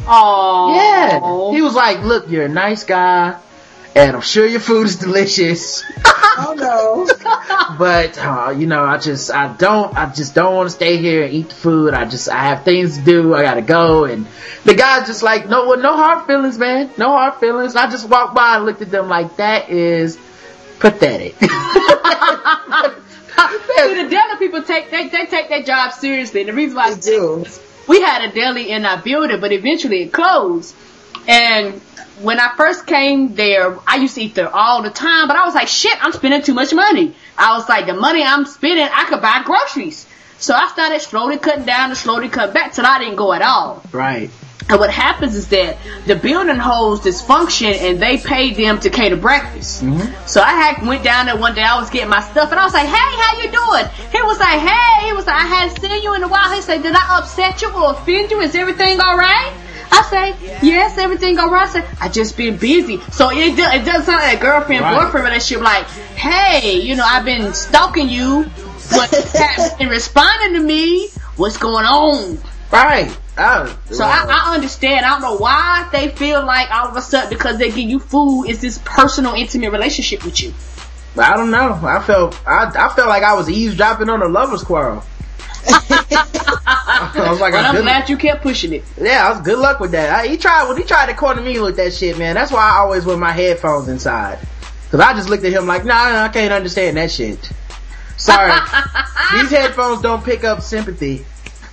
Oh. 0.06 0.74
Yeah. 0.74 1.54
He 1.54 1.60
was 1.60 1.74
like, 1.74 2.02
look, 2.04 2.30
you're 2.30 2.46
a 2.46 2.48
nice 2.48 2.84
guy, 2.84 3.38
and 3.96 4.16
I'm 4.16 4.22
sure 4.22 4.46
your 4.46 4.60
food 4.60 4.86
is 4.86 4.96
delicious. 4.96 5.82
Oh 6.42 6.54
no. 6.54 7.06
but 7.78 8.16
uh, 8.16 8.54
you 8.56 8.66
know, 8.66 8.82
I 8.84 8.96
just 8.98 9.30
I 9.30 9.52
don't 9.56 9.94
I 9.94 10.10
just 10.10 10.34
don't 10.34 10.54
want 10.54 10.68
to 10.70 10.74
stay 10.74 10.96
here 10.96 11.24
and 11.24 11.32
eat 11.34 11.48
the 11.50 11.54
food. 11.54 11.92
I 11.92 12.06
just 12.06 12.28
I 12.30 12.44
have 12.44 12.64
things 12.64 12.96
to 12.98 13.04
do. 13.04 13.34
I 13.34 13.42
gotta 13.42 13.60
go. 13.62 14.04
And 14.04 14.26
the 14.64 14.74
guy's 14.74 15.06
just 15.06 15.22
like, 15.22 15.48
no, 15.48 15.66
well, 15.68 15.78
no 15.80 15.96
hard 15.96 16.26
feelings, 16.26 16.56
man. 16.56 16.88
No 16.96 17.10
hard 17.10 17.34
feelings. 17.40 17.74
I 17.76 17.90
just 17.90 18.08
walked 18.08 18.34
by 18.34 18.56
and 18.56 18.64
looked 18.64 18.80
at 18.80 18.90
them 18.90 19.08
like 19.08 19.36
that 19.36 19.68
is 19.68 20.16
pathetic. 20.78 21.34
See, 21.40 21.48
the 24.02 24.08
deli 24.08 24.38
people 24.38 24.62
take 24.62 24.90
they, 24.90 25.08
they 25.08 25.26
take 25.26 25.48
their 25.48 25.62
job 25.62 25.92
seriously. 25.92 26.40
And 26.40 26.48
The 26.50 26.54
reason 26.54 26.76
why 26.76 26.94
They 26.94 27.00
do. 27.00 27.44
we 27.88 28.00
had 28.00 28.30
a 28.30 28.32
deli 28.32 28.70
in 28.70 28.84
our 28.86 29.02
building, 29.02 29.40
but 29.40 29.52
eventually 29.52 30.02
it 30.04 30.12
closed. 30.12 30.74
And 31.26 31.80
when 32.22 32.38
I 32.38 32.54
first 32.56 32.86
came 32.86 33.34
there, 33.34 33.78
I 33.86 33.96
used 33.96 34.14
to 34.16 34.22
eat 34.22 34.34
there 34.34 34.54
all 34.54 34.82
the 34.82 34.90
time, 34.90 35.26
but 35.26 35.36
I 35.36 35.46
was 35.46 35.54
like, 35.54 35.68
shit, 35.68 35.96
I'm 36.04 36.12
spending 36.12 36.42
too 36.42 36.54
much 36.54 36.72
money. 36.74 37.14
I 37.38 37.56
was 37.56 37.68
like, 37.68 37.86
the 37.86 37.94
money 37.94 38.22
I'm 38.22 38.44
spending, 38.44 38.88
I 38.92 39.04
could 39.06 39.22
buy 39.22 39.42
groceries. 39.44 40.06
So 40.38 40.54
I 40.54 40.68
started 40.68 41.00
slowly 41.00 41.38
cutting 41.38 41.64
down 41.64 41.90
and 41.90 41.98
slowly 41.98 42.28
cutting 42.28 42.54
back 42.54 42.72
till 42.72 42.86
I 42.86 42.98
didn't 42.98 43.16
go 43.16 43.32
at 43.32 43.42
all. 43.42 43.82
right. 43.92 44.30
And 44.68 44.78
what 44.78 44.90
happens 44.90 45.34
is 45.34 45.48
that 45.48 45.78
the 46.06 46.14
building 46.14 46.54
holds 46.54 47.02
this 47.02 47.20
function 47.20 47.72
and 47.72 47.98
they 47.98 48.18
paid 48.18 48.54
them 48.54 48.78
to 48.80 48.90
cater 48.90 49.16
breakfast. 49.16 49.82
Mm-hmm. 49.82 50.26
So 50.28 50.40
I 50.40 50.52
had 50.52 50.86
went 50.86 51.02
down 51.02 51.26
there 51.26 51.36
one 51.36 51.56
day, 51.56 51.62
I 51.62 51.80
was 51.80 51.90
getting 51.90 52.08
my 52.08 52.20
stuff 52.20 52.52
and 52.52 52.60
I 52.60 52.64
was 52.64 52.72
like, 52.72 52.86
hey, 52.86 52.92
how 52.92 53.42
you 53.42 53.50
doing? 53.50 53.90
He 54.12 54.22
was 54.22 54.38
like, 54.38 54.60
hey, 54.60 55.06
he 55.06 55.12
was 55.12 55.26
like, 55.26 55.42
I 55.42 55.46
hadn't 55.46 55.80
seen 55.80 56.02
you 56.02 56.14
in 56.14 56.22
a 56.22 56.28
while. 56.28 56.54
He 56.54 56.62
said, 56.62 56.84
did 56.84 56.94
I 56.94 57.18
upset 57.18 57.60
you 57.62 57.72
or 57.74 57.94
offend 57.94 58.30
you? 58.30 58.40
Is 58.42 58.54
everything 58.54 59.00
alright? 59.00 59.52
I 59.92 60.02
say, 60.02 60.56
yes, 60.62 60.98
everything 60.98 61.38
alright. 61.38 61.68
I 61.68 61.72
said, 61.72 61.84
I 62.00 62.08
just 62.08 62.36
been 62.36 62.56
busy. 62.56 63.00
So 63.12 63.30
it, 63.30 63.56
do, 63.56 63.62
it 63.62 63.84
doesn't 63.84 64.04
sound 64.04 64.22
like 64.22 64.38
a 64.38 64.40
girlfriend, 64.40 64.82
Right. 64.82 65.04
boyfriend 65.04 65.26
relationship 65.26 65.62
like, 65.64 65.86
hey, 65.86 66.80
you 66.80 66.96
know, 66.96 67.04
I've 67.04 67.24
been 67.24 67.52
stalking 67.54 68.08
you, 68.08 68.46
but 68.90 69.10
you 69.12 69.70
been 69.78 69.88
responding 69.88 70.60
to 70.60 70.66
me. 70.66 71.08
What's 71.36 71.56
going 71.56 71.84
on? 71.86 72.38
Right. 72.72 73.16
Oh, 73.38 73.78
So 73.90 74.04
I, 74.04 74.26
I 74.28 74.54
understand. 74.54 75.06
I 75.06 75.10
don't 75.10 75.22
know 75.22 75.36
why 75.38 75.88
they 75.92 76.08
feel 76.10 76.44
like 76.44 76.70
all 76.70 76.88
of 76.88 76.96
a 76.96 77.00
sudden 77.02 77.30
because 77.30 77.58
they 77.58 77.68
give 77.68 77.78
you 77.88 77.98
food 77.98 78.44
is 78.44 78.60
this 78.60 78.78
personal, 78.84 79.34
intimate 79.34 79.72
relationship 79.72 80.24
with 80.24 80.42
you. 80.42 80.52
I 81.18 81.36
don't 81.36 81.50
know. 81.50 81.72
I 81.82 82.00
felt 82.02 82.38
I, 82.46 82.66
I 82.66 82.94
felt 82.94 83.08
like 83.08 83.22
I 83.22 83.34
was 83.34 83.48
eavesdropping 83.48 84.08
on 84.10 84.22
a 84.22 84.28
lover's 84.28 84.62
quarrel. 84.62 85.02
I 85.66 87.26
was 87.30 87.40
like, 87.40 87.52
But 87.52 87.64
I'm 87.64 87.82
glad 87.82 88.08
you 88.08 88.16
kept 88.16 88.42
pushing 88.42 88.72
it. 88.72 88.84
yeah, 89.00 89.26
I 89.26 89.30
was 89.30 89.40
good 89.42 89.58
luck 89.58 89.80
with 89.80 89.92
that. 89.92 90.10
I, 90.10 90.26
he 90.26 90.36
tried 90.36 90.68
when 90.68 90.76
he 90.76 90.84
tried 90.84 91.06
to 91.06 91.14
corner 91.14 91.42
me 91.42 91.58
with 91.60 91.76
that 91.76 91.92
shit, 91.92 92.18
man. 92.18 92.34
That's 92.34 92.52
why 92.52 92.60
I 92.70 92.78
always 92.78 93.04
wear 93.04 93.16
my 93.16 93.32
headphones 93.32 93.88
inside. 93.88 94.38
Cause 94.90 94.98
I 95.00 95.12
just 95.14 95.28
looked 95.28 95.44
at 95.44 95.52
him 95.52 95.66
like, 95.66 95.84
nah, 95.84 96.10
nah 96.10 96.24
I 96.24 96.28
can't 96.28 96.52
understand 96.52 96.96
that 96.96 97.10
shit. 97.12 97.50
Sorry, 98.16 98.50
these 99.32 99.50
headphones 99.50 100.02
don't 100.02 100.24
pick 100.24 100.42
up 100.44 100.62
sympathy. 100.62 101.24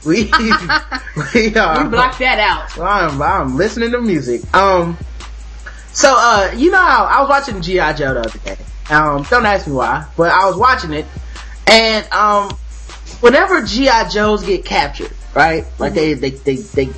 We 0.06 0.26
we 1.34 1.56
are 1.56 1.84
We 1.84 1.90
blocked 1.90 2.20
that 2.20 2.40
out. 2.40 2.80
I'm, 2.80 3.22
I'm 3.22 3.58
listening 3.58 3.92
to 3.92 4.00
music. 4.02 4.42
Um, 4.56 4.98
So, 5.92 6.14
uh, 6.16 6.54
you 6.56 6.70
know 6.70 6.78
how 6.78 7.06
I 7.06 7.22
was 7.22 7.30
watching 7.30 7.62
G.I. 7.62 7.94
Joe 7.94 8.14
the 8.14 8.20
other 8.22 8.40
day. 8.40 8.58
Um, 8.92 9.24
don't 9.24 9.46
ask 9.48 9.66
me 9.66 9.74
why, 9.74 10.06
but 10.16 10.32
I 10.32 10.46
was 10.46 10.56
watching 10.56 10.94
it, 10.94 11.06
and 11.66 12.06
um, 12.14 12.56
whenever 13.22 13.62
G.I. 13.64 14.10
Joes 14.10 14.44
get 14.44 14.66
captured, 14.66 15.12
right? 15.36 15.66
Like 15.80 15.94
they, 15.94 16.14
they, 16.14 16.32
they, 16.32 16.56
they, 16.56 16.90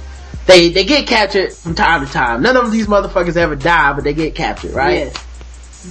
they, 0.46 0.70
they 0.70 0.84
get 0.86 1.08
captured 1.08 1.54
from 1.54 1.76
time 1.76 2.06
to 2.06 2.12
time. 2.12 2.42
None 2.42 2.58
of 2.58 2.72
these 2.72 2.88
motherfuckers 2.88 3.38
ever 3.38 3.56
die, 3.56 3.94
but 3.94 4.04
they 4.04 4.14
get 4.14 4.36
captured, 4.36 4.72
right? 4.74 4.94
Yes. 5.14 5.26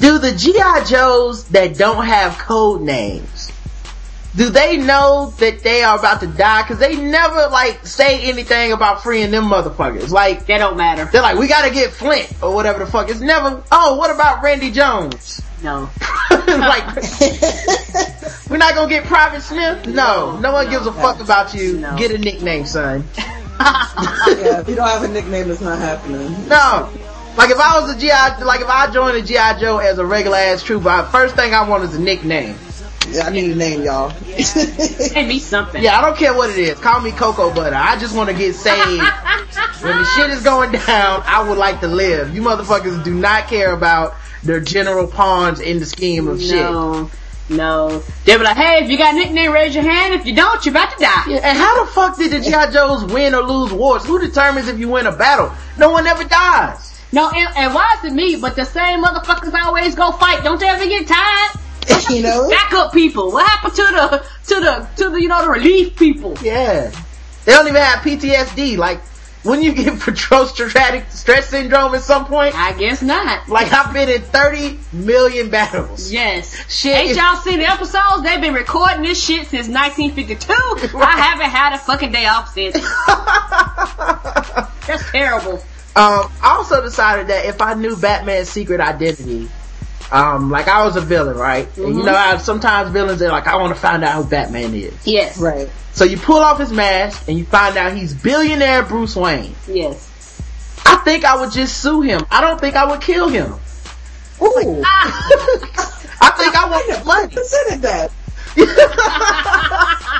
Do 0.01 0.19
the 0.19 0.33
G.I. 0.33 0.85
Joes 0.85 1.45
that 1.49 1.77
don't 1.79 2.05
have 2.05 2.37
code 2.39 2.83
names, 2.83 3.51
do 4.37 4.51
they 4.51 4.77
know 4.77 5.33
that 5.39 5.61
they 5.61 5.83
are 5.83 5.99
about 5.99 6.21
to 6.21 6.27
die? 6.27 6.63
Cause 6.69 6.79
they 6.79 6.95
never 6.97 7.49
like 7.51 7.87
say 7.87 8.21
anything 8.29 8.73
about 8.73 9.03
freeing 9.03 9.31
them 9.31 9.45
motherfuckers. 9.45 10.11
Like, 10.11 10.47
That 10.47 10.59
don't 10.59 10.77
matter. 10.77 11.07
they're 11.07 11.23
like, 11.23 11.39
we 11.39 11.49
gotta 11.49 11.73
get 11.73 11.91
Flint 11.93 12.31
or 12.43 12.55
whatever 12.55 12.81
the 12.85 12.87
fuck. 12.91 13.09
It's 13.11 13.21
never, 13.21 13.63
oh, 13.73 13.97
what 13.97 14.15
about 14.15 14.43
Randy 14.43 14.71
Jones? 14.71 15.41
No. 15.63 15.91
like, 16.31 16.87
we're 18.51 18.59
not 18.59 18.75
gonna 18.75 18.89
get 18.89 19.05
Private 19.05 19.43
Smith? 19.43 19.87
No, 19.87 20.39
no 20.39 20.53
one 20.53 20.71
gives 20.71 20.87
a 20.87 20.93
fuck 20.93 21.21
about 21.21 21.55
you. 21.55 21.79
No. 21.79 21.97
Get 21.97 22.13
a 22.13 22.19
nickname, 22.19 22.65
son. 22.67 23.05
yeah, 23.61 24.61
if 24.61 24.69
you 24.69 24.77
don't 24.77 24.89
have 24.89 25.03
a 25.03 25.09
nickname, 25.09 25.51
it's 25.51 25.61
not 25.61 25.79
happening. 25.79 26.31
No. 26.49 26.91
Like 27.37 27.51
if 27.51 27.59
I 27.59 27.81
was 27.81 27.95
a 27.95 27.99
GI, 27.99 28.45
like 28.45 28.61
if 28.61 28.69
I 28.69 28.91
joined 28.93 29.17
a 29.17 29.23
GI 29.23 29.61
Joe 29.61 29.79
as 29.79 29.99
a 29.99 30.07
regular 30.07 30.37
ass 30.37 30.63
trooper, 30.63 31.09
first 31.11 31.37
thing 31.37 31.55
I 31.55 31.69
want 31.69 31.85
is 31.85 31.95
a 31.95 32.01
nickname. 32.01 32.57
Yeah, 33.11 33.27
I 33.27 33.31
need 33.31 33.51
a 33.51 33.55
name, 33.55 33.83
y'all. 33.83 34.13
Give 34.27 35.27
me 35.27 35.39
something. 35.39 35.83
Yeah, 35.83 35.99
I 35.99 36.03
don't 36.03 36.17
care 36.17 36.35
what 36.35 36.51
it 36.51 36.59
is. 36.59 36.79
Call 36.79 37.01
me 37.01 37.11
Cocoa 37.11 37.53
Butter. 37.55 37.75
I 37.75 37.99
just 37.99 38.15
want 38.15 38.29
to 38.29 38.37
get 38.37 38.55
saved. 38.55 39.01
when 39.83 39.97
the 39.97 40.05
shit 40.15 40.31
is 40.31 40.43
going 40.43 40.73
down, 40.73 41.23
I 41.25 41.47
would 41.49 41.59
like 41.59 41.81
to 41.81 41.89
live. 41.89 42.35
You 42.35 42.43
motherfuckers 42.43 43.03
do 43.05 43.15
not 43.15 43.47
care 43.49 43.73
about 43.73 44.15
their 44.43 44.61
general 44.61 45.07
pawns 45.07 45.61
in 45.61 45.79
the 45.79 45.87
scheme 45.87 46.29
of 46.29 46.41
shit. 46.41 46.53
No. 46.53 47.11
No. 47.51 48.03
They 48.25 48.37
were 48.37 48.45
like, 48.45 48.57
hey, 48.57 48.85
if 48.85 48.91
you 48.91 48.99
got 48.99 49.15
a 49.15 49.17
nickname, 49.17 49.53
raise 49.53 49.75
your 49.75 49.85
hand. 49.85 50.13
If 50.15 50.27
you 50.27 50.35
don't, 50.35 50.65
you're 50.65 50.73
about 50.73 50.93
to 50.93 50.99
die. 51.03 51.25
Yeah, 51.29 51.37
and 51.43 51.57
how 51.57 51.85
the 51.85 51.91
fuck 51.91 52.19
did 52.19 52.31
the 52.31 52.41
G.I. 52.41 52.71
Joes 52.71 53.05
win 53.07 53.35
or 53.35 53.43
lose 53.43 53.73
wars? 53.73 54.05
Who 54.05 54.19
determines 54.19 54.69
if 54.69 54.79
you 54.79 54.89
win 54.89 55.07
a 55.07 55.17
battle? 55.17 55.53
No 55.79 55.91
one 55.91 56.07
ever 56.07 56.25
dies. 56.25 57.01
No, 57.11 57.31
and, 57.31 57.49
and 57.57 57.75
why 57.75 57.97
is 57.99 58.05
it 58.05 58.15
me? 58.15 58.37
But 58.37 58.55
the 58.55 58.65
same 58.65 59.03
motherfuckers 59.03 59.55
always 59.55 59.95
go 59.95 60.13
fight. 60.13 60.45
Don't 60.45 60.61
they 60.61 60.69
ever 60.69 60.85
get 60.85 61.07
tired? 61.09 61.59
you 62.11 62.23
know? 62.23 62.51
Backup 62.51 62.93
people. 62.93 63.33
What 63.33 63.49
happened 63.49 63.75
to 63.75 63.83
the 63.83 64.27
to 64.55 64.61
the 64.61 64.89
to 64.97 65.11
the 65.11 65.23
you 65.23 65.29
know 65.29 65.43
the 65.43 65.51
relief 65.51 65.97
people? 65.97 66.37
Yeah. 66.43 66.93
They 67.45 67.53
don't 67.53 67.67
even 67.67 67.81
have 67.81 68.01
PTSD. 68.01 68.77
Like, 68.77 69.01
when 69.49 69.63
you 69.63 69.73
get 69.73 69.99
post-traumatic 70.01 71.11
stress 71.11 71.49
syndrome 71.49 71.95
at 71.95 72.03
some 72.03 72.27
point, 72.27 72.55
I 72.55 72.77
guess 72.79 73.01
not. 73.01 73.49
like 73.49 73.73
I've 73.73 73.93
been 73.95 74.09
in 74.09 74.21
30 74.21 74.79
million 74.93 75.49
battles. 75.49 76.13
Yes. 76.13 76.55
Shit 76.71 76.95
Ain't 76.95 77.17
y'all 77.17 77.37
seen 77.37 77.59
the 77.59 77.69
episodes? 77.69 78.23
They've 78.23 78.41
been 78.41 78.55
recording 78.55 79.03
this 79.03 79.25
shit 79.25 79.47
since 79.47 79.69
1952. 79.69 80.53
I 80.99 81.17
haven't 81.17 81.51
had 81.51 81.75
a 81.75 81.79
fucking 81.79 82.13
day 82.13 82.27
off 82.27 82.53
since. 82.53 82.75
That's 84.87 85.11
terrible. 85.11 85.55
Um, 85.97 86.31
I 86.43 86.55
also 86.57 86.83
decided 86.83 87.29
that 87.29 87.47
if 87.47 87.63
I 87.63 87.75
knew 87.75 87.97
Batman's 87.97 88.49
secret 88.49 88.81
identity, 88.81 89.49
um, 90.11 90.51
like 90.51 90.69
I 90.69 90.85
was 90.85 90.97
a 90.97 91.01
villain, 91.01 91.37
right? 91.37 91.67
And 91.77 91.97
you 91.97 92.03
know 92.03 92.15
how 92.15 92.39
sometimes 92.39 92.91
villains 92.91 93.21
are 93.23 93.29
like, 93.29 93.47
I 93.47 93.57
want 93.57 93.75
to 93.75 93.81
find 93.81 94.03
out 94.05 94.23
who 94.23 94.29
Batman 94.29 94.75
is. 94.75 95.07
Yes. 95.07 95.39
Right. 95.39 95.69
So 95.93 96.05
you 96.05 96.17
pull 96.17 96.39
off 96.39 96.59
his 96.59 96.73
mask 96.73 97.29
and 97.29 97.39
you 97.39 97.45
find 97.45 97.77
out 97.77 97.93
he's 97.93 98.15
billionaire 98.15 98.83
Bruce 98.85 99.17
Wayne. 99.17 99.55
Yes. 99.67 100.07
I 100.87 100.97
think 100.99 101.25
I 101.25 101.41
would 101.41 101.53
just 101.53 101.83
sue 101.83 102.01
him. 102.01 102.21
I 102.31 102.41
don't 102.41 102.61
think 102.61 102.77
I 102.77 102.87
would 102.91 103.01
kill 103.01 103.29
him. 103.29 103.53
Ooh. 104.41 104.83
I 106.21 106.33
think 106.37 106.55
I 106.57 106.71
want 106.71 106.87
the 106.99 107.05
money. 107.05 107.29
considered 107.35 107.83
that. 107.83 108.11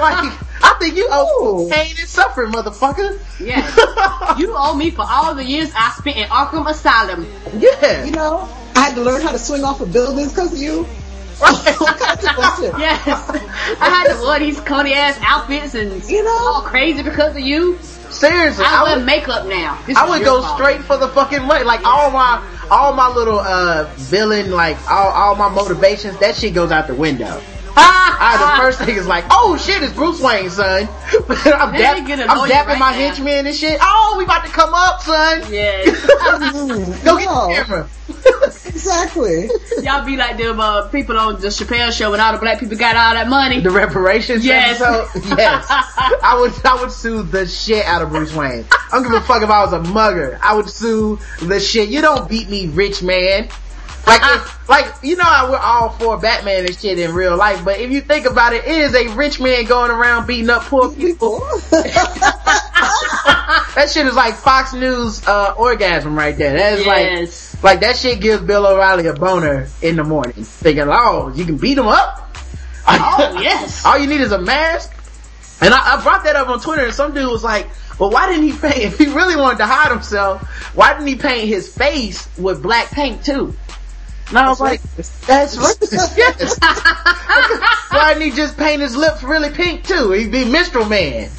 like, 0.00 0.32
I 0.62 0.76
think 0.78 0.96
you 0.96 1.06
owe 1.10 1.66
Ooh. 1.66 1.70
pain 1.70 1.94
and 1.98 2.08
suffering, 2.08 2.52
motherfucker. 2.52 3.18
Yes. 3.40 3.78
You 4.38 4.52
owe 4.56 4.74
me 4.74 4.90
for 4.90 5.04
all 5.08 5.32
the 5.34 5.44
years 5.44 5.70
I 5.76 5.90
spent 5.90 6.16
in 6.16 6.24
Arkham 6.24 6.68
Asylum. 6.68 7.24
yeah. 7.56 8.04
You 8.04 8.10
know, 8.10 8.48
I 8.76 8.80
had 8.80 8.94
to 8.96 9.02
learn 9.02 9.22
how 9.22 9.32
to 9.32 9.38
swing 9.38 9.64
off 9.64 9.80
of 9.80 9.92
buildings 9.92 10.32
because 10.32 10.52
of 10.52 10.58
you. 10.58 10.86
All 11.42 11.56
kinds 11.56 12.24
of 12.24 12.36
bullshit. 12.36 12.78
Yes. 12.78 13.06
I 13.80 13.88
had 13.88 14.14
to 14.14 14.22
wear 14.22 14.38
these 14.38 14.60
corny 14.60 14.94
ass 14.94 15.18
outfits 15.22 15.74
and 15.74 16.02
You 16.08 16.22
know? 16.24 16.30
all 16.30 16.62
crazy 16.62 17.02
because 17.02 17.34
of 17.34 17.40
you. 17.40 17.78
Seriously, 18.10 18.64
I 18.64 18.80
I 18.80 18.82
wear 18.84 18.96
would, 18.98 19.06
makeup 19.06 19.46
now. 19.46 19.80
This 19.86 19.96
I 19.96 20.08
would 20.08 20.22
go 20.24 20.40
fault. 20.42 20.56
straight 20.56 20.80
for 20.82 20.96
the 20.96 21.08
fucking 21.08 21.42
money. 21.42 21.64
Like 21.64 21.84
all 21.84 22.10
my, 22.12 22.40
all 22.70 22.92
my 22.92 23.08
little, 23.08 23.40
uh, 23.40 23.90
villain, 23.96 24.52
like 24.52 24.76
all, 24.90 25.08
all 25.10 25.34
my 25.34 25.48
motivations, 25.48 26.16
that 26.20 26.36
shit 26.36 26.54
goes 26.54 26.70
out 26.70 26.86
the 26.86 26.94
window. 26.94 27.42
I, 27.76 28.56
the 28.56 28.62
first 28.62 28.78
thing 28.80 28.96
is 28.96 29.06
like, 29.06 29.24
oh 29.30 29.56
shit, 29.56 29.82
it's 29.82 29.92
Bruce 29.92 30.20
Wayne, 30.20 30.48
son. 30.50 30.88
I'm, 31.12 31.26
Let 31.28 31.72
dap- 31.78 32.00
me 32.00 32.06
get 32.06 32.20
a 32.20 32.24
I'm 32.30 32.48
dapping 32.48 32.66
right 32.66 32.78
my 32.78 32.90
now. 32.92 32.96
henchmen 32.98 33.46
and 33.46 33.54
shit. 33.56 33.78
Oh, 33.82 34.14
we 34.18 34.24
about 34.24 34.44
to 34.46 34.50
come 34.52 34.72
up, 34.74 35.00
son. 35.02 35.42
Yeah. 35.52 35.84
Go 37.04 37.18
get 37.18 37.28
the 37.28 37.52
camera. 37.54 37.88
Exactly. 38.66 39.48
Y'all 39.82 40.04
be 40.04 40.16
like 40.16 40.36
them 40.36 40.60
uh, 40.60 40.88
people 40.88 41.18
on 41.18 41.40
the 41.40 41.48
Chappelle 41.48 41.92
show 41.92 42.10
when 42.10 42.20
all 42.20 42.32
the 42.32 42.38
black 42.38 42.58
people 42.60 42.76
got 42.76 42.96
all 42.96 43.14
that 43.14 43.28
money. 43.28 43.60
The 43.60 43.70
reparations 43.70 44.44
Yes. 44.44 44.80
episode? 44.80 45.36
Yes. 45.38 45.66
I 45.68 46.36
would, 46.40 46.52
I 46.66 46.80
would 46.80 46.92
sue 46.92 47.22
the 47.22 47.46
shit 47.46 47.84
out 47.86 48.02
of 48.02 48.10
Bruce 48.10 48.34
Wayne. 48.34 48.64
I 48.70 48.88
don't 48.92 49.02
give 49.04 49.12
a 49.12 49.20
fuck 49.20 49.42
if 49.42 49.50
I 49.50 49.64
was 49.64 49.72
a 49.72 49.80
mugger. 49.92 50.38
I 50.42 50.54
would 50.54 50.68
sue 50.68 51.18
the 51.42 51.58
shit. 51.60 51.88
You 51.88 52.00
don't 52.02 52.28
beat 52.28 52.48
me, 52.48 52.66
rich 52.68 53.02
man. 53.02 53.48
Like, 54.06 54.20
if, 54.22 54.68
like, 54.68 54.86
you 55.02 55.16
know 55.16 55.24
how 55.24 55.50
we're 55.50 55.56
all 55.58 55.88
for 55.90 56.18
Batman 56.18 56.66
and 56.66 56.76
shit 56.78 56.98
in 56.98 57.14
real 57.14 57.36
life, 57.36 57.64
but 57.64 57.80
if 57.80 57.90
you 57.90 58.00
think 58.02 58.26
about 58.26 58.52
it, 58.52 58.64
it 58.64 58.76
is 58.76 58.94
a 58.94 59.08
rich 59.16 59.40
man 59.40 59.64
going 59.64 59.90
around 59.90 60.26
beating 60.26 60.50
up 60.50 60.62
poor 60.62 60.90
people. 60.94 61.40
That 63.74 63.90
shit 63.90 64.06
is 64.06 64.14
like 64.14 64.34
Fox 64.34 64.72
News, 64.72 65.26
uh, 65.26 65.54
orgasm 65.58 66.16
right 66.16 66.36
there. 66.36 66.56
That 66.56 66.74
is 66.78 66.86
Yes. 66.86 67.54
like, 67.56 67.64
like 67.64 67.80
that 67.80 67.96
shit 67.96 68.20
gives 68.20 68.40
Bill 68.42 68.64
O'Reilly 68.66 69.06
a 69.08 69.14
boner 69.14 69.66
in 69.82 69.96
the 69.96 70.04
morning. 70.04 70.44
Thinking, 70.44 70.84
oh, 70.88 71.32
you 71.34 71.44
can 71.44 71.56
beat 71.56 71.76
him 71.76 71.88
up? 71.88 72.36
Oh, 72.86 73.36
yes. 73.40 73.84
All 73.86 73.98
you 73.98 74.06
need 74.06 74.20
is 74.20 74.30
a 74.30 74.38
mask. 74.40 74.92
And 75.60 75.74
I, 75.74 75.96
I 75.96 76.02
brought 76.02 76.22
that 76.24 76.36
up 76.36 76.48
on 76.48 76.60
Twitter 76.60 76.84
and 76.84 76.94
some 76.94 77.14
dude 77.14 77.28
was 77.28 77.42
like, 77.42 77.68
well, 77.98 78.10
why 78.10 78.28
didn't 78.28 78.44
he 78.44 78.52
paint, 78.56 78.76
if 78.78 78.98
he 78.98 79.06
really 79.06 79.34
wanted 79.36 79.58
to 79.58 79.66
hide 79.66 79.90
himself, 79.90 80.42
why 80.76 80.92
didn't 80.92 81.08
he 81.08 81.16
paint 81.16 81.48
his 81.48 81.72
face 81.74 82.28
with 82.38 82.62
black 82.62 82.90
paint 82.90 83.24
too? 83.24 83.54
And 84.28 84.38
I 84.38 84.48
was 84.48 84.60
like, 84.60 84.80
that's 85.26 85.56
racist. 85.56 86.16
yes. 86.16 86.58
why 87.92 88.14
didn't 88.14 88.30
he 88.30 88.36
just 88.36 88.56
paint 88.56 88.80
his 88.82 88.96
lips 88.96 89.22
really 89.22 89.50
pink 89.50 89.84
too? 89.86 90.10
He'd 90.12 90.32
be 90.32 90.44
Minstrel 90.44 90.88
Man. 90.88 91.30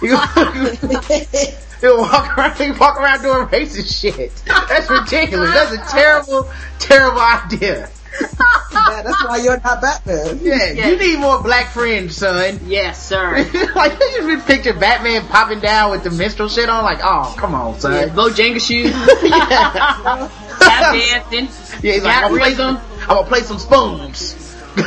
He- 0.00 0.08
He'll 1.80 1.98
walk 1.98 2.38
around, 2.38 2.56
he'll 2.56 2.76
walk 2.78 2.98
around 2.98 3.20
doing 3.22 3.46
racist 3.48 4.00
shit. 4.00 4.32
That's 4.46 4.88
ridiculous. 4.88 5.50
That's 5.52 5.72
a 5.72 5.92
terrible, 5.94 6.48
terrible 6.78 7.20
idea. 7.20 7.90
Yeah, 8.20 9.02
that's 9.02 9.24
why 9.24 9.40
you're 9.42 9.60
not 9.60 9.80
Batman. 9.82 10.38
Yeah, 10.40 10.70
Yeah. 10.72 10.88
you 10.88 10.96
need 10.96 11.18
more 11.18 11.42
black 11.42 11.70
friends, 11.72 12.16
son. 12.16 12.60
Yes, 12.64 13.06
sir. 13.06 13.32
like 13.74 13.92
you 14.00 14.34
just 14.36 14.46
picture 14.46 14.72
Batman 14.72 15.26
popping 15.26 15.60
down 15.60 15.90
with 15.90 16.04
the 16.04 16.10
minstrel 16.10 16.48
shit 16.48 16.68
on, 16.70 16.84
like, 16.84 17.00
oh, 17.02 17.34
come 17.36 17.54
on, 17.54 17.74
Yeah, 17.74 17.78
son. 17.80 18.10
Bojangles 18.10 18.66
shoes. 18.66 18.90
yeah, 19.22 20.28
Tap 20.60 20.94
dancing. 20.94 21.48
He's 21.92 22.04
like, 22.04 22.16
I'm 22.16 22.22
gonna, 22.30 22.38
play 22.38 22.50
rhythm. 22.50 22.76
some, 22.76 23.00
I'm 23.02 23.08
gonna 23.08 23.28
play 23.28 23.40
some 23.40 23.58
spoons. 23.58 24.40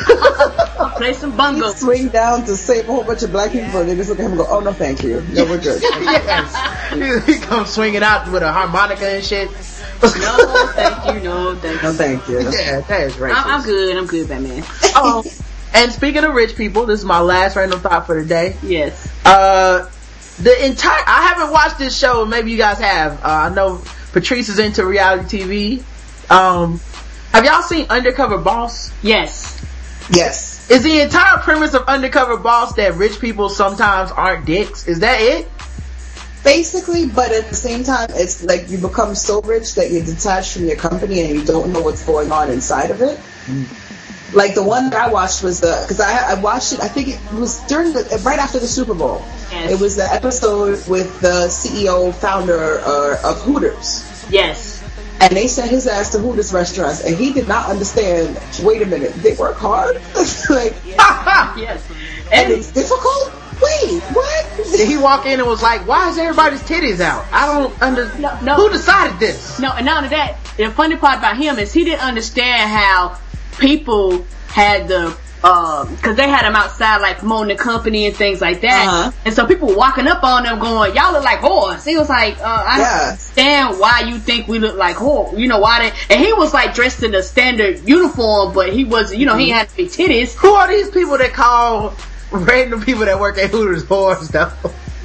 Play 0.98 1.14
some 1.14 1.34
bungo. 1.34 1.70
Swing 1.70 2.08
down 2.08 2.44
to 2.44 2.54
save 2.56 2.88
a 2.88 2.92
whole 2.92 3.04
bunch 3.04 3.22
of 3.22 3.32
black 3.32 3.52
people, 3.52 3.80
and 3.80 3.88
they 3.88 3.96
just 3.96 4.10
look 4.10 4.18
at 4.18 4.24
him 4.24 4.32
and 4.32 4.40
go, 4.40 4.46
"Oh 4.48 4.60
no, 4.60 4.72
thank 4.72 5.02
you. 5.02 5.22
No, 5.32 5.44
we're 5.44 5.60
good." 5.60 5.80
yes, 5.82 7.24
he, 7.26 7.32
he 7.32 7.38
comes 7.38 7.70
swinging 7.70 8.02
out 8.02 8.30
with 8.30 8.42
a 8.42 8.52
harmonica 8.52 9.08
and 9.08 9.24
shit. 9.24 9.48
No, 10.02 10.08
thank 10.74 11.14
you. 11.14 11.20
No, 11.20 11.54
thank 11.54 11.76
you. 11.76 11.82
No, 11.82 11.90
you. 11.90 11.96
thank 11.96 12.28
you. 12.28 12.40
Yeah, 12.40 12.80
that 12.80 13.00
is 13.02 13.14
racist. 13.14 13.34
I'm, 13.34 13.46
I'm 13.46 13.64
good. 13.64 13.96
I'm 13.96 14.06
good, 14.06 14.28
Batman. 14.28 14.62
Oh, 14.94 15.24
and 15.74 15.90
speaking 15.90 16.24
of 16.24 16.34
rich 16.34 16.54
people, 16.56 16.84
this 16.84 17.00
is 17.00 17.06
my 17.06 17.20
last 17.20 17.56
random 17.56 17.80
thought 17.80 18.06
for 18.06 18.20
the 18.20 18.28
day. 18.28 18.56
Yes. 18.62 19.10
Uh, 19.24 19.88
the 20.40 20.66
entire, 20.66 21.02
I 21.06 21.28
haven't 21.28 21.52
watched 21.52 21.78
this 21.78 21.96
show, 21.96 22.24
maybe 22.24 22.50
you 22.50 22.58
guys 22.58 22.78
have. 22.78 23.24
Uh, 23.24 23.48
I 23.50 23.54
know 23.54 23.82
Patrice 24.12 24.48
is 24.48 24.58
into 24.58 24.84
reality 24.84 25.40
TV. 25.40 26.30
Um, 26.30 26.80
have 27.32 27.44
y'all 27.44 27.62
seen 27.62 27.86
Undercover 27.90 28.38
Boss? 28.38 28.92
Yes. 29.02 29.54
Yes. 30.10 30.70
Is 30.70 30.82
the 30.82 31.00
entire 31.00 31.38
premise 31.38 31.74
of 31.74 31.82
Undercover 31.82 32.36
Boss 32.36 32.74
that 32.74 32.94
rich 32.94 33.20
people 33.20 33.48
sometimes 33.48 34.10
aren't 34.10 34.46
dicks? 34.46 34.86
Is 34.88 35.00
that 35.00 35.20
it? 35.20 35.48
Basically, 36.44 37.06
but 37.06 37.32
at 37.32 37.48
the 37.48 37.54
same 37.54 37.84
time, 37.84 38.08
it's 38.12 38.42
like 38.42 38.70
you 38.70 38.78
become 38.78 39.14
so 39.14 39.40
rich 39.42 39.74
that 39.74 39.90
you're 39.90 40.04
detached 40.04 40.54
from 40.54 40.66
your 40.66 40.76
company 40.76 41.20
and 41.20 41.30
you 41.30 41.44
don't 41.44 41.72
know 41.72 41.80
what's 41.80 42.04
going 42.06 42.32
on 42.32 42.50
inside 42.50 42.90
of 42.90 43.02
it. 43.02 43.18
Like 44.34 44.54
the 44.54 44.62
one 44.62 44.90
that 44.90 45.08
I 45.08 45.10
watched 45.10 45.42
was 45.42 45.60
the 45.60 45.78
because 45.82 46.00
I, 46.00 46.32
I 46.32 46.40
watched 46.40 46.74
it. 46.74 46.80
I 46.80 46.88
think 46.88 47.08
it 47.08 47.32
was 47.32 47.60
during 47.66 47.92
the 47.92 48.20
right 48.24 48.38
after 48.38 48.58
the 48.58 48.66
Super 48.66 48.94
Bowl. 48.94 49.22
Yes. 49.50 49.72
It 49.72 49.80
was 49.80 49.96
the 49.96 50.04
episode 50.04 50.86
with 50.86 51.20
the 51.20 51.48
CEO 51.48 52.14
founder 52.14 52.80
uh, 52.80 53.20
of 53.24 53.40
Hooters. 53.40 54.04
Yes. 54.30 54.77
And 55.20 55.36
they 55.36 55.48
sent 55.48 55.70
his 55.70 55.86
ass 55.86 56.10
to 56.12 56.18
Hooters 56.18 56.52
restaurants, 56.52 57.04
and 57.04 57.16
he 57.16 57.32
did 57.32 57.48
not 57.48 57.68
understand. 57.68 58.38
Wait 58.62 58.82
a 58.82 58.86
minute, 58.86 59.12
they 59.14 59.34
work 59.34 59.56
hard, 59.56 59.96
like, 60.50 60.74
yes. 60.86 61.84
and 62.32 62.50
And 62.50 62.52
it's 62.52 62.70
difficult. 62.72 63.32
Wait, 63.60 64.00
what? 64.12 64.46
Did 64.70 64.88
he 64.88 64.96
walk 64.96 65.26
in 65.26 65.40
and 65.40 65.48
was 65.48 65.62
like, 65.62 65.86
why 65.86 66.08
is 66.10 66.18
everybody's 66.18 66.62
titties 66.62 67.00
out? 67.00 67.26
I 67.32 67.46
don't 67.46 67.82
understand. 67.82 68.22
No, 68.22 68.40
no. 68.40 68.54
Who 68.54 68.70
decided 68.70 69.18
this? 69.18 69.58
No, 69.58 69.72
and 69.72 69.84
not 69.84 69.96
only 69.98 70.10
that, 70.10 70.38
the 70.56 70.70
funny 70.70 70.94
part 70.96 71.18
about 71.18 71.36
him 71.36 71.58
is 71.58 71.72
he 71.72 71.82
didn't 71.84 72.04
understand 72.04 72.70
how 72.70 73.18
people 73.58 74.24
had 74.46 74.86
the, 74.86 75.16
um, 75.44 75.96
cause 75.98 76.16
they 76.16 76.28
had 76.28 76.44
him 76.44 76.56
outside 76.56 76.98
like 76.98 77.18
promoting 77.18 77.56
the 77.56 77.62
company 77.62 78.06
and 78.06 78.16
things 78.16 78.40
like 78.40 78.60
that. 78.62 78.86
Uh-huh. 78.88 79.10
And 79.24 79.34
so 79.34 79.46
people 79.46 79.68
were 79.68 79.76
walking 79.76 80.06
up 80.08 80.24
on 80.24 80.42
them 80.42 80.58
going, 80.58 80.94
y'all 80.96 81.12
look 81.12 81.22
like 81.22 81.38
whores. 81.38 81.84
He 81.86 81.96
was 81.96 82.08
like, 82.08 82.38
uh, 82.40 82.42
I 82.44 82.76
don't 82.78 82.86
Yeah. 82.86 83.08
understand 83.10 83.78
why 83.78 84.00
you 84.00 84.18
think 84.18 84.48
we 84.48 84.58
look 84.58 84.76
like 84.76 84.96
whores. 84.96 85.38
You 85.38 85.46
know 85.46 85.60
why 85.60 85.90
they, 85.90 86.14
and 86.14 86.24
he 86.24 86.32
was 86.32 86.52
like 86.52 86.74
dressed 86.74 87.02
in 87.04 87.14
a 87.14 87.22
standard 87.22 87.88
uniform, 87.88 88.52
but 88.52 88.72
he 88.72 88.84
was, 88.84 89.14
you 89.14 89.26
know, 89.26 89.36
he 89.36 89.50
had 89.50 89.68
big 89.76 89.88
titties. 89.88 90.34
Who 90.34 90.52
are 90.54 90.66
these 90.66 90.90
people 90.90 91.16
that 91.18 91.32
call 91.32 91.94
random 92.32 92.82
people 92.82 93.04
that 93.04 93.20
work 93.20 93.38
at 93.38 93.50
Hooters 93.50 93.84
whores 93.84 94.28
though? 94.32 94.50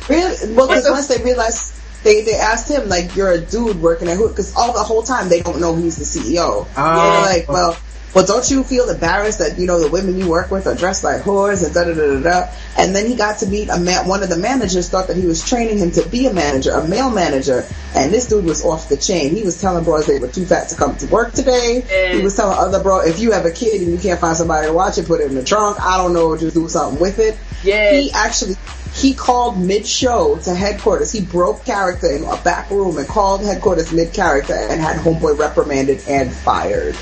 Really? 0.10 0.54
Well, 0.56 0.68
because 0.68 0.90
once 0.90 1.08
they 1.08 1.24
realized, 1.24 1.80
they, 2.04 2.22
they 2.24 2.34
asked 2.36 2.70
him, 2.70 2.90
like, 2.90 3.16
you're 3.16 3.32
a 3.32 3.40
dude 3.40 3.82
working 3.82 4.10
at 4.10 4.18
Hooters, 4.18 4.32
because 4.32 4.56
all 4.56 4.74
the 4.74 4.80
whole 4.84 5.04
time 5.04 5.30
they 5.30 5.42
don't 5.42 5.62
know 5.62 5.76
he's 5.76 5.96
the 5.96 6.04
CEO. 6.04 6.68
Oh. 6.76 6.76
They're 6.76 7.40
like, 7.40 7.48
well, 7.48 7.78
well, 8.14 8.26
don't 8.26 8.50
you 8.50 8.64
feel 8.64 8.90
embarrassed 8.90 9.40
that, 9.40 9.58
you 9.58 9.66
know, 9.66 9.80
the 9.80 9.90
women 9.90 10.18
you 10.18 10.30
work 10.30 10.52
with 10.52 10.68
are 10.68 10.76
dressed 10.76 11.04
like 11.04 11.22
whores 11.22 11.66
and 11.66 11.74
da 11.74 11.84
da 11.84 11.94
da 11.94 12.20
da 12.20 12.20
da? 12.22 12.54
And 12.78 12.96
then 12.96 13.08
he 13.08 13.16
got 13.16 13.40
to 13.40 13.48
meet 13.48 13.70
a 13.70 13.80
man, 13.80 14.08
one 14.08 14.22
of 14.22 14.30
the 14.30 14.38
managers 14.38 14.90
thought 14.90 15.08
that 15.08 15.18
he 15.18 15.26
was 15.26 15.48
training 15.48 15.80
him 15.80 15.92
to 15.92 16.08
be 16.10 16.28
a 16.28 16.34
manager, 16.34 16.72
a 16.72 16.88
male 16.88 17.10
manager, 17.10 17.66
and 17.96 18.14
this 18.14 18.28
dude 18.28 18.46
was 18.46 18.64
off 18.64 18.90
the 18.90 18.98
chain. 18.98 19.36
He 19.36 19.44
was 19.44 19.60
telling 19.60 19.84
bros 19.84 20.06
they 20.06 20.20
were 20.20 20.28
too 20.28 20.46
fat 20.46 20.70
to 20.70 20.76
come 20.76 20.96
to 20.98 21.08
work 21.08 21.34
today. 21.34 21.82
He 22.16 22.22
was 22.22 22.36
telling 22.36 22.58
other 22.58 22.82
bro, 22.82 23.02
if 23.02 23.20
you 23.20 23.32
have 23.32 23.46
a 23.46 23.52
kid 23.52 23.82
and 23.82 23.92
you 23.92 23.98
can't 23.98 24.20
find 24.20 24.38
somebody 24.38 24.68
to 24.68 24.74
watch 24.74 24.98
it, 24.98 25.08
put 25.08 25.22
it 25.22 25.28
in 25.28 25.36
the 25.36 25.44
trunk. 25.44 25.80
I 25.82 25.98
don't 25.98 26.14
know, 26.14 26.38
just 26.38 26.56
do 26.56 26.68
something 26.70 27.00
with 27.00 27.20
it. 27.20 27.38
Yeah. 27.64 27.94
He 27.94 28.12
actually 28.12 28.56
he 28.94 29.14
called 29.14 29.60
mid 29.60 29.88
show 29.88 30.38
to 30.44 30.54
headquarters. 30.54 31.12
He 31.12 31.22
broke 31.22 31.66
character 31.66 32.12
in 32.12 32.24
a 32.24 32.38
back 32.44 32.70
room 32.70 32.98
and 32.98 33.08
called 33.08 33.44
headquarters 33.44 33.92
mid 33.92 34.14
character 34.14 34.54
and 34.54 34.80
had 34.80 34.98
homeboy 34.98 35.38
reprimanded 35.38 36.04
and 36.08 36.32
fired. 36.32 36.96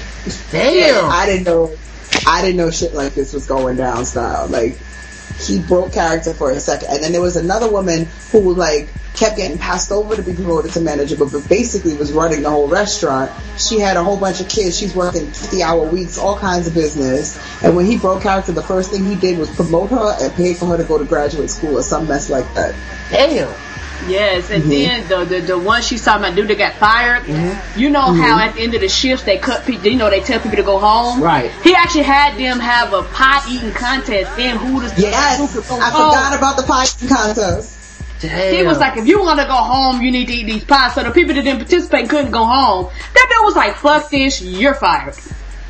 Damn. 0.52 1.10
I 1.10 1.26
didn't 1.26 1.46
know 1.46 1.76
I 2.28 2.42
didn't 2.42 2.58
know 2.58 2.72
shit 2.72 2.94
like 2.94 3.14
this 3.14 3.34
was 3.34 3.48
going 3.48 3.78
down 3.78 4.06
style. 4.06 4.48
Like 4.48 4.78
he 5.40 5.60
broke 5.60 5.94
character 5.94 6.34
for 6.34 6.52
a 6.52 6.60
second. 6.60 6.90
And 6.92 7.04
then 7.04 7.12
there 7.12 7.22
was 7.22 7.36
another 7.36 7.70
woman 7.70 8.08
who 8.32 8.54
like 8.54 8.90
kept 9.16 9.38
getting 9.38 9.58
passed 9.58 9.92
over 9.92 10.16
to 10.16 10.22
be 10.22 10.34
promoted 10.34 10.72
to 10.72 10.82
manager, 10.82 11.16
but, 11.18 11.32
but 11.32 11.48
basically 11.50 11.96
was 11.96 12.12
running 12.12 12.44
the 12.44 12.50
whole 12.50 12.68
restaurant. 12.68 13.32
She 13.58 13.80
had 13.80 13.98
a 13.98 14.04
whole 14.04 14.18
bunch 14.18 14.40
of 14.40 14.50
kids. 14.50 14.78
She's 14.78 14.96
working 14.96 15.28
50 15.28 15.64
hour 15.64 15.86
weeks, 15.88 16.18
all 16.18 16.38
kinds 16.38 16.68
of 16.68 16.74
business. 16.74 17.40
And 17.64 17.76
when 17.76 17.86
he 17.86 17.98
broke 17.98 18.24
character, 18.24 18.52
the 18.52 18.64
first 18.64 18.92
thing 18.92 19.06
he 19.06 19.16
did 19.16 19.38
was 19.38 19.54
promote 19.56 19.90
her 19.90 20.18
and 20.22 20.34
pay 20.34 20.54
for 20.54 20.66
her 20.68 20.78
to 20.78 20.84
go 20.84 20.98
to 20.98 21.06
graduate 21.06 21.50
school 21.50 21.78
or 21.78 21.84
some 21.84 22.08
mess 22.08 22.30
like 22.30 22.52
that. 22.54 22.76
Damn. 23.10 23.54
Yes, 24.08 24.50
and 24.50 24.64
Mm-hmm. 24.64 24.70
then 24.70 25.08
the, 25.08 25.26
the 25.26 25.42
the 25.42 25.60
one 25.60 25.82
she's 25.82 26.04
talking 26.04 26.24
about, 26.26 26.36
dude 26.36 26.48
that 26.50 26.58
got 26.58 26.74
fired. 26.74 27.28
You 27.78 27.90
know 27.90 28.02
Mm-hmm. 28.02 28.22
how 28.22 28.40
at 28.40 28.56
the 28.56 28.62
end 28.62 28.74
of 28.74 28.82
the 28.82 28.90
shifts 28.90 29.24
they 29.26 29.38
cut 29.38 29.66
people. 29.66 29.88
You 29.88 29.98
know 29.98 30.10
they 30.10 30.22
tell 30.22 30.40
people 30.40 30.58
to 30.58 30.64
go 30.64 30.80
home. 30.80 31.22
Right. 31.22 31.52
He 31.64 31.74
actually 31.76 32.04
had 32.04 32.38
them 32.38 32.60
have 32.60 32.94
a 32.94 33.04
pie 33.04 33.42
eating 33.50 33.72
contest 33.72 34.38
in 34.40 34.58
Hooters. 34.58 34.98
Yes, 34.98 35.38
Who 35.40 35.62
could 35.62 35.70
go 35.70 35.76
I 35.80 35.90
home. 35.90 36.10
forgot 36.12 36.38
about 36.38 36.58
the 36.58 36.64
pie 36.64 36.86
eating 36.96 37.08
contest. 37.10 37.78
Damn. 38.22 38.54
He 38.54 38.64
was 38.64 38.78
like, 38.78 38.98
if 38.98 39.08
you 39.08 39.20
want 39.22 39.40
to 39.40 39.46
go 39.46 39.54
home, 39.56 40.02
you 40.02 40.12
need 40.12 40.28
to 40.28 40.34
eat 40.34 40.46
these 40.46 40.64
pies. 40.64 40.94
So 40.94 41.04
the 41.04 41.10
people 41.12 41.34
that 41.34 41.42
didn't 41.44 41.58
participate 41.60 42.08
couldn't 42.10 42.30
go 42.32 42.46
home. 42.46 42.92
That 43.16 43.28
dude 43.36 43.46
was 43.46 43.56
like, 43.56 43.76
fuck 43.78 44.12
this, 44.12 44.42
you're 44.44 44.76
fired. 44.76 45.16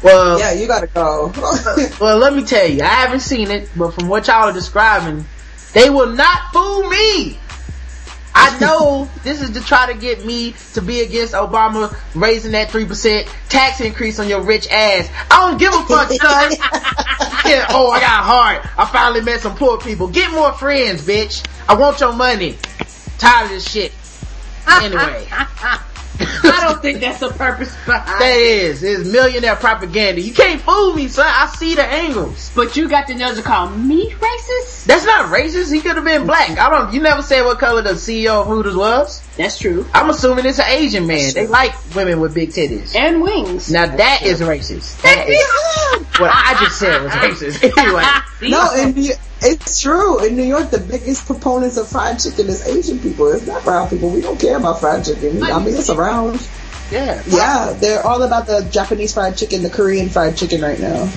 well, 0.03 0.37
Yeah, 0.37 0.51
you 0.51 0.67
gotta 0.67 0.87
go. 0.87 1.31
well, 2.01 2.17
let 2.17 2.33
me 2.33 2.43
tell 2.43 2.67
you, 2.67 2.81
I 2.83 2.87
haven't 2.87 3.21
seen 3.21 3.51
it, 3.51 3.69
but 3.75 3.91
from 3.93 4.09
what 4.09 4.27
y'all 4.27 4.49
are 4.49 4.53
describing, 4.53 5.23
they 5.73 5.89
will 5.89 6.11
not 6.13 6.51
fool 6.51 6.89
me. 6.89 7.39
I 8.33 8.57
know 8.59 9.09
this 9.23 9.41
is 9.41 9.51
to 9.51 9.61
try 9.61 9.91
to 9.91 9.97
get 9.97 10.25
me 10.25 10.55
to 10.73 10.81
be 10.81 11.01
against 11.01 11.33
Obama 11.33 11.95
raising 12.15 12.53
that 12.53 12.69
3% 12.69 13.27
tax 13.49 13.81
increase 13.81 14.19
on 14.19 14.27
your 14.27 14.41
rich 14.41 14.67
ass. 14.69 15.09
I 15.29 15.49
don't 15.49 15.59
give 15.59 15.73
a 15.73 15.83
fuck, 15.83 16.09
son. 16.09 16.51
yeah, 17.45 17.67
oh, 17.69 17.91
I 17.91 17.99
got 17.99 18.23
heart. 18.23 18.79
I 18.79 18.85
finally 18.85 19.21
met 19.21 19.41
some 19.41 19.55
poor 19.55 19.77
people. 19.79 20.07
Get 20.07 20.31
more 20.31 20.53
friends, 20.53 21.05
bitch. 21.05 21.45
I 21.67 21.75
want 21.75 21.99
your 21.99 22.13
money. 22.13 22.57
Tired 23.17 23.45
of 23.45 23.51
this 23.51 23.69
shit. 23.69 23.91
Anyway. 24.67 25.27
I 26.19 26.67
don't 26.67 26.81
think 26.81 26.99
that's 26.99 27.19
the 27.19 27.29
purpose 27.29 27.75
behind 27.85 28.21
That 28.21 28.37
is, 28.37 28.83
it's 28.83 29.09
millionaire 29.09 29.55
propaganda. 29.55 30.21
You 30.21 30.33
can't 30.33 30.61
fool 30.61 30.93
me, 30.93 31.07
son. 31.07 31.25
I 31.27 31.47
see 31.47 31.75
the 31.75 31.85
angles. 31.85 32.51
But 32.55 32.75
you 32.75 32.89
got 32.89 33.07
the 33.07 33.15
nerve 33.15 33.35
to 33.37 33.41
call 33.41 33.69
me 33.69 34.11
racist? 34.11 34.85
That's 34.85 35.05
not 35.05 35.31
racist. 35.31 35.73
He 35.73 35.81
could 35.81 35.95
have 35.95 36.05
been 36.05 36.25
black. 36.25 36.57
I 36.57 36.69
don't. 36.69 36.93
You 36.93 37.01
never 37.01 37.21
said 37.21 37.43
what 37.43 37.59
color 37.59 37.81
the 37.81 37.91
CEO 37.91 38.41
of 38.41 38.47
Hooters 38.47 38.75
was. 38.75 39.21
That's 39.37 39.57
true. 39.57 39.85
I'm 39.93 40.09
assuming 40.09 40.45
it's 40.45 40.59
an 40.59 40.65
Asian 40.67 41.07
man. 41.07 41.33
They 41.33 41.47
like 41.47 41.73
women 41.95 42.19
with 42.19 42.33
big 42.33 42.49
titties. 42.49 42.95
And 42.95 43.21
wings. 43.21 43.71
Now 43.71 43.85
that 43.95 44.21
is 44.23 44.41
racist. 44.41 45.01
That 45.01 45.27
is 45.29 46.19
what 46.19 46.31
I 46.33 46.55
just 46.59 46.77
said 46.77 47.01
was 47.01 47.11
racist. 47.13 47.71
Anyway, 47.81 48.03
No, 48.51 48.73
in 48.75 48.93
New, 48.95 49.13
it's 49.41 49.81
true. 49.81 50.23
In 50.23 50.35
New 50.35 50.43
York, 50.43 50.69
the 50.69 50.79
biggest 50.79 51.25
proponents 51.25 51.77
of 51.77 51.87
fried 51.87 52.19
chicken 52.19 52.47
is 52.47 52.67
Asian 52.67 52.99
people. 52.99 53.31
It's 53.31 53.47
not 53.47 53.63
brown 53.63 53.89
people. 53.89 54.09
We 54.09 54.21
don't 54.21 54.39
care 54.39 54.57
about 54.57 54.79
fried 54.81 55.05
chicken. 55.05 55.41
I 55.41 55.59
mean, 55.59 55.75
it's 55.75 55.89
around. 55.89 56.47
yeah. 56.91 57.23
Yeah, 57.25 57.73
they're 57.79 58.05
all 58.05 58.21
about 58.21 58.47
the 58.47 58.67
Japanese 58.69 59.13
fried 59.13 59.37
chicken, 59.37 59.63
the 59.63 59.69
Korean 59.69 60.09
fried 60.09 60.35
chicken 60.35 60.61
right 60.61 60.79
now. 60.79 61.09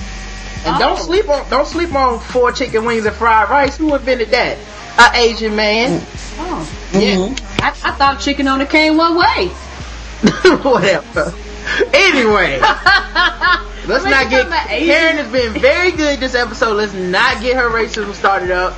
And 0.65 0.79
don't 0.79 0.97
oh. 0.97 1.03
sleep 1.03 1.29
on 1.29 1.47
don't 1.49 1.67
sleep 1.67 1.93
on 1.93 2.19
four 2.19 2.51
chicken 2.51 2.85
wings 2.85 3.05
and 3.05 3.15
fried 3.15 3.49
rice. 3.49 3.77
Who 3.77 3.93
invented 3.93 4.29
that? 4.29 4.57
A 4.97 5.11
Asian 5.15 5.55
man. 5.55 6.01
Oh. 6.37 6.89
Yeah. 6.93 7.35
I, 7.59 7.69
I 7.69 7.91
thought 7.91 8.19
chicken 8.21 8.47
only 8.47 8.65
came 8.65 8.95
one 8.97 9.15
way. 9.17 9.47
Whatever. 10.63 11.33
Anyway, 11.93 12.59
let's 13.87 14.03
When 14.03 14.11
not 14.11 14.29
get. 14.29 14.43
talking 14.43 14.47
about 14.47 14.69
Asian- 14.71 14.87
Karen 14.87 15.17
has 15.17 15.31
been 15.31 15.53
very 15.59 15.91
good 15.91 16.19
this 16.19 16.35
episode. 16.35 16.73
Let's 16.75 16.93
not 16.93 17.41
get 17.41 17.55
her 17.55 17.69
racism 17.69 18.13
started 18.13 18.51
up. 18.51 18.75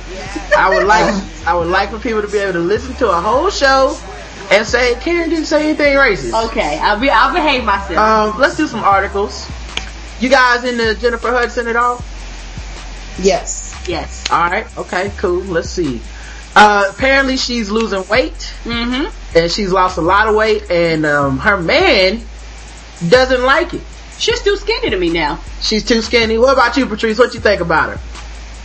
I 0.56 0.74
would 0.74 0.86
like, 0.86 1.14
I 1.46 1.54
would 1.54 1.68
like 1.68 1.90
for 1.90 1.98
people 1.98 2.22
to 2.22 2.28
be 2.28 2.38
able 2.38 2.54
to 2.54 2.58
listen 2.60 2.94
to 2.96 3.10
a 3.10 3.20
whole 3.20 3.50
show 3.50 3.96
and 4.50 4.66
say 4.66 4.94
Karen 5.00 5.28
didn't 5.30 5.44
say 5.46 5.68
anything 5.68 5.94
racist. 5.96 6.46
Okay, 6.48 6.78
I'll 6.80 6.98
be 6.98 7.10
I'll 7.10 7.32
behave 7.34 7.64
myself. 7.64 7.98
Um, 7.98 8.40
let's 8.40 8.56
do 8.56 8.66
some 8.66 8.80
articles. 8.80 9.46
You 10.20 10.30
guys 10.30 10.64
into 10.64 10.94
Jennifer 11.00 11.30
Hudson 11.30 11.68
at 11.68 11.76
all? 11.76 12.02
Yes. 13.20 13.67
Yes. 13.86 14.24
All 14.30 14.50
right. 14.50 14.66
Okay. 14.78 15.10
Cool. 15.18 15.40
Let's 15.42 15.70
see. 15.70 16.00
Uh, 16.56 16.86
apparently 16.90 17.36
she's 17.36 17.70
losing 17.70 18.06
weight 18.08 18.52
Mm-hmm. 18.64 19.38
and 19.38 19.50
she's 19.52 19.70
lost 19.70 19.96
a 19.98 20.00
lot 20.00 20.26
of 20.28 20.34
weight, 20.34 20.70
and 20.70 21.06
um, 21.06 21.38
her 21.38 21.56
man 21.60 22.22
doesn't 23.08 23.42
like 23.42 23.74
it. 23.74 23.82
She's 24.18 24.42
too 24.42 24.56
skinny 24.56 24.90
to 24.90 24.98
me 24.98 25.10
now. 25.10 25.38
She's 25.60 25.84
too 25.84 26.02
skinny. 26.02 26.38
What 26.38 26.52
about 26.52 26.76
you, 26.76 26.86
Patrice? 26.86 27.18
What 27.18 27.30
do 27.30 27.38
you 27.38 27.42
think 27.42 27.60
about 27.60 27.90
her? 27.96 28.00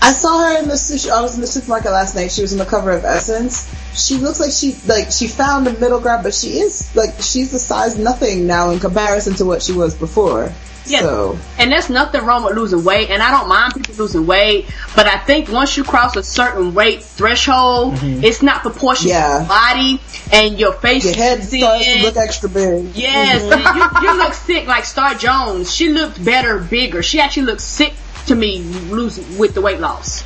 I 0.01 0.11
saw 0.11 0.39
her 0.49 0.59
in 0.59 0.68
the 0.68 0.76
su- 0.78 1.11
I 1.11 1.22
was 1.22 1.36
in 1.36 1.41
the 1.41 1.47
supermarket 1.47 1.91
last 1.91 2.16
night. 2.16 2.32
She 2.32 2.41
was 2.41 2.51
on 2.51 2.57
the 2.59 2.66
cover 2.66 2.91
of 2.91 3.05
Essence. 3.05 3.72
She 3.93 4.16
looks 4.18 4.39
like 4.39 4.51
she 4.51 4.76
like 4.88 5.11
she 5.11 5.28
found 5.28 5.68
the 5.68 5.74
middle 5.80 5.99
ground, 5.99 6.24
but 6.24 6.34
she 6.34 6.59
is 6.59 6.93
like 6.95 7.22
she's 7.22 7.51
the 7.51 7.59
size 7.59 7.97
nothing 7.97 8.47
now 8.47 8.72
in 8.72 8.80
comparison 8.80 9.36
to 9.36 9.45
what 9.45 9.61
she 9.61 9.72
was 9.72 9.93
before. 9.95 10.51
Yeah. 10.86 11.02
So 11.02 11.40
And 11.58 11.72
there's 11.72 11.90
nothing 11.90 12.26
wrong 12.26 12.44
with 12.44 12.56
losing 12.56 12.84
weight, 12.84 13.10
and 13.10 13.22
I 13.22 13.32
don't 13.32 13.48
mind 13.48 13.74
people 13.74 13.96
losing 13.96 14.26
weight, 14.26 14.70
but 14.96 15.08
I 15.08 15.18
think 15.18 15.50
once 15.50 15.78
you 15.78 15.84
cross 15.84 16.16
a 16.16 16.24
certain 16.24 16.74
weight 16.74 17.04
threshold, 17.04 17.96
mm-hmm. 17.96 18.24
it's 18.24 18.42
not 18.42 18.62
proportional 18.62 19.14
to 19.14 19.20
Yeah. 19.20 19.40
your 19.40 19.48
body 19.48 20.02
and 20.32 20.60
your 20.60 20.74
face. 20.74 21.06
your 21.06 21.16
head 21.16 21.44
starts 21.44 21.86
to 21.86 22.02
look 22.04 22.18
extra 22.18 22.50
big. 22.50 22.96
Yes, 22.96 23.42
mm-hmm. 23.44 24.04
you, 24.04 24.10
you 24.12 24.18
look 24.18 24.34
sick 24.34 24.68
like 24.68 24.86
Star 24.86 25.16
Jones. 25.16 25.74
She 25.74 25.90
looked 25.90 26.24
better, 26.24 26.60
bigger. 26.60 27.02
She 27.04 27.20
actually 27.20 27.46
looked 27.48 27.62
sick 27.62 27.94
to 28.28 28.36
me 28.36 28.62
losing 28.62 29.38
with 29.38 29.54
the 29.54 29.62
weight 29.62 29.80
loss. 29.80 30.24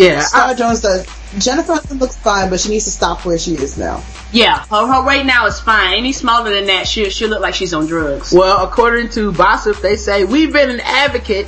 Yeah, 0.00 0.20
Star 0.20 0.48
I, 0.48 0.54
Jones 0.54 0.80
does. 0.80 1.06
Jennifer 1.38 1.74
Hudson 1.74 1.98
looks 1.98 2.16
fine, 2.16 2.50
but 2.50 2.58
she 2.58 2.70
needs 2.70 2.86
to 2.86 2.90
stop 2.90 3.24
where 3.24 3.38
she 3.38 3.54
is 3.54 3.76
now. 3.78 4.02
Yeah, 4.32 4.64
her, 4.66 4.86
her 4.86 5.04
weight 5.06 5.26
now 5.26 5.46
is 5.46 5.60
fine. 5.60 5.94
Any 5.98 6.12
smaller 6.12 6.52
than 6.54 6.66
that, 6.66 6.88
she'll, 6.88 7.10
she'll 7.10 7.28
look 7.28 7.40
like 7.40 7.54
she's 7.54 7.72
on 7.74 7.86
drugs. 7.86 8.32
well, 8.32 8.64
according 8.64 9.10
to 9.10 9.30
Bossip, 9.32 9.80
they 9.80 9.96
say 9.96 10.24
we've 10.24 10.52
been 10.52 10.70
an 10.70 10.80
advocate 10.80 11.46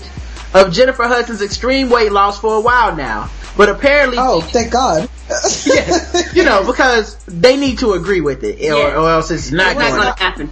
of 0.54 0.72
Jennifer 0.72 1.04
Hudson's 1.04 1.42
extreme 1.42 1.88
weight 1.90 2.12
loss 2.12 2.38
for 2.40 2.54
a 2.56 2.60
while 2.60 2.94
now, 2.94 3.30
but 3.56 3.68
apparently, 3.70 4.18
Oh, 4.20 4.40
thank 4.40 4.70
God. 4.70 5.08
yeah, 5.66 6.22
you 6.34 6.44
know, 6.44 6.64
because 6.66 7.16
they 7.26 7.56
need 7.56 7.78
to 7.78 7.94
agree 7.94 8.20
with 8.20 8.44
it, 8.44 8.60
or, 8.60 8.76
Yeah. 8.76 8.96
or 9.00 9.10
else 9.10 9.30
it's 9.30 9.50
not 9.50 9.72
It's 9.72 9.80
not 9.80 9.90
going. 9.90 10.02
gonna 10.02 10.18
happen. 10.18 10.50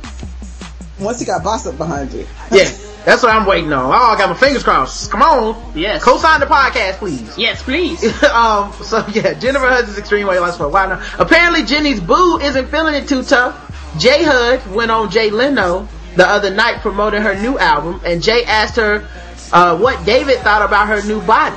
Once 0.98 1.20
you 1.20 1.26
got 1.26 1.42
Bossip 1.42 1.76
behind 1.78 2.12
you. 2.12 2.26
Yeah, 2.50 2.70
that's 3.04 3.22
what 3.22 3.32
I'm 3.34 3.46
waiting 3.46 3.72
on. 3.72 3.86
Oh, 3.86 3.92
I 3.92 4.18
got 4.18 4.28
my 4.28 4.36
fingers 4.36 4.62
crossed. 4.62 5.10
Come 5.10 5.22
on, 5.22 5.72
Yes. 5.74 6.02
co-sign 6.02 6.40
the 6.40 6.46
podcast, 6.46 6.94
please. 6.98 7.36
Yes, 7.38 7.62
please. 7.62 8.02
um, 8.24 8.72
so 8.82 9.04
yeah, 9.12 9.34
Jennifer 9.34 9.68
Hudson's 9.68 9.98
extreme 9.98 10.26
weight 10.26 10.40
loss 10.40 10.56
for 10.56 10.64
a 10.64 10.68
while 10.68 10.88
now. 10.88 11.02
Apparently, 11.18 11.62
Jenny's 11.64 12.00
boo 12.00 12.38
isn't 12.38 12.68
feeling 12.68 12.94
it 12.94 13.08
too 13.08 13.22
tough. 13.22 13.66
Jay 13.98 14.22
Hud 14.22 14.64
went 14.74 14.90
on 14.90 15.10
Jay 15.10 15.30
Leno 15.30 15.88
the 16.16 16.26
other 16.26 16.50
night 16.54 16.80
promoting 16.80 17.22
her 17.22 17.34
new 17.40 17.58
album, 17.58 18.00
and 18.04 18.22
Jay 18.22 18.44
asked 18.44 18.76
her 18.76 19.06
uh, 19.52 19.76
what 19.78 20.04
David 20.04 20.38
thought 20.40 20.62
about 20.62 20.88
her 20.88 21.02
new 21.06 21.20
body. 21.22 21.56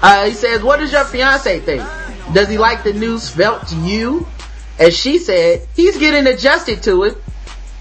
Uh, 0.00 0.26
he 0.26 0.32
says, 0.32 0.62
"What 0.62 0.78
does 0.80 0.92
your 0.92 1.04
fiance 1.04 1.60
think? 1.60 1.82
Does 2.32 2.48
he 2.48 2.58
like 2.58 2.84
the 2.84 2.92
new 2.92 3.18
svelte 3.18 3.72
you?" 3.72 4.26
And 4.78 4.92
she 4.92 5.18
said, 5.18 5.66
"He's 5.74 5.96
getting 5.98 6.26
adjusted 6.32 6.82
to 6.84 7.04
it." 7.04 7.16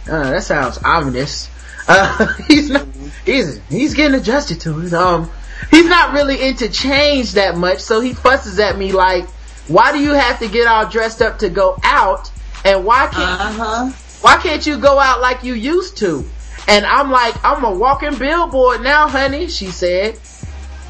Uh, 0.09 0.31
that 0.31 0.43
sounds 0.43 0.77
ominous. 0.79 1.47
Uh, 1.91 2.33
he's 2.47 2.69
not. 2.69 2.87
He's 3.25 3.59
he's 3.69 3.93
getting 3.93 4.19
adjusted 4.19 4.61
to 4.61 4.79
it. 4.81 4.93
Um, 4.93 5.29
he's 5.69 5.85
not 5.87 6.13
really 6.13 6.41
into 6.41 6.69
change 6.69 7.33
that 7.33 7.57
much, 7.57 7.79
so 7.79 7.99
he 7.99 8.13
fusses 8.13 8.59
at 8.59 8.77
me 8.77 8.91
like, 8.91 9.27
"Why 9.67 9.91
do 9.91 9.99
you 9.99 10.13
have 10.13 10.39
to 10.39 10.47
get 10.47 10.67
all 10.67 10.87
dressed 10.87 11.21
up 11.21 11.39
to 11.39 11.49
go 11.49 11.77
out? 11.83 12.31
And 12.65 12.85
why 12.85 13.07
can't 13.07 13.41
Uh-huh. 13.41 13.91
why 14.21 14.37
can't 14.37 14.65
you 14.65 14.77
go 14.79 14.99
out 14.99 15.21
like 15.21 15.43
you 15.43 15.53
used 15.53 15.97
to?" 15.97 16.25
And 16.67 16.85
I'm 16.85 17.11
like, 17.11 17.35
"I'm 17.43 17.63
a 17.63 17.71
walking 17.71 18.15
billboard 18.15 18.81
now, 18.81 19.07
honey." 19.07 19.47
She 19.47 19.67
said. 19.71 20.17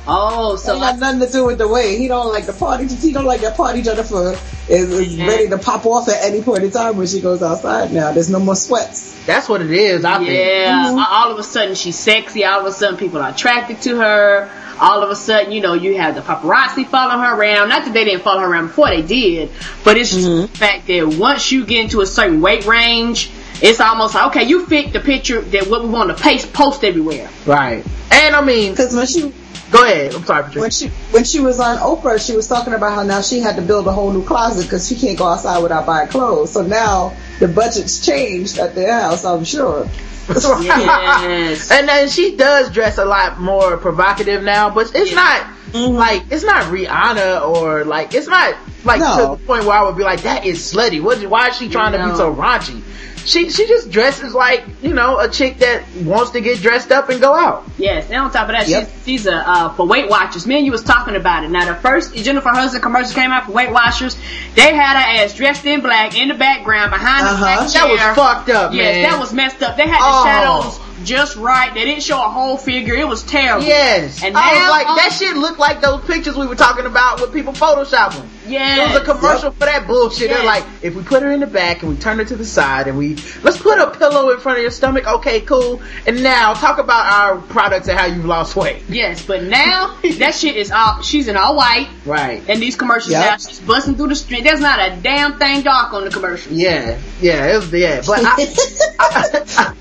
Oh, 0.08 0.56
so 0.56 0.74
So 0.74 0.78
it 0.78 0.80
got 0.80 1.00
nothing 1.00 1.20
to 1.20 1.32
do 1.32 1.46
with 1.46 1.58
the 1.60 1.68
way 1.68 1.98
he 1.98 2.08
don't 2.08 2.30
like 2.30 2.46
the 2.46 2.54
party. 2.54 2.88
He 2.88 3.12
don't 3.12 3.26
like 3.26 3.42
that 3.42 3.56
party. 3.56 3.82
Jennifer 3.82 4.38
is, 4.68 4.90
is 4.92 5.18
ready 5.18 5.48
to 5.50 5.58
pop 5.58 5.86
off 5.86 6.10
at 6.10 6.24
any 6.24 6.42
point 6.42 6.64
in 6.64 6.72
time 6.72 6.98
when 6.98 7.08
she 7.08 7.22
goes 7.22 7.44
outside. 7.44 7.92
Now 7.92 8.12
there's 8.12 8.30
no 8.30 8.40
more 8.40 8.56
sweats. 8.56 9.26
That's 9.26 9.48
what 9.48 9.62
it 9.62 9.72
is. 9.72 10.04
I 10.04 10.18
think. 10.18 10.30
Yeah, 10.30 10.88
mm-hmm. 10.88 11.00
all 11.00 11.32
of 11.32 11.38
a 11.38 11.44
sudden 11.44 11.76
she's 11.76 11.98
sexy. 11.98 12.44
All 12.46 12.62
of 12.62 12.66
a 12.66 12.72
sudden 12.72 12.98
people 12.98 13.22
are 13.22 13.32
attracted 13.32 13.82
to 13.84 13.98
her. 13.98 14.50
All 14.80 15.04
of 15.04 15.12
a 15.12 15.16
sudden, 15.16 15.52
you 15.52 15.62
know, 15.62 15.74
you 15.74 15.98
have 15.98 16.16
the 16.16 16.22
paparazzi 16.22 16.88
following 16.88 17.20
her 17.20 17.36
around. 17.36 17.70
Not 17.70 17.86
that 17.86 17.94
they 17.94 18.04
didn't 18.04 18.24
follow 18.24 18.40
her 18.40 18.52
around 18.52 18.68
before 18.68 18.90
they 18.90 19.04
did, 19.04 19.52
but 19.84 19.96
it's 19.96 20.12
just 20.12 20.28
mm-hmm. 20.28 20.42
the 20.42 20.58
fact 20.58 20.88
that 20.88 21.06
once 21.20 21.52
you 21.52 21.68
get 21.68 21.84
into 21.84 22.02
a 22.02 22.08
certain 22.08 22.42
weight 22.42 22.66
range, 22.66 23.30
it's 23.62 23.80
almost 23.80 24.16
like, 24.16 24.36
okay, 24.36 24.48
you 24.48 24.66
fit 24.66 24.92
the 24.92 25.00
picture 25.00 25.40
that 25.40 25.68
what 25.68 25.84
we 25.84 25.90
want 25.90 26.10
to 26.10 26.24
paste, 26.24 26.52
post 26.52 26.84
everywhere. 26.84 27.30
Right. 27.46 27.86
And 28.12 28.36
I 28.36 28.44
mean, 28.44 28.72
Because 28.72 28.96
when 28.96 29.06
she 29.06 29.32
go 29.72 29.84
ahead. 29.84 30.14
I'm 30.14 30.26
sorry, 30.26 30.44
Patricia. 30.44 30.60
when 30.60 30.72
she 30.72 30.88
when 31.12 31.24
she 31.24 31.40
was 31.40 31.60
on 31.60 31.78
Oprah, 31.78 32.24
she 32.26 32.36
was 32.36 32.48
talking 32.48 32.74
about 32.74 32.94
how 32.94 33.04
now 33.04 33.22
she 33.22 33.40
had 33.40 33.56
to 33.56 33.62
build 33.62 33.88
a 33.88 33.92
whole 33.92 34.12
new 34.12 34.24
closet 34.24 34.64
because 34.64 34.88
she 34.88 34.96
can't 34.96 35.18
go 35.18 35.26
outside 35.26 35.60
without 35.60 35.86
buying 35.86 36.08
clothes. 36.10 36.52
So 36.52 36.62
now 36.62 37.16
the 37.40 37.48
budget's 37.48 38.06
changed 38.06 38.58
at 38.60 38.76
their 38.76 38.94
house. 38.94 39.26
I'm 39.26 39.44
sure. 39.44 39.88
Yes. 40.30 41.72
And 41.72 41.90
then 41.90 42.10
she 42.10 42.36
does 42.36 42.72
dress 42.72 42.98
a 42.98 43.06
lot 43.06 43.40
more 43.40 43.78
provocative 43.78 44.44
now, 44.44 44.70
but 44.70 44.92
it's 44.96 45.14
not 45.14 45.42
mm-hmm. 45.72 45.96
like 45.96 46.24
it's 46.30 46.44
not 46.44 46.66
Rihanna 46.66 47.48
or 47.48 47.84
like 47.86 48.14
it's 48.14 48.28
not 48.28 48.56
like 48.84 49.00
No. 49.00 49.16
to 49.16 49.42
the 49.42 49.48
point 49.48 49.66
where 49.66 49.78
I 49.78 49.84
would 49.84 49.98
be 49.98 50.04
like 50.04 50.22
that 50.22 50.46
is 50.46 50.60
slutty. 50.60 51.02
What? 51.02 51.22
Why 51.26 51.50
is 51.50 51.58
she 51.58 51.70
trying 51.70 51.94
to 51.94 52.10
be 52.10 52.16
so 52.16 52.34
raunchy? 52.34 52.82
She 53.26 53.50
she 53.50 53.68
just 53.68 53.90
dresses 53.92 54.34
like 54.34 54.64
you 54.82 54.94
know 54.94 55.20
a 55.20 55.30
chick 55.30 55.60
that 55.60 55.84
wants 56.04 56.32
to 56.32 56.42
get 56.42 56.60
dressed 56.60 56.92
up 56.92 57.10
and 57.10 57.22
go 57.22 57.34
out. 57.36 57.64
Yes, 57.78 58.08
and 58.10 58.18
on 58.18 58.32
top 58.32 58.50
of 58.50 58.56
that, 58.56 58.68
Yep. 58.68 58.90
she's, 58.90 59.06
she's 59.06 59.28
a 59.28 59.36
uh, 59.36 59.74
for 59.74 59.86
Weight 59.86 60.10
Watchers. 60.10 60.48
Me 60.48 60.56
and 60.58 60.66
you 60.66 60.72
was 60.72 60.84
talking 60.84 61.16
about 61.16 61.44
it. 61.44 61.50
Now, 61.52 61.66
the 61.66 61.76
first 61.80 62.16
Jennifer 62.16 62.50
Hudson 62.50 62.82
commercial 62.82 63.14
came 63.14 63.32
out 63.32 63.46
for 63.46 63.52
Weight 63.52 63.72
Watchers. 63.72 64.16
They 64.56 64.74
had 64.74 64.94
her 64.98 65.24
ass 65.24 65.36
dressed 65.36 65.66
in 65.66 65.82
black 65.82 66.18
in 66.18 66.30
the 66.30 66.34
background 66.36 66.92
behind 66.92 67.26
the 67.26 67.32
Uh-huh. 67.32 67.40
black 67.60 67.72
That 67.74 67.90
was 67.90 68.16
fucked 68.18 68.50
up, 68.50 68.74
Yes, 68.74 68.96
man. 68.96 69.04
that 69.04 69.20
was 69.20 69.34
messed 69.34 69.62
up. 69.62 69.78
They 69.78 69.88
had 69.88 70.00
the 70.00 70.04
Oh. 70.04 70.24
shadows 70.26 70.80
just 71.06 71.36
right. 71.36 71.74
They 71.74 71.86
didn't 71.86 72.04
show 72.04 72.20
a 72.20 72.30
whole 72.30 72.58
figure. 72.58 72.94
It 72.96 73.08
was 73.08 73.24
terrible. 73.24 73.66
Yes, 73.66 74.24
And 74.24 74.36
I 74.36 74.54
was 74.54 74.70
like 74.70 74.86
that 74.98 75.12
um, 75.12 75.18
shit 75.18 75.36
looked 75.38 75.60
like 75.60 75.82
those 75.82 76.04
pictures 76.06 76.36
we 76.36 76.48
were 76.48 76.56
talking 76.56 76.86
about 76.86 77.22
with 77.22 77.34
people 77.34 77.54
photoshopping. 77.54 78.26
Yeah. 78.48 78.84
It 78.84 78.94
was 78.94 79.02
a 79.02 79.06
commercial 79.06 79.52
for 79.52 79.66
that 79.66 79.88
bullshit. 79.88 80.30
They're 80.30 80.44
like, 80.44 80.66
if 80.82 80.96
we 80.96 81.04
put 81.04 81.24
her 81.24 81.32
in 81.32 81.40
the 81.40 81.48
back 81.48 81.84
and 81.84 81.92
we 81.92 81.98
turn 81.98 82.18
her 82.18 82.26
to 82.26 82.36
the 82.36 82.46
side 82.46 82.88
and 82.88 82.98
we 82.98 83.16
let's 83.44 83.58
put 83.58 83.80
a 83.80 83.92
pillow 83.92 84.32
in 84.32 84.40
front 84.40 84.58
of 84.58 84.62
your 84.64 84.72
stomach. 84.72 85.08
Okay, 85.08 85.42
cool. 85.42 85.82
And 86.06 86.24
now 86.24 86.54
talk 86.54 86.78
about 86.80 87.06
our 87.12 87.38
products 87.42 87.88
and 87.88 87.98
how 87.98 88.06
you've 88.06 88.26
lost 88.26 88.56
weight. 88.56 88.84
Yes, 88.90 89.26
but 89.26 89.44
now 89.44 89.98
that 90.18 90.36
shit 90.36 90.56
is 90.58 90.72
all. 90.72 91.02
She's 91.02 91.28
in 91.28 91.38
all 91.38 91.56
white. 91.56 91.90
Right. 92.06 92.42
And 92.50 92.62
these 92.62 92.76
commercials 92.76 93.12
Yep. 93.12 93.26
now, 93.26 93.38
she's 93.38 93.60
busting 93.60 93.96
through 93.96 94.08
the 94.10 94.16
street. 94.16 94.44
There's 94.44 94.60
not 94.62 94.80
a 94.80 94.96
damn 95.02 95.38
thing 95.38 95.62
dark 95.62 95.94
on 95.94 96.04
the 96.04 96.10
commercial. 96.10 96.52
Yeah, 96.54 97.00
yeah, 97.22 97.54
it 97.54 97.56
was 97.56 97.72
yeah. 97.72 98.02
But 98.06 98.20
I, 98.24 98.36
I, 99.00 99.46
I 99.58 99.76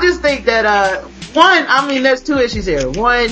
just 0.00 0.20
think 0.22 0.44
that 0.46 0.64
uh, 0.64 1.02
one, 1.34 1.64
I 1.68 1.86
mean, 1.88 2.02
there's 2.02 2.22
two 2.22 2.38
issues 2.38 2.66
here. 2.66 2.88
One, 2.90 3.28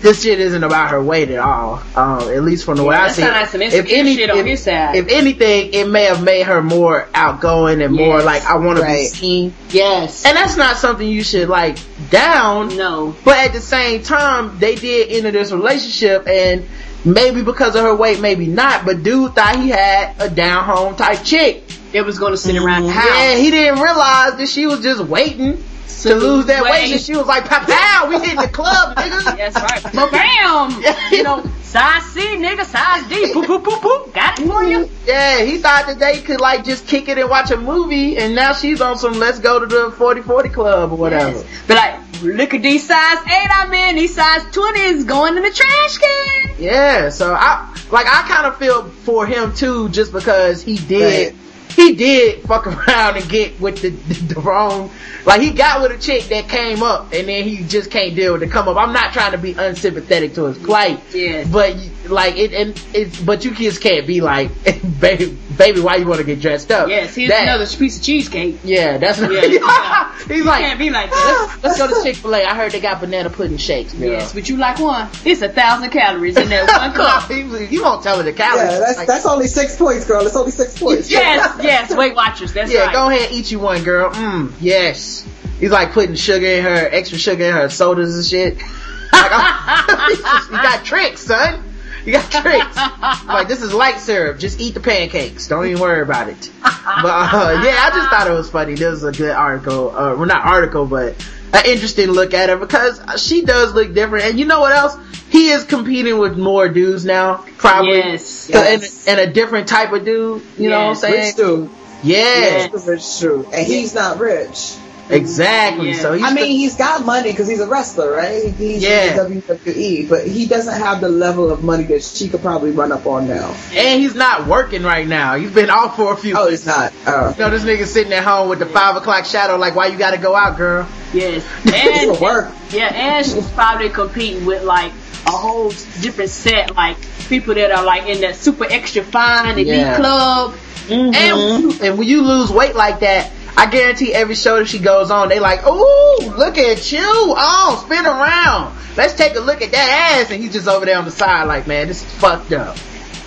this 0.00 0.22
shit 0.22 0.40
isn't 0.40 0.64
about 0.64 0.90
her 0.90 1.02
weight 1.02 1.30
at 1.30 1.38
all. 1.38 1.82
Um, 1.94 2.20
at 2.30 2.42
least 2.42 2.64
from 2.64 2.78
the 2.78 2.84
way 2.84 2.96
I 2.96 3.08
see 3.10 3.22
it. 3.22 3.26
like 3.26 3.48
some 3.48 3.60
insecure 3.60 4.04
shit 4.06 4.30
on 4.30 4.46
if, 4.46 4.66
if 4.66 5.08
anything, 5.08 5.74
it 5.74 5.88
may 5.88 6.04
have 6.04 6.22
made 6.22 6.46
her 6.46 6.62
more 6.62 7.06
outgoing 7.14 7.82
and 7.82 7.94
more 7.94 8.22
like 8.22 8.42
I 8.44 8.56
want 8.56 8.78
to 8.78 8.84
be 8.84 8.88
Right. 8.88 9.08
seen. 9.08 9.54
Yes. 9.68 10.24
And 10.24 10.36
that's 10.36 10.56
not 10.56 10.76
something 10.78 11.06
you 11.06 11.22
should 11.22 11.48
like 11.50 11.76
down. 12.08 12.76
no. 12.76 13.14
But 13.24 13.38
at 13.38 13.52
the 13.52 13.60
same 13.60 14.02
time, 14.02 14.58
they 14.58 14.74
did 14.74 15.10
enter 15.10 15.30
this 15.32 15.52
relationship 15.52 16.26
and 16.26 16.66
maybe 17.04 17.42
because 17.42 17.76
of 17.76 17.82
her 17.82 17.94
weight, 17.94 18.20
maybe 18.20 18.46
not, 18.46 18.86
but 18.86 19.02
dude 19.02 19.34
thought 19.34 19.56
he 19.56 19.68
had 19.68 20.14
a 20.18 20.30
down 20.30 20.64
home 20.64 20.96
type 20.96 21.22
chick. 21.24 21.62
It 21.92 22.02
was 22.02 22.18
going 22.18 22.32
to 22.32 22.36
sit 22.36 22.56
around 22.56 22.84
the 22.84 22.90
mm, 22.90 22.92
house. 22.92 23.06
Yeah, 23.06 23.36
he 23.36 23.50
didn't 23.50 23.80
realize 23.80 24.36
that 24.36 24.48
she 24.48 24.66
was 24.66 24.80
just 24.80 25.02
waiting 25.04 25.62
to 26.02 26.14
lose 26.14 26.46
that 26.46 26.62
weight. 26.62 26.72
weight. 26.72 26.92
And 26.92 27.00
she 27.00 27.16
was 27.16 27.26
like, 27.26 27.44
pow, 27.46 27.64
pow, 27.64 28.08
we 28.08 28.18
hit 28.18 28.38
the 28.38 28.48
club, 28.48 28.96
nigga. 28.96 29.36
That's 29.36 29.56
right. 29.56 29.94
But 29.94 30.12
bam! 30.12 30.82
You 31.10 31.22
know, 31.22 31.44
size 31.62 32.04
C, 32.04 32.20
nigga, 32.20 32.64
size 32.64 33.08
D. 33.08 33.32
Boop, 33.34 33.44
boop, 33.44 33.64
boop, 33.64 33.80
boop. 33.80 34.14
Got 34.14 34.38
it 34.38 34.46
for 34.46 34.64
you. 34.64 34.86
Mm, 34.86 34.90
yeah, 35.06 35.44
he 35.44 35.58
thought 35.58 35.86
that 35.86 35.98
they 35.98 36.20
could 36.20 36.40
like 36.40 36.64
just 36.64 36.86
kick 36.86 37.08
it 37.08 37.18
and 37.18 37.28
watch 37.28 37.50
a 37.50 37.56
movie 37.56 38.16
and 38.16 38.34
now 38.34 38.52
she's 38.52 38.80
on 38.80 38.98
some 38.98 39.14
let's 39.14 39.40
go 39.40 39.58
to 39.58 39.66
the 39.66 39.90
40-40 39.90 40.52
club 40.52 40.92
or 40.92 40.96
whatever. 40.96 41.38
Yes. 41.38 41.44
But 41.66 41.76
like, 41.76 42.22
look 42.22 42.54
at 42.54 42.62
these 42.62 42.86
size 42.86 43.18
8 43.26 43.30
I'm 43.50 43.72
in. 43.72 43.96
These 43.96 44.14
size 44.14 44.42
20s 44.42 45.06
going 45.06 45.36
in 45.36 45.42
the 45.42 45.50
trash 45.50 45.98
can. 45.98 46.54
Yeah, 46.58 47.08
so 47.10 47.34
I 47.34 47.66
like 47.90 48.06
I 48.06 48.22
kind 48.28 48.46
of 48.46 48.56
feel 48.58 48.84
for 48.84 49.26
him 49.26 49.54
too, 49.54 49.88
just 49.90 50.12
because 50.12 50.62
he 50.62 50.76
did 50.76 51.34
Right. 51.34 51.49
He 51.72 51.94
did 51.94 52.42
fuck 52.42 52.66
around 52.66 53.16
and 53.16 53.28
get 53.28 53.60
with 53.60 53.82
the, 53.82 53.90
the, 53.90 54.34
the 54.34 54.40
wrong. 54.40 54.90
Like 55.26 55.40
he 55.42 55.50
got 55.50 55.82
with 55.82 55.92
a 55.92 55.98
chick 55.98 56.24
that 56.24 56.48
came 56.48 56.82
up, 56.82 57.12
and 57.12 57.28
then 57.28 57.44
he 57.44 57.62
just 57.64 57.90
can't 57.90 58.14
deal 58.14 58.32
with 58.32 58.40
the 58.40 58.48
come 58.48 58.68
up. 58.68 58.76
I'm 58.76 58.92
not 58.92 59.12
trying 59.12 59.32
to 59.32 59.38
be 59.38 59.52
unsympathetic 59.52 60.34
to 60.34 60.44
his 60.46 60.58
plight, 60.58 61.00
Yes. 61.14 61.46
but 61.48 61.76
like 62.08 62.36
it 62.36 62.52
and 62.54 62.82
it's 62.94 63.20
but 63.20 63.44
you 63.44 63.52
kids 63.54 63.78
can't 63.78 64.06
be 64.06 64.20
like, 64.20 64.50
baby, 65.00 65.36
baby, 65.58 65.80
why 65.80 65.96
you 65.96 66.06
want 66.06 66.18
to 66.20 66.24
get 66.26 66.40
dressed 66.40 66.70
up? 66.70 66.88
Yes, 66.88 67.14
here's 67.14 67.30
That- 67.30 67.42
another 67.42 67.66
piece 67.66 67.98
of 67.98 68.02
cheesecake. 68.02 68.60
Yeah, 68.64 68.96
that's 68.98 69.20
what 69.20 69.30
Yeah, 69.32 69.44
yeah. 69.44 70.18
He's 70.26 70.44
like, 70.44 70.60
can't 70.64 70.78
be 70.78 70.90
like 70.90 71.10
that. 71.10 71.58
let's, 71.62 71.78
let's 71.78 71.78
go 71.78 71.98
to 71.98 72.02
Chick-fil-A. 72.04 72.44
I 72.44 72.54
heard 72.54 72.72
they 72.72 72.80
got 72.80 73.00
banana 73.00 73.30
pudding 73.30 73.56
shakes. 73.58 73.92
Girl. 73.94 74.08
Yes, 74.10 74.32
but 74.32 74.48
you 74.48 74.56
like 74.56 74.78
one. 74.78 75.08
It's 75.24 75.42
a 75.42 75.48
thousand 75.48 75.90
calories 75.90 76.36
in 76.36 76.48
that 76.50 76.66
one 76.78 76.92
cup. 76.92 77.30
he, 77.30 77.40
you 77.74 77.82
won't 77.82 78.02
tell 78.02 78.16
her 78.18 78.22
the 78.22 78.32
calories. 78.32 78.70
Yeah, 78.72 78.78
that's 78.80 78.98
Like, 78.98 79.06
that's 79.08 79.26
only 79.26 79.46
six 79.48 79.76
points, 79.76 80.06
girl. 80.06 80.26
It's 80.26 80.36
only 80.36 80.50
six 80.52 80.78
points. 80.78 81.10
Yes, 81.10 81.56
yes, 81.62 81.94
Weight 81.94 82.14
Watchers. 82.14 82.52
That's 82.52 82.70
it. 82.70 82.74
Yeah, 82.74 82.86
right. 82.86 82.92
go 82.92 83.08
ahead, 83.08 83.32
eat 83.32 83.50
you 83.50 83.58
one, 83.58 83.82
girl. 83.82 84.10
Mmm, 84.10 84.52
yes. 84.60 85.26
He's 85.58 85.70
like 85.70 85.92
putting 85.92 86.14
sugar 86.14 86.46
in 86.46 86.64
her, 86.64 86.88
extra 86.90 87.18
sugar 87.18 87.44
in 87.44 87.52
her 87.52 87.68
sodas 87.68 88.16
and 88.16 88.24
shit. 88.24 88.62
Like, 89.12 90.10
you 90.50 90.56
got 90.56 90.84
tricks, 90.84 91.22
son. 91.22 91.62
You 92.04 92.12
got 92.12 92.30
tricks. 92.30 92.76
like 93.26 93.48
this 93.48 93.62
is 93.62 93.74
light 93.74 93.98
syrup. 93.98 94.38
Just 94.38 94.60
eat 94.60 94.74
the 94.74 94.80
pancakes. 94.80 95.48
Don't 95.48 95.66
even 95.66 95.80
worry 95.80 96.00
about 96.00 96.28
it. 96.28 96.50
But 96.62 96.72
uh, 96.74 97.60
yeah, 97.64 97.76
I 97.82 97.90
just 97.92 98.08
thought 98.08 98.26
it 98.26 98.32
was 98.32 98.50
funny. 98.50 98.74
This 98.74 99.02
was 99.02 99.04
a 99.04 99.12
good 99.12 99.34
article. 99.34 99.90
Uh, 99.90 100.16
well, 100.16 100.26
not 100.26 100.44
article, 100.44 100.86
but 100.86 101.14
an 101.52 101.66
interesting 101.66 102.08
look 102.08 102.34
at 102.34 102.48
her 102.48 102.56
because 102.56 103.00
she 103.22 103.42
does 103.44 103.74
look 103.74 103.92
different. 103.94 104.24
And 104.26 104.38
you 104.38 104.44
know 104.44 104.60
what 104.60 104.72
else? 104.72 104.96
He 105.28 105.50
is 105.50 105.64
competing 105.64 106.18
with 106.18 106.36
more 106.36 106.68
dudes 106.68 107.04
now, 107.04 107.44
probably. 107.56 107.98
Yes. 107.98 108.48
Yes. 108.48 109.06
And, 109.06 109.20
and 109.20 109.30
a 109.30 109.32
different 109.32 109.68
type 109.68 109.92
of 109.92 110.04
dude. 110.04 110.42
You 110.58 110.70
know 110.70 110.80
what 110.80 110.88
I'm 110.90 110.94
saying? 110.96 111.26
Rich 111.26 111.36
dude. 111.36 111.70
Yeah, 112.02 112.64
Rich, 112.72 112.86
rich 112.86 113.20
dude. 113.20 113.46
And 113.52 113.66
he's 113.66 113.94
not 113.94 114.18
rich. 114.18 114.76
Exactly. 115.10 115.90
Yeah. 115.90 115.98
So 115.98 116.12
he's 116.14 116.24
I 116.24 116.32
mean, 116.32 116.46
he's 116.58 116.76
got 116.76 117.04
money 117.04 117.30
because 117.30 117.48
he's 117.48 117.60
a 117.60 117.66
wrestler, 117.68 118.12
right? 118.12 118.52
He's 118.54 118.82
Yeah. 118.82 119.16
WWE, 119.16 120.08
but 120.08 120.26
he 120.26 120.46
doesn't 120.46 120.80
have 120.80 121.00
the 121.00 121.08
level 121.08 121.50
of 121.50 121.62
money 121.64 121.84
that 121.84 122.02
she 122.02 122.28
could 122.28 122.42
probably 122.42 122.70
run 122.70 122.92
up 122.92 123.06
on 123.06 123.28
now. 123.28 123.54
and 123.72 124.00
he's 124.00 124.14
not 124.14 124.46
working 124.46 124.82
right 124.82 125.06
now. 125.06 125.36
He's 125.36 125.50
been 125.50 125.70
off 125.70 125.96
for 125.96 126.12
a 126.12 126.16
few. 126.16 126.34
Oh, 126.36 126.48
he's 126.48 126.66
not. 126.66 126.92
Uh, 127.06 127.32
You 127.36 127.44
know, 127.44 127.50
this 127.50 127.62
nigga 127.64 127.86
sitting 127.86 128.12
at 128.12 128.24
home 128.24 128.48
with 128.48 128.58
the 128.58 128.66
five 128.66 128.96
o'clock 128.96 129.24
shadow. 129.24 129.56
Like, 129.56 129.74
why 129.74 129.86
you 129.86 129.98
gotta 129.98 130.18
go 130.18 130.34
out, 130.34 130.56
girl? 130.56 130.86
Yes. 131.12 131.44
And 131.74 132.18
work. 132.20 132.48
yeah, 132.70 132.92
and 132.94 133.26
she's 133.26 133.48
probably 133.50 133.88
competing 133.88 134.44
with 134.46 134.62
like 134.64 134.92
a 135.26 135.30
whole 135.30 135.70
different 136.00 136.30
set, 136.30 136.74
like 136.76 136.96
people 137.28 137.54
that 137.54 137.70
are 137.70 137.84
like 137.84 138.06
in 138.08 138.20
that 138.22 138.36
super 138.36 138.64
extra 138.64 139.02
fine 139.04 139.52
elite 139.52 139.66
Yeah. 139.66 139.96
club. 139.96 140.54
And 140.90 141.14
and 141.14 141.98
when 141.98 142.08
you 142.08 142.22
lose 142.22 142.50
weight 142.50 142.74
like 142.74 143.00
that, 143.00 143.30
I 143.56 143.68
guarantee 143.70 144.14
every 144.14 144.34
show 144.34 144.58
that 144.58 144.68
she 144.68 144.78
goes 144.78 145.10
on, 145.10 145.28
they 145.28 145.40
like, 145.40 145.66
ooh, 145.66 146.18
look 146.36 146.58
at 146.58 146.92
you, 146.92 147.00
oh, 147.02 147.82
spin 147.84 148.06
around. 148.06 148.76
Let's 148.96 149.14
take 149.14 149.34
a 149.36 149.40
look 149.40 149.62
at 149.62 149.72
that 149.72 150.18
ass. 150.20 150.30
And 150.30 150.42
he's 150.42 150.52
just 150.52 150.68
over 150.68 150.84
there 150.86 150.98
on 150.98 151.04
the 151.04 151.10
side, 151.10 151.44
like, 151.44 151.66
man, 151.66 151.88
this 151.88 152.02
is 152.02 152.12
fucked 152.14 152.52
up. 152.52 152.76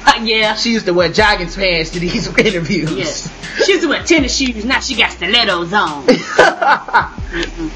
Uh, 0.05 0.19
yeah. 0.23 0.55
She 0.55 0.71
used 0.71 0.85
to 0.87 0.93
wear 0.93 1.09
jogging 1.11 1.49
pants 1.49 1.91
to 1.91 1.99
these 1.99 2.27
interviews. 2.37 2.91
Yes. 2.91 3.65
She's 3.65 3.85
wearing 3.85 4.05
tennis 4.05 4.35
shoes, 4.35 4.65
now 4.65 4.79
she 4.79 4.95
got 4.95 5.11
stilettos 5.11 5.73
on. 5.73 6.09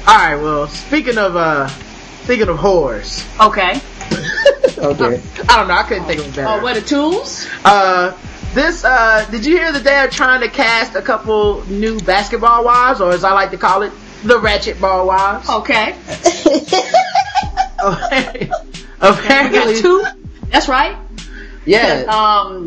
Alright, 0.06 0.40
well, 0.40 0.66
speaking 0.68 1.18
of, 1.18 1.36
uh, 1.36 1.68
speaking 2.24 2.48
of 2.48 2.58
whores. 2.58 3.24
Okay. 3.44 3.80
Okay. 4.78 5.20
I 5.48 5.56
don't 5.56 5.66
know, 5.66 5.74
I 5.74 5.82
couldn't 5.88 6.04
think 6.04 6.20
of 6.20 6.28
a 6.28 6.36
better. 6.36 6.46
Oh, 6.46 6.62
what 6.62 6.76
are 6.76 6.80
the 6.80 6.86
tools? 6.86 7.48
Uh, 7.64 8.16
this, 8.58 8.84
uh, 8.84 9.26
did 9.30 9.46
you 9.46 9.56
hear 9.56 9.72
that 9.72 9.84
they're 9.84 10.08
trying 10.08 10.40
to 10.42 10.48
cast 10.48 10.94
a 10.96 11.02
couple 11.02 11.64
new 11.66 11.98
basketball 12.00 12.64
wives, 12.64 13.00
or 13.00 13.12
as 13.12 13.24
I 13.24 13.32
like 13.32 13.50
to 13.52 13.56
call 13.58 13.82
it, 13.82 13.92
the 14.24 14.38
ratchet 14.38 14.80
ball 14.80 15.06
wives? 15.06 15.48
Okay. 15.48 15.96
We 17.80 19.08
Apparently, 19.08 19.58
got 19.74 19.76
two. 19.80 20.04
That's 20.50 20.66
right. 20.68 20.96
yeah. 21.64 22.02
Um, 22.08 22.66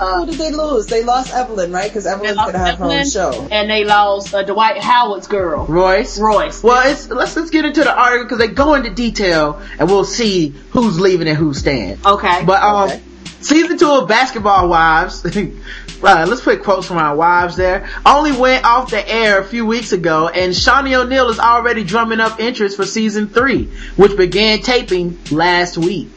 Who 0.00 0.24
did 0.26 0.36
they 0.36 0.50
lose? 0.50 0.86
They 0.86 1.04
lost 1.04 1.34
Evelyn, 1.34 1.70
right? 1.70 1.90
Because 1.90 2.04
they 2.04 2.10
Evelyn's 2.10 2.36
lost 2.38 2.52
gonna 2.52 2.64
have 2.64 2.78
her 2.78 2.84
own 2.86 3.04
show. 3.06 3.46
and 3.50 3.68
they 3.68 3.84
lost 3.84 4.32
uh, 4.34 4.42
Dwight 4.42 4.78
Howard's 4.82 5.26
girl, 5.26 5.66
Royce. 5.66 6.18
Royce. 6.18 6.62
Well, 6.62 6.90
it's, 6.90 7.10
let's 7.10 7.36
let's 7.36 7.50
get 7.50 7.66
into 7.66 7.84
the 7.84 7.94
article 7.94 8.24
because 8.24 8.38
they 8.38 8.48
go 8.54 8.72
into 8.72 8.88
detail 8.88 9.60
and 9.78 9.86
we'll 9.90 10.04
see 10.06 10.48
who's 10.70 10.98
leaving 10.98 11.28
and 11.28 11.36
who's 11.36 11.58
staying. 11.58 11.98
Okay. 12.06 12.42
But 12.46 12.62
um, 12.62 12.88
Okay. 12.88 13.02
Season 13.42 13.76
two 13.78 13.90
of 13.90 14.08
Basketball 14.08 14.68
Wives. 14.68 15.24
uh, 15.36 16.26
let's 16.28 16.40
put 16.40 16.62
quotes 16.62 16.86
from 16.86 16.98
our 16.98 17.14
wives 17.16 17.56
there. 17.56 17.88
Only 18.06 18.32
went 18.32 18.64
off 18.64 18.90
the 18.90 19.06
air 19.08 19.40
a 19.40 19.44
few 19.44 19.66
weeks 19.66 19.92
ago, 19.92 20.28
and 20.28 20.52
Shaunie 20.52 20.94
O'Neal 20.94 21.28
is 21.30 21.38
already 21.38 21.84
drumming 21.84 22.20
up 22.20 22.40
interest 22.40 22.76
for 22.76 22.84
season 22.84 23.28
three, 23.28 23.66
which 23.96 24.16
began 24.16 24.60
taping 24.60 25.18
last 25.30 25.76
week. 25.76 26.10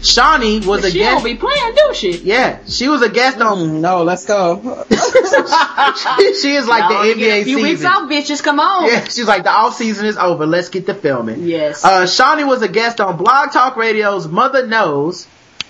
Shaunie 0.00 0.66
was 0.66 0.84
a 0.84 0.90
she 0.90 0.98
guest. 0.98 1.22
don't 1.22 1.24
be 1.24 1.36
playing, 1.36 1.74
do 1.76 1.94
she? 1.94 2.16
yeah, 2.18 2.58
she 2.66 2.88
was 2.88 3.02
a 3.02 3.08
guest 3.08 3.40
on. 3.40 3.58
Mm, 3.58 3.80
no, 3.80 4.02
let's 4.02 4.26
go. 4.26 4.84
she 4.90 6.54
is 6.56 6.66
like 6.66 6.90
No, 6.90 7.02
the 7.02 7.08
you 7.08 7.14
get 7.14 7.38
NBA 7.38 7.40
a 7.42 7.44
few 7.44 7.56
season. 7.58 7.62
weeks 7.62 7.84
out, 7.84 8.10
bitches. 8.10 8.42
Come 8.42 8.58
on. 8.58 8.88
Yeah, 8.88 9.04
she's 9.04 9.28
like 9.28 9.44
the 9.44 9.50
off 9.50 9.76
season 9.76 10.06
is 10.06 10.16
over. 10.16 10.44
Let's 10.46 10.70
get 10.70 10.86
to 10.86 10.94
filming. 10.94 11.44
Yes. 11.44 11.84
Uh, 11.84 12.02
Shaunie 12.02 12.46
was 12.46 12.62
a 12.62 12.68
guest 12.68 13.00
on 13.00 13.16
Blog 13.16 13.52
Talk 13.52 13.76
Radio's 13.76 14.26
Mother 14.26 14.66
Knows. 14.66 15.28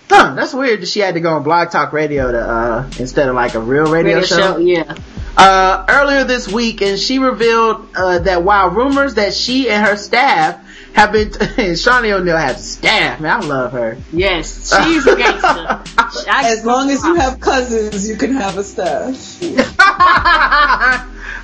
Huh, 0.09 0.35
that's 0.35 0.53
weird 0.53 0.83
that 0.83 0.89
she 0.89 1.01
had 1.01 1.15
to 1.15 1.20
go 1.20 1.35
on 1.35 1.43
Blog 1.43 1.70
Talk 1.70 1.93
Radio 1.93 2.31
to, 2.31 2.39
uh, 2.39 2.91
instead 2.99 3.29
of 3.29 3.35
like 3.35 3.55
a 3.55 3.61
real 3.61 3.85
radio, 3.87 4.16
Radio 4.16 4.23
show. 4.23 4.37
show, 4.37 4.57
yeah. 4.59 4.95
Uh, 5.37 5.87
earlier 5.89 6.24
this 6.24 6.47
week, 6.47 6.83
and 6.83 6.99
she 6.99 7.19
revealed, 7.19 7.89
uh, 7.97 8.19
that 8.19 8.43
while 8.43 8.69
rumors 8.69 9.15
that 9.15 9.33
she 9.33 9.70
and 9.70 9.87
her 9.87 9.97
staff 9.97 10.61
have 10.93 11.12
been, 11.12 11.31
Shaunie 11.31 12.12
O'Neal 12.12 12.37
has 12.37 12.73
staff, 12.73 13.19
man, 13.20 13.43
I 13.43 13.47
love 13.47 13.73
her. 13.73 13.97
Yes, 14.12 14.77
she's 14.85 15.07
a 15.07 15.16
gangster. 15.16 15.81
As 16.29 16.66
long 16.66 16.91
as 16.91 17.03
you 17.03 17.15
have 17.20 17.41
cousins, 17.41 18.07
you 18.07 18.16
can 18.16 18.35
have 18.35 18.59
a 18.59 18.65
stash. 18.65 19.39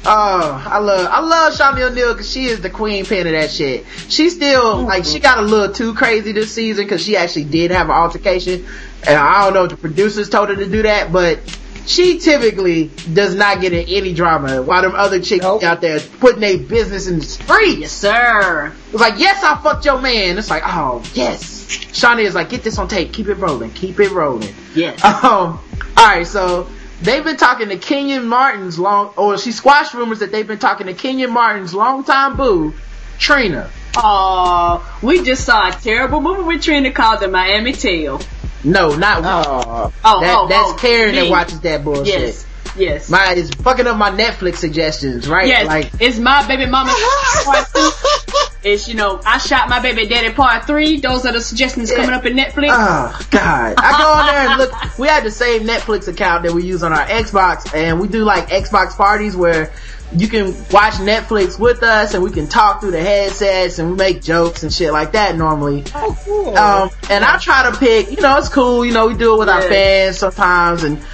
Oh, 0.06 0.64
I 0.66 0.78
love, 0.78 1.08
I 1.10 1.20
love 1.20 1.52
Shaunie 1.54 1.82
O'Neal 1.82 2.14
because 2.14 2.30
she 2.30 2.46
is 2.46 2.60
the 2.60 2.70
queen 2.70 3.04
pin 3.04 3.26
of 3.26 3.32
that 3.32 3.50
shit. 3.50 3.84
She 4.08 4.30
still, 4.30 4.82
like, 4.82 5.04
she 5.04 5.18
got 5.18 5.38
a 5.38 5.42
little 5.42 5.74
too 5.74 5.92
crazy 5.94 6.32
this 6.32 6.54
season 6.54 6.84
because 6.84 7.02
she 7.02 7.16
actually 7.16 7.44
did 7.44 7.70
have 7.72 7.86
an 7.88 7.94
altercation. 7.96 8.64
And 9.06 9.16
I 9.18 9.44
don't 9.44 9.54
know 9.54 9.64
if 9.64 9.70
the 9.70 9.76
producers 9.76 10.28
told 10.30 10.48
her 10.50 10.56
to 10.56 10.66
do 10.66 10.82
that, 10.82 11.12
but 11.12 11.40
she 11.86 12.18
typically 12.20 12.90
does 13.12 13.34
not 13.34 13.60
get 13.60 13.72
in 13.72 13.86
any 13.88 14.14
drama 14.14 14.62
while 14.62 14.82
them 14.82 14.94
other 14.94 15.20
chicks 15.20 15.42
Nope. 15.42 15.62
out 15.62 15.80
there 15.80 16.00
putting 16.20 16.40
their 16.40 16.58
business 16.58 17.06
in 17.08 17.18
the 17.18 17.24
street. 17.24 17.78
yes, 17.80 17.92
sir. 17.92 18.72
It's 18.92 19.00
like, 19.00 19.18
yes, 19.18 19.42
I 19.42 19.60
fucked 19.62 19.84
your 19.84 20.00
man. 20.00 20.38
It's 20.38 20.50
like, 20.50 20.62
oh, 20.64 21.02
yes. 21.14 21.56
Shaunie 21.92 22.24
is 22.24 22.34
like, 22.34 22.50
get 22.50 22.62
this 22.62 22.78
on 22.78 22.88
tape. 22.88 23.12
Keep 23.12 23.28
it 23.28 23.34
rolling. 23.34 23.70
Keep 23.72 24.00
it 24.00 24.10
rolling. 24.10 24.54
Yes. 24.74 25.02
Um, 25.04 25.58
alright, 25.98 26.26
so 26.26 26.68
they've 27.02 27.24
been 27.24 27.36
talking 27.36 27.68
to 27.68 27.76
Kenyon 27.78 28.26
Martin's 28.26 28.78
long, 28.78 29.12
or 29.16 29.38
she 29.38 29.52
squashed 29.52 29.94
rumors 29.94 30.18
that 30.20 30.32
they've 30.32 30.46
been 30.46 30.58
talking 30.58 30.86
to 30.86 30.94
Kenyon 30.94 31.32
Martin's 31.32 31.74
longtime 31.74 32.36
boo, 32.36 32.74
Trina. 33.18 33.70
Oh, 33.96 34.98
we 35.02 35.22
just 35.22 35.44
saw 35.44 35.68
a 35.68 35.72
terrible 35.72 36.20
movie 36.20 36.42
with 36.42 36.62
Trina 36.62 36.92
called 36.92 37.20
The 37.20 37.28
Miami 37.28 37.72
Tail. 37.72 38.20
No, 38.64 38.94
not 38.96 39.22
Oh, 39.24 39.92
Oh, 40.04 40.20
that. 40.20 40.36
oh, 40.36 40.48
that's 40.48 40.70
oh, 40.72 40.76
Karen 40.78 41.14
that 41.14 41.30
watches 41.30 41.60
that 41.60 41.84
bullshit. 41.84 42.06
Yes, 42.20 42.46
yes. 42.76 43.10
My 43.10 43.32
is 43.32 43.50
fucking 43.50 43.86
up 43.86 43.96
my 43.96 44.10
Netflix 44.10 44.56
suggestions, 44.56 45.28
right? 45.28 45.46
Yes, 45.48 45.66
Like, 45.66 45.90
it's 46.00 46.18
my 46.18 46.46
baby 46.46 46.66
mama 46.66 46.90
part 48.58 48.62
two. 48.62 48.68
It's, 48.68 48.88
you 48.88 48.94
know, 48.94 49.20
I 49.24 49.38
shot 49.38 49.68
my 49.68 49.80
baby 49.80 50.06
daddy 50.06 50.32
part 50.32 50.66
three. 50.66 51.00
Those 51.00 51.26
are 51.26 51.32
the 51.32 51.40
suggestions 51.40 51.90
coming 51.92 52.10
up 52.10 52.24
in 52.26 52.36
Netflix. 52.36 52.70
Oh 52.72 53.20
God! 53.30 53.74
I 53.78 53.98
go 53.98 54.12
on 54.12 54.26
there 54.26 54.48
and 54.48 54.58
look. 54.58 54.98
We 54.98 55.08
have 55.08 55.24
the 55.24 55.30
same 55.30 55.62
Netflix 55.62 56.08
account 56.08 56.44
that 56.44 56.52
we 56.52 56.64
use 56.64 56.82
on 56.82 56.92
our 56.92 57.06
Xbox, 57.06 57.74
and 57.74 58.00
we 58.00 58.08
do 58.08 58.24
like 58.24 58.48
Xbox 58.48 58.96
parties 58.96 59.36
where 59.36 59.72
you 60.16 60.26
can 60.26 60.54
watch 60.70 60.94
Netflix 60.94 61.58
with 61.58 61.82
us, 61.82 62.14
and 62.14 62.22
we 62.22 62.30
can 62.30 62.48
talk 62.48 62.80
through 62.80 62.92
the 62.92 63.00
headsets, 63.00 63.78
and 63.78 63.90
we 63.90 63.96
make 63.96 64.22
jokes 64.22 64.62
and 64.62 64.72
shit 64.72 64.90
like 64.90 65.12
that 65.12 65.36
normally. 65.36 65.84
oh 65.94 66.18
cool. 66.24 66.56
Um, 66.56 66.90
and 67.10 67.24
I 67.24 67.36
try 67.38 67.70
to 67.70 67.76
pick, 67.76 68.10
you 68.10 68.20
know, 68.20 68.38
it's 68.38 68.48
cool, 68.48 68.86
you 68.86 68.92
know, 68.92 69.06
we 69.06 69.14
do 69.14 69.34
it 69.34 69.38
with 69.38 69.50
our 69.50 69.60
fans 69.60 70.18
sometimes, 70.18 70.82
and 70.82 70.96
um, 70.96 71.04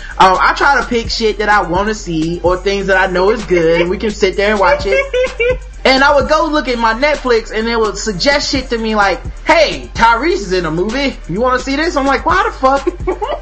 I 0.41 0.55
try 0.57 0.81
to 0.81 0.87
pick 0.87 1.11
shit 1.11 1.39
that 1.39 1.49
I 1.49 1.69
want 1.69 1.89
to 1.89 1.95
see 1.95 2.41
or 2.43 2.57
things 2.57 2.87
that 2.87 2.97
I 2.97 3.13
know 3.13 3.31
is 3.31 3.45
good, 3.47 3.81
and 3.81 3.91
we 3.91 3.99
can 3.99 4.13
sit 4.13 4.37
there 4.37 4.53
and 4.53 4.61
watch 4.61 4.83
it. 4.87 5.61
And 5.85 6.03
I 6.03 6.15
would 6.15 6.29
go 6.29 6.47
look 6.47 6.69
at 6.69 6.79
my 6.79 6.95
Netflix 6.95 7.53
and 7.53 7.69
it 7.69 7.79
would 7.79 7.99
suggest 7.99 8.51
shit 8.51 8.71
to 8.71 8.79
me 8.79 8.95
like, 8.95 9.21
hey, 9.45 9.91
Tyrese 9.95 10.33
is 10.33 10.53
in 10.53 10.65
a 10.65 10.71
movie. 10.71 11.17
You 11.29 11.41
want 11.41 11.59
to 11.59 11.65
see 11.65 11.77
this? 11.77 11.97
I'm 11.97 12.07
like, 12.07 12.25
why 12.25 12.43
the 12.45 12.53
fuck 12.53 12.85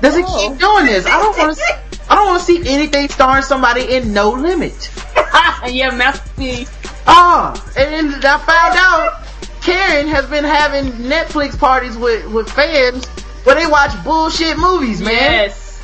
does 0.00 0.16
it 0.16 0.26
keep 0.26 0.58
doing 0.58 0.86
this? 0.86 1.06
I 1.06 1.18
don't 1.20 1.38
want 1.38 1.56
to. 1.56 1.78
I 2.10 2.16
don't 2.16 2.26
want 2.26 2.40
to 2.40 2.44
see 2.44 2.68
anything 2.68 3.08
starring 3.08 3.44
somebody 3.44 3.94
in 3.94 4.12
No 4.12 4.30
Limit. 4.32 4.90
yeah, 5.68 5.90
Master 5.90 6.28
P. 6.36 6.66
Oh, 7.06 7.72
and 7.76 8.10
then 8.10 8.24
I 8.24 8.38
found 8.38 8.76
out 8.76 9.24
Karen 9.62 10.08
has 10.08 10.26
been 10.26 10.44
having 10.44 10.92
Netflix 11.08 11.56
parties 11.56 11.96
with 11.96 12.26
with 12.26 12.50
fans 12.50 13.06
where 13.44 13.54
they 13.54 13.66
watch 13.66 13.92
bullshit 14.04 14.58
movies, 14.58 15.00
man. 15.00 15.12
Yes. 15.12 15.80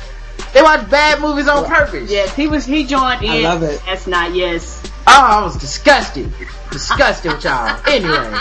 They 0.53 0.61
watch 0.61 0.89
bad 0.89 1.21
movies 1.21 1.47
on 1.47 1.65
purpose. 1.65 2.09
Yes, 2.09 2.35
he 2.35 2.47
was, 2.47 2.65
he 2.65 2.85
joined 2.85 3.23
in. 3.23 3.29
I 3.29 3.39
love 3.39 3.63
it. 3.63 3.81
That's 3.85 4.07
not, 4.07 4.33
yes. 4.33 4.78
Oh, 5.11 5.25
I 5.25 5.41
was 5.43 5.57
disgusted. 5.57 6.31
Disgusted 6.71 7.33
with 7.33 7.43
y'all. 7.43 7.81
Anyway. 7.87 8.37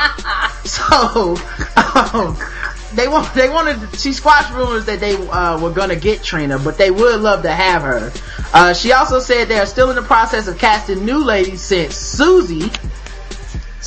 So, 0.64 1.36
um, 2.12 2.36
they 2.94 3.08
want, 3.08 3.32
they 3.34 3.48
wanted, 3.48 3.98
she 3.98 4.12
squashed 4.12 4.52
rumors 4.52 4.84
that 4.84 5.00
they, 5.00 5.16
uh, 5.16 5.58
were 5.60 5.70
gonna 5.70 5.96
get 5.96 6.22
Trina, 6.22 6.58
but 6.58 6.76
they 6.76 6.90
would 6.90 7.20
love 7.20 7.42
to 7.42 7.50
have 7.50 7.82
her. 7.82 8.12
Uh, 8.52 8.74
she 8.74 8.92
also 8.92 9.18
said 9.18 9.48
they're 9.48 9.64
still 9.64 9.88
in 9.88 9.96
the 9.96 10.02
process 10.02 10.46
of 10.46 10.58
casting 10.58 11.06
new 11.06 11.24
ladies 11.24 11.62
since 11.62 11.94
Suzie. 11.96 12.70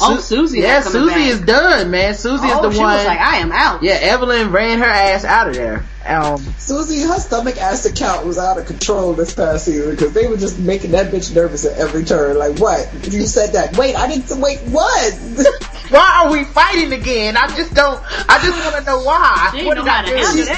Oh, 0.01 0.17
Suzie 0.21 0.61
Yeah, 0.61 0.79
is 0.79 0.85
Suzie 0.85 1.07
back. 1.07 1.17
is 1.17 1.41
done, 1.41 1.91
man. 1.91 2.13
Suzie 2.13 2.39
oh, 2.43 2.55
is 2.55 2.61
the 2.61 2.71
she 2.71 2.79
one. 2.79 2.95
was 2.95 3.05
like, 3.05 3.19
I 3.19 3.37
am 3.37 3.51
out. 3.51 3.83
yeah, 3.83 3.93
Evelyn 3.93 4.51
ran 4.51 4.79
her 4.79 4.85
ass 4.85 5.25
out 5.25 5.49
of 5.49 5.55
there. 5.55 5.83
Um, 6.05 6.37
Suzie, 6.57 7.07
her 7.07 7.19
stomach 7.19 7.57
acid 7.57 7.95
count 7.95 8.25
was 8.25 8.37
out 8.39 8.57
of 8.57 8.65
control 8.65 9.13
this 9.13 9.33
past 9.33 9.65
season 9.65 9.91
because 9.91 10.13
they 10.13 10.27
were 10.27 10.37
just 10.37 10.57
making 10.59 10.91
that 10.91 11.11
bitch 11.11 11.35
nervous 11.35 11.65
at 11.65 11.77
every 11.77 12.03
turn. 12.05 12.37
Like, 12.37 12.57
what? 12.57 12.89
You 13.11 13.23
said 13.23 13.53
that. 13.53 13.75
Wait, 13.77 13.95
I 13.95 14.07
didn't. 14.07 14.39
Wait, 14.41 14.59
what? 14.61 15.13
why 15.89 16.23
are 16.23 16.31
we 16.31 16.43
fighting 16.45 16.93
again? 16.93 17.35
I 17.37 17.47
just 17.55 17.73
don't, 17.75 18.01
I 18.29 18.39
just 18.43 18.57
want 18.63 18.77
to 18.77 18.83
know 18.89 19.03
why. 19.03 19.49
She 19.51 19.57
ain't 19.59 19.67
What 19.67 19.77
know 19.77 19.83
did 19.83 19.89
how 19.89 19.99
I 19.99 20.05
to 20.05 20.45
do? 20.45 20.53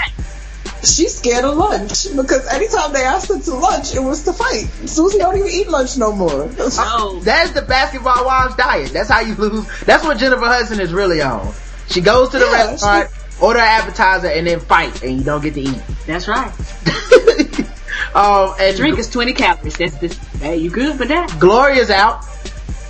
Handle 0.84 0.88
that. 0.88 0.88
She's 0.88 1.16
scared 1.18 1.46
of 1.46 1.58
lunch 1.58 2.16
because 2.16 2.48
anytime 2.48 2.94
they 2.94 3.04
asked 3.04 3.30
her 3.30 3.40
to 3.40 3.56
lunch, 3.56 3.96
it 3.96 4.00
was 4.00 4.24
to 4.24 4.34
fight. 4.34 4.66
Suzie 4.84 5.18
don't 5.18 5.38
even 5.38 5.50
eat 5.50 5.70
lunch 5.70 5.98
no 5.98 6.12
more. 6.12 6.48
No. 6.58 7.20
That's 7.24 7.52
the 7.52 7.62
basketball 7.62 8.26
wives 8.26 8.56
diet. 8.56 8.92
That's 8.92 9.10
how 9.10 9.22
you 9.22 9.36
lose. 9.36 9.68
That's 9.82 10.04
what 10.04 10.18
Jennifer 10.18 10.46
Hudson 10.46 10.80
is 10.80 10.94
really 10.94 11.22
on. 11.22 11.54
She 11.90 12.02
goes 12.02 12.30
to 12.30 12.40
the 12.40 12.46
Yeah, 12.46 12.66
restaurant, 12.72 13.10
order 13.42 13.60
an 13.60 13.68
appetizer, 13.68 14.28
and 14.28 14.48
then 14.48 14.60
fight, 14.60 15.04
and 15.04 15.18
you 15.18 15.24
don't 15.24 15.42
get 15.42 15.54
to 15.56 15.62
eat. 15.62 15.82
That's 16.06 16.28
right. 16.28 16.52
um, 18.16 18.56
and 18.60 18.76
Drink 18.78 18.98
is 19.00 19.10
20 19.10 19.34
calories. 19.34 19.78
That's 19.78 19.96
this. 19.98 20.18
Hey, 20.40 20.58
you 20.58 20.70
good 20.70 20.96
for 20.98 21.06
that? 21.06 21.30
Gloria's 21.40 21.90
out. 21.90 22.26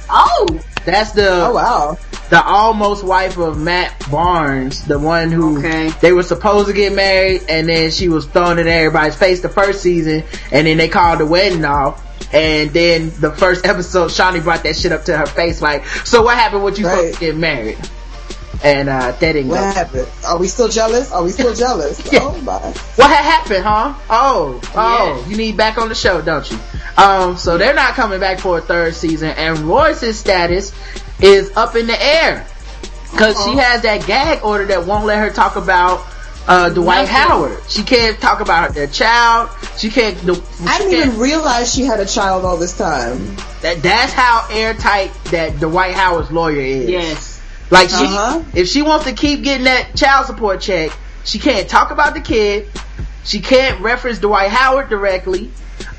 Oh! 0.10 0.48
That's 0.86 1.12
the 1.12 1.46
Oh 1.46 1.54
wow. 1.54 1.98
The 2.30 2.44
almost 2.44 3.04
wife 3.04 3.38
of 3.38 3.60
Matt 3.60 4.10
Barnes, 4.10 4.84
the 4.86 4.98
one 4.98 5.32
who 5.32 5.60
Okay. 5.60 5.90
they 6.02 6.14
were 6.14 6.24
supposed 6.24 6.68
to 6.68 6.74
get 6.74 6.94
married, 6.94 7.44
and 7.48 7.68
then 7.70 7.92
she 7.92 8.10
was 8.10 8.26
thrown 8.26 8.58
in 8.58 8.68
everybody's 8.68 9.16
face 9.16 9.42
the 9.42 9.50
first 9.50 9.82
season, 9.82 10.24
and 10.52 10.66
then 10.66 10.78
they 10.78 10.88
called 10.88 11.20
the 11.20 11.26
wedding 11.26 11.64
off. 11.66 12.02
And 12.34 12.72
then 12.72 13.12
the 13.20 13.32
first 13.32 13.66
episode, 13.68 14.10
Shaunie 14.10 14.44
brought 14.44 14.64
that 14.64 14.76
shit 14.76 14.92
up 14.92 15.06
to 15.06 15.16
her 15.18 15.28
face, 15.28 15.62
like, 15.62 15.86
"So 16.06 16.24
what 16.24 16.36
happened? 16.38 16.64
What 16.64 16.80
you 16.80 16.88
Right. 16.88 16.96
supposed 16.98 17.14
to 17.20 17.26
get 17.26 17.36
married?" 17.38 17.78
And 18.64 18.88
uh, 18.88 19.12
that 19.12 19.20
didn't 19.20 19.50
What 19.50 19.58
go. 19.58 19.62
happened? 19.72 20.08
Are 20.26 20.38
we 20.38 20.48
still 20.48 20.70
jealous? 20.70 21.12
Are 21.12 21.22
we 21.22 21.30
still 21.32 21.54
jealous? 21.66 22.02
Yeah. 22.12 22.20
Oh 22.24 22.38
my. 22.42 22.54
What 22.96 23.10
had 23.12 23.26
happened, 23.26 23.66
huh? 23.66 23.94
Oh, 24.10 24.62
oh, 24.76 25.22
Yeah. 25.24 25.30
you 25.30 25.36
need 25.36 25.58
back 25.58 25.78
on 25.78 25.90
the 25.90 25.96
show, 25.96 26.22
don't 26.22 26.50
you? 26.50 26.58
Um, 26.98 27.38
so 27.38 27.58
they're 27.58 27.74
not 27.74 27.96
coming 27.96 28.20
back 28.22 28.40
for 28.40 28.58
a 28.60 28.62
third 28.62 28.96
season, 28.96 29.30
and 29.32 29.60
Royce's 29.60 30.18
status 30.18 30.72
is 31.24 31.56
up 31.56 31.76
in 31.76 31.88
the 31.88 32.02
air. 32.04 32.46
Cause 33.18 33.36
she 33.46 33.56
has 33.58 33.84
that 33.84 34.06
gag 34.08 34.44
order 34.44 34.66
that 34.66 34.86
won't 34.88 35.06
let 35.06 35.20
her 35.20 35.30
talk 35.32 35.56
about 35.56 36.04
uh, 36.48 36.70
Dwight 36.70 37.08
Nothing. 37.08 37.16
Howard. 37.16 37.60
She 37.70 37.84
can't 37.84 38.20
talk 38.20 38.42
about 38.42 38.74
their 38.74 38.88
child. 38.88 39.50
She 39.78 39.90
can't. 39.90 40.18
The, 40.18 40.34
she 40.34 40.42
I 40.66 40.78
didn't 40.80 40.92
can't- 40.94 41.08
even 41.08 41.20
realize 41.20 41.74
she 41.74 41.84
had 41.84 42.00
a 42.00 42.06
child 42.08 42.44
all 42.44 42.58
this 42.58 42.76
time. 42.78 43.36
That 43.62 43.82
that's 43.84 44.12
how 44.14 44.48
airtight 44.52 45.14
that 45.26 45.60
Dwight 45.60 45.94
Howard's 45.94 46.32
lawyer 46.32 46.60
is. 46.60 46.90
Yes. 46.90 47.42
Like 47.70 47.90
she, 47.90 47.96
Uh-huh. 48.06 48.44
if 48.56 48.68
she 48.68 48.82
wants 48.82 49.06
to 49.06 49.14
keep 49.14 49.44
getting 49.44 49.66
that 49.66 49.96
child 49.96 50.26
support 50.26 50.60
check, 50.60 50.92
she 51.24 51.38
can't 51.40 51.70
talk 51.70 51.92
about 51.92 52.14
the 52.16 52.22
kid. 52.22 52.68
She 53.24 53.40
can't 53.40 53.80
reference 53.80 54.20
Dwight 54.20 54.50
Howard 54.50 54.90
directly. 54.90 55.50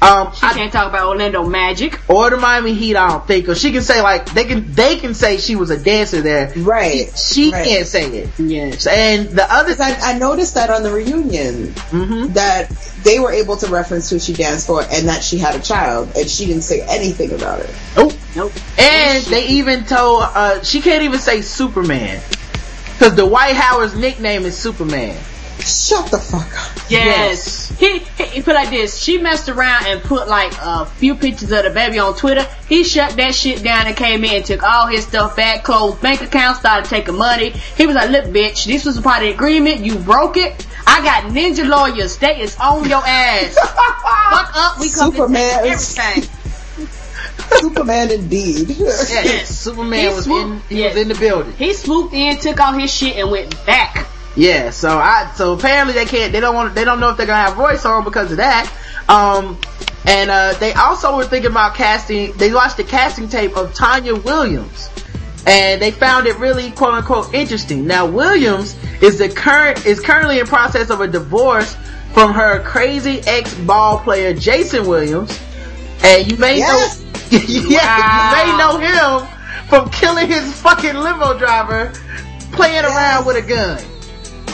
Um, 0.03 0.33
She 0.35 0.45
I- 0.47 0.53
can't 0.53 0.73
talk 0.73 0.89
about 0.89 1.09
Orlando 1.09 1.45
Magic. 1.49 1.99
or 2.09 2.29
the 2.31 2.37
Miami 2.37 2.75
Heat, 2.75 2.97
I 2.97 3.09
don't 3.09 3.27
think. 3.27 3.49
Or 3.49 3.55
she 3.55 3.73
can 3.73 3.83
say 3.83 4.03
like 4.03 4.33
they 4.35 4.45
can 4.45 4.73
they 4.73 4.97
can 4.97 5.15
say 5.15 5.39
she 5.39 5.57
was 5.57 5.71
a 5.71 5.79
dancer 5.79 6.21
there. 6.21 6.53
Right. 6.57 7.17
She 7.17 7.51
right. 7.51 7.65
can't 7.67 7.87
say 7.87 8.07
it. 8.11 8.29
Yes. 8.39 8.87
And 8.87 9.31
the 9.31 9.51
other 9.53 9.75
'Cause 9.75 9.81
I, 9.81 10.15
I 10.15 10.19
noticed 10.19 10.55
that 10.55 10.71
on 10.71 10.83
the 10.83 10.91
reunion 10.91 11.73
hmm 11.91 12.33
that 12.35 12.71
they 13.03 13.19
were 13.19 13.33
able 13.33 13.57
to 13.59 13.67
reference 13.69 14.09
who 14.11 14.19
she 14.19 14.33
danced 14.33 14.67
for 14.67 14.83
and 14.83 15.09
that 15.09 15.23
she 15.23 15.39
had 15.39 15.55
a 15.55 15.61
child 15.61 16.11
and 16.17 16.29
she 16.29 16.47
didn't 16.47 16.63
say 16.63 16.81
anything 16.83 17.33
about 17.33 17.61
it. 17.61 17.71
Nope. 17.97 18.13
Nope. 18.37 18.53
And 18.79 19.25
they 19.27 19.47
even 19.49 19.85
told 19.85 20.23
uh 20.23 20.63
she 20.63 20.81
can't 20.81 21.03
even 21.03 21.19
say 21.21 21.41
Superman. 21.41 22.21
Cause 22.99 23.15
Dwight 23.15 23.57
Howard's 23.57 23.95
nickname 23.97 24.45
is 24.45 24.57
Superman. 24.57 25.17
Shut 25.61 26.11
the 26.11 26.19
fuck 26.19 26.43
up. 26.43 26.91
Yes. 26.91 27.71
He, 27.79 27.99
he, 27.99 28.25
he 28.25 28.43
put 28.43 28.55
like 28.55 28.71
this. 28.71 28.99
She 29.01 29.19
messed 29.19 29.49
around 29.49 29.87
and 29.87 30.03
put 30.03 30.29
like 30.29 30.53
a 30.61 30.85
few 30.85 31.15
pictures 31.15 31.51
of 31.53 31.65
the 31.65 31.71
baby 31.71 31.99
on 31.99 32.15
Twitter. 32.17 32.47
He 32.69 32.85
shut 32.85 33.17
that 33.17 33.35
shit 33.35 33.63
down 33.63 33.87
and 33.87 33.97
came 33.97 34.25
in 34.25 34.35
and 34.37 34.45
took 34.45 34.63
all 34.63 34.87
his 34.89 35.07
stuff 35.07 35.37
back, 35.37 35.65
closed 35.65 36.01
bank 36.03 36.21
accounts, 36.23 36.61
started 36.61 36.89
taking 36.89 37.17
money. 37.17 37.51
He 37.51 37.87
was 37.87 37.95
like, 37.97 38.11
look 38.11 38.27
bitch, 38.27 38.67
this 38.67 38.85
was 38.85 38.99
a 38.99 39.03
part 39.03 39.23
of 39.23 39.29
the 39.29 39.35
agreement. 39.35 39.81
You 39.81 39.97
broke 39.99 40.37
it. 40.37 40.67
I 40.87 41.03
got 41.03 41.33
ninja 41.33 41.67
lawyers. 41.67 42.19
They 42.19 42.41
is 42.41 42.57
on 42.59 42.89
your 42.89 43.03
ass. 43.05 43.55
Fuck 43.59 44.57
up. 44.57 44.81
We 44.81 44.91
come 44.91 45.11
to 45.13 45.17
Superman 45.17 45.63
take 45.63 45.73
everything. 45.73 46.29
Superman 47.61 48.11
indeed. 48.11 48.69
Yes, 48.71 49.49
Superman 49.49 49.99
He 50.01 50.07
was 50.09 50.17
in 50.19 50.23
swooped- 50.25 50.69
he 50.71 50.83
was 50.85 50.97
in 50.97 51.09
the 51.09 51.15
building. 51.15 51.53
He 51.55 51.73
swooped 51.73 52.13
in, 52.15 52.37
took 52.39 52.61
all 52.61 52.73
his 52.73 52.93
shit 52.93 53.17
and 53.17 53.31
went 53.31 53.55
back. 53.67 54.09
Yeah, 54.37 54.71
so 54.71 54.99
I 54.99 55.31
so 55.37 55.53
apparently 55.55 55.95
they 55.95 56.07
can't 56.07 56.33
they 56.33 56.41
don't 56.41 56.55
want 56.55 56.75
they 56.75 56.85
don't 56.85 56.99
know 57.01 57.11
if 57.11 57.17
they're 57.17 57.27
gonna 57.27 57.49
have 57.49 57.59
Royce 57.59 57.85
on 57.85 58.05
because 58.05 58.31
of 58.33 58.39
that. 58.39 58.71
Um 59.09 59.59
and 60.07 60.31
uh 60.31 60.55
they 60.55 60.73
also 60.73 61.17
were 61.17 61.25
thinking 61.25 61.51
about 61.53 61.75
casting 61.77 62.33
they 62.33 62.53
watched 62.53 62.77
the 62.77 62.85
casting 62.85 63.29
tape 63.29 63.57
of 63.57 63.75
Tanya 63.75 64.15
Williams. 64.17 64.91
And 65.47 65.81
they 65.81 65.91
found 65.91 66.27
it 66.27 66.39
really 66.39 66.71
quote 66.73 66.95
unquote 66.95 67.33
interesting. 67.35 67.87
Now 67.87 68.07
Williams 68.07 68.77
is 69.01 69.19
the 69.19 69.29
current 69.29 69.87
is 69.87 70.01
currently 70.01 70.41
in 70.41 70.47
process 70.47 70.91
of 70.91 71.01
a 71.01 71.07
divorce 71.07 71.77
from 72.13 72.33
her 72.33 72.61
crazy 72.63 73.21
ex 73.27 73.55
ball 73.55 73.99
player 74.01 74.35
Jayson 74.35 74.87
Williams. 74.89 75.39
And 76.03 76.29
you 76.31 76.37
may 76.39 76.59
Yes. 76.59 77.01
know 77.01 77.11
yeah, 77.31 77.97
you 78.19 78.53
may 78.53 78.59
know 78.59 78.79
him 78.79 79.29
from 79.69 79.91
killing 79.91 80.27
his 80.27 80.53
fucking 80.61 80.95
limo 80.95 81.39
driver 81.39 81.93
playing 82.53 82.85
around 82.85 83.27
with 83.27 83.37
a 83.37 83.43
gun. 83.43 83.83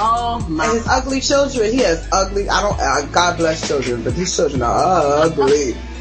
Oh 0.03 0.43
And 0.47 0.57
my. 0.57 0.67
his 0.67 0.87
ugly 0.89 1.21
children, 1.21 1.71
he 1.73 1.79
has 1.79 2.09
ugly, 2.13 2.49
I 2.49 2.63
don't, 2.63 2.79
uh, 2.81 3.03
God 3.13 3.37
bless 3.37 3.67
children, 3.67 4.03
but 4.03 4.15
these 4.17 4.35
children 4.35 4.63
are 4.63 5.23
ugly. 5.25 5.75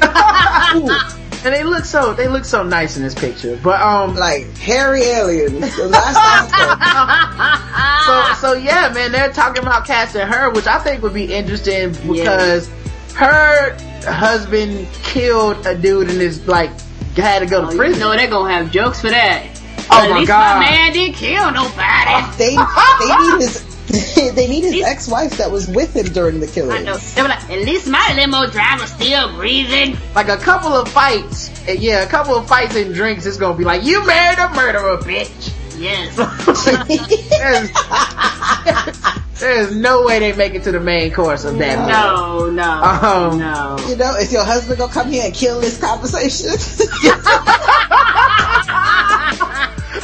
and 1.44 1.54
they 1.54 1.62
look 1.64 1.84
so 1.84 2.12
they 2.14 2.28
look 2.28 2.44
so 2.44 2.62
nice 2.62 2.96
in 2.96 3.02
this 3.02 3.14
picture. 3.14 3.58
But 3.62 3.80
um 3.80 4.14
Like 4.14 4.46
hairy 4.58 5.02
aliens. 5.02 5.76
The 5.76 5.88
last 5.88 6.16
so 8.40 8.52
so 8.52 8.58
yeah, 8.58 8.90
man, 8.94 9.12
they're 9.12 9.32
talking 9.32 9.62
about 9.62 9.86
casting 9.86 10.26
her, 10.26 10.50
which 10.50 10.66
I 10.66 10.78
think 10.78 11.02
would 11.02 11.14
be 11.14 11.32
interesting 11.32 11.92
because 12.10 12.68
her 13.14 13.76
husband 14.04 14.88
killed 15.02 15.66
a 15.66 15.74
dude 15.76 16.08
and 16.10 16.20
is 16.22 16.46
like 16.46 16.70
had 17.16 17.40
to 17.40 17.46
go 17.46 17.60
to 17.62 17.66
Oh, 17.66 17.70
you 17.72 17.76
prison. 17.76 18.00
know 18.00 18.10
they're 18.16 18.30
gonna 18.30 18.52
have 18.52 18.70
jokes 18.70 19.00
for 19.02 19.10
that. 19.10 19.46
Oh 19.90 20.02
At 20.04 20.10
my 20.10 20.18
least 20.18 20.28
God. 20.28 20.58
my 20.58 20.70
man 20.70 20.92
didn't 20.92 21.16
kill 21.16 21.50
nobody. 21.50 22.36
they, 22.38 22.56
they 22.56 23.16
need 23.16 23.40
his, 23.42 23.69
they 24.34 24.46
need 24.48 24.64
his 24.64 24.82
ex-wife 24.84 25.36
that 25.38 25.50
was 25.50 25.66
with 25.68 25.94
him 25.96 26.06
during 26.06 26.40
the 26.40 26.46
killing. 26.46 26.72
I 26.72 26.82
know. 26.82 26.96
They 26.96 27.22
were 27.22 27.28
like, 27.28 27.50
at 27.50 27.58
least 27.60 27.88
my 27.88 28.12
limo 28.16 28.46
driver's 28.50 28.90
still 28.92 29.34
breathing. 29.36 29.96
like 30.14 30.28
a 30.28 30.36
couple 30.36 30.72
of 30.72 30.88
fights, 30.88 31.50
eh, 31.68 31.76
yeah, 31.78 32.02
a 32.02 32.06
couple 32.08 32.34
of 32.36 32.46
fights 32.48 32.76
and 32.76 32.94
drinks, 32.94 33.26
it's 33.26 33.36
gonna 33.36 33.56
be 33.58 33.64
like, 33.64 33.82
you 33.84 34.04
married 34.06 34.38
a 34.38 34.48
murderer, 34.54 34.96
bitch. 34.98 35.52
Yes. 35.78 36.16
there's, 39.30 39.40
there's 39.40 39.74
no 39.76 40.04
way 40.04 40.18
they 40.18 40.32
make 40.34 40.54
it 40.54 40.62
to 40.64 40.72
the 40.72 40.80
main 40.80 41.10
course 41.12 41.44
of 41.44 41.56
that. 41.58 41.78
movie. 41.78 41.90
no, 41.90 42.50
no, 42.50 42.82
Um, 42.84 43.38
no. 43.38 43.76
You 43.88 43.96
know, 43.96 44.14
is 44.16 44.30
your 44.32 44.44
husband 44.44 44.78
gonna 44.78 44.92
come 44.92 45.10
here 45.10 45.24
and 45.24 45.34
kill 45.34 45.60
this 45.60 45.78
conversation? 45.80 46.50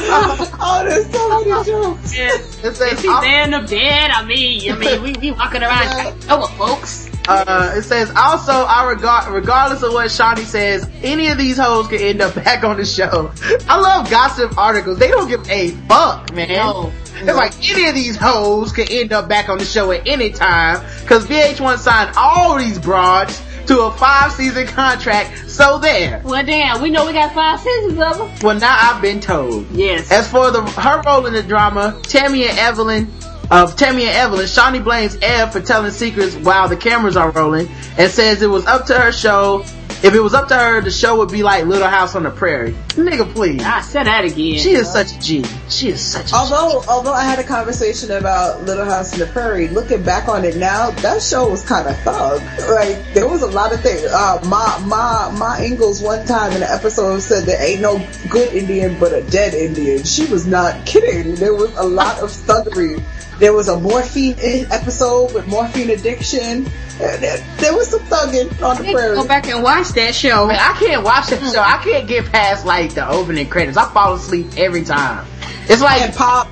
oh, 0.09 0.83
there's 0.87 1.09
so 1.11 1.29
many 1.29 1.65
jokes. 1.65 2.15
Yes. 2.15 2.63
It 2.63 2.75
says, 2.75 2.93
Is 2.93 3.01
he 3.01 3.07
there 3.07 3.43
in 3.43 3.51
the 3.51 3.59
bed? 3.59 4.11
I 4.11 4.25
mean, 4.25 4.71
I 4.71 4.77
mean, 4.77 5.01
we 5.03 5.13
we 5.13 5.31
walking 5.31 5.63
around 5.63 6.07
over 6.29 6.47
folks. 6.53 7.09
uh, 7.27 7.73
it 7.75 7.81
says 7.83 8.09
also, 8.15 8.51
I 8.53 8.89
regard, 8.89 9.33
regardless 9.33 9.83
of 9.83 9.93
what 9.93 10.07
Shaunie 10.07 10.45
says, 10.45 10.89
any 11.03 11.27
of 11.27 11.37
these 11.37 11.57
hoes 11.57 11.87
can 11.87 11.99
end 11.99 12.21
up 12.21 12.35
back 12.35 12.63
on 12.63 12.77
the 12.77 12.85
show. 12.85 13.31
I 13.69 13.79
love 13.79 14.09
gossip 14.09 14.57
articles. 14.57 14.97
They 14.99 15.09
don't 15.09 15.27
give 15.27 15.49
a 15.49 15.71
fuck, 15.71 16.33
man. 16.33 16.47
No. 16.49 16.91
It's 17.19 17.35
like 17.35 17.53
any 17.71 17.87
of 17.89 17.95
these 17.95 18.15
hoes 18.15 18.71
can 18.71 18.87
end 18.91 19.11
up 19.11 19.27
back 19.27 19.49
on 19.49 19.57
the 19.57 19.65
show 19.65 19.91
at 19.91 20.07
any 20.07 20.29
time 20.31 20.85
because 21.01 21.25
VH1 21.25 21.79
signed 21.79 22.15
all 22.15 22.57
these 22.59 22.77
broads 22.77 23.41
to 23.67 23.81
a 23.81 23.91
five 23.91 24.31
season 24.31 24.67
contract. 24.67 25.49
So 25.49 25.77
there. 25.79 26.21
Well, 26.23 26.45
damn, 26.45 26.81
we 26.81 26.89
know 26.89 27.05
we 27.05 27.13
got 27.13 27.33
five 27.33 27.59
seasons 27.59 27.99
of 27.99 28.17
them. 28.17 28.31
Well, 28.41 28.59
now 28.59 28.77
I've 28.79 29.01
been 29.01 29.19
told. 29.19 29.69
Yes. 29.71 30.11
As 30.11 30.29
for 30.29 30.51
the 30.51 30.61
her 30.61 31.01
role 31.05 31.25
in 31.25 31.33
the 31.33 31.43
drama, 31.43 31.99
Tami 32.03 32.47
and 32.47 32.57
Evelyn, 32.57 33.11
of 33.49 33.75
Tami 33.75 34.01
and 34.01 34.09
Evelyn, 34.09 34.45
Shaunie 34.45 34.83
blames 34.83 35.17
Ev 35.21 35.53
for 35.53 35.61
telling 35.61 35.91
secrets 35.91 36.35
while 36.35 36.67
the 36.67 36.75
cameras 36.75 37.15
are 37.15 37.31
rolling 37.31 37.69
and 37.97 38.11
says 38.11 38.41
it 38.41 38.49
was 38.49 38.65
up 38.65 38.85
to 38.87 38.99
her 38.99 39.11
show. 39.11 39.63
If 40.03 40.13
it 40.13 40.19
was 40.19 40.35
up 40.35 40.47
to 40.49 40.55
her, 40.55 40.81
the 40.81 40.91
show 40.91 41.17
would 41.17 41.29
be 41.31 41.41
like 41.41 41.65
Little 41.65 41.87
House 41.87 42.13
on 42.15 42.21
the 42.23 42.29
Prairie. 42.29 42.73
Nigga, 42.89 43.33
please. 43.33 43.63
I 43.63 43.81
said 43.81 44.05
that 44.05 44.25
again. 44.25 44.59
She 44.59 44.71
is 44.73 44.91
such 44.91 45.11
a 45.11 45.19
G. 45.19 45.43
She 45.69 45.89
is 45.89 46.01
such 46.01 46.31
a 46.31 46.35
Although, 46.35 46.83
although 46.87 47.13
I 47.13 47.23
had 47.23 47.39
a 47.39 47.43
conversation 47.43 48.11
about 48.11 48.63
Little 48.63 48.85
House 48.85 49.13
on 49.13 49.19
the 49.19 49.25
Prairie, 49.25 49.69
looking 49.69 50.03
back 50.03 50.27
on 50.27 50.45
it 50.45 50.55
now, 50.55 50.91
that 50.91 51.21
show 51.23 51.49
was 51.49 51.65
kind 51.65 51.87
of 51.87 51.97
thug. 52.01 52.41
Like 52.69 53.13
there 53.15 53.27
was 53.27 53.41
a 53.41 53.47
lot 53.47 53.73
of 53.73 53.81
things. 53.81 54.03
Uh, 54.05 54.39
Ma 54.45 54.77
Ma 54.85 55.31
Ma 55.31 55.57
Ingalls 55.59 56.01
one 56.01 56.25
time 56.27 56.51
in 56.51 56.57
an 56.61 56.69
episode 56.69 57.19
said 57.21 57.45
there 57.45 57.61
ain't 57.61 57.81
no 57.81 57.97
good 58.29 58.53
Indian 58.53 58.99
but 58.99 59.13
a 59.13 59.23
dead 59.23 59.55
Indian. 59.55 60.03
She 60.03 60.25
was 60.25 60.45
not 60.45 60.85
kidding. 60.85 61.33
There 61.35 61.55
was 61.55 61.75
a 61.75 61.83
lot 61.83 62.19
of 62.19 62.29
thuggery. 62.29 63.03
There 63.39 63.53
was 63.53 63.67
a 63.67 63.79
morphine 63.79 64.35
episode 64.71 65.33
with 65.33 65.47
morphine 65.47 65.91
addiction. 65.91 66.65
Uh, 66.99 67.17
There, 67.17 67.37
there 67.57 67.75
was 67.75 67.89
some 67.89 67.99
thugging 68.01 68.49
on 68.63 68.77
the 68.83 68.91
prairie. 68.91 69.15
Go 69.15 69.27
back 69.27 69.47
and 69.47 69.61
watch 69.61 69.86
that 69.93 70.13
show. 70.15 70.47
Man, 70.47 70.57
I 70.59 70.77
can't 70.79 71.03
watch 71.03 71.27
that 71.27 71.39
show. 71.53 71.61
I 71.61 71.81
can't 71.83 72.07
get 72.07 72.25
past 72.25 72.65
like 72.65 72.93
the 72.93 73.07
opening 73.09 73.47
credits. 73.49 73.77
I 73.77 73.89
fall 73.91 74.13
asleep 74.15 74.47
every 74.57 74.83
time. 74.83 75.25
It's 75.69 75.81
like, 75.81 76.01
And 76.01 76.13
Pa 76.15 76.49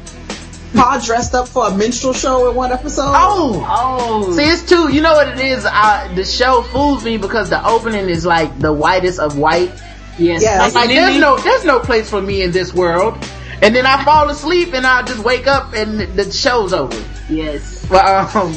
Pa 0.76 1.02
dressed 1.06 1.34
up 1.34 1.48
for 1.48 1.68
a 1.68 1.76
minstrel 1.76 2.12
show 2.14 2.49
in 2.49 2.56
one 2.56 2.72
episode. 2.72 3.06
oh, 3.07 3.66
Oh, 3.70 4.32
See, 4.34 4.44
it's 4.44 4.68
too. 4.68 4.91
You 4.94 5.02
know 5.02 5.14
what 5.14 5.28
it 5.30 5.40
is? 5.40 5.66
Uh, 5.66 6.12
the 6.16 6.26
show 6.26 6.64
fools 6.64 7.03
me 7.06 7.18
because 7.18 7.49
the 7.49 7.66
opening 7.66 8.10
is 8.10 8.26
like 8.26 8.57
the 8.60 8.74
whitest 8.74 9.20
of 9.20 9.38
white. 9.38 9.72
yes. 10.18 10.44
Yeah, 10.44 10.60
I'm 10.64 10.74
like, 10.74 10.90
there's 10.90 11.18
no, 11.20 11.38
there's 11.38 11.64
no 11.64 11.80
place 11.80 12.10
for 12.10 12.22
me 12.22 12.41
in 12.41 12.52
this 12.52 12.74
world. 12.74 13.18
And 13.62 13.74
then 13.74 13.86
I 13.86 14.03
fall 14.03 14.30
asleep 14.30 14.74
and 14.74 14.86
I 14.86 15.02
just 15.03 15.24
wake 15.24 15.48
up 15.48 15.74
and 15.74 15.98
the, 15.98 16.06
the 16.07 16.32
show's 16.32 16.74
over. 16.74 17.02
Yes. 17.30 17.86
But 17.90 18.36
um, 18.36 18.52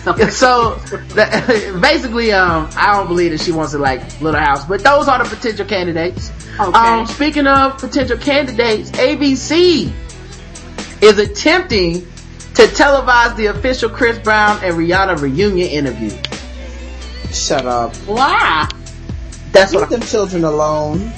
so 0.30 0.76
the, 1.14 1.78
basically, 1.82 2.32
um, 2.32 2.70
I 2.74 2.94
don't 2.96 3.06
believe 3.06 3.32
that 3.32 3.40
she 3.40 3.52
wants 3.52 3.72
to 3.72 3.78
like 3.78 4.20
Little 4.20 4.40
House. 4.40 4.64
But 4.64 4.82
those 4.82 5.08
are 5.08 5.22
the 5.22 5.28
potential 5.28 5.66
candidates. 5.66 6.32
Okay. 6.58 6.78
Um, 6.78 7.06
speaking 7.06 7.46
of 7.46 7.78
potential 7.78 8.16
candidates, 8.16 8.90
ABC 8.92 9.92
is 11.02 11.18
attempting 11.18 12.00
to 12.54 12.62
televise 12.62 13.36
the 13.36 13.46
official 13.46 13.90
Chris 13.90 14.18
Brown 14.18 14.62
and 14.64 14.74
Rihanna 14.74 15.20
reunion 15.20 15.68
interview. 15.68 16.10
Shut 17.32 17.66
up. 17.66 17.94
Why? 18.06 18.68
That's 19.52 19.72
Leave 19.72 19.82
what. 19.82 19.90
them 19.90 20.00
children 20.00 20.44
alone. 20.44 21.12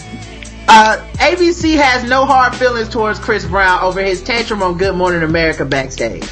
Uh, 0.68 1.04
ABC 1.14 1.76
has 1.76 2.08
no 2.08 2.24
hard 2.24 2.54
feelings 2.54 2.88
towards 2.88 3.18
Chris 3.18 3.44
Brown 3.44 3.82
over 3.82 4.02
his 4.02 4.22
tantrum 4.22 4.62
on 4.62 4.78
Good 4.78 4.94
Morning 4.94 5.22
America 5.22 5.64
backstage. 5.64 6.24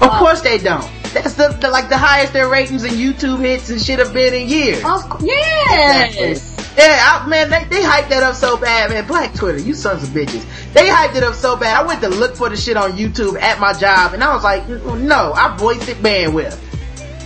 Of 0.00 0.10
course 0.12 0.40
they 0.40 0.58
don't. 0.58 0.90
That's 1.12 1.34
the, 1.34 1.48
the 1.48 1.70
like 1.70 1.88
the 1.88 1.98
highest 1.98 2.32
their 2.32 2.48
ratings 2.48 2.84
and 2.84 2.92
YouTube 2.92 3.40
hits 3.40 3.70
and 3.70 3.80
shit 3.80 3.98
have 3.98 4.12
been 4.12 4.32
in 4.32 4.48
years. 4.48 4.78
Of 4.78 5.08
course. 5.08 5.24
Yes. 5.24 6.50
Yeah, 6.76 7.22
I, 7.22 7.26
man, 7.26 7.50
they, 7.50 7.64
they 7.64 7.82
hyped 7.82 8.10
that 8.10 8.22
up 8.22 8.36
so 8.36 8.56
bad, 8.56 8.90
man. 8.90 9.06
Black 9.06 9.34
Twitter, 9.34 9.58
you 9.58 9.74
sons 9.74 10.04
of 10.04 10.10
bitches. 10.10 10.44
They 10.72 10.86
hyped 10.88 11.16
it 11.16 11.24
up 11.24 11.34
so 11.34 11.56
bad. 11.56 11.76
I 11.76 11.86
went 11.86 12.00
to 12.02 12.08
look 12.08 12.36
for 12.36 12.48
the 12.48 12.56
shit 12.56 12.76
on 12.76 12.92
YouTube 12.92 13.40
at 13.40 13.58
my 13.58 13.72
job, 13.72 14.14
and 14.14 14.22
I 14.22 14.32
was 14.32 14.44
like, 14.44 14.62
mm, 14.66 14.78
mm, 14.78 15.00
no, 15.02 15.32
I 15.32 15.56
voiced 15.56 15.88
it 15.88 15.96
bandwidth. 15.96 16.58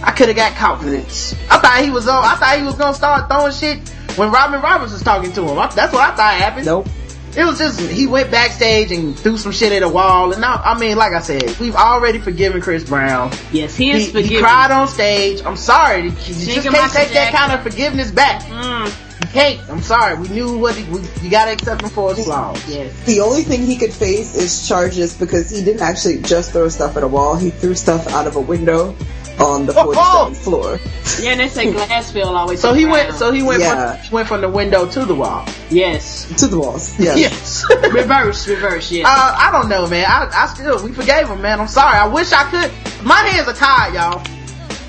I 0.02 0.12
could 0.12 0.28
have 0.28 0.36
got 0.36 0.54
confidence. 0.56 1.34
I 1.50 1.58
thought 1.58 1.82
he 1.82 1.90
was 1.90 2.08
on. 2.08 2.24
I 2.24 2.36
thought 2.36 2.58
he 2.58 2.64
was 2.64 2.74
gonna 2.74 2.94
start 2.94 3.28
throwing 3.28 3.52
shit 3.52 3.86
when 4.16 4.30
Robin 4.30 4.60
Roberts 4.60 4.92
was 4.92 5.02
talking 5.02 5.32
to 5.32 5.42
him. 5.42 5.58
I, 5.58 5.66
that's 5.68 5.92
what 5.92 6.10
I 6.10 6.16
thought 6.16 6.34
happened. 6.34 6.66
Nope. 6.66 6.88
It 7.36 7.44
was 7.44 7.58
just 7.58 7.80
he 7.80 8.06
went 8.06 8.30
backstage 8.30 8.92
and 8.92 9.18
threw 9.18 9.36
some 9.36 9.50
shit 9.52 9.72
at 9.72 9.82
a 9.82 9.88
wall, 9.88 10.32
and 10.32 10.40
now 10.40 10.60
I 10.64 10.78
mean, 10.78 10.96
like 10.96 11.12
I 11.12 11.20
said, 11.20 11.58
we've 11.58 11.74
already 11.74 12.18
forgiven 12.18 12.60
Chris 12.60 12.84
Brown. 12.84 13.32
Yes, 13.52 13.74
he 13.76 13.86
He, 13.86 13.90
is 13.92 14.06
he 14.06 14.12
forgiven. 14.12 14.38
cried 14.44 14.70
on 14.70 14.86
stage. 14.88 15.42
I'm 15.44 15.56
sorry, 15.56 16.04
you 16.04 16.10
just 16.10 16.62
can't 16.62 16.72
Michael 16.72 16.88
take 16.90 17.12
that 17.12 17.32
kind 17.34 17.52
of 17.52 17.62
forgiveness 17.62 18.10
back. 18.12 18.42
Mm, 18.42 18.86
You 19.20 19.28
can't. 19.28 19.68
I'm 19.70 19.82
sorry. 19.82 20.16
We 20.16 20.28
knew 20.28 20.58
what 20.58 20.76
he, 20.76 20.84
we, 20.92 21.00
you 21.22 21.30
gotta 21.30 21.52
accept 21.52 21.82
him 21.82 21.88
for 21.90 22.14
his 22.14 22.24
flaws. 22.24 22.62
yes. 22.68 22.92
The 23.04 23.20
only 23.20 23.42
thing 23.42 23.62
he 23.62 23.76
could 23.76 23.92
face 23.92 24.36
is 24.36 24.68
charges 24.68 25.14
because 25.16 25.50
he 25.50 25.64
didn't 25.64 25.82
actually 25.82 26.22
just 26.22 26.52
throw 26.52 26.68
stuff 26.68 26.96
at 26.96 27.02
a 27.02 27.08
wall. 27.08 27.34
He 27.36 27.50
threw 27.50 27.74
stuff 27.74 28.06
out 28.08 28.26
of 28.28 28.36
a 28.36 28.40
window 28.40 28.94
on 29.38 29.66
the 29.66 29.74
Oh, 29.76 29.88
47th 29.88 29.96
oh! 29.96 30.34
floor. 30.34 30.78
Yeah, 31.20 31.32
and 31.32 31.40
they 31.40 31.48
say 31.48 31.66
Glassfield 31.72 32.26
always. 32.26 32.60
So 32.60 32.72
he 32.72 32.84
went. 32.84 33.14
So 33.14 33.32
he 33.32 33.42
went. 33.42 33.60
Yeah. 33.60 33.96
From, 33.96 34.02
he 34.04 34.14
went 34.14 34.28
from 34.28 34.40
the 34.40 34.48
window 34.48 34.86
to 34.86 35.04
the 35.04 35.14
wall. 35.14 35.46
yes, 35.70 36.26
To 36.40 36.46
the 36.46 36.58
walls. 36.58 36.98
Yes. 36.98 37.18
Yes. 37.18 37.64
reverse, 37.92 38.46
reverse. 38.48 38.90
Yeah. 38.90 39.04
Uh, 39.06 39.34
I 39.38 39.50
don't 39.52 39.68
know, 39.68 39.86
man. 39.88 40.04
I, 40.08 40.30
I 40.32 40.46
still, 40.46 40.82
we 40.84 40.92
forgave 40.92 41.28
him, 41.28 41.42
man. 41.42 41.60
I'm 41.60 41.68
sorry. 41.68 41.96
I 41.98 42.06
wish 42.06 42.32
I 42.32 42.44
could. 42.50 42.70
My 43.04 43.16
hands 43.16 43.48
are 43.48 43.54
tied, 43.54 43.94
y'all. 43.94 44.22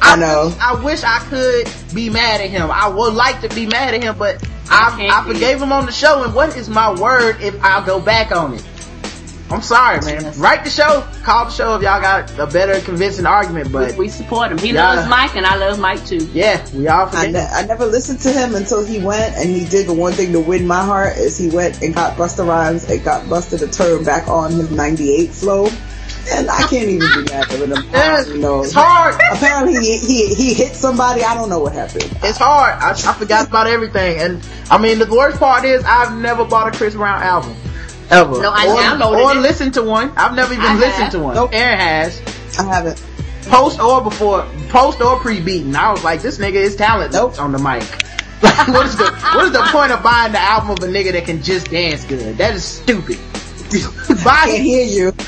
I 0.02 0.16
know. 0.18 0.54
I 0.62 0.82
wish 0.84 1.04
I 1.04 1.20
could 1.30 1.70
be 1.96 2.10
mad 2.10 2.42
at 2.42 2.50
him. 2.50 2.70
I 2.72 2.88
would 2.88 3.14
like 3.14 3.42
to 3.42 3.50
be 3.50 3.66
mad 3.66 3.94
at 3.94 4.04
him, 4.04 4.16
but 4.18 4.36
I, 4.70 4.96
can't 4.98 5.12
I 5.12 5.26
forgave 5.26 5.62
him 5.62 5.72
on 5.72 5.86
the 5.86 5.92
show. 5.92 6.24
And 6.24 6.34
what 6.36 6.56
is 6.56 6.70
my 6.70 6.94
word 7.00 7.42
if 7.42 7.62
I 7.64 7.84
go 7.86 8.00
back 8.00 8.32
on 8.32 8.54
it? 8.54 8.64
I'm 9.52 9.62
sorry, 9.62 10.02
man. 10.02 10.34
Write 10.40 10.64
the 10.64 10.72
show, 10.72 11.08
call 11.24 11.46
the 11.46 11.52
show 11.52 11.76
if 11.76 11.84
y'all 11.84 12.02
got 12.02 12.32
a 12.40 12.48
better 12.48 12.80
convincing 12.82 13.28
argument. 13.28 13.72
But 13.72 13.96
we 13.96 14.10
support 14.10 14.52
him. 14.52 14.58
He 14.58 14.74
loves 14.74 15.08
Mike, 15.08 15.36
and 15.36 15.46
I 15.46 15.56
love 15.56 15.80
Mike 15.80 16.04
too. 16.06 16.28
yeah, 16.34 16.66
we 16.74 16.88
all 16.88 17.06
I, 17.06 17.10
forgave. 17.10 17.34
ne- 17.34 17.50
I 17.52 17.66
never 17.68 17.86
listened 17.86 18.20
to 18.22 18.32
him 18.32 18.56
until 18.56 18.84
he 18.84 19.00
went 19.00 19.36
and 19.36 19.50
he 19.50 19.66
did 19.66 19.88
the 19.88 19.94
one 19.94 20.14
thing 20.14 20.32
to 20.34 20.40
win 20.40 20.66
my 20.66 20.84
heart 20.84 21.18
is 21.18 21.38
he 21.38 21.50
went 21.50 21.82
and 21.84 21.94
got 21.94 22.18
Busta 22.18 22.48
Rhymes 22.48 22.90
and 22.90 23.04
got 23.04 23.26
Busta 23.26 23.60
to 23.60 23.68
turn 23.68 24.04
back 24.04 24.28
on 24.28 24.52
his 24.52 24.72
98 24.72 25.30
flow. 25.32 25.70
And 26.32 26.50
I 26.50 26.62
can't 26.62 26.90
even 26.90 27.08
be 27.08 27.32
mad 27.32 27.52
at 27.52 27.60
him. 27.60 27.70
Yes, 27.92 28.28
don't 28.28 28.42
know. 28.42 28.64
it's 28.64 28.74
hard. 28.74 29.14
Apparently 29.32 29.76
he, 29.76 30.00
he, 30.00 30.34
he 30.34 30.54
hit 30.56 30.74
somebody. 30.74 31.24
I 31.24 31.36
don't 31.36 31.50
know 31.50 31.60
what 31.60 31.74
happened. 31.74 32.06
It's 32.24 32.40
hard. 32.40 32.74
I, 32.82 32.90
I 32.90 33.14
forgot 33.14 33.48
about 33.48 33.68
everything. 33.68 34.18
And 34.18 34.50
I 34.72 34.80
mean, 34.80 34.98
the 34.98 35.06
worst 35.06 35.38
part 35.38 35.66
is 35.66 35.84
I've 35.86 36.18
never 36.18 36.44
bought 36.44 36.74
a 36.74 36.76
Chris 36.76 36.96
Brown 36.96 37.22
album. 37.22 37.56
Ever. 38.10 38.41
No, 38.41 38.52
I 38.53 38.68
or, 38.68 38.76
downloaded 38.77 39.23
or 39.26 39.32
it. 39.38 39.41
listened 39.41 39.73
to 39.76 39.84
one. 39.84 40.11
I've 40.15 40.36
never 40.36 40.53
even 40.53 40.65
I 40.65 40.76
listened 40.76 41.03
have. 41.03 41.11
to 41.14 41.19
one. 41.19 41.36
Nope. 41.36 41.49
Aaron 41.53 41.80
has. 41.80 42.22
I 42.60 42.64
haven't. 42.64 43.03
Post 43.48 43.80
or 43.80 44.02
before, 44.03 44.48
post 44.69 45.02
or 45.02 45.19
pre-beaten. 45.19 45.76
I 45.76 45.91
was 45.91 46.03
like, 46.03 46.22
this 46.22 46.38
nigga 46.40 46.53
is 46.56 46.76
talented 46.76 47.14
Nope. 47.14 47.40
on 47.40 47.52
the 47.52 47.60
mic. 47.60 47.84
Like, 48.41 48.68
what 48.68 48.86
is 48.86 48.95
the, 48.98 49.10
what 49.34 49.45
is 49.45 49.52
the 49.53 49.64
point 49.72 49.91
of 49.91 50.03
buying 50.03 50.34
the 50.34 50.40
album 50.40 50.72
of 50.72 50.80
a 50.80 50.88
nigga 50.88 51.14
that 51.14 51.26
can 51.26 51.41
just 51.41 51.72
dance 51.72 52.03
good? 52.06 52.38
That 52.38 52.53
is 52.53 52.64
stupid. 52.64 53.18
buy 54.23 54.45
Can't 54.45 54.52
his, 54.52 54.61
hear 54.61 54.85
you. 54.85 55.11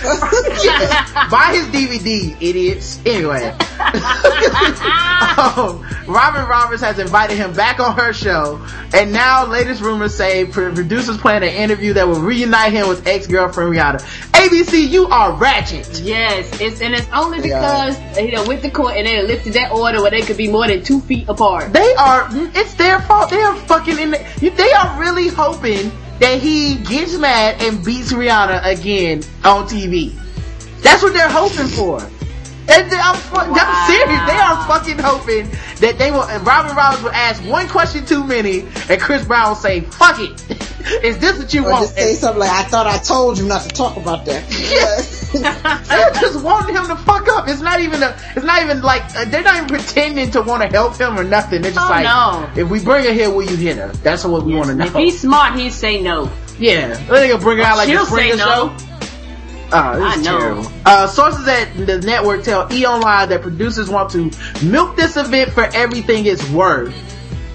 buy 1.29 1.51
his 1.53 1.65
DVD, 1.67 2.35
idiots. 2.41 2.99
Anyway. 3.05 3.53
um, 5.37 5.83
Robin 6.07 6.45
Roberts 6.47 6.81
has 6.81 6.99
invited 6.99 7.37
him 7.37 7.53
back 7.53 7.79
on 7.79 7.95
her 7.97 8.13
show, 8.13 8.65
and 8.93 9.11
now 9.11 9.45
latest 9.45 9.81
rumors 9.81 10.15
say 10.15 10.45
producers 10.45 11.17
plan 11.17 11.43
an 11.43 11.49
interview 11.49 11.93
that 11.93 12.07
will 12.07 12.21
reunite 12.21 12.71
him 12.71 12.87
with 12.87 13.05
ex-girlfriend 13.05 13.73
Rihanna. 13.73 13.99
ABC, 14.31 14.87
you 14.89 15.07
are 15.07 15.33
ratchet. 15.33 15.99
Yes, 15.99 16.61
it's 16.61 16.81
and 16.81 16.93
it's 16.93 17.07
only 17.13 17.47
Yeah. 17.49 17.91
because 17.91 18.17
you 18.19 18.31
know 18.31 18.47
with 18.47 18.61
the 18.61 18.69
court 18.71 18.95
and 18.95 19.05
they 19.05 19.21
lifted 19.23 19.53
that 19.53 19.71
order 19.71 20.01
where 20.01 20.11
they 20.11 20.21
could 20.21 20.37
be 20.37 20.47
more 20.49 20.67
than 20.67 20.81
two 20.83 21.01
feet 21.01 21.27
apart. 21.27 21.73
They 21.73 21.93
are, 21.95 22.27
it's 22.31 22.73
their 22.75 23.01
fault. 23.01 23.29
They 23.29 23.41
are 23.41 23.55
fucking 23.55 23.99
in 23.99 24.11
the, 24.11 24.49
they 24.49 24.71
are 24.71 24.99
really 24.99 25.27
hoping 25.27 25.91
that 26.19 26.39
he 26.39 26.75
gets 26.75 27.17
mad 27.17 27.61
and 27.61 27.83
beats 27.83 28.11
Rihanna 28.11 28.65
again 28.65 29.23
on 29.43 29.67
TV. 29.67 30.13
That's 30.81 31.01
what 31.03 31.13
they're 31.13 31.29
hoping 31.29 31.67
for. 31.67 32.01
And 32.69 32.91
they- 32.91 32.97
I'm, 32.99 33.15
fu- 33.15 33.35
I'm 33.37 33.87
serious. 33.87 34.21
They 34.27 34.37
are 34.37 34.67
fucking 34.67 34.99
hoping 34.99 35.49
that 35.79 35.97
they 35.97 36.11
will, 36.11 36.23
and 36.23 36.45
Robin 36.45 36.75
Roberts 36.75 37.01
will 37.03 37.11
ask 37.11 37.41
one 37.43 37.67
question 37.69 38.05
too 38.05 38.23
many, 38.25 38.65
and 38.89 38.99
Chris 39.01 39.25
Brown 39.25 39.49
will 39.49 39.55
say, 39.55 39.81
fuck 39.81 40.19
it. 40.19 40.31
Is 41.03 41.17
this 41.19 41.37
what 41.37 41.53
you 41.53 41.65
Or 41.65 41.71
want? 41.71 41.83
just 41.85 41.95
say 41.95 42.13
something 42.15 42.39
like, 42.39 42.49
I 42.51 42.63
thought 42.63 42.87
I 42.87 42.97
told 42.97 43.37
you 43.37 43.45
not 43.45 43.61
to 43.63 43.69
talk 43.69 43.95
about 43.97 44.25
that. 44.25 44.43
they're 45.87 46.11
just 46.13 46.43
wanting 46.43 46.75
him 46.75 46.85
to 46.87 46.95
fuck 46.95 47.27
up. 47.29 47.47
It's 47.47 47.61
not 47.61 47.79
even 47.81 48.01
a, 48.03 48.17
it's 48.35 48.45
not 48.45 48.61
even 48.63 48.81
like, 48.81 49.03
uh, 49.15 49.25
they're 49.25 49.43
not 49.43 49.55
even 49.57 49.67
pretending 49.67 50.31
to 50.31 50.41
want 50.41 50.63
to 50.63 50.69
help 50.69 50.95
him 50.97 51.17
or 51.17 51.23
nothing. 51.23 51.61
They're 51.61 51.71
just 51.71 51.85
Oh, 51.85 51.89
like, 51.89 52.03
no. 52.05 52.49
if 52.61 52.69
we 52.69 52.83
bring 52.83 53.05
her 53.05 53.13
here, 53.13 53.29
will 53.29 53.43
you 53.43 53.55
hit 53.57 53.77
her? 53.77 53.89
That's 54.03 54.23
what 54.23 54.43
we 54.43 54.55
want 54.55 54.67
to 54.69 54.75
know. 54.75 54.85
If 54.85 54.93
he's 54.95 55.19
smart, 55.19 55.57
he'd 55.59 55.71
say 55.73 56.01
no. 56.01 56.31
Yeah, 56.59 56.93
they 57.05 57.27
gonna 57.29 57.41
bring 57.41 57.57
her 57.59 57.63
out 57.63 57.77
like 57.77 57.87
She'll 57.89 58.05
say 58.05 58.29
no. 58.31 58.37
show. 58.37 58.77
Oh, 59.69 59.95
this 59.99 60.03
I 60.03 60.15
is 60.15 60.25
know. 60.25 60.39
terrible. 60.39 60.71
Uh, 60.85 61.07
sources 61.07 61.45
at 61.47 61.75
the 61.85 61.99
network 61.99 62.43
tell 62.43 62.71
E 62.71 62.85
Online 62.85 63.27
that 63.29 63.41
producers 63.41 63.89
want 63.89 64.09
to 64.11 64.31
milk 64.65 64.95
this 64.95 65.17
event 65.17 65.51
for 65.51 65.63
everything 65.75 66.25
it's 66.25 66.47
worth. 66.51 66.93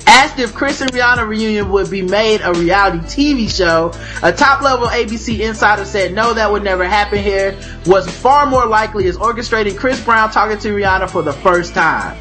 Asked 0.07 0.39
if 0.39 0.55
Chris 0.55 0.81
and 0.81 0.91
Rihanna 0.93 1.27
reunion 1.27 1.71
would 1.71 1.91
be 1.91 2.03
made 2.03 2.41
a 2.43 2.53
reality 2.53 2.99
TV 2.99 3.49
show, 3.49 3.93
a 4.23 4.33
top 4.33 4.63
level 4.63 4.87
ABC 4.87 5.41
insider 5.41 5.85
said 5.85 6.13
no, 6.13 6.35
that 6.35 6.51
would 6.51 6.65
never 6.65 6.85
happen 6.85 7.23
here. 7.23 7.59
What's 7.85 8.11
far 8.11 8.47
more 8.47 8.67
likely 8.67 9.07
is 9.07 9.17
orchestrating 9.17 9.77
Chris 9.77 10.03
Brown 10.05 10.31
talking 10.31 10.59
to 10.59 10.69
Rihanna 10.69 11.11
for 11.11 11.23
the 11.23 11.33
first 11.33 11.75
time. 11.75 12.19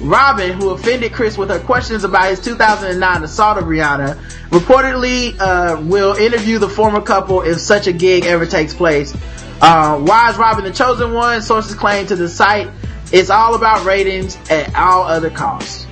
Robin, 0.00 0.52
who 0.52 0.70
offended 0.70 1.12
Chris 1.12 1.38
with 1.38 1.48
her 1.48 1.60
questions 1.60 2.04
about 2.04 2.28
his 2.28 2.40
2009 2.40 3.24
assault 3.24 3.58
of 3.58 3.64
Rihanna, 3.64 4.16
reportedly 4.50 5.38
uh, 5.40 5.80
will 5.80 6.14
interview 6.14 6.58
the 6.58 6.68
former 6.68 7.00
couple 7.00 7.40
if 7.42 7.58
such 7.58 7.86
a 7.86 7.92
gig 7.92 8.26
ever 8.26 8.44
takes 8.44 8.74
place. 8.74 9.14
Uh, 9.60 9.98
why 9.98 10.30
is 10.30 10.36
Robin 10.36 10.64
the 10.64 10.72
chosen 10.72 11.12
one? 11.12 11.40
Sources 11.40 11.74
claim 11.74 12.06
to 12.06 12.16
the 12.16 12.28
site 12.28 12.68
it's 13.12 13.30
all 13.30 13.54
about 13.54 13.84
ratings 13.84 14.36
at 14.50 14.74
all 14.74 15.04
other 15.04 15.30
costs. 15.30 15.83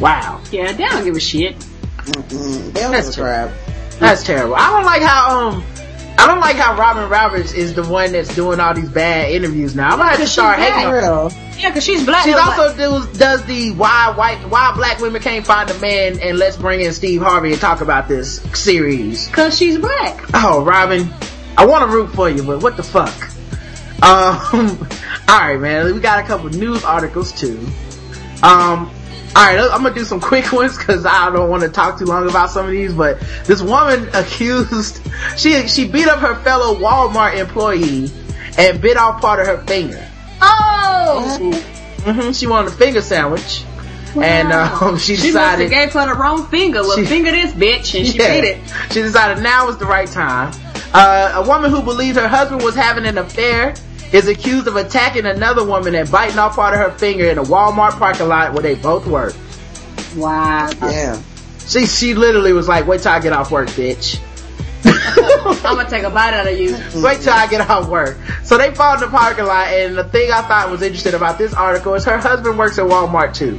Wow, 0.00 0.40
Yeah, 0.50 0.72
they 0.72 0.84
don't 0.84 1.04
give 1.04 1.16
a 1.16 1.20
shit. 1.20 1.56
Mm, 1.58 2.72
they 2.72 2.80
don't 2.80 2.92
That's 2.92 3.14
give 3.14 3.18
a 3.24 3.28
crap. 3.28 3.50
that's 3.98 4.24
terrible. 4.24 4.54
I 4.54 4.70
don't 4.70 4.84
like 4.84 5.02
how 5.02 5.38
um. 5.48 5.64
I 6.18 6.26
don't 6.26 6.40
like 6.40 6.56
how 6.56 6.76
Robin 6.76 7.08
Roberts 7.08 7.52
is 7.54 7.72
the 7.74 7.82
one 7.84 8.12
that's 8.12 8.34
doing 8.34 8.60
all 8.60 8.74
these 8.74 8.90
bad 8.90 9.30
interviews 9.30 9.74
now. 9.74 9.90
I'm 9.92 9.98
gonna 9.98 10.04
have 10.10 10.12
to 10.14 10.18
Because 10.18 10.32
start 10.32 10.58
she's 10.58 10.68
hating 10.68 10.90
For 10.90 10.96
on 11.00 11.32
real. 11.32 11.32
Yeah, 11.58 11.70
cause 11.72 11.84
she's 11.84 12.04
black. 12.04 12.24
She 12.24 12.32
also 12.34 12.76
does, 12.76 13.06
does 13.18 13.44
the 13.46 13.70
why 13.72 14.12
white 14.16 14.38
why 14.50 14.72
black 14.74 15.00
women 15.00 15.22
can't 15.22 15.46
find 15.46 15.70
a 15.70 15.78
man 15.78 16.18
and 16.20 16.38
let's 16.38 16.56
bring 16.58 16.80
in 16.82 16.92
Steve 16.92 17.22
Harvey 17.22 17.52
and 17.52 17.60
talk 17.60 17.80
about 17.80 18.06
this 18.08 18.40
series. 18.52 19.28
Cause 19.28 19.56
she's 19.56 19.78
black. 19.78 20.22
Oh, 20.34 20.62
Robin, 20.62 21.08
I 21.56 21.64
want 21.64 21.88
to 21.90 21.96
root 21.96 22.10
for 22.14 22.28
you, 22.28 22.42
but 22.42 22.62
what 22.62 22.76
the 22.76 22.82
fuck? 22.82 23.14
Um, 24.02 24.78
all 25.28 25.38
right, 25.40 25.58
man. 25.58 25.94
We 25.94 26.00
got 26.00 26.22
a 26.22 26.26
couple 26.26 26.48
news 26.50 26.84
articles 26.84 27.32
too. 27.32 27.66
Um, 28.42 28.90
all 29.36 29.44
right, 29.44 29.58
I'm 29.72 29.82
gonna 29.82 29.94
do 29.94 30.04
some 30.04 30.20
quick 30.20 30.52
ones 30.52 30.76
because 30.76 31.06
I 31.06 31.30
don't 31.30 31.48
want 31.50 31.62
to 31.62 31.68
talk 31.68 31.98
too 31.98 32.04
long 32.04 32.28
about 32.28 32.50
some 32.50 32.66
of 32.66 32.72
these. 32.72 32.92
But 32.92 33.20
this 33.44 33.62
woman 33.62 34.08
accused 34.14 35.00
she 35.36 35.66
she 35.68 35.88
beat 35.88 36.08
up 36.08 36.18
her 36.20 36.34
fellow 36.42 36.74
Walmart 36.74 37.36
employee 37.36 38.10
and 38.58 38.80
bit 38.80 38.96
off 38.96 39.20
part 39.20 39.40
of 39.40 39.46
her 39.46 39.58
finger. 39.66 40.04
Oh, 40.42 41.50
hmm 42.02 42.32
She 42.32 42.46
wanted 42.46 42.72
a 42.72 42.76
finger 42.76 43.00
sandwich, 43.02 43.64
and 44.16 44.52
um, 44.52 44.98
she 44.98 45.16
decided 45.16 45.68
she 45.68 45.74
gave 45.74 45.92
her 45.92 46.06
the 46.06 46.14
wrong 46.14 46.46
finger. 46.48 46.80
Well, 46.82 46.96
She- 46.96 47.04
finger 47.06 47.30
this 47.30 47.52
bitch, 47.52 47.96
and 47.98 48.06
she 48.06 48.18
Yeah. 48.18 48.34
did 48.40 48.44
it. 48.44 48.58
She 48.90 49.02
decided 49.02 49.42
now 49.42 49.66
was 49.66 49.76
the 49.78 49.86
right 49.86 50.08
time. 50.08 50.52
Uh, 50.92 51.32
a 51.44 51.46
woman 51.48 51.70
who 51.70 51.82
believed 51.82 52.16
her 52.18 52.26
husband 52.26 52.62
was 52.62 52.74
having 52.74 53.06
an 53.06 53.16
affair 53.18 53.74
is 54.12 54.28
accused 54.28 54.66
of 54.66 54.76
attacking 54.76 55.26
another 55.26 55.64
woman 55.64 55.94
and 55.94 56.10
biting 56.10 56.38
off 56.38 56.56
part 56.56 56.74
of 56.74 56.80
her 56.80 56.98
finger 56.98 57.26
in 57.26 57.38
a 57.38 57.42
Walmart 57.42 57.98
parking 57.98 58.28
lot 58.28 58.52
where 58.52 58.62
they 58.62 58.74
both 58.74 59.06
work. 59.06 59.34
Wow. 60.16 60.70
Yeah. 60.82 61.20
She 61.66 61.86
she 61.86 62.14
literally 62.14 62.52
was 62.52 62.66
like, 62.66 62.86
"Wait 62.86 63.02
till 63.02 63.12
I 63.12 63.20
get 63.20 63.32
off 63.32 63.50
work, 63.50 63.68
bitch." 63.68 64.20
I'm 64.84 65.76
gonna 65.76 65.88
take 65.88 66.02
a 66.02 66.10
bite 66.10 66.34
out 66.34 66.48
of 66.48 66.58
you. 66.58 66.72
Wait 67.02 67.20
till 67.20 67.32
I 67.32 67.46
get 67.46 67.68
off 67.68 67.88
work. 67.88 68.16
So 68.42 68.58
they 68.58 68.74
fall 68.74 68.94
in 68.94 69.00
the 69.00 69.08
parking 69.08 69.44
lot, 69.44 69.68
and 69.68 69.96
the 69.96 70.04
thing 70.04 70.32
I 70.32 70.42
thought 70.42 70.70
was 70.70 70.82
interesting 70.82 71.14
about 71.14 71.38
this 71.38 71.54
article 71.54 71.94
is 71.94 72.04
her 72.06 72.18
husband 72.18 72.58
works 72.58 72.78
at 72.78 72.86
Walmart 72.86 73.34
too. 73.34 73.58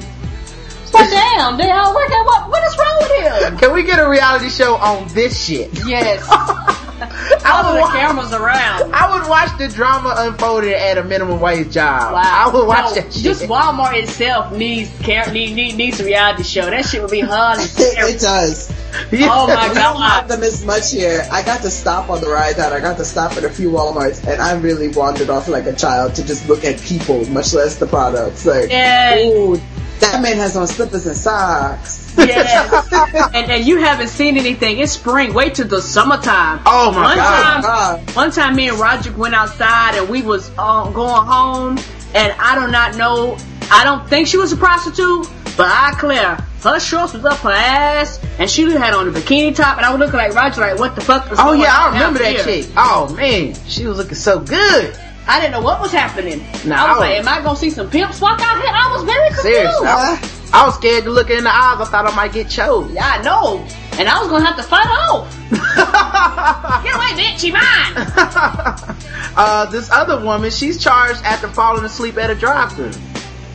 Well, 0.93 1.09
damn, 1.09 1.57
they 1.57 1.71
all 1.71 1.95
work 1.95 2.09
at 2.09 2.25
what? 2.25 2.49
What 2.49 2.63
is 2.63 2.77
wrong 2.77 2.97
with 2.99 3.43
him? 3.43 3.57
Can 3.57 3.73
we 3.73 3.83
get 3.83 3.99
a 3.99 4.09
reality 4.09 4.49
show 4.49 4.75
on 4.75 5.07
this 5.09 5.41
shit? 5.41 5.69
Yes. 5.85 6.27
I 7.45 7.51
All 7.63 7.71
would, 7.73 7.77
the 7.77 7.81
wa- 7.81 7.91
cameras 7.91 8.33
around. 8.33 8.93
I 8.93 9.17
would 9.19 9.29
watch 9.29 9.57
the 9.57 9.67
drama 9.67 10.13
unfolded 10.17 10.73
at 10.73 10.97
a 10.97 11.03
minimum 11.03 11.39
wage 11.39 11.71
job. 11.71 12.13
Wow. 12.13 12.21
I 12.23 12.51
would 12.53 12.67
watch 12.67 12.95
No, 12.95 13.01
that 13.01 13.13
shit. 13.13 13.23
Just 13.23 13.43
Walmart 13.43 13.93
itself 14.01 14.53
needs 14.55 14.89
care, 14.99 15.31
need, 15.31 15.53
need, 15.55 15.75
needs 15.75 15.99
a 15.99 16.05
reality 16.05 16.43
show. 16.43 16.69
That 16.69 16.85
shit 16.85 17.01
would 17.01 17.11
be 17.11 17.21
hard. 17.21 17.59
It, 17.77 18.19
does. 18.21 18.71
Yeah. 19.11 19.29
Oh 19.31 19.47
my 19.47 19.53
god. 19.55 19.69
We 19.69 19.75
don't 19.75 20.01
have 20.01 20.27
god. 20.27 20.27
them 20.27 20.43
as 20.43 20.65
much 20.65 20.91
here. 20.91 21.25
I 21.31 21.43
got 21.43 21.61
to 21.61 21.69
stop 21.69 22.09
on 22.09 22.19
the 22.21 22.29
ride 22.29 22.57
down. 22.57 22.73
I 22.73 22.79
got 22.79 22.97
to 22.97 23.05
stop 23.05 23.33
at 23.37 23.43
a 23.45 23.49
few 23.49 23.69
Walmarts, 23.71 24.25
and 24.27 24.41
I 24.41 24.53
really 24.59 24.89
wandered 24.89 25.29
off 25.29 25.47
like 25.47 25.65
a 25.65 25.73
child 25.73 26.15
to 26.15 26.25
just 26.25 26.47
look 26.49 26.63
at 26.65 26.79
people, 26.81 27.25
much 27.29 27.53
less 27.53 27.77
the 27.77 27.87
products. 27.87 28.45
Like, 28.45 28.69
Yeah. 28.69 29.17
ooh, 29.27 29.61
that 30.01 30.21
man 30.21 30.37
has 30.37 30.55
on 30.57 30.67
slippers 30.67 31.05
and 31.05 31.15
socks. 31.15 32.13
Yeah. 32.17 33.29
and, 33.33 33.49
and 33.51 33.65
you 33.65 33.77
haven't 33.77 34.09
seen 34.09 34.37
anything. 34.37 34.79
It's 34.79 34.91
spring. 34.91 35.33
Wait 35.33 35.55
till 35.55 35.67
the 35.67 35.81
summertime. 35.81 36.61
Oh 36.65 36.91
my 36.91 37.03
one 37.03 37.17
God. 37.17 37.43
Time, 37.43 37.61
God. 37.61 38.15
One 38.15 38.31
time 38.31 38.55
me 38.55 38.69
and 38.69 38.77
Roger 38.79 39.11
went 39.13 39.33
outside 39.33 39.95
and 39.97 40.09
we 40.09 40.21
was 40.21 40.51
uh, 40.57 40.89
going 40.91 41.25
home 41.25 41.77
and 42.13 42.33
I 42.39 42.59
do 42.65 42.71
not 42.71 42.97
know, 42.97 43.37
I 43.71 43.83
don't 43.83 44.07
think 44.09 44.27
she 44.27 44.37
was 44.37 44.51
a 44.51 44.57
prostitute, 44.57 45.27
but 45.55 45.67
I 45.67 45.93
clear. 45.97 46.37
Her 46.63 46.79
shorts 46.79 47.13
was 47.13 47.25
up 47.25 47.39
her 47.39 47.49
ass 47.51 48.19
and 48.37 48.47
she 48.49 48.63
had 48.71 48.93
on 48.93 49.07
a 49.07 49.11
bikini 49.11 49.55
top 49.55 49.77
and 49.77 49.85
I 49.85 49.91
was 49.91 49.99
looking 49.99 50.17
like 50.17 50.33
Roger 50.35 50.61
like 50.61 50.77
what 50.77 50.93
the 50.95 51.01
fuck 51.01 51.27
was 51.29 51.39
Oh 51.39 51.45
going 51.45 51.61
yeah, 51.61 51.75
I 51.75 51.93
remember 51.93 52.19
that 52.19 52.35
here? 52.35 52.43
chick. 52.63 52.71
Oh 52.77 53.11
man, 53.15 53.55
she 53.65 53.87
was 53.87 53.97
looking 53.97 54.13
so 54.15 54.39
good. 54.39 54.95
I 55.27 55.39
didn't 55.39 55.53
know 55.53 55.61
what 55.61 55.79
was 55.81 55.91
happening. 55.91 56.39
Nah, 56.65 56.75
I 56.75 56.89
was 56.89 56.97
I 56.97 56.99
like, 56.99 57.19
am 57.19 57.27
I 57.27 57.41
gonna 57.41 57.55
see 57.55 57.69
some 57.69 57.89
pimps 57.89 58.19
walk 58.19 58.39
out 58.41 58.61
here? 58.61 58.71
I 58.73 58.91
was 58.93 59.03
very 59.03 59.29
confused. 59.29 59.55
Seriously, 59.55 59.87
I, 59.87 60.29
I 60.53 60.65
was 60.65 60.75
scared 60.75 61.03
to 61.05 61.09
look 61.09 61.29
in 61.29 61.43
the 61.43 61.49
eyes. 61.49 61.79
I 61.79 61.85
thought 61.85 62.07
I 62.07 62.15
might 62.15 62.33
get 62.33 62.49
choked. 62.49 62.91
Yeah, 62.91 63.05
I 63.05 63.21
know. 63.21 63.65
And 63.99 64.09
I 64.09 64.19
was 64.19 64.29
gonna 64.29 64.45
have 64.45 64.57
to 64.57 64.63
fight 64.63 64.87
off. 64.87 65.37
Get 65.51 66.95
away, 66.95 67.21
bitch, 67.21 67.39
she 67.39 67.51
mine. 67.51 67.61
uh, 69.35 69.65
this 69.69 69.91
other 69.91 70.23
woman, 70.23 70.49
she's 70.49 70.81
charged 70.81 71.21
after 71.23 71.47
falling 71.47 71.83
asleep 71.83 72.17
at 72.17 72.29
a 72.29 72.35
drive-thru. 72.35 72.89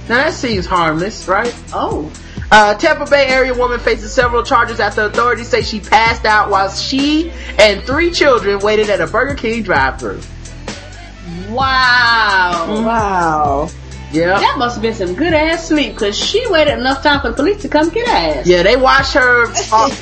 Now 0.09 0.17
that 0.23 0.35
seems 0.35 0.67
harmless, 0.67 1.27
right? 1.27 1.55
Oh. 1.73 2.13
Uh, 2.51 2.75
Tampa 2.75 3.11
Bay 3.11 3.27
area 3.27 3.53
woman 3.53 3.81
faces 3.81 4.13
several 4.13 4.43
charges 4.45 4.79
after 4.79 5.03
authorities 5.03 5.49
say 5.49 5.63
she 5.63 5.81
passed 5.81 6.25
out 6.25 6.49
while 6.49 6.71
she 6.71 7.33
and 7.59 7.83
three 7.83 8.13
children 8.13 8.61
waited 8.61 8.89
at 8.89 9.01
a 9.01 9.07
Burger 9.07 9.35
King 9.35 9.63
drive-thru. 9.63 10.21
Wow. 11.57 12.83
Wow. 12.85 13.71
Yeah. 14.13 14.39
That 14.39 14.57
must 14.59 14.77
have 14.77 14.83
been 14.83 14.95
some 14.95 15.15
good 15.15 15.33
ass 15.33 15.69
sleep 15.69 15.95
because 15.95 16.17
she 16.17 16.47
waited 16.49 16.79
enough 16.79 17.03
time 17.03 17.21
for 17.21 17.31
the 17.31 17.35
police 17.35 17.63
to 17.63 17.69
come 17.69 17.89
get 17.89 18.07
her 18.07 18.41
ass. 18.41 18.47
Yeah, 18.47 18.63
they 18.63 18.77
watched 18.77 19.15
her. 19.15 19.47
Uh, 19.73 19.89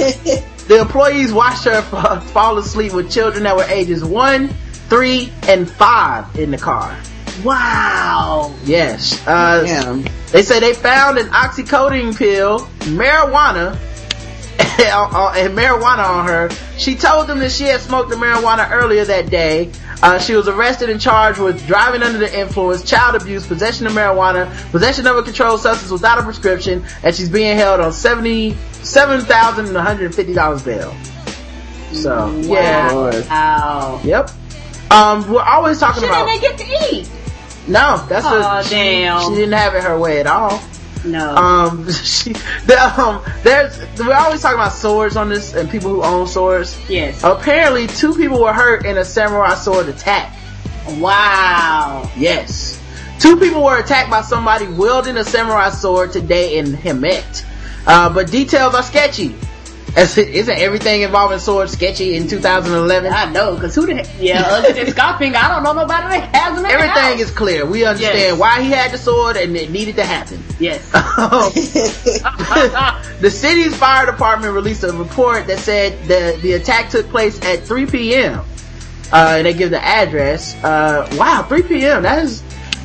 the 0.68 0.78
employees 0.80 1.32
watched 1.32 1.64
her 1.64 1.82
fall 2.20 2.58
asleep 2.58 2.92
with 2.92 3.10
children 3.10 3.44
that 3.44 3.56
were 3.56 3.64
ages 3.64 4.04
one, 4.04 4.48
three, 4.88 5.32
and 5.44 5.70
five 5.70 6.38
in 6.38 6.50
the 6.50 6.58
car. 6.58 6.96
Wow. 7.42 8.54
Yes. 8.64 9.26
Uh, 9.26 9.64
Damn. 9.64 10.04
They 10.30 10.42
say 10.42 10.60
they 10.60 10.74
found 10.74 11.18
an 11.18 11.26
oxycodone 11.28 12.16
pill, 12.16 12.60
marijuana, 12.80 13.78
and 14.58 15.56
marijuana 15.56 16.04
on 16.04 16.26
her. 16.26 16.50
She 16.78 16.94
told 16.94 17.26
them 17.26 17.38
that 17.40 17.50
she 17.52 17.64
had 17.64 17.80
smoked 17.80 18.10
the 18.10 18.16
marijuana 18.16 18.70
earlier 18.70 19.04
that 19.04 19.30
day. 19.30 19.70
Uh, 20.02 20.18
she 20.18 20.34
was 20.34 20.48
arrested 20.48 20.90
and 20.90 21.00
charged 21.00 21.38
with 21.38 21.66
driving 21.66 22.02
under 22.02 22.18
the 22.18 22.38
influence, 22.38 22.82
child 22.88 23.14
abuse, 23.20 23.46
possession 23.46 23.86
of 23.86 23.92
marijuana, 23.92 24.50
possession 24.70 25.06
of 25.06 25.16
a 25.16 25.22
controlled 25.22 25.60
substance 25.60 25.90
without 25.90 26.18
a 26.18 26.22
prescription, 26.22 26.84
and 27.02 27.14
she's 27.14 27.28
being 27.30 27.56
held 27.56 27.80
on 27.80 27.92
seventy-seven 27.92 29.22
thousand 29.22 29.72
one 29.72 29.84
hundred 29.84 30.14
fifty 30.14 30.34
dollars 30.34 30.62
bail. 30.62 30.94
So 31.92 32.30
yeah, 32.40 32.92
Wow. 32.92 34.00
yep. 34.04 34.30
Um, 34.90 35.30
we're 35.32 35.40
always 35.42 35.78
talking 35.78 36.02
She 36.02 36.08
about 36.08 36.28
She 36.28 36.40
didn't 36.40 36.58
get 36.58 36.66
to 36.90 36.94
eat. 36.94 37.10
no. 37.68 38.04
That's 38.08 38.26
Aw, 38.26 38.30
what 38.56 38.64
she, 38.66 38.70
damn. 38.74 39.20
she 39.28 39.34
didn't 39.36 39.52
have 39.54 39.74
it 39.74 39.84
her 39.84 39.98
way 39.98 40.20
at 40.20 40.26
all. 40.26 40.60
No. 41.04 41.34
Um, 41.34 41.92
she, 41.92 42.32
the, 42.32 42.94
um, 42.98 43.22
there's, 43.42 43.78
we're 43.98 44.14
always 44.14 44.42
talking 44.42 44.58
about 44.58 44.72
swords 44.72 45.16
on 45.16 45.28
this 45.28 45.54
and 45.54 45.70
people 45.70 45.90
who 45.90 46.02
own 46.02 46.26
swords. 46.26 46.78
yes. 46.88 47.22
Apparently, 47.22 47.86
two 47.86 48.14
people 48.14 48.40
were 48.40 48.52
hurt 48.52 48.84
in 48.86 48.98
a 48.98 49.04
samurai 49.04 49.54
sword 49.54 49.88
attack. 49.88 50.36
Wow. 50.98 52.10
Yes. 52.16 52.80
Two 53.20 53.36
people 53.38 53.64
were 53.64 53.78
attacked 53.78 54.10
by 54.10 54.22
somebody 54.22 54.66
wielding 54.66 55.16
a 55.16 55.24
samurai 55.24 55.70
sword 55.70 56.12
today 56.12 56.58
in 56.58 56.66
Hemet. 56.66 57.44
Uh, 57.86 58.12
but 58.12 58.30
details 58.30 58.74
are 58.74 58.82
sketchy. 58.82 59.34
As 59.96 60.18
it, 60.18 60.28
isn't 60.30 60.58
everything 60.58 61.02
involving 61.02 61.38
swords 61.38 61.72
sketchy 61.72 62.16
in 62.16 62.26
2011? 62.26 63.12
I 63.12 63.30
know, 63.30 63.56
cause 63.56 63.76
who 63.76 63.86
the 63.86 63.94
heck, 63.94 64.08
yeah, 64.18 64.42
other 64.44 64.72
than 64.72 64.86
Scarfinger, 64.92 65.36
I 65.36 65.54
don't 65.54 65.62
know 65.62 65.72
nobody 65.72 66.18
that 66.18 66.34
has 66.34 66.56
them 66.56 66.66
Everything 66.66 66.88
house. 66.96 67.20
is 67.20 67.30
clear. 67.30 67.64
We 67.64 67.84
understand 67.84 68.18
Yes. 68.18 68.38
why 68.38 68.60
he 68.62 68.70
had 68.70 68.90
the 68.90 68.98
sword 68.98 69.36
and 69.36 69.56
it 69.56 69.70
needed 69.70 69.94
to 69.96 70.04
happen. 70.04 70.42
Yes. 70.58 70.90
the 73.20 73.30
city's 73.30 73.76
fire 73.76 74.06
department 74.06 74.52
released 74.52 74.82
a 74.84 74.92
report 74.92 75.46
that 75.46 75.58
said 75.58 76.00
the 76.08 76.38
the 76.42 76.52
attack 76.54 76.90
took 76.90 77.08
place 77.10 77.40
at 77.44 77.64
3 77.64 77.86
p.m. 77.86 78.40
Uh, 79.12 79.34
and 79.38 79.46
they 79.46 79.54
give 79.54 79.70
the 79.70 79.82
address. 79.84 80.54
Uh, 80.64 81.08
wow, 81.16 81.44
3 81.48 81.62
p.m. 81.62 82.02
That 82.02 82.24
is 82.24 82.42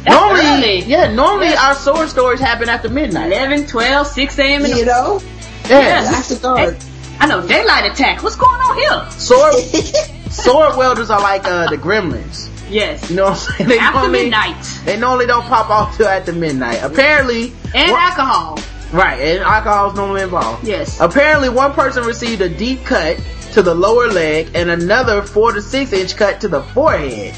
normally, 0.07 0.45
early. 0.45 0.80
yeah, 0.84 1.11
normally 1.11 1.49
Yeah. 1.49 1.69
our 1.69 1.76
sword 1.76 2.10
stories 2.10 2.40
happen 2.40 2.69
after 2.69 2.90
midnight. 2.90 3.31
11, 3.31 3.68
12, 3.68 4.07
6 4.07 4.40
a.m. 4.40 4.65
in 4.65 4.72
the 4.72 4.77
you 4.77 4.86
know? 4.86 5.22
Yeah, 5.68 6.10
After 6.14 6.36
dark. 6.36 6.77
I 7.20 7.28
know, 7.28 7.46
daylight 7.46 7.91
attack. 7.91 8.24
What's 8.24 8.36
going 8.36 8.60
on 8.62 8.78
here? 8.78 9.12
sword 9.12 9.54
sword 10.32 10.78
welders 10.78 11.10
are 11.10 11.20
like 11.22 11.46
uh, 11.46 11.70
the 11.70 11.78
gremlins. 11.78 12.50
Yes. 12.70 13.10
You 13.10 13.16
know 13.18 13.24
what 13.32 13.32
I'm 13.50 13.58
saying? 13.58 13.70
They 13.70 13.80
After 13.80 14.00
normally, 14.02 14.24
midnight. 14.24 14.80
They 14.86 14.98
normally 15.00 15.26
don't 15.26 15.44
pop 15.46 15.70
off 15.70 15.98
till 15.98 16.08
after 16.08 16.32
midnight. 16.34 16.80
Apparently, 16.84 17.52
And 17.74 17.91
one- 17.91 18.00
alcohol. 18.02 18.60
right, 18.94 19.20
and 19.20 19.40
alcohol 19.44 19.90
is 19.90 19.96
normally 19.96 20.22
involved. 20.22 20.68
Yes. 20.68 21.00
Apparently, 21.00 21.50
one 21.50 21.74
person 21.74 22.04
received 22.04 22.41
a 22.41 22.50
deep 22.50 22.86
cut 22.86 23.20
to 23.54 23.64
the 23.64 23.74
lower 23.74 24.08
leg 24.08 24.52
and 24.54 24.70
another 24.70 25.24
four 25.24 25.52
to 25.52 25.62
six 25.64 25.91
inch 25.94 26.16
cut 26.16 26.40
to 26.41 26.48
the 26.48 26.62
forehead. 26.62 27.34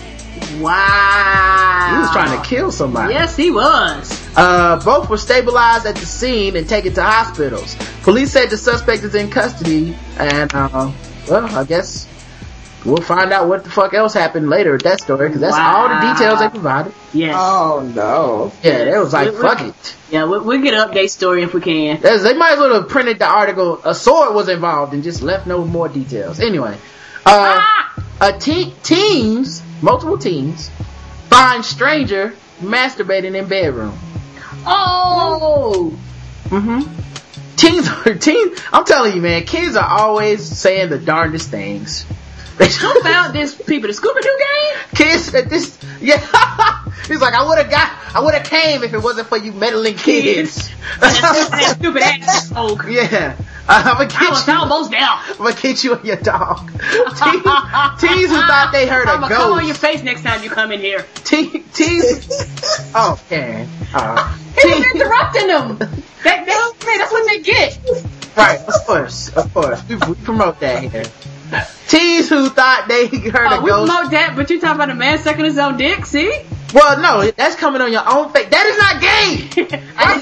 Wow. 0.59 1.87
He 1.91 1.97
was 1.99 2.11
trying 2.11 2.41
to 2.41 2.47
kill 2.47 2.71
somebody. 2.71 3.13
Yes, 3.13 3.35
he 3.35 3.51
was. 3.51 4.11
Uh, 4.35 4.79
both 4.83 5.09
were 5.09 5.17
stabilized 5.17 5.85
at 5.85 5.95
the 5.95 6.05
scene 6.05 6.55
and 6.55 6.67
taken 6.67 6.93
to 6.93 7.03
hospitals. 7.03 7.75
Police 8.03 8.31
said 8.31 8.49
the 8.49 8.57
suspect 8.57 9.03
is 9.03 9.15
in 9.15 9.29
custody, 9.29 9.95
and 10.17 10.53
uh, 10.53 10.91
well, 11.29 11.45
I 11.57 11.63
guess 11.65 12.07
we'll 12.85 12.97
find 12.97 13.31
out 13.31 13.47
what 13.47 13.63
the 13.63 13.69
fuck 13.69 13.93
else 13.93 14.13
happened 14.13 14.49
later 14.49 14.71
with 14.73 14.83
that 14.83 15.01
story 15.01 15.27
because 15.29 15.41
that's 15.41 15.55
all 15.55 15.87
the 15.89 16.13
details 16.13 16.39
they 16.39 16.49
provided. 16.49 16.93
Yes. 17.13 17.35
Oh 17.37 17.91
no. 17.93 18.51
Yeah, 18.63 18.85
they 18.85 18.97
was 18.97 19.13
like, 19.13 19.29
We- 19.31 19.35
we- 19.35 19.41
fuck 19.41 19.61
it. 19.61 19.95
yeah, 20.09 20.25
we, 20.25 20.39
we'll 20.39 20.61
get 20.61 20.73
an 20.73 20.89
update 20.89 21.09
story 21.09 21.43
if 21.43 21.53
we 21.53 21.61
can. 21.61 22.01
That's- 22.01 22.23
They 22.23 22.33
might 22.33 22.53
as 22.53 22.59
well 22.59 22.73
have 22.81 22.89
printed 22.89 23.19
the 23.19 23.27
article. 23.27 23.81
A 23.83 23.93
sword 23.93 24.33
was 24.33 24.49
involved 24.49 24.93
and 24.93 25.03
just 25.03 25.21
left 25.21 25.45
no 25.45 25.63
more 25.65 25.89
details. 25.89 26.39
Anyway, 26.39 26.75
uh, 27.25 27.59
Ah! 27.59 28.03
a 28.21 28.33
te- 28.37 28.73
teens, 28.83 29.61
multiple 29.81 30.17
teens, 30.17 30.69
find 31.29 31.65
stranger 31.65 32.35
masturbating 32.59 33.35
in 33.35 33.47
bedroom. 33.47 33.97
Oh! 34.65 35.97
Mm-hmm. 36.45 37.55
Teens 37.55 37.87
are 37.87 38.13
teens. 38.17 38.59
I'm 38.71 38.85
telling 38.85 39.15
you, 39.15 39.21
man, 39.21 39.45
kids 39.45 39.75
are 39.75 39.87
always 39.87 40.45
saying 40.45 40.89
the 40.89 40.99
darndest 40.99 41.49
things. 41.49 42.05
Who 42.69 43.01
found 43.01 43.33
this 43.35 43.55
people? 43.55 43.87
The 43.87 43.93
Scooby 43.93 44.21
Doo 44.21 44.37
game? 44.39 44.79
kids 44.95 45.33
at 45.33 45.49
this, 45.49 45.77
yeah. 46.01 46.19
He's 47.07 47.19
like, 47.21 47.33
I 47.33 47.45
would 47.47 47.57
have 47.57 47.69
got, 47.71 47.91
I 48.15 48.21
would 48.21 48.33
have 48.35 48.45
came 48.45 48.83
if 48.83 48.93
it 48.93 48.99
wasn't 49.01 49.27
for 49.27 49.37
you 49.37 49.51
meddling 49.51 49.95
kids. 49.95 50.69
that 50.99 51.75
stupid 51.77 52.01
ass 52.03 52.51
yeah. 52.87 53.35
Uh, 53.67 53.83
I'm 53.85 53.97
gonna 53.97 54.13
I 54.15 54.19
get 54.19 54.29
was 54.29 54.47
you. 54.47 54.53
almost 54.53 54.91
there. 54.91 54.99
I'm 55.01 55.37
gonna 55.37 55.53
get 55.55 55.83
you 55.83 55.93
and 55.95 56.05
your 56.05 56.15
dog. 56.17 56.67
Teens, 56.71 57.43
teens 57.99 58.29
who 58.29 58.41
thought 58.41 58.69
they 58.71 58.87
heard 58.87 59.07
a 59.07 59.11
I'm 59.11 59.21
gonna 59.21 59.35
come 59.35 59.53
on 59.53 59.65
your 59.65 59.75
face 59.75 60.03
next 60.03 60.23
time 60.23 60.43
you 60.43 60.49
come 60.49 60.71
in 60.71 60.79
here. 60.79 61.05
Te- 61.23 61.59
Teens. 61.73 62.27
Oh, 62.95 63.19
Karen. 63.29 63.69
Uh, 63.93 64.37
He 64.61 64.67
was 64.73 64.85
interrupting 64.95 65.47
them. 65.47 65.77
That, 66.23 66.45
that, 66.45 66.73
that's 66.97 67.11
what 67.11 67.27
they 67.27 67.39
get. 67.41 67.79
right, 68.35 68.59
of 68.59 68.73
course, 68.85 69.29
of 69.35 69.53
course. 69.53 69.81
We, 69.87 69.95
we 69.95 70.15
promote 70.15 70.59
that 70.59 70.83
here. 70.83 71.03
Teens 71.87 72.29
who 72.29 72.49
thought 72.49 72.87
they 72.87 73.07
heard 73.07 73.47
Oh, 73.51 73.59
a 73.59 73.61
we 73.61 73.69
ghost. 73.69 73.91
promote 73.91 74.11
that, 74.11 74.33
but 74.35 74.49
you 74.49 74.59
talking 74.61 74.75
about 74.75 74.89
a 74.89 74.95
man 74.95 75.19
sucking 75.19 75.43
his 75.45 75.57
own 75.57 75.77
dick, 75.77 76.05
see? 76.05 76.31
well, 76.73 77.01
no, 77.01 77.29
that's 77.31 77.55
coming 77.55 77.81
on 77.81 77.91
your 77.91 78.07
own 78.09 78.31
face. 78.31 78.47
That 78.49 78.65
is 78.65 78.77
not 78.77 79.01
gay. 79.01 79.83
I, 79.97 80.19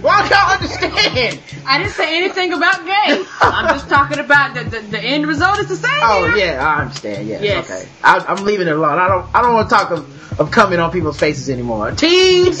Why 0.00 0.20
don't 0.20 0.30
y'all 0.30 0.52
understand? 0.52 1.40
I 1.66 1.76
didn't 1.78 1.92
say 1.92 2.16
anything 2.16 2.54
about 2.54 2.86
gay. 2.86 3.22
I'm 3.42 3.68
just 3.68 3.88
talking 3.90 4.18
about 4.18 4.54
the, 4.54 4.64
the, 4.64 4.80
the 4.80 4.98
end 5.00 5.26
result 5.26 5.58
is 5.58 5.68
the 5.68 5.76
same. 5.76 5.90
Oh 6.00 6.30
here. 6.34 6.46
yeah, 6.54 6.66
I 6.66 6.80
understand. 6.82 7.28
Yes, 7.28 7.42
Yes. 7.42 7.70
okay. 7.70 7.88
I, 8.02 8.18
I'm 8.20 8.44
leaving 8.46 8.66
it 8.68 8.74
alone. 8.76 8.98
I 8.98 9.08
don't. 9.08 9.26
I 9.34 9.42
don't 9.42 9.52
want 9.52 9.68
to 9.68 9.74
talk 9.74 9.90
of, 9.90 10.40
of 10.40 10.50
coming 10.50 10.78
on 10.80 10.90
people's 10.90 11.18
faces 11.20 11.50
anymore. 11.50 11.90
Teens 11.92 12.58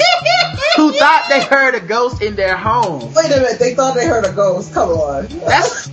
who 0.76 0.92
thought 0.92 1.24
they 1.30 1.42
heard 1.44 1.74
a 1.76 1.80
ghost 1.80 2.20
in 2.20 2.36
their 2.36 2.58
home. 2.58 3.14
Wait 3.14 3.24
a 3.26 3.40
minute, 3.40 3.58
they 3.58 3.74
thought 3.74 3.94
they 3.94 4.06
heard 4.06 4.26
a 4.26 4.32
ghost. 4.32 4.74
Come 4.74 4.90
on. 4.90 5.26
That's 5.46 5.88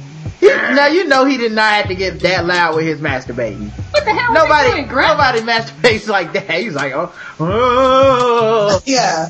He- 0.46 0.76
now 0.76 0.88
you 0.88 1.06
know 1.06 1.26
he 1.26 1.38
did 1.38 1.52
not 1.54 1.74
have 1.74 1.88
to 1.88 1.96
get 1.96 2.20
that 2.22 2.46
loud 2.46 2.76
with 2.76 2.86
his 2.86 3.00
masturbating. 3.00 3.70
What 3.92 4.06
the 4.06 4.14
hell? 4.14 4.34
Nobody, 4.34 4.68
Was 4.70 4.74
doing, 4.76 4.88
nobody 4.88 5.40
masturbates 5.42 6.08
like 6.08 6.34
that. 6.34 6.50
He's 6.50 6.74
like, 6.76 6.94
oh, 6.94 7.12
oh. 7.40 8.82
Yeah. 8.86 9.28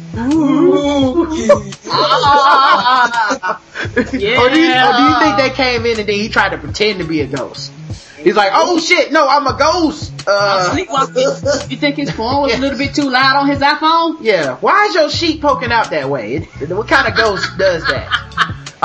Ah. 1.97 3.61
or, 3.97 4.03
do 4.03 4.17
you, 4.19 4.35
or 4.35 4.49
do 4.49 4.59
you 4.59 5.19
think 5.19 5.37
they 5.37 5.51
came 5.55 5.85
in 5.85 5.99
and 5.99 6.07
then 6.09 6.15
he 6.15 6.29
tried 6.29 6.49
to 6.49 6.57
pretend 6.57 6.99
to 6.99 7.05
be 7.05 7.21
a 7.21 7.27
ghost? 7.27 7.71
He's 8.21 8.35
like, 8.35 8.51
oh 8.53 8.79
shit, 8.79 9.11
no, 9.11 9.27
I'm 9.27 9.45
a 9.45 9.55
ghost. 9.57 10.11
Uh, 10.27 10.71
Sleepwalking. 10.71 11.23
You 11.69 11.77
think 11.77 11.95
his 11.97 12.09
phone 12.11 12.43
was 12.43 12.53
a 12.53 12.57
little 12.57 12.77
bit 12.77 12.95
too 12.95 13.09
loud 13.09 13.37
on 13.37 13.47
his 13.47 13.59
iPhone? 13.59 14.17
yeah. 14.21 14.55
Why 14.57 14.85
is 14.85 14.95
your 14.95 15.09
sheet 15.11 15.41
poking 15.41 15.71
out 15.71 15.91
that 15.91 16.09
way? 16.09 16.47
It- 16.59 16.69
what 16.69 16.87
kind 16.87 17.07
of 17.07 17.15
ghost 17.15 17.47
does 17.57 17.83
that? 17.85 18.09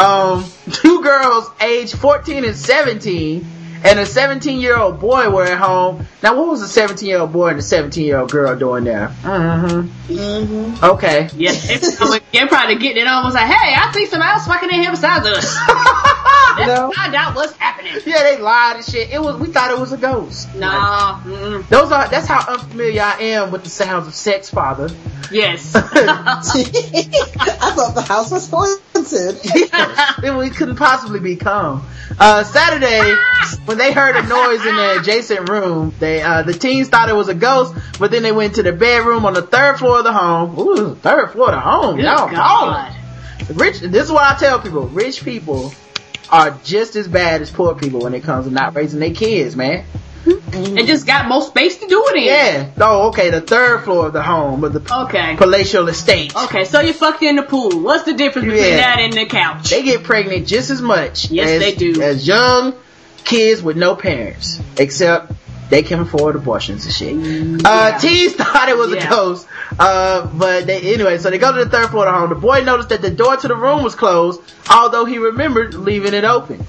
Um, 0.00 0.50
two 0.72 1.02
girls 1.02 1.50
aged 1.60 1.98
14 1.98 2.44
and 2.44 2.56
17 2.56 3.44
and 3.84 3.98
a 3.98 4.06
17 4.06 4.60
year 4.60 4.76
old 4.76 5.00
boy 5.00 5.30
were 5.30 5.44
at 5.44 5.58
home. 5.58 6.06
Now 6.22 6.36
what 6.36 6.48
was 6.48 6.60
the 6.60 6.68
17 6.68 7.08
year 7.08 7.20
old 7.20 7.32
boy 7.32 7.48
and 7.48 7.58
the 7.58 7.62
17 7.62 8.04
year 8.04 8.18
old 8.18 8.30
girl 8.30 8.56
doing 8.56 8.84
there? 8.84 9.08
Mm-hmm. 9.22 10.14
Mm-hmm. 10.14 10.84
Okay. 10.84 11.28
Yeah, 11.36 11.52
they, 11.52 11.76
they 11.76 12.46
probably 12.46 12.76
getting 12.76 13.02
it 13.02 13.06
on 13.06 13.24
was 13.24 13.34
like, 13.34 13.46
hey, 13.46 13.74
I 13.74 13.90
see 13.92 14.06
some 14.06 14.22
else 14.22 14.46
fucking 14.46 14.70
in 14.70 14.80
here 14.80 14.90
besides 14.90 15.26
us. 15.26 15.56
No. 16.58 16.92
Find 16.92 17.14
out 17.14 17.34
what's 17.34 17.56
happening. 17.56 17.94
Yeah, 18.04 18.22
they 18.22 18.38
lied 18.38 18.76
and 18.76 18.84
shit. 18.84 19.10
It 19.10 19.20
was, 19.20 19.36
we 19.40 19.48
thought 19.48 19.70
it 19.70 19.78
was 19.78 19.92
a 19.92 19.96
ghost. 19.96 20.54
Nah. 20.54 21.20
Mm-mm. 21.20 21.66
Those 21.68 21.92
are, 21.92 22.08
that's 22.08 22.26
how 22.26 22.44
unfamiliar 22.52 23.02
I 23.02 23.20
am 23.20 23.50
with 23.50 23.64
the 23.64 23.70
sounds 23.70 24.06
of 24.06 24.14
sex, 24.14 24.50
father. 24.50 24.90
Yes. 25.30 25.72
I 25.74 25.80
thought 27.74 27.94
the 27.94 28.02
house 28.02 28.30
was 28.30 28.50
haunted. 28.50 29.36
Then 30.22 30.36
we 30.36 30.50
couldn't 30.50 30.76
possibly 30.76 31.20
be 31.20 31.36
calm. 31.36 31.86
Uh, 32.20 32.44
Saturday, 32.44 33.16
when 33.64 33.78
they 33.78 33.92
heard 33.92 34.14
a 34.14 34.22
noise 34.28 34.64
in 34.66 34.76
the 34.76 35.00
adjacent 35.00 35.48
room, 35.48 35.94
they, 36.00 36.20
uh, 36.20 36.42
the 36.42 36.52
teens 36.52 36.90
thought 36.90 37.08
it 37.08 37.14
was 37.14 37.28
a 37.28 37.34
ghost, 37.34 37.74
but 37.98 38.10
then 38.10 38.22
they 38.22 38.30
went 38.30 38.56
to 38.56 38.62
the 38.62 38.72
bedroom 38.72 39.24
on 39.24 39.32
the 39.32 39.40
third 39.40 39.78
floor 39.78 39.98
of 39.98 40.04
the 40.04 40.12
home. 40.12 40.58
Ooh, 40.58 40.94
third 40.96 41.30
floor 41.30 41.48
of 41.48 41.54
the 41.54 41.60
home. 41.60 41.96
Good 41.96 42.04
Y'all 42.04 42.30
God. 42.30 42.94
Rich, 43.54 43.80
this 43.80 44.04
is 44.04 44.12
what 44.12 44.22
I 44.22 44.38
tell 44.38 44.60
people. 44.60 44.82
Rich 44.88 45.24
people 45.24 45.72
are 46.28 46.50
just 46.62 46.94
as 46.94 47.08
bad 47.08 47.40
as 47.40 47.50
poor 47.50 47.74
people 47.74 48.00
when 48.00 48.12
it 48.12 48.22
comes 48.22 48.46
to 48.46 48.52
not 48.52 48.74
raising 48.74 49.00
their 49.00 49.14
kids, 49.14 49.56
man. 49.56 49.86
And 50.26 50.86
just 50.86 51.06
got 51.06 51.28
more 51.28 51.42
space 51.42 51.78
to 51.78 51.86
do 51.86 52.04
it 52.08 52.16
in. 52.16 52.24
Yeah. 52.24 52.70
Oh, 52.80 53.08
okay. 53.08 53.30
The 53.30 53.40
third 53.40 53.84
floor 53.84 54.08
of 54.08 54.12
the 54.12 54.22
home, 54.22 54.62
of 54.64 54.72
the 54.72 54.94
Okay. 55.04 55.36
palatial 55.36 55.88
estate. 55.88 56.36
Okay, 56.36 56.64
so 56.64 56.80
you 56.80 56.92
fucked 56.92 57.22
in 57.22 57.36
the 57.36 57.42
pool. 57.42 57.80
What's 57.80 58.04
the 58.04 58.12
difference 58.12 58.46
between 58.46 58.62
Yeah. 58.64 58.76
that 58.76 58.98
and 59.00 59.12
the 59.12 59.26
couch? 59.26 59.70
They 59.70 59.82
get 59.82 60.02
pregnant 60.04 60.46
just 60.46 60.70
as 60.70 60.82
much. 60.82 61.30
Yes, 61.30 61.48
as, 61.48 61.60
they 61.60 61.74
do. 61.74 62.02
As 62.02 62.26
young 62.26 62.74
kids 63.24 63.62
with 63.62 63.76
no 63.76 63.94
parents, 63.94 64.60
except 64.76 65.32
they 65.70 65.82
can 65.82 66.00
afford 66.00 66.34
abortions 66.36 66.84
and 66.84 66.94
shit. 66.94 67.64
Uh, 67.64 67.98
teens 67.98 68.32
thought 68.34 68.68
it 68.68 68.76
was 68.76 68.90
Yeah. 68.92 69.06
a 69.06 69.08
ghost. 69.10 69.46
Uh, 69.78 70.26
but 70.26 70.66
they, 70.66 70.80
anyway, 70.94 71.16
so 71.18 71.30
they 71.30 71.38
go 71.38 71.52
to 71.56 71.64
the 71.64 71.70
third 71.70 71.90
floor 71.90 72.06
of 72.06 72.12
the 72.12 72.18
home. 72.20 72.28
The 72.28 72.34
boy 72.34 72.62
noticed 72.64 72.88
that 72.90 73.00
the 73.02 73.10
door 73.10 73.36
to 73.36 73.48
the 73.48 73.54
room 73.56 73.82
was 73.82 73.94
closed, 73.94 74.40
although 74.70 75.04
he 75.06 75.18
remembered 75.18 75.74
leaving 75.74 76.12
it 76.12 76.24
open. 76.24 76.66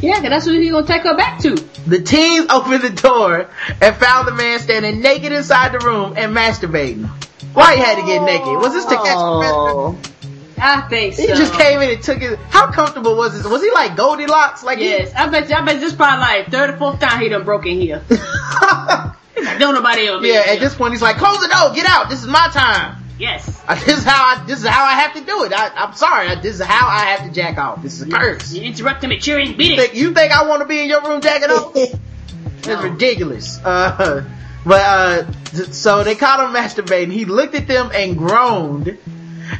Yeah, 0.00 0.20
'cause 0.20 0.28
that's 0.30 0.46
what 0.46 0.54
he's 0.56 0.70
gonna 0.70 0.86
take 0.86 1.02
her 1.02 1.16
back 1.16 1.40
to. 1.40 1.54
The 1.86 2.00
teens 2.00 2.46
opened 2.50 2.82
the 2.82 2.90
door 2.90 3.46
and 3.80 3.96
found 3.96 4.28
the 4.28 4.32
man 4.32 4.58
standing 4.60 5.00
naked 5.00 5.32
inside 5.32 5.72
the 5.72 5.78
room 5.80 6.14
and 6.16 6.34
masturbating. 6.36 7.08
Why 7.54 7.76
he 7.76 7.80
had 7.82 7.96
to 7.96 8.02
get 8.06 8.22
naked? 8.22 8.46
Was 8.46 8.72
this 8.74 8.84
to 8.84 8.94
catch? 8.96 9.06
Oh. 9.16 9.96
I 10.60 10.80
think 10.82 11.14
so. 11.14 11.22
He 11.22 11.28
just 11.28 11.54
came 11.54 11.80
in 11.80 11.90
and 11.90 12.02
took 12.02 12.20
it. 12.20 12.38
How 12.50 12.70
comfortable 12.72 13.16
was 13.16 13.32
this? 13.40 13.50
Was 13.50 13.62
he 13.62 13.70
like 13.70 13.96
Goldilocks? 13.96 14.62
Like 14.64 14.78
he- 14.78 14.88
Yes, 14.90 15.12
I 15.16 15.26
bet. 15.28 15.50
I 15.52 15.60
bet 15.64 15.80
this 15.80 15.92
probably 15.94 16.18
like 16.20 16.50
third 16.50 16.70
or 16.70 16.76
fourth 16.76 16.98
time 17.00 17.20
he 17.20 17.28
done 17.28 17.44
broke 17.44 17.64
in 17.66 17.80
here. 17.80 18.02
He's 18.08 18.18
like, 19.44 19.58
don't 19.60 19.74
nobody 19.74 20.06
else. 20.08 20.24
yeah. 20.24 20.40
At 20.40 20.46
here." 20.46 20.60
this 20.60 20.74
point, 20.74 20.92
he's 20.94 21.02
like, 21.02 21.16
"Close 21.16 21.40
the 21.40 21.46
door. 21.48 21.74
Get 21.74 21.86
out. 21.86 22.08
This 22.10 22.20
is 22.22 22.26
my 22.26 22.48
time. 22.52 22.96
Yes, 23.18 23.60
Uh, 23.68 23.74
This 23.84 23.98
is 23.98 24.04
how 24.04 24.22
I. 24.36 24.44
This 24.46 24.60
is 24.60 24.66
how 24.66 24.84
I 24.84 24.92
have 25.00 25.14
to 25.14 25.20
do 25.24 25.44
it. 25.44 25.52
I, 25.52 25.68
I'm 25.74 25.94
sorry. 25.94 26.34
This 26.36 26.60
is 26.60 26.62
how 26.64 26.86
I 26.88 27.06
have 27.16 27.26
to 27.28 27.32
jack 27.34 27.58
off. 27.58 27.82
This 27.82 28.00
is 28.00 28.02
a 28.08 28.10
curse. 28.10 28.52
you 28.52 28.62
interrupt 28.62 29.02
him 29.04 29.12
at 29.12 29.20
cheering, 29.20 29.48
You 29.48 29.56
beat 29.56 29.78
it. 29.78 29.80
think, 29.80 29.94
you 29.94 30.14
think 30.14 30.32
I 30.32 30.46
want 30.48 30.62
to 30.62 30.68
be 30.68 30.80
in 30.80 30.88
your 30.88 31.02
room 31.02 31.20
jacking 31.20 31.50
off? 31.50 31.74
That's 32.62 32.82
ridiculous. 32.82 33.58
Uh, 33.64 34.24
but 34.64 34.80
uh, 34.82 35.32
th- 35.52 35.72
so 35.72 36.04
they 36.04 36.14
caught 36.14 36.40
him 36.40 36.54
masturbating. 36.54 37.12
He 37.12 37.24
looked 37.24 37.54
at 37.54 37.66
them 37.66 37.90
and 37.94 38.16
groaned, 38.18 38.98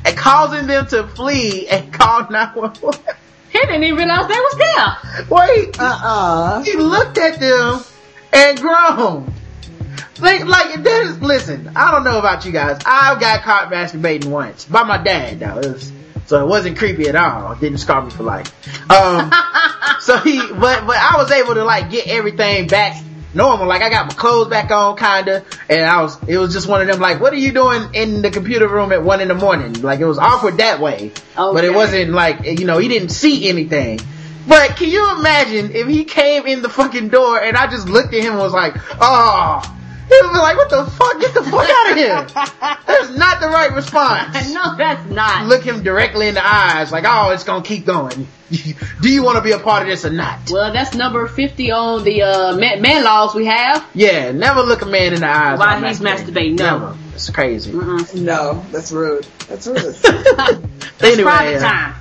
and 0.04 0.16
causing 0.16 0.66
them 0.66 0.86
to 0.88 1.06
flee 1.08 1.66
and 1.68 1.92
call 1.98 2.28
911. 2.30 3.14
He 3.50 3.58
didn't 3.60 3.82
even 3.84 3.96
realize 3.96 4.28
they 4.28 4.34
was 4.34 4.56
there. 4.58 5.26
Wait, 5.30 5.80
Uh-uh. 5.80 6.62
he 6.64 6.74
looked 6.74 7.16
at 7.16 7.40
them 7.40 7.80
and 8.32 8.60
groaned. 8.60 9.32
Like, 10.20 10.44
like, 10.46 10.82
there's, 10.82 11.20
listen, 11.20 11.70
I 11.76 11.90
don't 11.90 12.04
know 12.04 12.18
about 12.18 12.44
you 12.44 12.52
guys. 12.52 12.80
I 12.84 13.18
got 13.20 13.42
caught 13.42 13.70
masturbating 13.70 14.26
once 14.26 14.64
by 14.64 14.82
my 14.82 14.98
dad, 14.98 15.40
though. 15.40 15.58
It 15.58 15.72
was, 15.72 15.92
so 16.26 16.44
it 16.44 16.48
wasn't 16.48 16.76
creepy 16.76 17.08
at 17.08 17.16
all. 17.16 17.52
It 17.52 17.60
didn't 17.60 17.78
scar 17.78 18.02
me 18.02 18.10
for 18.10 18.22
life. 18.22 18.52
Um, 18.90 19.32
so 20.00 20.18
he, 20.18 20.38
but, 20.38 20.86
but 20.86 20.96
I 20.96 21.14
was 21.16 21.30
able 21.30 21.54
to 21.54 21.64
like 21.64 21.90
get 21.90 22.06
everything 22.06 22.66
back 22.66 23.02
normal. 23.34 23.66
Like 23.66 23.82
I 23.82 23.90
got 23.90 24.08
my 24.08 24.14
clothes 24.14 24.48
back 24.48 24.70
on 24.70 24.96
kinda, 24.96 25.44
and 25.68 25.86
I 25.86 26.02
was, 26.02 26.22
it 26.28 26.36
was 26.36 26.52
just 26.52 26.68
one 26.68 26.82
of 26.82 26.86
them 26.86 27.00
like, 27.00 27.20
what 27.20 27.32
are 27.32 27.36
you 27.36 27.52
doing 27.52 27.94
in 27.94 28.20
the 28.22 28.30
computer 28.30 28.68
room 28.68 28.92
at 28.92 29.02
one 29.02 29.20
in 29.20 29.28
the 29.28 29.34
morning? 29.34 29.80
Like 29.80 30.00
it 30.00 30.06
was 30.06 30.18
awkward 30.18 30.58
that 30.58 30.80
way. 30.80 31.12
But 31.54 31.64
it 31.64 31.72
wasn't 31.72 32.10
like, 32.10 32.44
you 32.44 32.66
know, 32.66 32.78
he 32.78 32.88
didn't 32.88 33.10
see 33.10 33.48
anything. 33.48 34.00
But 34.46 34.76
can 34.76 34.88
you 34.88 35.18
imagine 35.18 35.74
if 35.74 35.86
he 35.88 36.04
came 36.04 36.46
in 36.46 36.62
the 36.62 36.70
fucking 36.70 37.10
door 37.10 37.38
and 37.40 37.56
I 37.56 37.70
just 37.70 37.88
looked 37.88 38.14
at 38.14 38.20
him 38.20 38.32
and 38.32 38.40
was 38.40 38.54
like, 38.54 38.74
oh, 39.00 39.77
he 40.08 40.20
would 40.22 40.32
be 40.32 40.38
like, 40.38 40.56
what 40.56 40.70
the 40.70 40.84
fuck? 40.86 41.20
Get 41.20 41.34
the 41.34 41.42
fuck 41.42 41.68
out 41.68 41.90
of 41.90 41.96
here. 41.96 42.26
That's 42.86 43.16
not 43.16 43.40
the 43.40 43.48
right 43.48 43.72
response. 43.72 44.52
no, 44.52 44.76
that's 44.76 45.08
not. 45.10 45.46
Look 45.46 45.62
him 45.62 45.82
directly 45.82 46.28
in 46.28 46.34
the 46.34 46.46
eyes 46.46 46.90
like, 46.90 47.04
oh, 47.06 47.30
it's 47.30 47.44
gonna 47.44 47.62
keep 47.62 47.84
going. 47.84 48.26
Do 48.50 49.10
you 49.10 49.22
want 49.22 49.36
to 49.36 49.42
be 49.42 49.52
a 49.52 49.58
part 49.58 49.82
of 49.82 49.88
this 49.88 50.04
or 50.04 50.10
not? 50.10 50.50
Well, 50.50 50.72
that's 50.72 50.94
number 50.94 51.26
fifty 51.26 51.70
on 51.70 52.02
the 52.04 52.22
uh, 52.22 52.56
man, 52.56 52.80
man 52.80 53.04
laws 53.04 53.34
we 53.34 53.46
have. 53.46 53.86
Yeah, 53.94 54.32
never 54.32 54.62
look 54.62 54.82
a 54.82 54.86
man 54.86 55.12
in 55.12 55.20
the 55.20 55.28
eyes. 55.28 55.58
While 55.58 55.80
while 55.80 55.88
he's 55.88 56.00
masturbating, 56.00 56.58
no. 56.58 56.78
Never. 56.78 56.96
It's 57.14 57.30
crazy. 57.30 57.72
No, 57.72 58.64
that's 58.70 58.90
rude. 58.92 59.26
That's 59.48 59.66
rude. 59.66 59.96
anyway, 61.00 61.22
Private 61.22 61.56
uh, 61.56 61.68
time. 61.68 61.94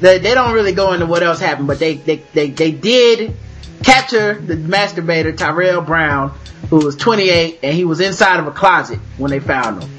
they, 0.00 0.18
they 0.18 0.34
don't 0.34 0.52
really 0.54 0.72
go 0.72 0.92
into 0.92 1.06
what 1.06 1.22
else 1.22 1.40
happened, 1.40 1.66
but 1.66 1.78
they, 1.78 1.94
they, 1.94 2.16
they, 2.34 2.50
they 2.50 2.70
did 2.70 3.34
capture 3.82 4.34
the 4.34 4.56
masturbator, 4.56 5.36
Tyrell 5.36 5.80
Brown, 5.80 6.38
who 6.70 6.84
was 6.84 6.96
28, 6.96 7.60
and 7.62 7.74
he 7.74 7.84
was 7.84 8.00
inside 8.00 8.40
of 8.40 8.46
a 8.46 8.50
closet 8.50 8.98
when 9.16 9.30
they 9.30 9.40
found 9.40 9.82
him. 9.82 9.90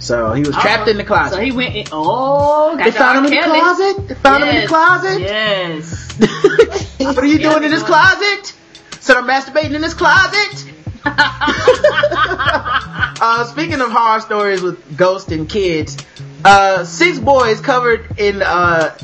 So 0.00 0.32
he 0.32 0.42
was 0.42 0.54
trapped 0.54 0.88
in 0.88 0.96
the 0.96 1.04
closet. 1.04 1.34
So 1.34 1.40
he 1.40 1.52
went 1.52 1.74
in. 1.74 1.86
Oh, 1.92 2.76
they 2.76 2.90
found 2.90 3.18
him 3.18 3.32
in 3.32 3.38
the 3.38 3.44
closet? 3.44 4.08
They 4.08 4.14
found 4.14 4.44
him 4.44 4.54
in 4.54 4.62
the 4.62 4.68
closet? 4.68 5.20
Yes. 5.20 6.18
what 6.98 7.18
are 7.18 7.26
you 7.26 7.38
doing 7.38 7.64
in 7.64 7.70
this 7.70 7.82
closet? 7.82 8.54
So 9.00 9.14
I'm 9.18 9.26
masturbating 9.26 9.74
in 9.74 9.82
this 9.82 9.94
closet? 9.94 10.72
uh, 13.20 13.44
speaking 13.44 13.80
of 13.80 13.90
horror 13.90 14.20
stories 14.20 14.62
with 14.62 14.96
ghosts 14.96 15.32
and 15.32 15.48
kids, 15.48 15.96
uh, 16.44 16.84
six 16.84 17.18
boys 17.18 17.60
covered 17.60 18.18
in, 18.18 18.42
uh, 18.42 18.96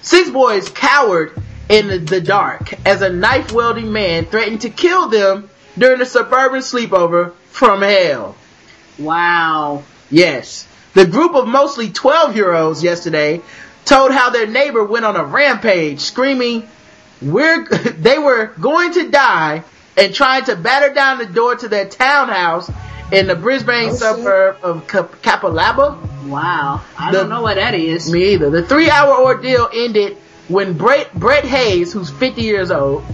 six 0.00 0.30
boys 0.30 0.68
cowered 0.70 1.40
in 1.68 1.88
the, 1.88 1.98
the 1.98 2.20
dark 2.20 2.74
as 2.86 3.02
a 3.02 3.10
knife 3.10 3.52
wielding 3.52 3.92
man 3.92 4.24
threatened 4.26 4.60
to 4.62 4.70
kill 4.70 5.08
them 5.08 5.48
during 5.78 6.00
a 6.00 6.06
suburban 6.06 6.60
sleepover 6.60 7.32
from 7.50 7.82
hell. 7.82 8.36
Wow. 8.98 9.82
Yes. 10.10 10.66
The 10.94 11.06
group 11.06 11.34
of 11.34 11.48
mostly 11.48 11.90
12 11.90 12.36
year 12.36 12.52
olds 12.52 12.82
yesterday 12.82 13.40
told 13.84 14.12
how 14.12 14.30
their 14.30 14.46
neighbor 14.46 14.84
went 14.84 15.04
on 15.04 15.16
a 15.16 15.24
rampage 15.24 16.00
screaming, 16.00 16.68
we're, 17.20 17.66
they 17.68 18.18
were 18.18 18.46
going 18.60 18.92
to 18.94 19.10
die 19.10 19.64
and 19.96 20.14
trying 20.14 20.44
to 20.44 20.56
batter 20.56 20.92
down 20.94 21.18
the 21.18 21.26
door 21.26 21.56
to 21.56 21.68
their 21.68 21.86
townhouse 21.88 22.70
in 23.10 23.26
the 23.26 23.34
Brisbane 23.34 23.88
Oh, 23.88 23.90
shit. 23.90 23.98
suburb 23.98 24.56
of 24.62 24.86
Cap- 24.88 25.16
Capalaba. 25.22 26.26
Wow. 26.26 26.82
I 26.98 27.10
The- 27.12 27.18
don't 27.18 27.28
know 27.30 27.42
what 27.42 27.56
that 27.56 27.74
is. 27.74 28.10
Me 28.10 28.34
either. 28.34 28.50
The 28.50 28.62
three 28.62 28.88
hour 28.90 29.16
ordeal 29.22 29.68
ended 29.72 30.16
when 30.48 30.74
Brett, 30.74 31.12
Brett 31.14 31.44
Hayes, 31.44 31.92
who's 31.92 32.10
50 32.10 32.42
years 32.42 32.70
old, 32.70 33.04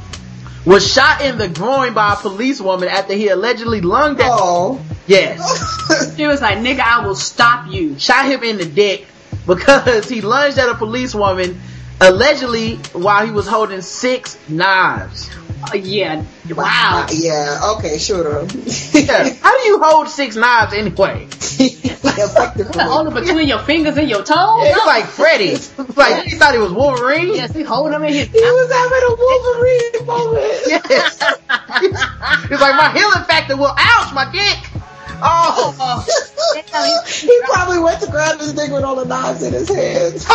was 0.65 0.91
shot 0.93 1.23
in 1.23 1.39
the 1.39 1.49
groin 1.49 1.95
by 1.95 2.13
a 2.15 2.17
policewoman 2.17 2.89
after 2.89 3.15
he 3.15 3.29
allegedly 3.29 3.81
lunged 3.81 4.21
at, 4.21 4.29
Oh. 4.31 4.81
yes, 5.07 6.15
She 6.17 6.27
was 6.27 6.41
like, 6.43 6.59
nigga, 6.59 6.81
I 6.81 7.07
will 7.07 7.15
stop 7.15 7.71
you. 7.73 7.99
shot 7.99 8.27
him 8.27 8.43
in 8.43 8.59
the 8.59 8.65
dick 8.67 9.07
because 9.47 10.09
he 10.09 10.21
lunged 10.21 10.59
at 10.59 10.69
a 10.69 10.75
policewoman 10.75 11.61
allegedly 12.01 12.77
while 12.93 13.25
he 13.25 13.33
was 13.33 13.47
holding 13.47 13.81
six 13.83 14.37
knives. 14.49 15.31
Oh, 15.61 15.75
yeah. 15.75 16.25
Wow. 16.51 17.07
Uh, 17.09 17.09
yeah, 17.13 17.75
okay, 17.77 17.99
sure. 17.99 18.45
Yeah. 18.93 19.33
How 19.43 19.57
do 19.59 19.65
you 19.67 19.81
hold 19.83 20.09
six 20.09 20.37
knives 20.37 20.73
anyway? 20.73 21.27
Effectively. 21.31 22.83
Hold 22.83 23.09
it 23.09 23.15
between 23.15 23.49
your 23.49 23.59
fingers 23.59 23.97
and 23.97 24.09
your 24.09 24.23
toes. 24.23 24.67
It's 24.67 24.87
like 24.87 25.05
Freddy. 25.07 25.49
It's 25.89 25.97
like 25.97 26.25
he 26.25 26.37
thought 26.37 26.53
he 26.53 26.59
was 26.61 26.73
Wolverine. 26.73 27.35
Yes, 27.35 27.53
he 27.55 27.63
hold 27.63 27.93
them 27.93 28.05
in 28.05 28.13
his. 28.13 28.29
He 28.29 28.39
was 28.41 28.71
having 28.73 29.03
a 29.03 29.15
Wolverine 29.19 30.07
moment. 30.07 30.55
Yes. 30.91 31.19
It's 32.51 32.61
like 32.61 32.77
my 32.77 32.93
healing 32.97 33.25
factor 33.25 33.57
will 33.57 33.75
ouch 33.77 34.13
my 34.15 34.31
dick. 34.31 34.71
Oh, 35.21 36.05
he 37.21 37.41
probably 37.47 37.79
went 37.81 38.01
to 38.03 38.11
grab 38.11 38.39
his 38.39 38.53
dick 38.53 38.71
with 38.71 38.85
all 38.85 38.97
the 38.97 39.05
knives 39.05 39.43
in 39.43 39.53
his 39.53 39.69
hands. 39.69 40.25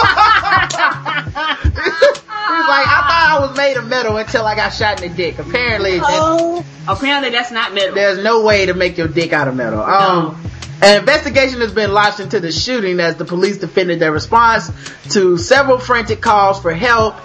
He's 2.43 2.67
like, 2.67 2.87
I 2.87 3.05
thought 3.07 3.37
I 3.41 3.45
was 3.47 3.57
made 3.57 3.77
of 3.77 3.87
metal 3.87 4.17
until 4.17 4.45
I 4.45 4.55
got 4.55 4.69
shot 4.73 5.01
in 5.01 5.09
the 5.11 5.15
dick. 5.15 5.39
Apparently, 5.39 5.91
there's, 5.91 6.03
Oh, 6.05 6.65
Apparently, 6.87 7.29
that's 7.31 7.51
not 7.51 7.73
metal. 7.73 7.95
there's 7.95 8.21
no 8.23 8.43
way 8.43 8.65
to 8.67 8.73
make 8.73 8.97
your 8.97 9.07
dick 9.07 9.33
out 9.33 9.47
of 9.47 9.55
metal. 9.55 9.81
Um, 9.81 10.39
an 10.81 10.99
investigation 10.99 11.61
has 11.61 11.71
been 11.71 11.93
launched 11.93 12.19
into 12.19 12.39
the 12.39 12.51
shooting 12.51 12.99
as 12.99 13.15
the 13.15 13.25
police 13.25 13.57
defended 13.57 13.99
their 13.99 14.11
response 14.11 14.69
to 15.11 15.37
several 15.37 15.79
frantic 15.79 16.19
calls 16.21 16.61
for 16.61 16.73
help. 16.73 17.15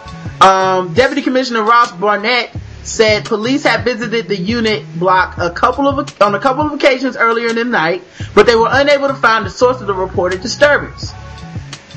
Um, 0.43 0.95
Deputy 0.95 1.23
Commissioner 1.23 1.63
Ross 1.65 1.91
Barnett 1.93 2.55
said 2.89 3.25
police 3.25 3.63
had 3.63 3.85
visited 3.85 4.29
the 4.29 4.37
unit 4.37 4.85
block 4.99 5.37
a 5.39 5.51
couple 5.51 5.87
of 5.87 6.23
on 6.23 6.35
a 6.35 6.41
couple 6.41 6.67
of 6.67 6.73
occasions 6.73 7.17
earlier 7.17 7.49
in 7.49 7.57
the 7.57 7.65
night, 7.65 8.03
but 8.35 8.47
they 8.47 8.57
were 8.57 8.69
unable 8.71 9.09
to 9.09 9.15
find 9.15 9.47
the 9.47 9.51
source 9.51 9.81
of 9.81 9.87
the 9.87 9.95
reported 9.95 10.41
disturbance. 10.41 11.13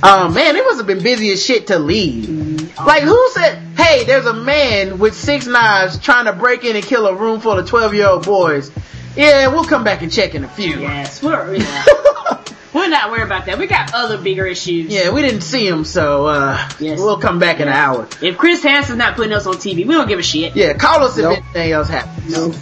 Um, 0.03 0.33
man, 0.33 0.55
it 0.55 0.63
must 0.63 0.77
have 0.77 0.87
been 0.87 1.03
busy 1.03 1.31
as 1.31 1.45
shit 1.45 1.67
to 1.67 1.77
leave. 1.77 2.75
Like, 2.79 3.03
who 3.03 3.29
said, 3.33 3.59
hey, 3.77 4.03
there's 4.03 4.25
a 4.25 4.33
man 4.33 4.97
with 4.97 5.13
six 5.13 5.45
knives 5.45 5.99
trying 5.99 6.25
to 6.25 6.33
break 6.33 6.63
in 6.63 6.75
and 6.75 6.83
kill 6.83 7.05
a 7.05 7.15
room 7.15 7.39
full 7.39 7.59
of 7.59 7.67
12 7.67 7.93
year 7.93 8.07
old 8.07 8.25
boys. 8.25 8.71
Yeah, 9.15 9.47
we'll 9.47 9.65
come 9.65 9.83
back 9.83 10.01
and 10.01 10.11
check 10.11 10.33
in 10.33 10.43
a 10.43 10.47
few. 10.47 10.79
Yes, 10.79 11.21
we're 11.21 11.55
yeah. 11.55 11.85
we're 12.73 12.87
not 12.89 13.11
worried 13.11 13.23
about 13.23 13.45
that. 13.47 13.57
We 13.57 13.67
got 13.67 13.93
other 13.93 14.17
bigger 14.17 14.45
issues. 14.45 14.91
Yeah, 14.91 15.11
we 15.11 15.21
didn't 15.21 15.41
see 15.41 15.67
him, 15.67 15.83
so, 15.85 16.25
uh, 16.27 16.69
Yes. 16.79 16.99
we'll 16.99 17.17
come 17.19 17.39
back 17.39 17.59
in 17.59 17.67
an 17.67 17.73
hour. 17.73 18.07
If 18.21 18.37
Chris 18.37 18.63
Hansen's 18.63 18.97
not 18.97 19.15
putting 19.15 19.33
us 19.33 19.45
on 19.45 19.55
TV, 19.55 19.85
we 19.85 19.93
don't 19.93 20.07
give 20.07 20.19
a 20.19 20.23
shit. 20.23 20.55
Yeah, 20.55 20.73
call 20.73 21.03
us 21.03 21.17
if 21.17 21.25
anything 21.25 21.71
else 21.71 21.87
happens. 21.89 22.31
no. 22.35 22.53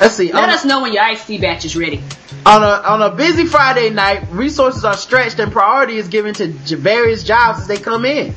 Let's 0.00 0.14
see. 0.16 0.32
Let 0.32 0.44
on, 0.44 0.50
us 0.50 0.64
know 0.64 0.82
when 0.82 0.92
your 0.92 1.02
iced 1.02 1.26
tea 1.26 1.38
batch 1.38 1.64
is 1.64 1.76
ready. 1.76 2.02
on 2.46 2.62
a 2.62 2.66
on 2.66 3.00
a 3.02 3.10
busy 3.14 3.46
Friday 3.46 3.90
night, 3.90 4.24
resources 4.32 4.84
are 4.84 4.96
stretched 4.96 5.38
and 5.38 5.52
priority 5.52 5.96
is 5.98 6.08
given 6.08 6.34
to 6.34 6.46
various 6.76 7.22
jobs 7.22 7.60
as 7.60 7.66
they 7.68 7.76
come 7.76 8.04
in. 8.04 8.34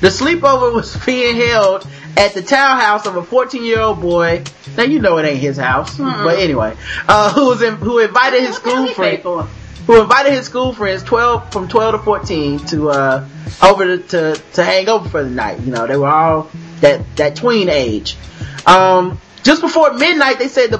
The 0.00 0.08
sleepover 0.08 0.74
was 0.74 0.94
being 1.06 1.36
held 1.36 1.86
at 2.18 2.34
the 2.34 2.42
townhouse 2.42 3.06
of 3.06 3.16
a 3.16 3.22
14 3.22 3.64
year 3.64 3.80
old 3.80 4.00
boy. 4.02 4.42
Now 4.76 4.82
you 4.82 4.98
know 5.00 5.16
it 5.18 5.24
ain't 5.24 5.38
his 5.40 5.56
house, 5.56 5.96
but 5.96 6.38
anyway, 6.38 6.76
uh, 7.08 7.32
who 7.32 7.46
was 7.46 7.62
in, 7.62 7.76
who 7.76 7.98
invited 7.98 8.40
his 8.42 8.56
What 8.56 8.64
the 8.64 8.70
hell 8.70 8.76
school 8.78 8.88
he 8.88 8.94
friend 8.94 9.22
for? 9.22 9.48
Who 9.90 10.00
invited 10.00 10.32
his 10.32 10.46
school 10.46 10.72
friends 10.72 11.02
12 11.02 11.52
from 11.52 11.66
12 11.66 11.94
to 11.94 11.98
14 11.98 12.58
to 12.66 12.90
uh 12.90 13.26
over 13.60 13.96
to, 13.96 14.02
to 14.06 14.42
to 14.52 14.62
hang 14.62 14.88
over 14.88 15.08
for 15.08 15.24
the 15.24 15.30
night 15.30 15.58
you 15.60 15.72
know 15.72 15.84
they 15.88 15.96
were 15.96 16.06
all 16.06 16.48
that 16.80 17.04
that 17.16 17.34
tween 17.34 17.68
age 17.68 18.16
um 18.66 19.20
just 19.42 19.60
before 19.60 19.92
midnight 19.94 20.38
they 20.38 20.46
said 20.46 20.70
the 20.70 20.78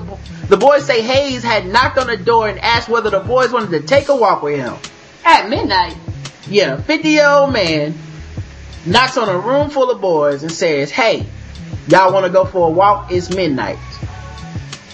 the 0.48 0.56
boys 0.56 0.84
say 0.84 1.02
Hayes 1.02 1.42
had 1.42 1.66
knocked 1.66 1.98
on 1.98 2.06
the 2.06 2.16
door 2.16 2.46
and 2.48 2.60
asked 2.60 2.88
whether 2.88 3.10
the 3.10 3.18
boys 3.18 3.50
wanted 3.50 3.70
to 3.70 3.80
take 3.84 4.08
a 4.10 4.14
walk 4.14 4.42
with 4.42 4.60
him 4.60 4.76
At 5.24 5.48
midnight. 5.50 5.96
yeah 6.48 6.80
50 6.80 7.08
year 7.08 7.26
old 7.28 7.52
man 7.52 7.98
knocks 8.86 9.18
on 9.18 9.28
a 9.28 9.36
room 9.40 9.70
full 9.70 9.90
of 9.90 10.00
boys 10.00 10.44
and 10.44 10.52
says 10.52 10.92
hey 10.92 11.26
y'all 11.88 12.12
want 12.12 12.26
to 12.26 12.32
go 12.32 12.44
for 12.44 12.68
a 12.68 12.70
walk 12.70 13.10
it's 13.10 13.28
midnight 13.28 13.78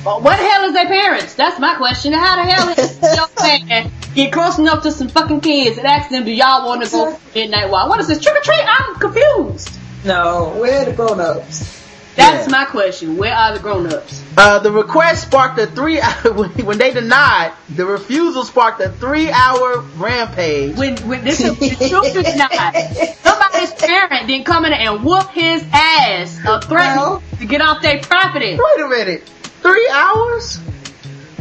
Well, 0.07 0.23
what 0.23 0.39
the 0.39 0.49
hell 0.49 0.65
is 0.65 0.73
their 0.73 0.87
parents? 0.87 1.35
That's 1.35 1.59
my 1.59 1.75
question. 1.75 2.13
How 2.13 2.37
the 2.37 2.45
hell 2.51 2.69
is 2.69 3.01
your 3.17 3.29
man 3.43 3.91
get 4.17 4.33
close 4.33 4.59
enough 4.59 4.83
to 4.83 4.91
some 4.91 5.09
fucking 5.09 5.41
kids 5.43 5.79
and 5.79 5.87
ask 5.87 6.11
them, 6.11 6.25
do 6.25 6.33
y'all 6.33 6.67
want 6.67 6.83
to 6.85 6.91
go 6.91 7.13
for 7.15 7.35
midnight 7.39 7.71
walk? 7.71 7.89
What 7.89 8.01
is 8.01 8.09
this, 8.09 8.21
trick 8.21 8.37
or 8.37 8.41
treat? 8.41 8.61
I'm 8.67 8.95
confused. 8.97 9.79
No, 10.05 10.55
where 10.59 10.83
are 10.83 10.85
the 10.87 10.93
grown 10.93 11.21
ups? 11.21 11.75
That's 12.17 12.47
Yeah. 12.47 12.53
my 12.53 12.65
question. 12.65 13.19
Where 13.19 13.35
are 13.35 13.53
the 13.53 13.59
grown-ups? 13.61 14.23
Uh, 14.39 14.59
the 14.61 14.73
request 14.73 15.27
sparked 15.27 15.59
a 15.59 15.67
three 15.67 16.01
when 16.35 16.49
when 16.65 16.79
they 16.79 16.91
denied 16.91 17.53
the 17.69 17.85
refusal 17.85 18.43
sparked 18.45 18.81
a 18.81 18.89
three 18.89 19.31
hour 19.31 19.81
rampage. 19.97 20.77
When, 20.79 20.97
when 21.07 21.25
this 21.25 21.41
is 21.43 21.59
the 21.59 21.89
truth 21.91 22.17
is 22.17 22.37
not. 22.37 22.53
Somebody's 23.23 23.73
parent 23.75 24.27
didn't 24.29 24.47
come 24.47 24.65
in 24.65 24.73
and 24.73 25.05
whoop 25.05 25.29
his 25.29 25.63
ass 25.75 26.39
or 26.49 26.63
threaten 26.63 26.97
Well. 26.97 27.23
to 27.39 27.45
get 27.45 27.61
off 27.61 27.83
their 27.83 28.01
property. 28.01 28.57
Wait 28.59 28.85
a 28.85 28.89
minute, 28.89 29.29
three 29.61 29.89
hours? 29.93 30.59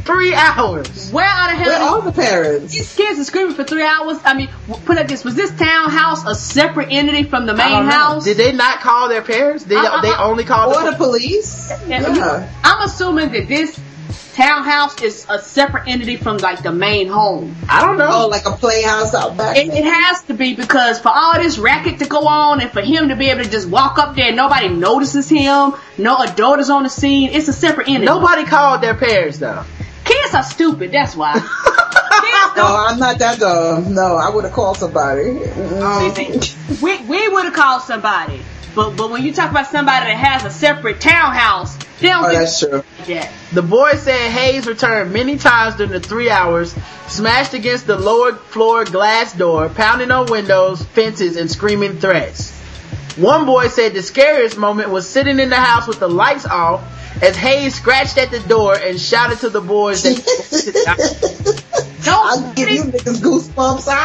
Three 0.06 0.36
hours. 0.36 1.11
Where 1.11 1.26
are 1.26 1.49
the 1.49 1.56
hell 1.56 1.68
Where 1.68 1.82
are 1.82 1.99
are 1.99 2.02
the 2.03 2.11
parents? 2.11 2.73
these 2.73 2.95
kids 2.95 3.19
are 3.19 3.23
screaming 3.23 3.56
for 3.56 3.64
three 3.64 3.84
hours? 3.84 4.19
I 4.23 4.36
mean, 4.36 4.49
put 4.68 4.98
it 4.98 5.02
like 5.02 5.07
this: 5.07 5.23
Was 5.23 5.34
this 5.36 5.49
townhouse 5.57 6.26
a 6.26 6.36
separate 6.36 6.90
entity 6.91 7.23
from 7.23 7.48
the 7.48 7.56
main 7.56 7.86
house? 7.86 8.23
Did 8.23 8.38
they 8.38 8.52
not 8.52 8.82
call 8.82 9.10
their 9.10 9.23
parents? 9.23 9.64
They 9.64 9.76
Uh, 9.76 9.84
uh, 9.84 10.02
they 10.02 10.10
uh, 10.11 10.27
only 10.30 10.44
called 10.44 10.76
Or 10.76 10.84
the 10.84 10.91
the 10.91 10.98
police? 10.98 11.72
Yeah. 11.88 12.02
Yeah. 12.15 12.49
I'm 12.64 12.84
assuming 12.84 13.32
that 13.32 13.48
this 13.48 13.80
townhouse 14.36 15.02
is 15.02 15.26
a 15.30 15.40
separate 15.40 15.88
entity 15.88 16.18
from 16.18 16.38
like 16.38 16.61
the 16.61 16.72
main 16.72 17.07
home. 17.07 17.56
I 17.69 17.84
don't 17.84 17.98
know. 17.98 18.10
Oh, 18.11 18.27
like 18.27 18.45
a 18.45 18.52
playhouse 18.52 19.15
out 19.15 19.38
back. 19.38 19.57
It, 19.57 19.69
it 19.69 19.86
has 19.86 20.23
to 20.23 20.34
be 20.34 20.53
because 20.56 20.99
for 20.99 21.10
all 21.10 21.34
this 21.40 21.57
racket 21.57 21.99
to 21.99 22.06
go 22.06 22.27
on 22.27 22.61
and 22.61 22.69
for 22.69 22.82
him 22.82 23.10
to 23.10 23.15
be 23.15 23.30
able 23.30 23.44
to 23.44 23.49
just 23.49 23.68
walk 23.68 23.98
up 23.98 24.15
there 24.15 24.27
and 24.27 24.36
nobody 24.36 24.68
notices 24.68 25.30
him, 25.30 25.73
no 25.98 26.18
adult 26.18 26.60
is 26.60 26.69
on 26.69 26.84
the 26.84 26.90
scene, 26.90 27.30
it's 27.32 27.48
a 27.48 27.53
separate 27.53 27.88
entity. 27.88 28.06
Nobody 28.06 28.44
called 28.44 28.82
their 28.82 28.95
parents 28.95 29.40
though. 29.40 29.64
Kids 30.06 30.34
are 30.34 30.44
stupid, 30.44 30.91
that's 30.91 31.15
why. 31.15 31.34
No, 32.56 32.64
I'm 32.88 32.98
not 32.99 33.19
that 33.19 33.38
dumb. 33.40 33.94
No, 33.94 34.15
I 34.15 34.30
would 34.30 34.45
have 34.45 34.53
called 34.53 34.77
somebody. 34.77 35.23
Mm. 35.23 36.82
we 36.82 37.03
we 37.03 37.27
would 37.27 37.44
have 37.45 37.53
called 37.53 37.82
somebody. 37.82 38.41
But 38.73 38.91
but 38.91 39.11
when 39.11 39.23
you 39.23 39.34
talk 39.34 39.52
about 39.52 39.68
somebody 39.68 40.06
that 40.06 40.15
has 40.15 40.45
a 40.45 40.49
separate 40.49 41.02
townhouse, 41.02 41.76
they 41.99 42.07
don't 42.07 42.23
Oh, 42.23 42.32
that's 42.32 42.60
true. 42.60 42.72
like 42.99 43.07
that. 43.07 43.32
The 43.53 43.61
boy 43.61 43.94
said 43.95 44.32
Hayes 44.32 44.68
returned 44.68 45.11
many 45.11 45.38
times 45.38 45.76
during 45.76 45.91
the 45.91 45.99
three 45.99 46.30
hours, 46.30 46.73
smashed 47.07 47.53
against 47.53 47.88
the 47.88 47.98
lower 47.98 48.34
floor 48.36 48.86
glass 48.86 49.34
door, 49.34 49.68
pounding 49.68 50.11
on 50.11 50.27
windows, 50.32 50.82
fences, 50.82 51.36
and 51.36 51.52
screaming 51.52 51.99
threats. 51.99 52.53
One 53.18 53.46
boy 53.46 53.68
said 53.70 53.94
the 53.94 54.02
scariest 54.04 54.58
moment 54.58 54.90
was 54.90 55.08
sitting 55.08 55.40
in 55.40 55.50
the 55.50 55.56
house 55.56 55.88
with 55.88 56.00
the 56.00 56.08
lights 56.10 56.46
off 56.46 56.84
as 57.24 57.36
Hayes 57.38 57.76
scratched 57.76 58.18
at 58.18 58.30
the 58.30 58.42
door 58.42 58.76
and 58.76 59.00
shouted 59.00 59.40
to 59.40 59.50
the 59.50 59.62
boys 59.62 60.04
that 60.04 61.64
I'll 62.08 62.54
give 62.54 62.70
you 62.70 62.84
niggas 62.84 63.22
goosebumps. 63.22 63.88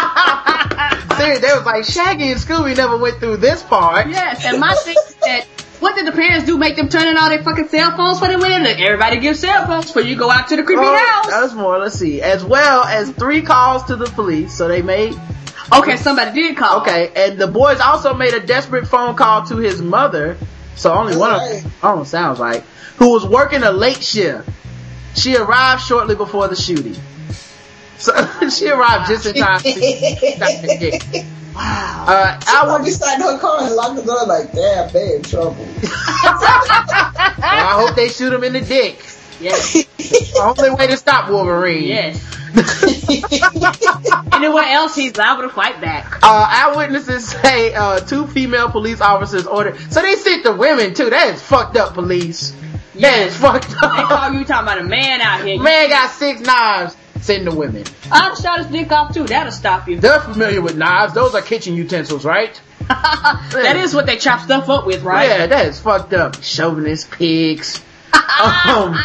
Ah. 0.00 1.14
Seriously, 1.18 1.46
they 1.48 1.54
was 1.54 1.64
like 1.66 1.84
Shaggy 1.84 2.30
and 2.30 2.40
Scooby 2.40 2.76
never 2.76 2.96
went 2.96 3.18
through 3.18 3.38
this 3.38 3.62
part. 3.62 4.08
Yes, 4.08 4.44
and 4.44 4.60
my 4.60 4.72
thing 4.74 4.94
is 5.08 5.14
that 5.16 5.44
what 5.80 5.94
did 5.96 6.06
the 6.06 6.12
parents 6.12 6.46
do? 6.46 6.56
Make 6.56 6.76
them 6.76 6.88
turn 6.88 7.06
in 7.08 7.16
all 7.16 7.28
their 7.28 7.42
fucking 7.42 7.68
cell 7.68 7.96
phones 7.96 8.18
for 8.20 8.28
them 8.28 8.40
when 8.40 8.62
Look, 8.64 8.78
everybody 8.78 9.18
gives 9.20 9.40
cell 9.40 9.66
phones 9.66 9.86
before 9.86 10.02
you 10.02 10.16
go 10.16 10.30
out 10.30 10.48
to 10.48 10.56
the 10.56 10.62
creepy 10.62 10.80
Oh, 10.82 10.96
house. 10.96 11.26
that 11.30 11.42
was 11.42 11.54
more. 11.54 11.78
Let's 11.78 11.96
see. 11.96 12.20
As 12.22 12.44
well 12.44 12.82
as 12.84 13.10
three 13.10 13.42
calls 13.42 13.84
to 13.84 13.96
the 13.96 14.06
police, 14.06 14.52
so 14.54 14.68
they 14.68 14.82
made 14.82 15.14
Okay, 15.72 15.96
somebody 15.96 16.32
did 16.40 16.56
call. 16.56 16.80
Okay, 16.80 17.10
and 17.14 17.38
the 17.38 17.46
boys 17.46 17.80
also 17.80 18.14
made 18.14 18.34
a 18.34 18.40
desperate 18.40 18.86
phone 18.86 19.16
call 19.16 19.44
to 19.46 19.56
his 19.56 19.82
mother. 19.82 20.36
So 20.76 20.92
only 20.94 21.16
one 21.16 21.32
of 21.34 21.40
Right. 21.40 21.64
oh 21.82 22.04
sounds 22.04 22.38
like 22.38 22.62
who 22.96 23.10
was 23.12 23.26
working 23.26 23.62
a 23.62 23.72
late 23.72 24.02
shift. 24.02 24.48
She 25.14 25.36
arrived 25.36 25.82
shortly 25.82 26.14
before 26.14 26.48
the 26.48 26.56
shooting. 26.56 26.96
So 27.98 28.12
she 28.50 28.68
arrived 28.70 29.08
just 29.08 29.26
in 29.26 29.34
time. 29.34 29.60
to 29.60 29.72
see- 29.72 31.00
Wow. 31.58 32.04
Uh, 32.06 32.38
I 32.46 32.60
I'll 32.64 32.72
would. 32.78 32.84
be 32.84 32.90
sat 32.92 33.16
in 33.16 33.22
her 33.26 33.36
car 33.38 33.64
and 33.64 33.74
lock 33.74 33.96
the 33.96 34.02
door 34.04 34.24
like, 34.26 34.52
damn, 34.52 34.88
they 34.92 35.16
in 35.16 35.22
trouble. 35.24 35.66
I 35.82 37.74
hope 37.84 37.96
they 37.96 38.08
shoot 38.08 38.32
him 38.32 38.44
in 38.44 38.52
the 38.52 38.60
dick. 38.60 39.04
Yes. 39.40 39.72
The 39.96 40.40
only 40.42 40.70
way 40.70 40.86
to 40.88 40.96
stop 40.96 41.30
Wolverine. 41.30 41.84
Yes. 41.84 42.24
Anywhere 44.32 44.64
else 44.64 44.94
he's 44.94 45.16
liable 45.16 45.42
to 45.42 45.48
fight 45.48 45.80
back. 45.80 46.18
Uh, 46.22 46.46
eyewitnesses 46.48 47.28
say 47.28 47.74
uh, 47.74 48.00
two 48.00 48.26
female 48.26 48.70
police 48.70 49.00
officers 49.00 49.46
ordered. 49.46 49.78
So 49.92 50.00
they 50.02 50.14
sent 50.16 50.44
the 50.44 50.54
women 50.54 50.94
too. 50.94 51.10
That 51.10 51.34
is 51.34 51.42
fucked 51.42 51.76
up, 51.76 51.94
police. 51.94 52.50
That 52.50 52.60
Yes. 52.94 53.32
is 53.34 53.40
fucked 53.40 53.68
They 53.68 53.74
call 53.76 54.12
up. 54.12 54.32
you 54.32 54.44
talking 54.44 54.62
about 54.66 54.78
a 54.78 54.84
man 54.84 55.20
out 55.20 55.44
here. 55.44 55.60
Man 55.62 55.88
got 55.88 56.10
six 56.10 56.40
knives. 56.40 56.96
Send 57.20 57.46
the 57.46 57.54
women. 57.54 57.84
I'd 58.12 58.36
shot 58.38 58.58
his 58.58 58.66
dick 58.68 58.90
off 58.92 59.12
too. 59.12 59.24
That'll 59.24 59.52
stop 59.52 59.88
you. 59.88 59.98
They're 60.00 60.20
familiar 60.20 60.60
with 60.62 60.76
knives. 60.76 61.14
Those 61.14 61.34
are 61.34 61.42
kitchen 61.42 61.74
utensils, 61.74 62.24
right? 62.24 62.60
that 62.88 63.74
is 63.76 63.92
what 63.94 64.06
they 64.06 64.16
chop 64.16 64.40
stuff 64.40 64.68
up 64.68 64.86
with, 64.86 65.02
right? 65.02 65.28
Yeah, 65.28 65.46
that 65.48 65.66
is 65.66 65.80
fucked 65.80 66.12
up. 66.14 66.42
Chauvinist 66.42 67.10
pigs. 67.10 67.82
um, 68.42 68.96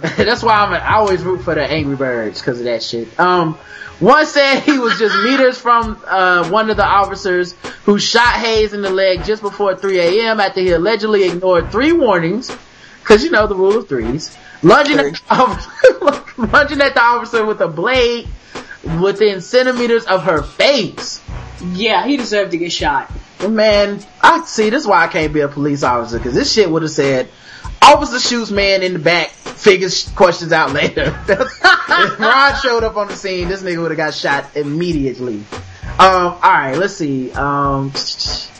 that's 0.16 0.42
why 0.42 0.54
I'm, 0.54 0.72
I 0.72 0.94
always 0.94 1.22
root 1.22 1.42
for 1.42 1.54
the 1.54 1.62
Angry 1.62 1.96
Birds 1.96 2.40
because 2.40 2.58
of 2.58 2.64
that 2.64 2.82
shit. 2.82 3.18
Um, 3.18 3.58
one 4.00 4.26
said 4.26 4.60
he 4.60 4.78
was 4.78 4.98
just 4.98 5.16
meters 5.24 5.58
from 5.58 6.00
uh, 6.06 6.48
one 6.50 6.70
of 6.70 6.76
the 6.76 6.86
officers 6.86 7.52
who 7.84 7.98
shot 7.98 8.34
Hayes 8.34 8.72
in 8.72 8.82
the 8.82 8.90
leg 8.90 9.24
just 9.24 9.42
before 9.42 9.76
3 9.76 9.98
a.m. 9.98 10.40
after 10.40 10.60
he 10.60 10.70
allegedly 10.70 11.24
ignored 11.28 11.72
three 11.72 11.92
warnings, 11.92 12.54
because 13.00 13.24
you 13.24 13.30
know 13.30 13.46
the 13.46 13.56
rule 13.56 13.78
of 13.78 13.88
threes. 13.88 14.36
Lunging 14.62 14.98
at, 14.98 15.14
the 15.14 15.20
officer, 15.30 16.36
lunging 16.36 16.80
at 16.80 16.94
the 16.94 17.00
officer 17.00 17.44
with 17.44 17.60
a 17.60 17.68
blade 17.68 18.28
within 19.00 19.40
centimeters 19.40 20.04
of 20.04 20.24
her 20.24 20.42
face. 20.42 21.22
Yeah, 21.62 22.06
he 22.06 22.16
deserved 22.16 22.52
to 22.52 22.58
get 22.58 22.72
shot. 22.72 23.10
Man, 23.48 24.04
I 24.20 24.44
see. 24.44 24.70
This 24.70 24.82
is 24.82 24.88
why 24.88 25.04
I 25.04 25.08
can't 25.08 25.32
be 25.32 25.40
a 25.40 25.48
police 25.48 25.82
officer 25.82 26.18
because 26.18 26.34
this 26.34 26.52
shit 26.52 26.68
would 26.70 26.82
have 26.82 26.90
said, 26.90 27.28
"Officer 27.82 28.20
shoots 28.20 28.50
man 28.50 28.82
in 28.82 28.92
the 28.92 28.98
back, 28.98 29.30
figures 29.30 30.08
questions 30.10 30.52
out 30.52 30.72
later." 30.72 31.18
if 31.28 32.18
Ron 32.18 32.56
showed 32.60 32.84
up 32.84 32.96
on 32.96 33.08
the 33.08 33.16
scene, 33.16 33.48
this 33.48 33.62
nigga 33.62 33.80
would 33.82 33.90
have 33.90 33.98
got 33.98 34.14
shot 34.14 34.56
immediately. 34.56 35.44
Um, 35.98 36.34
all 36.34 36.40
right, 36.40 36.76
let's 36.76 36.94
see. 36.94 37.32
Um, 37.32 37.92
oh, 37.94 38.50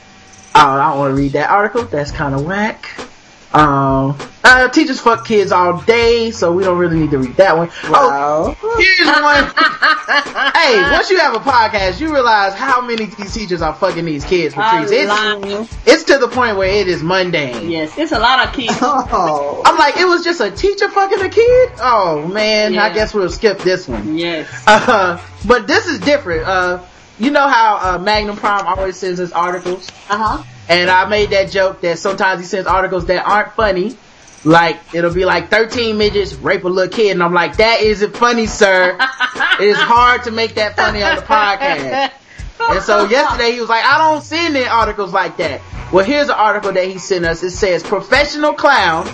I 0.55 0.90
don't 0.90 0.99
want 0.99 1.11
to 1.12 1.23
read 1.23 1.32
that 1.32 1.51
article. 1.51 1.85
That's 1.85 2.11
kind 2.11 2.35
of 2.35 2.45
whack. 2.45 3.07
Um, 3.53 4.16
uh, 4.45 4.69
teachers 4.69 5.01
fuck 5.01 5.27
kids 5.27 5.53
all 5.53 5.81
day, 5.83 6.31
so 6.31 6.53
we 6.53 6.65
don't 6.65 6.79
really 6.79 6.99
need 6.99 7.11
to 7.12 7.19
read 7.19 7.37
that 7.37 7.57
one. 7.57 7.70
Oh, 7.85 8.55
here's 8.79 9.07
one. 9.07 10.55
hey, 10.55 10.93
once 10.93 11.11
you 11.11 11.19
have 11.19 11.35
a 11.35 11.39
podcast, 11.39 12.01
you 12.01 12.12
realize 12.12 12.55
how 12.55 12.81
many 12.81 13.05
of 13.05 13.16
these 13.16 13.33
teachers 13.33 13.62
are 13.62 13.75
fucking 13.75 14.05
these 14.05 14.25
kids 14.25 14.55
for. 14.55 14.61
It's, 14.65 15.77
it's 15.87 16.05
to 16.05 16.19
the 16.19 16.29
point 16.29 16.57
where 16.57 16.69
it 16.70 16.89
is 16.89 17.03
mundane. 17.03 17.70
Yes, 17.70 17.97
it's 17.97 18.12
a 18.12 18.19
lot 18.19 18.47
of 18.47 18.55
kids. 18.55 18.77
Oh. 18.81 19.62
I'm 19.66 19.79
like, 19.79 19.97
it 19.97 20.07
was 20.07 20.25
just 20.25 20.41
a 20.41 20.51
teacher 20.51 20.91
fucking 20.91 21.20
a 21.20 21.29
kid? 21.29 21.73
Oh 21.81 22.27
man, 22.27 22.77
I 22.79 22.93
guess 22.93 23.15
we'll 23.15 23.31
skip 23.31 23.59
this 23.61 23.89
one. 23.89 24.16
Yes. 24.16 24.49
Uh, 24.66 25.23
but 25.47 25.66
this 25.66 25.87
is 25.87 26.01
different. 26.01 26.47
Uh, 26.47 26.85
you 27.19 27.31
know 27.31 27.49
how 27.49 27.95
uh, 27.95 27.99
Magnum 27.99 28.37
Prime 28.37 28.66
always 28.66 28.97
sends 28.97 29.20
us 29.20 29.33
articles? 29.33 29.89
Uh 30.09 30.39
huh. 30.39 30.45
And 30.69 30.90
I 30.90 31.09
made 31.09 31.31
that 31.31 31.51
joke 31.51 31.81
that 31.81 31.99
sometimes 31.99 32.40
he 32.40 32.47
sends 32.47 32.66
articles 32.66 33.07
that 33.07 33.27
aren't 33.27 33.53
funny. 33.53 33.97
Like, 34.45 34.78
it'll 34.95 35.12
be 35.12 35.24
like 35.24 35.51
13 35.51 35.97
midgets 35.99 36.35
rape 36.35 36.65
a 36.65 36.69
little 36.69 36.93
kid. 36.93 37.12
And 37.12 37.23
I'm 37.23 37.32
like, 37.32 37.57
that 37.57 37.81
isn't 37.81 38.16
funny, 38.16 38.47
sir. 38.47 38.97
it 39.61 39.66
is 39.66 39.77
hard 39.77 40.24
to 40.24 40.31
make 40.31 40.55
that 40.55 40.77
funny 40.77 41.03
on 41.03 41.16
the 41.16 41.23
podcast. 41.23 42.12
And 42.61 42.82
so 42.82 43.09
yesterday 43.09 43.53
he 43.53 43.61
was 43.61 43.69
like, 43.69 43.85
I 43.85 43.99
don't 43.99 44.23
send 44.23 44.57
any 44.57 44.66
articles 44.66 45.12
like 45.12 45.36
that. 45.39 45.61
Well, 45.93 46.05
here's 46.05 46.28
an 46.28 46.35
article 46.35 46.73
that 46.73 46.86
he 46.86 46.99
sent 46.99 47.24
us. 47.24 47.43
It 47.43 47.53
says, 47.53 47.82
professional 47.82 48.53
clown 48.53 49.09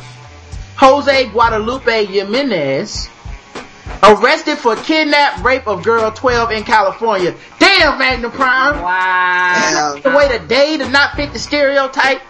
Jose 0.77 1.29
Guadalupe 1.31 2.07
Jimenez 2.07 3.09
arrested 4.03 4.59
for 4.59 4.77
kidnap 4.77 5.43
rape 5.45 5.67
of 5.67 5.83
girl 5.83 6.11
12 6.11 6.51
in 6.53 6.65
California. 6.65 7.35
Damn, 7.59 7.99
Magnum 7.99 8.31
Prime. 8.31 8.81
Wow. 8.81 9.99
The 10.03 10.11
way 10.11 10.37
the 10.37 10.47
day 10.47 10.77
to 10.79 10.89
not 10.89 11.17
fit 11.17 11.33
the 11.33 11.39
stereotype. 11.39 12.21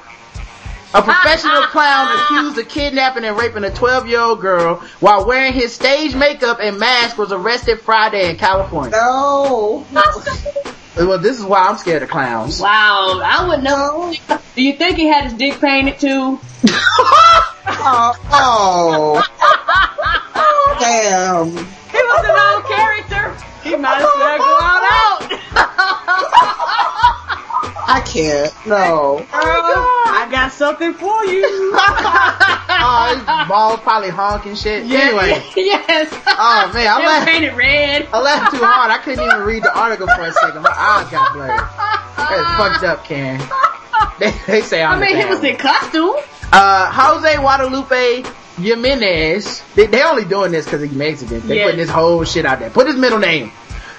A 0.97 1.03
professional 1.03 1.55
ah, 1.55 1.65
ah, 1.67 1.71
clown 1.73 2.07
ah. 2.09 2.25
accused 2.25 2.59
of 2.59 2.69
kidnapping 2.69 3.25
and 3.25 3.37
raping 3.37 3.65
a 3.65 3.71
12 3.71 4.07
year 4.07 4.21
old 4.21 4.41
girl 4.41 4.77
while 5.01 5.27
wearing 5.27 5.53
his 5.53 5.75
stage 5.75 6.15
makeup 6.15 6.59
and 6.63 6.79
mask 6.79 7.19
was 7.19 7.33
arrested 7.33 7.81
Friday 7.81 8.31
in 8.31 8.37
California. 8.37 8.93
No. 8.93 9.85
Well, 10.97 11.19
this 11.19 11.39
is 11.39 11.45
why 11.45 11.67
I'm 11.67 11.77
scared 11.77 12.03
of 12.03 12.09
clowns. 12.09 12.61
Wow, 12.61 13.21
I 13.25 13.49
would 13.49 13.63
know. 13.65 14.15
Do 14.55 14.63
you 14.63 14.75
think 14.75 14.97
he 14.97 15.09
had 15.09 15.25
his 15.25 15.33
dick 15.35 15.61
painted 15.61 15.99
too? 15.99 16.41
Oh. 17.87 18.15
oh. 18.31 19.21
Damn. 20.81 21.49
He 21.49 21.99
was 21.99 22.25
an 22.25 22.37
old 22.39 22.65
character. 22.67 23.37
He 23.63 23.77
might 23.77 23.99
as 23.99 24.05
well 24.05 24.39
go 24.39 24.59
out. 24.61 25.31
I 27.87 28.01
can't. 28.01 28.53
No. 28.67 29.19
Girl, 29.19 29.27
I 29.33 30.29
got 30.31 30.53
something 30.53 30.95
for 30.95 31.25
you. 31.27 31.45
oh, 31.77 33.15
his 33.17 33.49
balls 33.49 33.81
probably 33.81 34.11
honking 34.11 34.55
shit. 34.55 34.85
Anyway. 34.85 35.43
yes. 35.57 36.13
Oh 36.27 36.71
man, 36.75 36.87
I 36.89 37.05
laughed, 37.07 37.29
painted 37.29 37.55
red. 37.55 38.09
I 38.13 38.21
laughed 38.21 38.53
too 38.57 38.63
hard. 38.65 38.91
I 38.91 38.99
couldn't 38.99 39.25
even 39.25 39.43
read 39.43 39.63
the 39.63 39.77
article 39.79 40.07
for 40.07 40.23
a 40.23 40.33
second. 40.33 40.63
My 40.63 40.71
eyes 40.77 41.11
got 41.11 41.33
blurred. 41.33 41.51
That's 42.17 42.57
fucked 42.57 42.85
up, 42.85 43.05
Karen. 43.05 43.41
They, 44.19 44.31
they 44.47 44.61
say 44.63 44.83
I'm 44.83 45.03
I 45.03 45.07
mean, 45.07 45.17
he 45.17 45.25
was 45.25 45.43
in 45.43 45.57
costume. 45.57 46.17
Uh, 46.53 46.91
Jose 46.93 47.37
Guadalupe 47.37 48.25
Jimenez. 48.57 49.63
They, 49.75 49.87
they 49.87 50.03
only 50.03 50.25
doing 50.25 50.53
this 50.53 50.65
because 50.65 50.83
he's 50.83 50.93
Mexican. 50.93 51.47
They 51.47 51.59
Yeah. 51.59 51.65
putting 51.65 51.81
this 51.81 51.91
whole 51.91 52.25
shit 52.25 52.47
out 52.47 52.61
there. 52.61 52.71
Put 52.71 52.87
his 52.87 52.97
middle 52.97 53.19
name. 53.19 53.51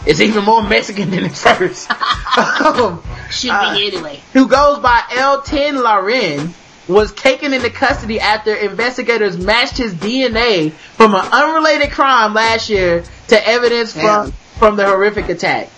It's 0.05 0.19
even 0.21 0.43
more 0.43 0.61
Mexican 0.63 1.09
than 1.11 1.23
his 1.25 1.41
first. 1.41 1.89
um, 2.37 3.01
Should 3.31 3.49
Uh, 3.51 3.73
be 3.75 3.87
anyway. 3.87 4.21
who 4.33 4.47
goes 4.47 4.79
by 4.79 4.99
L10 5.09 5.81
Larin, 5.83 6.53
was 6.87 7.11
taken 7.13 7.51
into 7.53 7.69
custody 7.71 8.19
after 8.19 8.53
investigators 8.53 9.37
matched 9.37 9.77
his 9.77 9.93
DNA 9.95 10.71
from 10.71 11.15
an 11.15 11.25
unrelated 11.31 11.89
crime 11.91 12.35
last 12.35 12.69
year 12.69 13.03
to 13.29 13.47
evidence 13.47 13.91
from, 13.93 14.01
Damn. 14.29 14.31
from 14.59 14.75
the 14.75 14.85
horrific 14.85 15.27
attack. 15.29 15.69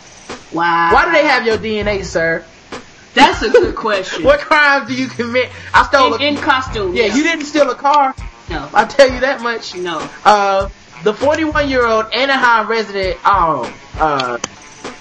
Wow. 0.52 0.92
Why 0.94 1.06
do 1.06 1.12
they 1.12 1.26
have 1.26 1.46
your 1.46 1.58
DNA, 1.58 2.04
sir? 2.04 2.44
That's 3.14 3.42
a 3.42 3.50
good 3.50 3.76
question. 3.76 4.24
What 4.26 4.42
crimes 4.42 4.90
do 4.90 4.96
you 4.96 5.08
commit? 5.08 5.50
I 5.74 5.86
stole 5.88 6.16
in, 6.16 6.22
a, 6.22 6.26
in 6.26 6.36
costume. 6.38 6.94
yeah, 6.96 7.06
you 7.06 7.24
didn't 7.24 7.46
steal 7.46 7.70
a 7.70 7.76
car. 7.76 8.14
No. 8.50 8.70
I'll 8.74 8.88
tell 8.88 9.10
you 9.12 9.22
that 9.22 9.42
much. 9.42 9.76
No. 9.76 10.08
Uh, 10.26 10.70
the 11.04 11.14
41 11.14 11.70
year 11.70 11.86
old 11.86 12.14
Anaheim 12.14 12.68
resident, 12.68 13.20
oh, 13.26 13.74
uh, 14.00 14.38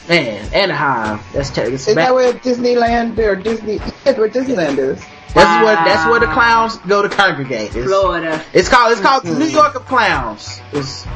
man, 0.08 0.52
Anaheim. 0.52 1.20
That's 1.32 1.50
terrible. 1.50 1.74
Is 1.74 1.86
that 1.86 2.14
where 2.14 2.32
Disneyland 2.32 3.18
or 3.18 3.36
Disney? 3.36 3.78
That's 4.04 4.18
where 4.18 4.28
Disneyland 4.28 4.78
is. 4.78 5.04
That's 5.36 5.64
where 5.64 5.74
that's 5.76 6.10
where 6.10 6.20
the 6.20 6.26
clowns 6.26 6.76
go 6.78 7.02
to 7.02 7.08
congregate. 7.08 7.74
It's, 7.76 7.86
Florida. 7.86 8.42
it's 8.52 8.68
called 8.68 8.92
it's 8.92 9.00
called 9.00 9.22
the 9.24 9.38
New 9.38 9.44
York 9.46 9.74
of 9.74 9.84
Clowns. 9.86 10.60
It's 10.72 11.02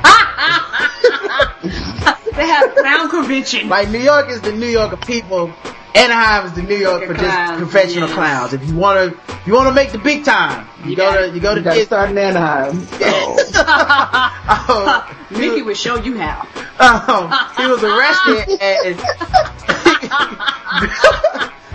They 2.37 2.47
have 2.47 2.75
clown 2.75 3.11
convention. 3.11 3.69
like 3.69 3.89
New 3.91 3.99
York 3.99 4.29
is 4.31 4.41
the 4.41 4.53
New 4.53 4.67
York 4.69 4.93
of 4.93 5.01
people. 5.01 5.53
Anaheim 5.95 6.47
is 6.47 6.53
the 6.53 6.63
New 6.63 6.77
York 6.77 7.05
for 7.05 7.15
just 7.15 7.25
Clowns, 7.25 7.59
professional 7.59 8.07
yes. 8.09 8.15
clowns. 8.15 8.53
If 8.53 8.65
you 8.69 8.77
wanna 8.77 9.07
if 9.29 9.47
you 9.47 9.55
wanna 9.55 9.73
make 9.73 9.91
the 9.91 9.99
big 9.99 10.25
time, 10.25 10.67
you, 10.85 10.91
You 10.91 10.97
go 10.97 11.11
gotta- 11.11 11.29
to 11.29 11.35
you 11.35 11.41
go 11.41 11.55
to 11.55 11.61
You 11.61 11.65
gotta 11.65 11.77
Disney. 11.81 11.87
start 11.87 12.11
in 12.11 12.19
Anaheim. 12.19 12.87
Oh, 14.73 15.15
Mickey 15.31 15.63
will 15.63 15.75
show 15.75 15.97
you 15.97 16.17
how. 16.19 16.47
um, 16.79 17.31
he 17.57 17.67
was 17.71 17.83
arrested 17.83 18.61
and 18.61 19.01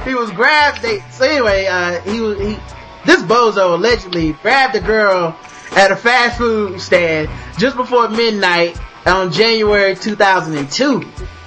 he 0.05 0.15
was 0.15 0.31
grabbed. 0.31 0.81
They, 0.81 0.99
so 1.11 1.25
anyway, 1.25 1.65
uh, 1.65 1.99
he 2.01 2.19
was 2.21 2.37
he. 2.39 2.57
This 3.05 3.21
bozo 3.21 3.75
allegedly 3.75 4.33
grabbed 4.41 4.75
a 4.75 4.79
girl 4.79 5.37
at 5.75 5.91
a 5.91 5.95
fast 5.95 6.37
food 6.37 6.79
stand 6.81 7.29
just 7.59 7.75
before 7.75 8.09
midnight 8.09 8.77
on 9.05 9.31
January 9.31 9.95
2002. 9.95 11.01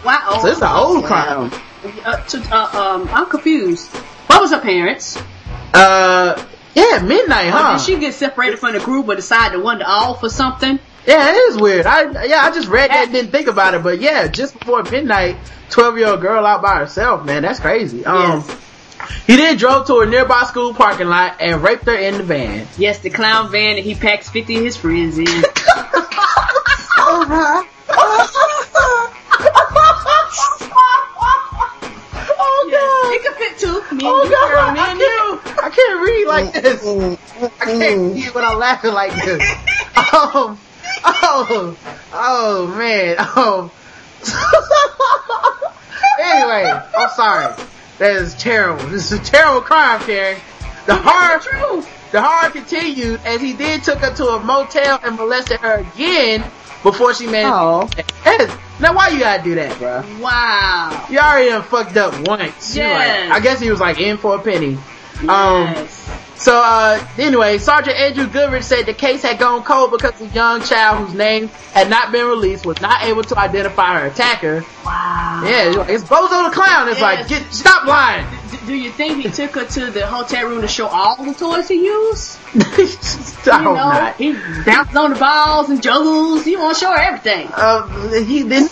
Wow. 0.05 0.39
So 0.43 0.49
it's 0.49 0.63
an 0.63 0.69
old 0.71 1.05
crime. 1.05 1.51
Uh, 2.05 2.17
to, 2.25 2.39
uh, 2.55 2.79
um, 2.81 3.09
I'm 3.13 3.29
confused. 3.29 3.89
What 4.29 4.41
was 4.41 4.51
her 4.53 4.61
parents? 4.61 5.21
Uh, 5.75 6.45
yeah, 6.75 7.01
midnight, 7.03 7.49
Or 7.49 7.53
huh? 7.53 7.73
did 7.79 7.85
she 7.85 7.99
get 7.99 8.15
separated 8.15 8.59
from 8.59 8.75
the 8.75 8.81
group 8.81 9.09
or 9.09 9.17
decide 9.17 9.53
to 9.53 9.59
wander 9.61 9.85
off 9.87 10.23
or 10.23 10.29
something? 10.29 10.79
Yeah, 11.09 11.31
it 11.31 11.37
is 11.37 11.57
weird. 11.57 11.87
I 11.87 12.27
yeah, 12.27 12.43
I 12.43 12.51
just 12.53 12.69
read 12.69 12.91
that 12.91 13.05
and 13.05 13.13
didn't 13.13 13.31
think 13.33 13.49
about 13.49 13.73
it, 13.73 13.83
but 13.83 13.99
yeah, 14.01 14.27
just 14.29 14.59
before 14.59 14.83
midnight, 14.83 15.37
twelve 15.71 15.97
year 15.97 16.09
old 16.09 16.21
girl 16.21 16.45
out 16.45 16.61
by 16.61 16.77
herself, 16.79 17.25
man, 17.25 17.41
that's 17.43 17.61
crazy. 17.61 18.05
Um, 18.05 18.45
he 19.27 19.37
then 19.37 19.57
drove 19.57 19.87
to 19.87 20.01
a 20.01 20.07
nearby 20.07 20.43
school 20.45 20.75
parking 20.75 21.07
lot 21.09 21.37
and 21.41 21.63
raped 21.63 21.85
her 21.87 21.95
in 21.95 22.19
the 22.19 22.25
van. 22.25 22.67
Yes, 22.77 22.99
the 22.99 23.09
clown 23.09 23.51
van 23.51 23.77
that 23.77 23.85
he 23.85 23.95
packs 23.95 24.29
50 24.29 24.57
of 24.59 24.65
his 24.65 24.77
friends 24.77 25.17
in. 25.19 25.27
Oh 32.41 32.69
god! 32.71 33.15
It 33.15 33.23
could 33.23 33.35
fit 33.37 33.59
two. 33.59 33.73
Me 33.97 34.05
and 34.05 34.15
Oh 34.15 34.25
you, 34.25 34.31
girl, 34.31 34.51
god! 34.55 34.75
me 34.75 34.81
I 34.81 34.91
and 34.91 35.01
you. 35.01 35.41
can't, 35.45 35.65
I 35.65 35.71
can't 35.71 36.01
read 36.05 36.27
like 36.27 36.53
this. 36.63 36.87
I 37.61 37.65
can't 37.65 38.15
read 38.15 38.35
when 38.35 38.45
I'm 38.45 38.59
laughing 38.59 38.93
like 38.93 39.13
this. 39.25 39.43
Um, 40.13 40.59
oh, 41.05 41.77
oh 42.13 42.67
man, 42.77 43.17
oh. 43.19 43.71
anyway, 46.21 46.81
I'm 46.97 47.11
sorry. 47.11 47.55
That 47.99 48.13
is 48.17 48.35
terrible. 48.35 48.85
This 48.87 49.11
is 49.11 49.21
a 49.21 49.23
terrible 49.25 49.61
crime, 49.61 50.01
Karen. 50.01 50.41
The 50.87 50.95
horror, 50.97 51.83
the 52.13 52.23
horror 52.23 52.51
continued 52.51 53.21
as 53.25 53.41
he 53.41 53.53
then 53.53 53.81
took 53.81 53.99
her 53.99 54.15
to 54.15 54.27
a 54.29 54.41
motel 54.43 55.01
and 55.03 55.17
molested 55.17 55.61
her 55.61 55.79
again 55.79 56.41
before 56.83 57.13
she 57.15 57.27
managed. 57.27 57.53
Oh. 57.55 57.89
Now 58.81 58.95
why 58.95 59.09
you 59.09 59.19
gotta 59.19 59.43
do 59.43 59.57
that, 59.57 59.77
bro? 59.79 60.05
Wow. 60.21 61.07
You 61.11 61.19
already 61.19 61.49
done 61.51 61.63
fucked 61.65 61.97
up 61.97 62.15
once. 62.29 62.77
Yes. 62.77 63.29
like- 63.31 63.41
I 63.41 63.43
guess 63.43 63.61
he 63.61 63.71
was 63.71 63.81
like 63.81 63.99
in 64.01 64.17
for 64.17 64.37
a 64.37 64.39
penny. 64.39 64.79
Um, 65.23 65.65
Yes. 65.75 66.09
So, 66.39 66.63
uh, 66.65 67.05
anyway, 67.19 67.59
Sergeant 67.59 67.97
Andrew 67.97 68.27
Goodrich 68.29 68.63
said 68.63 68.87
the 68.87 68.95
case 68.95 69.23
had 69.23 69.39
gone 69.41 69.65
cold 69.65 69.91
because 69.91 70.15
the 70.21 70.27
young 70.29 70.63
child 70.63 71.07
whose 71.07 71.15
name 71.17 71.49
had 71.73 71.91
not 71.91 72.13
been 72.13 72.27
released 72.27 72.65
was 72.65 72.81
not 72.81 73.03
able 73.03 73.23
to 73.25 73.37
identify 73.39 73.99
her 73.99 74.07
attacker. 74.07 74.65
Wow. 74.85 75.43
Yeah, 75.45 75.85
it's 75.89 76.05
Bozo 76.05 76.49
the 76.49 76.55
Clown. 76.55 76.89
It's 76.89 77.01
like, 77.01 77.27
get, 77.29 77.53
stop 77.53 77.87
lying. 77.87 78.25
Do 78.67 78.75
you 78.75 78.91
think 78.91 79.23
he 79.25 79.31
took 79.31 79.53
her 79.57 79.65
to 79.65 79.91
the 79.91 80.07
hotel 80.07 80.49
room 80.49 80.61
to 80.63 80.69
show 80.69 80.87
all 80.87 81.17
the 81.25 81.35
toys 81.35 81.69
he 81.69 81.85
used? 81.85 82.39
I 82.55 82.61
You 82.61 83.53
hope 83.53 83.63
know, 83.65 83.75
not. 83.75 84.17
he 84.17 84.33
bounces 84.65 84.97
on 84.97 85.13
the 85.15 85.19
balls 85.19 85.71
and 85.71 85.83
juggles. 85.83 86.45
He 86.45 86.57
want 86.57 86.77
to 86.77 86.81
show 86.85 86.91
her 86.93 86.99
everything. 87.01 87.49
Uh, 87.53 88.23
he 88.23 88.43
didn't. 88.45 88.71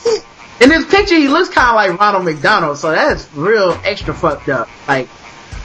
In 0.60 0.70
this 0.70 0.86
picture, 0.86 1.16
he 1.16 1.28
looks 1.28 1.50
kind 1.50 1.68
of 1.68 1.74
like 1.74 2.00
Ronald 2.00 2.24
McDonald, 2.24 2.78
so 2.78 2.90
that's 2.90 3.28
real 3.34 3.78
extra 3.84 4.14
fucked 4.14 4.48
up. 4.48 4.68
Like, 4.88 5.08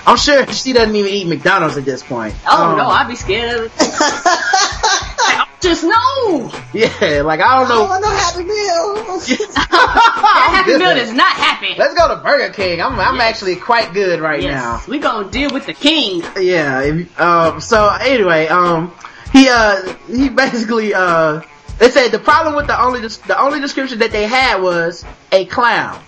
I'm 0.05 0.17
sure 0.17 0.45
she 0.51 0.73
doesn't 0.73 0.95
even 0.95 1.11
eat 1.11 1.27
McDonald's 1.27 1.77
at 1.77 1.85
this 1.85 2.01
point. 2.03 2.33
Oh 2.47 2.71
Um, 2.71 2.77
no, 2.77 2.87
I'd 2.87 3.07
be 3.07 3.15
scared 3.15 3.65
of 3.65 3.65
it. 3.65 5.47
Just 5.61 5.83
no. 5.83 6.51
Yeah, 6.73 7.21
like 7.21 7.39
I 7.39 7.59
don't 7.59 7.71
Oh, 7.71 7.85
know. 7.85 7.91
I 7.91 7.99
know 7.99 8.09
Happy 8.09 8.43
Meal. 8.43 9.19
That 9.55 10.49
Happy. 10.51 10.77
Meal 10.77 10.89
is 10.97 11.13
not 11.13 11.35
happy. 11.35 11.75
Let's 11.77 11.93
go 11.93 12.07
to 12.07 12.15
Burger 12.23 12.51
King. 12.51 12.81
I'm 12.81 12.99
I'm 12.99 13.21
actually 13.21 13.55
quite 13.57 13.93
good 13.93 14.19
right 14.21 14.41
yes, 14.41 14.87
we 14.87 14.97
gonna 14.97 15.29
deal 15.29 15.51
with 15.51 15.67
the 15.67 15.73
king. 15.73 16.23
Yeah. 16.39 16.81
If, 16.81 17.19
um. 17.21 17.61
So 17.61 17.87
anyway, 17.89 18.47
um, 18.47 18.91
he 19.31 19.49
uh 19.49 19.93
he 20.07 20.29
basically 20.29 20.95
uh 20.95 21.41
they 21.77 21.91
said 21.91 22.09
the 22.09 22.19
problem 22.19 22.55
with 22.55 22.65
the 22.67 22.81
only 22.81 23.01
the 23.01 23.39
only 23.39 23.59
description 23.59 23.99
that 23.99 24.11
they 24.11 24.25
had 24.25 24.61
was 24.63 25.05
a 25.31 25.45
clown. 25.45 26.01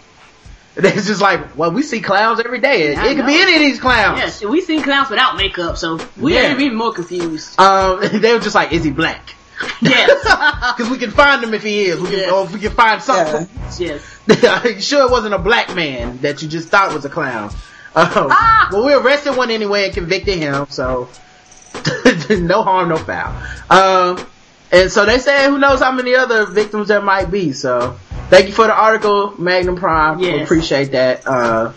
It's 0.78 1.06
just 1.08 1.22
like, 1.22 1.56
well, 1.56 1.72
we 1.72 1.84
see 1.84 2.02
clowns 2.02 2.40
every 2.40 2.60
day. 2.60 2.88
It, 2.94 2.98
it 2.98 3.16
could 3.16 3.26
be 3.28 3.36
any 3.40 3.54
of 3.56 3.60
these 3.60 3.80
clowns. 3.80 4.18
Yes, 4.20 4.44
we 4.44 4.62
seen 4.62 4.82
clowns 4.82 5.10
without 5.10 5.38
makeup, 5.38 5.78
so 5.78 6.00
we 6.18 6.34
Yeah. 6.34 6.52
even 6.54 6.76
more 6.76 6.92
confused. 6.94 7.60
Um, 7.60 8.00
they 8.22 8.34
were 8.34 8.40
just 8.40 8.56
like, 8.56 8.72
is 8.72 8.84
he 8.84 8.90
black? 8.92 9.36
Yes, 9.82 10.10
Because 10.76 10.90
we 10.92 10.98
can 10.98 11.12
find 11.12 11.44
him 11.44 11.54
if 11.54 11.62
he 11.64 11.82
is. 11.86 12.00
We 12.00 12.10
can, 12.10 12.20
Yeah. 12.20 12.32
or 12.32 12.46
if 12.46 12.54
we 12.54 12.60
can 12.60 12.72
find 12.72 13.02
something. 13.02 13.48
yes. 13.80 14.02
Are 14.44 14.68
you 14.70 14.82
sure 14.82 15.06
it 15.06 15.12
wasn't 15.12 15.36
a 15.36 15.40
black 15.40 15.74
man 15.76 16.18
that 16.22 16.42
you 16.42 16.48
just 16.50 16.70
thought 16.70 16.92
was 16.94 17.06
a 17.06 17.10
clown? 17.10 17.50
Um, 17.96 18.10
Ah! 18.32 18.70
Well, 18.72 18.84
we 18.86 18.94
arrested 18.94 19.38
one 19.38 19.52
anyway 19.52 19.86
and 19.86 19.94
convicted 19.94 20.40
him, 20.40 20.66
so 20.70 21.08
no 22.30 22.64
harm, 22.64 22.90
no 22.90 22.98
foul. 22.98 23.34
Um, 23.70 24.26
and 24.72 24.92
so 24.92 25.06
they 25.06 25.20
say 25.20 25.46
who 25.48 25.60
knows 25.60 25.80
how 25.82 25.92
many 25.92 26.16
other 26.16 26.46
victims 26.46 26.88
there 26.88 27.02
might 27.02 27.30
be. 27.30 27.52
So 27.54 27.98
thank 28.30 28.48
you 28.48 28.54
for 28.54 28.68
the 28.68 28.74
article, 28.74 29.34
Magnum 29.42 29.76
Prime. 29.76 30.18
We 30.20 30.28
Yes. 30.28 30.44
appreciate 30.44 30.92
that. 30.92 31.26
Uh, 31.28 31.74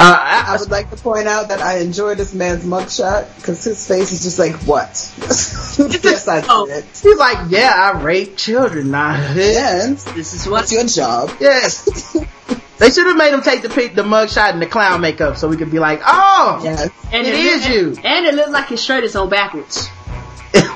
uh, 0.00 0.18
I, 0.20 0.44
I 0.48 0.56
would 0.60 0.70
like 0.70 0.90
to 0.90 0.96
point 0.96 1.28
out 1.28 1.48
that 1.48 1.60
I 1.60 1.78
enjoy 1.78 2.14
this 2.16 2.34
man's 2.34 2.64
mugshot 2.64 3.34
because 3.36 3.62
his 3.64 3.86
face 3.86 4.10
is 4.12 4.22
just 4.24 4.38
like, 4.38 4.54
what? 4.66 4.88
yes, 5.18 6.26
I 6.28 6.44
Oh. 6.48 6.66
did. 6.66 6.84
he's 6.84 7.16
like, 7.16 7.38
yeah, 7.48 7.72
I 7.74 8.02
rape 8.02 8.36
children. 8.36 8.90
Nah, 8.90 9.14
And 9.14 9.96
This 9.98 10.34
is 10.34 10.48
what's 10.48 10.72
your 10.72 10.84
job? 10.84 11.30
Yes. 11.40 11.84
they 12.78 12.90
should 12.90 13.06
have 13.06 13.16
made 13.16 13.32
him 13.32 13.40
take 13.42 13.62
the 13.62 13.68
the 13.68 14.02
mugshot 14.02 14.50
and 14.50 14.60
the 14.60 14.66
clown 14.66 15.00
makeup 15.00 15.36
so 15.36 15.46
we 15.48 15.56
could 15.56 15.70
be 15.70 15.78
like, 15.78 16.00
oh, 16.04 16.60
Yes. 16.64 16.90
And 17.12 17.26
It 17.26 17.34
it 17.34 17.40
is 17.40 17.62
look- 17.64 17.74
you. 17.74 18.02
And 18.04 18.26
it 18.26 18.34
looked 18.34 18.50
like 18.50 18.66
his 18.68 18.82
shirt 18.82 19.04
is 19.04 19.14
on 19.14 19.28
backwards. 19.28 19.88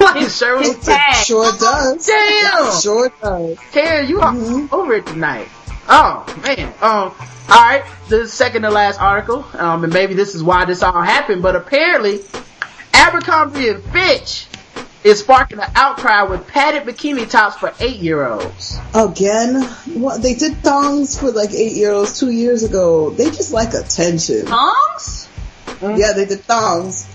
Like 0.01 0.17
his 0.17 0.37
shirt 0.37 0.59
was 0.59 0.75
his 0.77 0.85
tag. 0.85 1.25
Sure 1.25 1.53
does. 1.53 2.07
Damn! 2.07 2.81
Sure 2.81 3.13
does. 3.23 3.59
Karen, 3.73 4.09
you 4.09 4.21
are 4.21 4.33
Mhm. 4.33 4.73
over 4.73 4.95
it 4.95 5.07
tonight. 5.07 5.49
Oh, 5.89 6.25
man. 6.43 6.73
Um, 6.83 7.13
alright, 7.51 7.85
the 8.09 8.29
second 8.29 8.63
to 8.63 8.71
last 8.71 9.01
article, 9.01 9.45
um, 9.55 9.85
and 9.85 9.93
maybe 9.93 10.15
this 10.15 10.35
is 10.35 10.43
why 10.43 10.65
this 10.65 10.83
all 10.83 11.01
happened, 11.01 11.43
but 11.43 11.57
apparently, 11.57 12.21
Abercrombie 12.93 13.69
and 13.69 13.83
Fitch 13.85 14.47
is 15.05 15.21
sparking 15.21 15.59
an 15.61 15.71
outcry 15.77 16.23
with 16.25 16.47
padded 16.49 16.83
bikini 16.83 17.29
tops 17.29 17.57
for 17.57 17.73
eight 17.81 17.97
year 17.97 18.27
olds. 18.27 18.77
Again, 18.95 19.63
what 19.95 20.21
they 20.23 20.35
did 20.35 20.57
thongs 20.63 21.19
for 21.19 21.31
like 21.31 21.53
eight 21.53 21.73
year 21.77 21.93
olds 21.93 22.19
two 22.19 22.31
years 22.31 22.65
ago. 22.65 23.11
They 23.11 23.27
just 23.31 23.53
like 23.53 23.73
attention. 23.75 24.47
Tongs? 24.47 25.29
Yeah, 25.81 26.13
they 26.15 26.27
did 26.27 26.43
thongs 26.45 27.07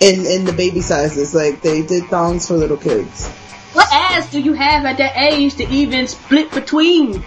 in 0.00 0.26
in 0.26 0.44
the 0.44 0.52
baby 0.52 0.80
sizes. 0.80 1.34
Like 1.34 1.62
they 1.62 1.82
did 1.82 2.04
thongs 2.04 2.48
for 2.48 2.54
little 2.54 2.76
kids. 2.76 3.28
What 3.72 3.88
ass 3.92 4.30
do 4.30 4.40
you 4.40 4.52
have 4.52 4.84
at 4.84 4.98
that 4.98 5.16
age 5.16 5.56
to 5.56 5.68
even 5.68 6.06
split 6.06 6.52
between? 6.52 7.24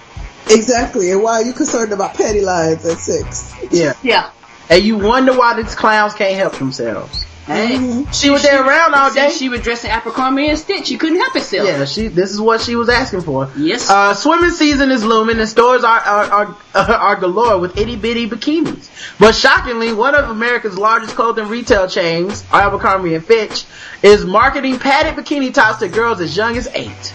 Exactly. 0.49 1.11
And 1.11 1.21
why 1.21 1.33
are 1.33 1.43
you 1.43 1.53
concerned 1.53 1.91
about 1.91 2.13
petty 2.13 2.41
lines 2.41 2.85
at 2.85 2.97
six? 2.99 3.53
Yeah. 3.71 3.93
Yeah. 4.01 4.31
And 4.69 4.83
you 4.83 4.97
wonder 4.97 5.37
why 5.37 5.61
these 5.61 5.75
clowns 5.75 6.13
can't 6.13 6.35
help 6.35 6.57
themselves. 6.57 7.25
Hey. 7.47 7.77
Mhm. 7.77 8.13
She 8.13 8.29
was 8.29 8.43
there 8.43 8.61
around 8.61 8.93
all 8.93 9.11
day. 9.13 9.31
She 9.31 9.47
was 9.47 9.61
dressing 9.61 9.89
Abercrombie 9.89 10.49
and 10.49 10.59
Stitch, 10.59 10.87
she 10.87 10.97
couldn't 10.97 11.17
help 11.17 11.33
herself. 11.33 11.65
Yeah, 11.67 11.85
she. 11.85 12.09
This 12.09 12.31
is 12.31 12.41
what 12.41 12.59
she 12.59 12.75
was 12.75 12.89
asking 12.89 13.21
for. 13.21 13.49
Yes. 13.55 13.89
Uh, 13.89 14.13
swimming 14.13 14.51
season 14.51 14.91
is 14.91 15.05
looming, 15.05 15.39
and 15.39 15.47
stores 15.47 15.85
are 15.85 15.99
are 15.99 16.25
are, 16.25 16.55
are 16.75 17.15
galore 17.15 17.57
with 17.57 17.77
itty 17.77 17.95
bitty 17.95 18.29
bikinis. 18.29 18.89
But 19.17 19.33
shockingly, 19.33 19.93
one 19.93 20.13
of 20.13 20.29
America's 20.29 20.77
largest 20.77 21.15
clothing 21.15 21.47
retail 21.47 21.87
chains, 21.87 22.43
Abercrombie 22.51 23.15
and 23.15 23.25
Fitch, 23.25 23.63
is 24.03 24.25
marketing 24.25 24.77
padded 24.79 25.15
bikini 25.15 25.53
tops 25.53 25.79
to 25.79 25.87
girls 25.87 26.19
as 26.19 26.35
young 26.35 26.57
as 26.57 26.67
eight. 26.73 27.13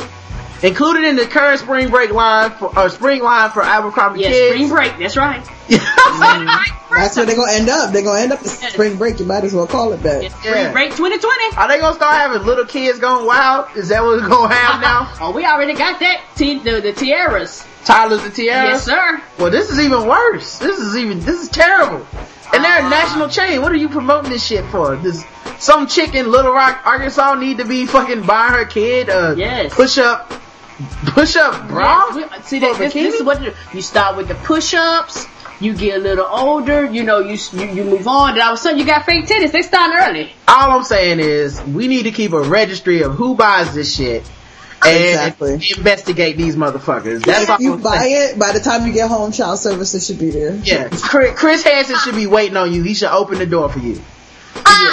Included 0.63 1.05
in 1.05 1.17
the 1.17 1.27
current 1.27 1.59
spring 1.61 1.89
break 1.91 2.11
line 2.13 2.51
for 2.53 2.77
uh, 2.79 2.89
spring 2.89 3.23
line 3.23 3.51
for 3.51 3.63
Abercrombie 3.63 4.21
yes, 4.21 4.33
kids. 4.33 4.55
spring 4.55 4.69
break. 4.69 4.99
That's 4.99 5.17
right. 5.17 5.45
That's 6.93 7.17
where 7.17 7.25
they're 7.27 7.37
gonna 7.37 7.53
end 7.53 7.69
up. 7.69 7.93
They're 7.93 8.03
gonna 8.05 8.21
end 8.21 8.33
up 8.33 8.41
at 8.41 8.47
spring 8.47 8.97
break. 8.97 9.19
You 9.19 9.25
might 9.27 9.45
as 9.45 9.53
well 9.55 9.67
call 9.67 9.93
it 9.93 10.03
that. 10.03 10.23
Yes, 10.23 10.35
spring 10.37 10.55
Yeah. 10.55 10.73
break 10.73 10.91
2020. 10.95 11.57
Are 11.57 11.67
they 11.69 11.79
gonna 11.81 11.95
start 11.97 12.15
having 12.17 12.47
little 12.47 12.65
kids 12.67 12.99
going 12.99 13.27
wild? 13.27 13.77
Is 13.77 13.89
that 13.89 14.03
what 14.05 14.21
we're 14.23 14.29
gonna 14.29 14.55
have 14.55 14.81
now? 14.81 15.13
Oh, 15.21 15.33
we 15.33 15.45
already 15.45 15.75
got 15.75 16.01
that. 16.01 16.21
T- 16.37 16.59
the, 16.59 16.81
the 16.81 16.93
tiaras. 16.93 17.67
Tyler's 17.85 18.23
and 18.23 18.33
Tiara? 18.35 18.69
Yes, 18.69 18.85
sir. 18.85 19.21
Well, 19.39 19.51
this 19.51 19.69
is 19.71 19.81
even 19.81 20.07
worse. 20.07 20.59
This 20.59 20.79
is 20.79 20.97
even, 20.97 21.19
this 21.21 21.43
is 21.43 21.49
terrible. 21.49 22.07
And 22.55 22.63
they're 22.63 22.79
a 22.81 22.85
Ah. 22.85 22.89
national 22.89 23.29
chain. 23.29 23.61
What 23.63 23.73
are 23.73 23.77
you 23.77 23.89
promoting 23.89 24.31
this 24.31 24.45
shit 24.47 24.65
for? 24.67 24.95
This, 24.97 25.25
some 25.59 25.87
chick 25.89 26.15
in 26.15 26.31
Little 26.31 26.53
Rock, 26.53 26.81
Arkansas 26.85 27.35
need 27.35 27.59
to 27.59 27.65
be 27.65 27.87
fucking 27.87 28.23
buying 28.23 28.53
her 28.55 28.65
kid 28.67 29.09
a 29.09 29.35
Yes. 29.37 29.75
push 29.75 29.99
up, 29.99 30.33
push 31.07 31.37
up 31.37 31.69
bra? 31.69 32.07
Yes, 32.15 32.47
See, 32.47 32.59
that, 32.61 32.77
this, 32.79 32.93
this 32.93 33.15
is 33.15 33.23
what 33.23 33.41
you 33.75 33.83
start 33.83 34.17
with 34.17 34.29
the 34.29 34.35
push-ups. 34.35 35.27
You 35.61 35.75
get 35.75 35.99
a 35.99 36.01
little 36.01 36.27
older, 36.27 36.85
you 36.87 37.05
know, 37.05 37.21
you 37.21 37.39
you, 37.53 37.67
you 37.67 37.85
move 37.85 38.09
on. 38.09 38.31
and 38.33 38.41
all 38.41 38.53
of 38.53 38.55
a 38.55 38.57
sudden, 38.57 38.79
you 38.81 38.85
got 38.85 39.05
fake 39.07 39.27
titties. 39.27 39.53
They 39.53 39.63
starting 39.63 39.97
early. 39.97 40.33
All 40.49 40.73
I'm 40.73 40.83
saying 40.83 41.21
is, 41.21 41.63
we 41.63 41.87
need 41.87 42.03
to 42.05 42.11
keep 42.11 42.33
a 42.33 42.43
registry 42.43 43.03
of 43.03 43.15
who 43.15 43.37
buys 43.37 43.73
this 43.75 43.95
shit. 43.95 44.29
And 44.85 44.97
Exactly. 45.01 45.53
investigate 45.79 46.37
these 46.37 46.57
motherfuckers. 46.57 47.25
That's 47.25 47.49
all 47.49 47.55
if 47.55 47.61
you 47.63 47.75
I'm 47.75 47.83
buy 47.83 47.99
saying. 47.99 48.31
it, 48.35 48.39
by 48.41 48.51
the 48.51 48.59
time 48.59 48.85
you 48.85 48.93
get 48.93 49.09
home, 49.09 49.31
child 49.31 49.61
services 49.61 50.05
should 50.05 50.19
be 50.19 50.31
there. 50.31 50.57
Yeah, 50.57 50.89
Chris, 50.91 51.39
Chris 51.39 51.63
Hansen 51.63 51.97
should 51.99 52.17
be 52.17 52.27
waiting 52.27 52.57
on 52.57 52.73
you. 52.73 52.83
He 52.83 52.95
should 52.95 53.11
open 53.11 53.39
the 53.39 53.47
door 53.47 53.69
for 53.69 53.79
you. 53.79 54.03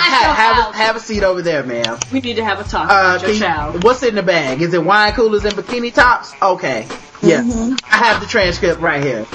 Have, 0.10 0.36
have, 0.36 0.73
a, 0.73 0.77
have 0.77 0.95
a 0.95 0.99
seat 0.99 1.23
over 1.23 1.41
there, 1.41 1.64
ma'am. 1.64 1.98
We 2.11 2.19
need 2.22 2.36
to 2.36 2.44
have 2.44 2.60
a 2.60 2.64
talk 2.64 2.84
Uh, 2.90 2.94
about 2.94 3.22
your 3.22 3.30
can 3.30 3.34
you- 3.34 3.40
child. 3.40 3.84
what's 3.84 4.03
in 4.03 4.15
the 4.15 4.23
bag? 4.23 4.61
Is 4.61 4.73
it 4.73 4.84
wine 4.84 5.14
coolers 5.14 5.45
and 5.45 5.53
bikini 5.53 5.94
tops? 5.94 6.34
Okay. 6.41 6.88
Yeah. 7.22 7.41
Mm-hmm. 7.44 7.76
I 7.86 7.98
have 7.98 8.22
the 8.22 8.27
transcript 8.27 8.80
right 8.81 9.03
here. 9.03 9.26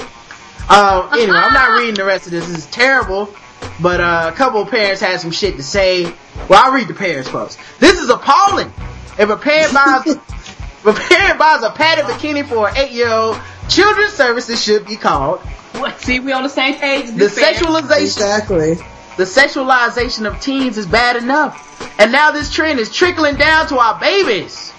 Um, 0.69 1.09
anyway, 1.13 1.37
I'm 1.37 1.53
not 1.53 1.71
reading 1.79 1.95
the 1.95 2.05
rest 2.05 2.25
of 2.25 2.31
this. 2.31 2.47
This 2.47 2.57
is 2.59 2.65
terrible. 2.67 3.33
But 3.81 3.99
uh, 4.01 4.31
a 4.33 4.35
couple 4.35 4.61
of 4.61 4.69
parents 4.69 5.01
had 5.01 5.19
some 5.19 5.31
shit 5.31 5.57
to 5.57 5.63
say. 5.63 6.03
Well, 6.49 6.63
I'll 6.63 6.71
read 6.73 6.87
the 6.87 6.93
parents' 6.93 7.29
quotes. 7.29 7.57
This 7.79 7.99
is 7.99 8.09
appalling. 8.09 8.71
If 9.17 9.29
a 9.29 9.37
parent 9.37 9.73
buys, 9.73 10.07
if 10.15 10.85
a 10.85 10.93
parent 10.93 11.39
buys 11.39 11.63
a 11.63 11.71
padded 11.71 12.05
bikini 12.05 12.45
for 12.47 12.69
an 12.69 12.77
eight-year-old, 12.77 13.39
children's 13.69 14.13
services 14.13 14.63
should 14.63 14.85
be 14.85 14.95
called. 14.97 15.39
What? 15.79 15.99
See, 16.01 16.19
we 16.19 16.31
on 16.31 16.43
the 16.43 16.49
same 16.49 16.75
page. 16.75 17.07
The 17.07 17.11
This 17.13 17.37
sexualization 17.39 18.01
Exactly. 18.01 18.77
The 19.17 19.23
sexualization 19.23 20.25
of 20.27 20.39
teens 20.41 20.77
is 20.77 20.85
bad 20.85 21.15
enough. 21.15 21.61
And 21.99 22.11
now 22.11 22.31
this 22.31 22.51
trend 22.51 22.79
is 22.79 22.91
trickling 22.91 23.35
down 23.35 23.67
to 23.67 23.77
our 23.77 23.99
babies. 23.99 24.71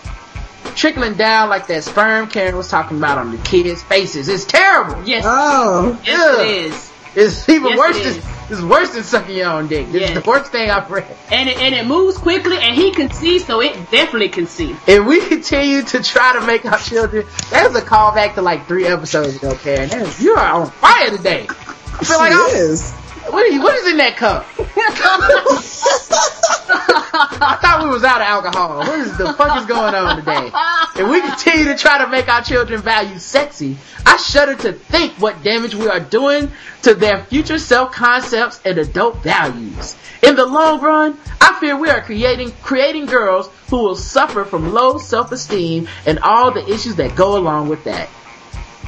Trickling 0.74 1.14
down 1.14 1.48
like 1.48 1.66
that 1.68 1.84
sperm 1.84 2.28
Karen 2.28 2.56
was 2.56 2.68
talking 2.68 2.98
about 2.98 3.16
on 3.18 3.32
the 3.32 3.38
kids' 3.38 3.82
faces. 3.82 4.28
It's 4.28 4.44
terrible. 4.44 5.02
Yes, 5.06 5.24
Oh. 5.26 5.98
yes, 6.04 6.18
yeah. 6.18 6.42
it 6.42 6.50
is. 6.72 6.92
It's 7.14 7.48
even 7.48 7.68
Yes, 7.70 7.78
worse 7.78 7.96
it 7.96 8.20
than, 8.20 8.32
it's 8.50 8.60
worse 8.62 8.90
than 8.90 9.02
sucking 9.02 9.34
your 9.36 9.48
own 9.48 9.68
dick. 9.68 9.86
This 9.86 10.02
is 10.02 10.10
Yes. 10.10 10.22
the 10.22 10.28
worst 10.30 10.52
thing 10.52 10.70
I've 10.70 10.90
read. 10.90 11.06
And 11.30 11.48
it, 11.48 11.56
and 11.56 11.74
it 11.74 11.86
moves 11.86 12.18
quickly, 12.18 12.58
and 12.58 12.74
he 12.76 12.90
can 12.90 13.10
see, 13.10 13.38
so 13.38 13.62
it 13.62 13.72
definitely 13.90 14.28
can 14.28 14.46
see. 14.46 14.76
If 14.86 15.02
we 15.06 15.20
continue 15.26 15.80
to 15.82 16.02
try 16.02 16.34
to 16.38 16.42
make 16.46 16.66
our 16.66 16.78
children, 16.78 17.24
that 17.50 17.66
was 17.72 17.82
a 17.82 17.84
callback 17.84 18.34
to 18.34 18.42
like 18.42 18.66
three 18.68 18.86
episodes 18.86 19.36
ago, 19.36 19.54
Karen. 19.62 19.88
That 19.88 20.02
is- 20.02 20.20
You 20.22 20.34
are 20.34 20.52
on 20.60 20.70
fire 20.72 21.08
today. 21.08 21.46
I 21.48 22.04
feel 22.04 22.18
like 22.18 22.32
she 22.32 22.38
I'm, 22.38 22.54
is. 22.54 22.92
What, 23.30 23.52
you, 23.52 23.62
what 23.62 23.76
is 23.76 23.90
in 23.90 23.96
that 23.98 24.16
cup? 24.16 24.46
I 27.38 27.58
thought 27.60 27.84
we 27.84 27.90
was 27.90 28.04
out 28.04 28.20
of 28.20 28.26
alcohol. 28.26 28.78
What 28.78 28.98
is 28.98 29.16
the 29.16 29.32
fuck 29.34 29.58
is 29.58 29.66
going 29.66 29.94
on 29.94 30.16
today? 30.16 30.50
If 30.96 31.08
we 31.10 31.20
continue 31.20 31.64
to 31.66 31.76
try 31.76 31.98
to 31.98 32.08
make 32.08 32.28
our 32.28 32.42
children 32.42 32.80
value 32.80 33.18
sexy, 33.18 33.76
I 34.04 34.16
shudder 34.16 34.54
to 34.56 34.72
think 34.72 35.14
what 35.14 35.42
damage 35.42 35.74
we 35.74 35.88
are 35.88 36.00
doing 36.00 36.50
to 36.82 36.94
their 36.94 37.24
future 37.24 37.58
self-concepts 37.58 38.60
and 38.64 38.78
adult 38.78 39.22
values. 39.22 39.96
In 40.22 40.36
the 40.36 40.46
long 40.46 40.80
run, 40.80 41.18
I 41.40 41.56
fear 41.60 41.76
we 41.78 41.90
are 41.90 42.02
creating, 42.02 42.52
creating 42.62 43.06
girls 43.06 43.48
who 43.68 43.78
will 43.78 43.96
suffer 43.96 44.44
from 44.44 44.72
low 44.72 44.98
self-esteem 44.98 45.88
and 46.06 46.18
all 46.20 46.50
the 46.52 46.66
issues 46.68 46.96
that 46.96 47.16
go 47.16 47.36
along 47.36 47.68
with 47.68 47.84
that. 47.84 48.08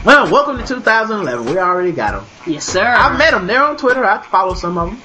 Well, 0.05 0.31
welcome 0.31 0.59
to 0.59 0.67
2011. 0.67 1.47
We 1.47 1.59
already 1.59 1.91
got 1.93 2.13
them. 2.13 2.25
Yes, 2.47 2.65
sir. 2.65 2.85
I've 2.85 3.19
met 3.19 3.33
them. 3.33 3.47
They're 3.49 3.63
on 3.63 3.77
Twitter. 3.77 4.05
I 4.05 4.23
follow 4.23 4.55
some 4.55 4.79
of 4.79 4.91
them. 4.91 5.03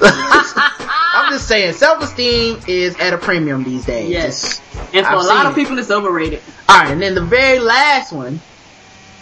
I'm 0.00 1.32
just 1.32 1.48
saying, 1.48 1.74
self-esteem 1.74 2.60
is 2.68 2.96
at 2.96 3.12
a 3.12 3.18
premium 3.18 3.64
these 3.64 3.84
days. 3.84 4.08
Yes. 4.08 4.60
And 4.94 5.04
for 5.04 5.12
I've 5.12 5.24
a 5.24 5.26
lot 5.26 5.46
of 5.46 5.54
people, 5.54 5.78
it's 5.78 5.90
overrated. 5.90 6.42
Alright, 6.70 6.92
and 6.92 7.02
then 7.02 7.14
the 7.14 7.24
very 7.24 7.58
last 7.58 8.12
one. 8.12 8.40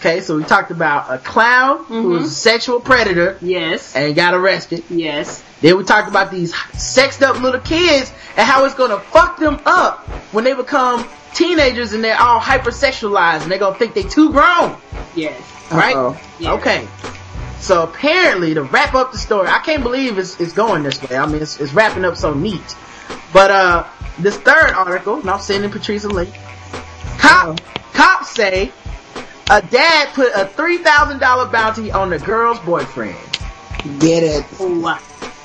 Okay, 0.05 0.21
so 0.21 0.37
we 0.37 0.43
talked 0.43 0.69
about 0.69 1.11
a 1.11 1.17
clown 1.17 1.83
who 1.85 2.09
was 2.09 2.25
a 2.25 2.29
sexual 2.29 2.79
predator 2.79 3.39
Yes. 3.41 3.95
and 3.95 4.15
got 4.15 4.35
arrested. 4.35 4.83
Yes. 4.87 5.43
Then 5.61 5.77
we 5.79 5.83
talked 5.83 6.07
about 6.07 6.29
these 6.29 6.53
sexed 6.77 7.23
up 7.23 7.41
little 7.41 7.59
kids 7.59 8.11
and 8.37 8.47
how 8.47 8.65
it's 8.65 8.75
gonna 8.75 8.99
fuck 8.99 9.39
them 9.39 9.59
up 9.65 10.07
when 10.31 10.43
they 10.43 10.53
become 10.53 11.07
teenagers 11.33 11.93
and 11.93 12.03
they're 12.03 12.21
all 12.21 12.39
hypersexualized 12.39 13.41
and 13.41 13.51
they're 13.51 13.57
gonna 13.57 13.79
think 13.79 13.95
they 13.95 14.03
too 14.03 14.31
grown. 14.31 14.77
Yes. 15.15 15.41
Right? 15.71 15.95
Uh-oh. 15.95 16.53
Okay. 16.57 16.87
So 17.59 17.81
apparently, 17.81 18.53
to 18.53 18.61
wrap 18.61 18.93
up 18.93 19.11
the 19.11 19.17
story, 19.17 19.47
I 19.47 19.57
can't 19.57 19.81
believe 19.81 20.19
it's, 20.19 20.39
it's 20.39 20.53
going 20.53 20.83
this 20.83 21.01
way. 21.01 21.17
I 21.17 21.25
mean, 21.25 21.41
it's, 21.41 21.59
it's 21.59 21.73
wrapping 21.73 22.05
up 22.05 22.15
so 22.15 22.31
neat. 22.31 22.75
But, 23.33 23.49
uh, 23.49 23.87
this 24.19 24.37
third 24.37 24.69
article, 24.73 25.15
and 25.21 25.27
I'm 25.31 25.39
sending 25.39 25.71
Patrice 25.71 26.03
a 26.03 26.09
link. 26.09 26.31
Cop, 27.17 27.59
cops 27.93 28.29
say 28.29 28.71
a 29.49 29.61
dad 29.61 30.13
put 30.13 30.31
a 30.33 30.45
$3,000 30.45 31.51
bounty 31.51 31.91
on 31.91 32.09
the 32.09 32.19
girl's 32.19 32.59
boyfriend. 32.59 33.17
Get 33.99 34.23
it. 34.23 34.45
Ooh, 34.59 34.91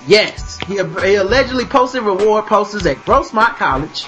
Yes, 0.06 0.58
he, 0.66 0.74
he 0.76 1.14
allegedly 1.16 1.66
posted 1.66 2.02
reward 2.02 2.46
posters 2.46 2.86
at 2.86 2.96
Grossmont 2.98 3.56
College. 3.56 4.06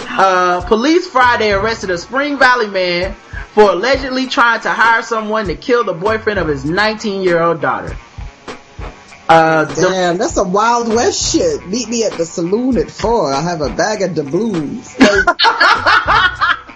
Uh, 0.00 0.60
police 0.66 1.06
Friday 1.08 1.52
arrested 1.52 1.90
a 1.90 1.98
Spring 1.98 2.38
Valley 2.38 2.66
man 2.66 3.14
for 3.52 3.70
allegedly 3.70 4.26
trying 4.26 4.60
to 4.62 4.70
hire 4.70 5.02
someone 5.02 5.46
to 5.46 5.54
kill 5.54 5.84
the 5.84 5.92
boyfriend 5.92 6.38
of 6.40 6.48
his 6.48 6.64
19 6.64 7.22
year 7.22 7.40
old 7.40 7.60
daughter. 7.60 7.96
Uh, 9.28 9.64
the- 9.66 9.82
Damn, 9.82 10.18
that's 10.18 10.34
some 10.34 10.52
Wild 10.52 10.88
West 10.88 11.32
shit. 11.32 11.66
Meet 11.68 11.88
me 11.88 12.04
at 12.04 12.12
the 12.12 12.24
saloon 12.26 12.76
at 12.78 12.90
four. 12.90 13.32
I 13.32 13.40
have 13.40 13.60
a 13.60 13.70
bag 13.70 14.02
of 14.02 14.14
doubloons. 14.16 14.96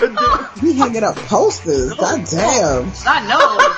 we 0.62 0.72
hanging 0.74 1.04
up 1.04 1.16
posters. 1.16 1.94
God 1.94 2.24
damn. 2.30 2.92
I 3.06 3.26
know. 3.26 3.72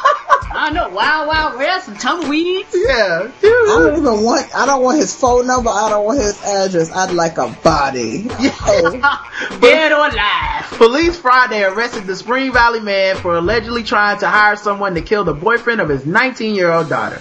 I 0.51 0.71
know. 0.71 0.89
Wild, 0.89 1.29
wild 1.29 1.59
west 1.59 1.89
and 1.89 1.99
tumbleweeds. 2.01 2.75
yeah, 2.75 3.29
I 3.29 3.41
dude. 3.41 3.67
don't 3.67 3.99
even 3.99 4.25
want. 4.25 4.55
I 4.55 4.67
don't 4.67 4.83
want 4.83 4.99
his 4.99 5.15
phone 5.15 5.47
number. 5.47 5.71
I 5.71 5.91
don't 5.91 6.05
want 6.05 6.19
his 6.19 6.43
address. 6.45 6.91
I'd 6.91 7.13
like 7.13 7.39
a 7.39 7.49
body. 7.63 8.27
Oh, 8.31 9.59
Dead 9.61 9.93
or 9.93 10.09
alive. 10.09 10.65
Police 10.79 11.19
Friday 11.19 11.63
arrested 11.65 12.07
the 12.07 12.17
Spring 12.17 12.53
Valley 12.53 12.81
man 12.81 13.17
for 13.17 13.37
allegedly 13.37 13.83
trying 13.83 14.19
to 14.21 14.29
hire 14.29 14.57
someone 14.57 14.95
to 14.95 15.03
kill 15.03 15.25
the 15.25 15.35
boyfriend 15.35 15.81
of 15.81 15.89
his 15.89 16.07
19 16.07 16.55
year 16.55 16.71
old 16.71 16.89
daughter. 16.89 17.21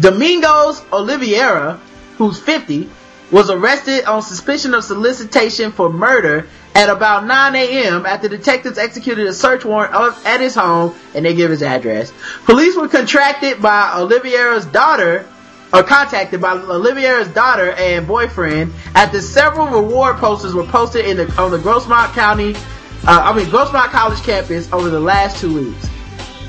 Domingos 0.00 0.82
Oliveira, 0.92 1.80
who's 2.16 2.38
50, 2.40 2.88
was 3.32 3.50
arrested 3.50 4.04
on 4.04 4.22
suspicion 4.22 4.74
of 4.74 4.84
solicitation 4.84 5.72
for 5.72 5.90
murder 5.90 6.46
at 6.74 6.90
about 6.90 7.26
9 7.26 7.56
a.m. 7.56 8.06
after 8.06 8.28
detectives 8.28 8.78
executed 8.78 9.26
a 9.26 9.32
search 9.32 9.64
warrant 9.64 9.94
at 10.26 10.40
his 10.40 10.54
home 10.54 10.94
and 11.14 11.24
they 11.24 11.34
give 11.34 11.50
his 11.50 11.62
address. 11.62 12.12
Police 12.44 12.76
were 12.76 12.88
contracted 12.88 13.60
by 13.60 13.92
Oliveira's 13.94 14.66
daughter 14.66 15.26
or 15.72 15.82
contacted 15.82 16.40
by 16.42 16.52
Oliveira's 16.52 17.28
daughter 17.28 17.72
and 17.72 18.06
boyfriend 18.06 18.72
after 18.94 19.22
several 19.22 19.66
reward 19.66 20.16
posters 20.16 20.54
were 20.54 20.66
posted 20.66 21.06
in 21.06 21.16
the, 21.16 21.32
on 21.40 21.50
the 21.50 21.58
Grossmont 21.58 22.12
County, 22.12 22.54
uh, 23.06 23.22
I 23.24 23.34
mean 23.34 23.46
Grossmont 23.46 23.86
College 23.86 24.22
campus 24.22 24.70
over 24.72 24.90
the 24.90 25.00
last 25.00 25.38
two 25.38 25.54
weeks. 25.54 25.88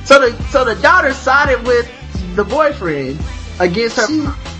So 0.04 0.20
the 0.20 0.44
so 0.50 0.66
the 0.66 0.76
daughter 0.82 1.14
sided 1.14 1.66
with 1.66 1.90
the 2.36 2.44
boyfriend 2.44 3.20
against 3.60 3.96
her. 3.96 4.08
she, 4.08 4.53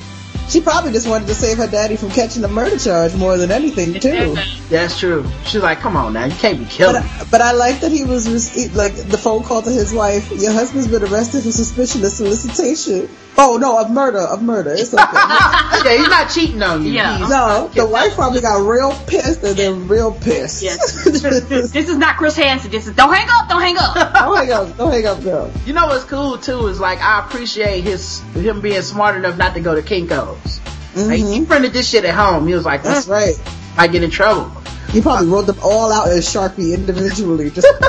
she 0.54 0.62
probably 0.62 0.92
just 0.92 1.10
wanted 1.10 1.28
to 1.28 1.34
save 1.34 1.58
her 1.58 1.66
daddy 1.68 1.96
from 1.96 2.12
catching 2.12 2.44
a 2.44 2.48
murder 2.48 2.78
charge 2.78 3.16
more 3.16 3.38
than 3.38 3.50
anything 3.50 4.00
too. 4.00 4.36
That's 4.70 5.00
true. 5.00 5.26
She's 5.46 5.64
like, 5.64 5.80
come 5.80 5.98
on 5.98 6.14
now, 6.14 6.26
you 6.26 6.36
can't 6.36 6.60
be 6.60 6.66
But. 6.66 6.96
I, 6.96 7.24
but 7.32 7.42
I 7.42 7.54
like 7.54 7.80
that 7.80 7.92
he 7.92 8.04
was 8.04 8.28
rece- 8.28 8.76
like 8.76 8.94
the 8.94 9.18
phone 9.18 9.42
call 9.42 9.64
to 9.64 9.72
his 9.72 9.92
wife. 9.92 10.32
Your 10.32 10.52
husband's 10.54 10.88
been 10.88 11.02
arrested 11.02 11.42
for 11.42 11.52
suspicion 11.52 12.06
of 12.06 12.12
solicitation. 12.12 13.10
Oh 13.36 13.58
no, 13.58 13.80
of 13.80 13.90
murder, 13.90 14.20
of 14.20 14.44
murder. 14.44 14.72
It's 14.74 14.94
okay. 14.94 15.02
yeah, 15.14 15.98
he's 15.98 16.08
not 16.08 16.30
cheating 16.30 16.62
on 16.62 16.86
you. 16.86 16.92
Yeah. 16.92 17.18
No, 17.30 17.68
the 17.74 17.86
wife 17.88 18.14
probably 18.14 18.42
got 18.42 18.66
real 18.68 18.92
pissed 19.08 19.44
and 19.44 19.58
then 19.58 19.88
real 19.88 20.12
pissed. 20.12 20.62
Yes. 20.64 21.04
This 21.74 21.90
is 21.90 21.98
not 21.98 22.18
Chris 22.18 22.36
Hansen. 22.36 22.70
This 22.70 22.88
is 22.88 22.96
don't 22.96 23.14
hang 23.14 23.28
up. 23.30 23.50
Don't 23.50 23.62
hang 23.62 23.76
up. 23.78 23.94
don't 24.14 24.38
hang 24.38 24.52
up, 24.52 24.78
don't 24.78 24.92
hang 24.92 25.06
up, 25.08 25.22
girl. 25.24 25.52
You 25.66 25.74
know 25.74 25.88
what's 25.88 26.04
cool 26.04 26.38
too 26.38 26.68
is 26.68 26.80
like 26.80 27.02
I 27.02 27.26
appreciate 27.26 27.84
his 27.84 28.20
him 28.34 28.62
being 28.62 28.82
smart 28.82 29.16
enough 29.16 29.38
not 29.38 29.56
to 29.56 29.62
go 29.62 29.74
to 29.76 29.82
Kinko's. 29.82 30.60
Like, 30.96 31.20
he 31.20 31.44
printed 31.46 31.74
this 31.74 31.90
shit 31.90 32.06
at 32.06 32.14
home. 32.14 32.48
He 32.48 32.54
was 32.54 32.66
like, 32.66 32.84
That's 32.84 33.08
"Mm, 33.08 33.12
right. 33.12 33.42
I 33.78 33.88
get 33.88 34.04
in 34.04 34.12
trouble. 34.12 34.52
He 34.92 35.02
probably 35.02 35.28
wrote 35.28 35.48
them 35.48 35.58
all 35.64 35.92
out 35.92 36.12
in 36.12 36.20
Sharpie 36.20 36.76
individually. 36.76 37.50
Just 37.50 37.66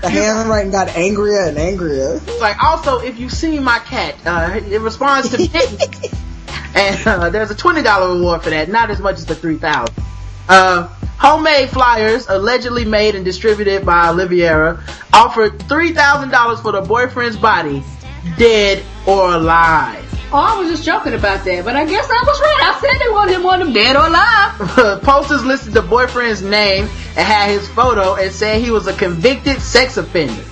the 0.00 0.08
handwriting 0.08 0.70
got 0.70 0.88
angrier 0.88 1.44
and 1.44 1.58
angrier. 1.58 2.20
Like 2.40 2.62
also, 2.62 3.00
if 3.00 3.18
you 3.18 3.28
see 3.28 3.58
my 3.58 3.78
cat, 3.80 4.16
uh, 4.24 4.60
it 4.60 4.80
responds 4.80 5.30
to 5.30 5.38
mittens, 5.38 5.84
and 6.74 7.06
uh, 7.06 7.30
there's 7.30 7.50
a 7.50 7.54
twenty 7.54 7.82
dollar 7.82 8.14
reward 8.14 8.42
for 8.42 8.50
that. 8.50 8.68
Not 8.68 8.90
as 8.90 9.00
much 9.00 9.16
as 9.16 9.26
the 9.26 9.34
three 9.34 9.58
thousand. 9.58 9.94
Uh, 10.48 10.88
homemade 11.18 11.70
flyers 11.70 12.26
allegedly 12.28 12.84
made 12.84 13.14
and 13.14 13.24
distributed 13.24 13.84
by 13.84 14.08
Oliveira 14.08 14.82
offered 15.12 15.62
three 15.68 15.92
thousand 15.92 16.30
dollars 16.30 16.60
for 16.60 16.72
the 16.72 16.80
boyfriend's 16.80 17.36
body, 17.36 17.82
dead 18.38 18.82
or 19.06 19.34
alive. 19.34 20.09
Oh, 20.32 20.36
I 20.36 20.60
was 20.60 20.70
just 20.70 20.84
joking 20.84 21.14
about 21.14 21.44
that, 21.44 21.64
but 21.64 21.74
I 21.74 21.84
guess 21.84 22.04
I 22.08 22.22
was 22.24 22.40
right. 22.40 22.60
I 22.62 22.80
said 22.80 23.00
they 23.04 23.10
wanted 23.12 23.34
him 23.34 23.46
on 23.46 23.58
them 23.58 23.72
dead 23.72 23.96
or 23.96 24.06
alive. 24.06 25.02
Posters 25.02 25.44
listed 25.44 25.72
the 25.74 25.82
boyfriend's 25.82 26.40
name 26.40 26.84
and 26.84 27.26
had 27.26 27.50
his 27.50 27.66
photo 27.68 28.14
and 28.14 28.30
said 28.32 28.60
he 28.62 28.70
was 28.70 28.86
a 28.86 28.92
convicted 28.92 29.60
sex 29.60 29.96
offender. 29.96 30.44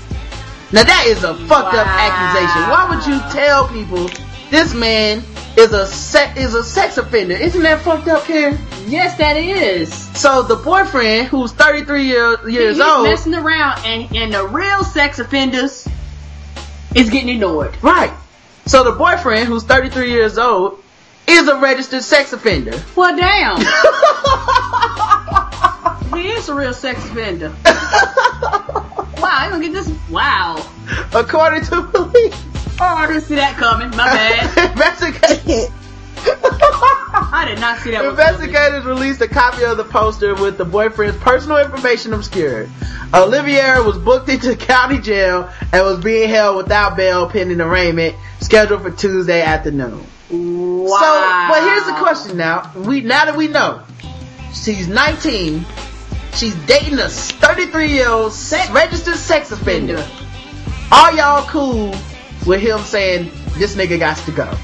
Now 0.73 0.83
that 0.83 1.05
is 1.07 1.23
a 1.23 1.33
fucked 1.47 1.75
up 1.75 1.87
accusation. 1.87 2.69
Why 2.69 2.89
would 2.91 3.07
you 3.07 3.21
tell 3.33 3.69
people 3.69 4.11
this 4.51 4.75
man 4.75 5.23
is 5.57 5.73
a 5.73 5.87
se- 5.87 6.35
is 6.37 6.55
a 6.55 6.65
sex 6.65 6.99
offender? 6.99 7.35
Isn't 7.35 7.63
that 7.63 7.81
fucked 7.83 8.09
up, 8.09 8.25
Karen? 8.25 8.59
Yes, 8.89 9.17
that 9.19 9.37
is. 9.37 9.95
So 10.19 10.43
the 10.43 10.57
boyfriend, 10.57 11.29
who's 11.29 11.53
33 11.53 12.05
year, 12.05 12.49
years 12.51 12.77
He's 12.79 12.85
old, 12.85 13.05
messing 13.05 13.35
around, 13.35 13.85
and 13.85 14.15
and 14.17 14.35
the 14.35 14.45
real 14.49 14.83
sex 14.83 15.21
offenders 15.21 15.87
is 16.97 17.11
getting 17.11 17.29
ignored. 17.29 17.77
right? 17.83 18.13
So 18.69 18.85
the 18.85 18.93
boyfriend, 18.93 19.49
who's 19.49 19.65
33 19.65 20.11
years 20.11 20.39
old, 20.39 20.83
is 21.27 21.49
a 21.49 21.59
registered 21.59 22.03
sex 22.03 22.33
offender. 22.33 22.83
Well, 22.95 23.17
damn. 23.17 23.57
he 26.15 26.29
is 26.29 26.49
a 26.49 26.55
real 26.55 26.75
sex 26.75 27.05
offender. 27.07 27.55
wow, 27.65 29.45
you 29.45 29.51
gonna 29.51 29.65
get 29.65 29.73
this? 29.73 29.91
Wow. 30.11 30.65
According 31.15 31.65
to 31.65 31.83
police, 31.83 32.45
Oh, 32.81 32.85
I 32.85 33.09
didn't 33.09 33.23
see 33.23 33.35
that 33.35 33.57
coming. 33.57 33.91
My 33.91 34.07
bad. 34.07 34.71
investigators. 34.77 35.71
I 37.31 37.45
did 37.49 37.61
not 37.61 37.79
see 37.79 37.91
that. 37.91 38.05
Investigators 38.05 38.85
released 38.85 39.21
a 39.21 39.29
copy 39.29 39.65
of 39.65 39.77
the 39.77 39.85
poster 39.85 40.35
with 40.35 40.59
the 40.59 40.65
boyfriend's 40.65 41.17
personal 41.19 41.59
information 41.59 42.13
obscured. 42.13 42.71
Olivier 43.15 43.81
was 43.81 43.99
booked 43.99 44.29
into 44.29 44.57
county 44.57 44.99
jail 44.99 45.51
and 45.73 45.85
was 45.85 46.03
being 46.03 46.29
held 46.29 46.57
without 46.57 46.97
bail 46.97 47.29
pending 47.29 47.61
arraignment, 47.61 48.17
scheduled 48.41 48.83
for 48.83 48.91
Tuesday 48.91 49.43
afternoon. 49.43 50.05
Wow. 50.31 50.99
So, 50.99 51.55
but 51.55 51.63
here's 51.63 51.87
the 51.87 51.95
question 51.95 52.37
now. 52.37 52.71
We 52.77 53.01
now 53.01 53.25
that 53.25 53.37
we 53.37 53.49
know 53.49 53.83
she's 54.53 54.89
19, 54.89 55.65
she's 56.35 56.55
dating 56.67 56.99
a 56.99 57.09
33 57.09 57.89
year 57.89 58.09
old 58.09 58.33
registered 58.73 59.17
sex 59.17 59.51
offender. 59.53 60.07
Are 60.91 61.13
y'all 61.15 61.47
cool 61.49 61.95
with 62.47 62.61
him 62.61 62.81
saying 62.81 63.31
this 63.57 63.75
nigga 63.75 63.99
got 63.99 64.17
to 64.19 64.33
go? 64.33 64.57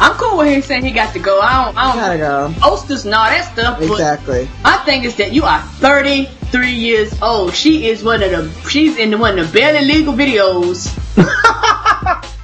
I'm 0.00 0.14
cool 0.16 0.38
with 0.38 0.48
him 0.48 0.62
saying 0.62 0.84
he 0.84 0.92
got 0.92 1.12
to 1.14 1.18
go. 1.18 1.40
I 1.40 1.64
don't. 1.64 1.76
I 1.76 1.94
Gotta 1.94 2.18
don't. 2.18 2.54
go. 2.54 2.60
Posters 2.60 3.04
and 3.04 3.14
all 3.14 3.26
that 3.26 3.52
stuff. 3.52 3.80
Exactly. 3.82 4.48
my 4.62 4.76
thing 4.78 5.04
is 5.04 5.16
that 5.16 5.32
you 5.32 5.44
are 5.44 5.60
33 5.80 6.70
years 6.72 7.20
old. 7.20 7.54
She 7.54 7.88
is 7.88 8.02
one 8.04 8.22
of 8.22 8.30
the. 8.30 8.68
She's 8.68 8.96
in 8.96 9.18
one 9.18 9.38
of 9.38 9.52
the 9.52 9.58
barely 9.58 9.84
legal 9.86 10.14
videos. 10.14 10.94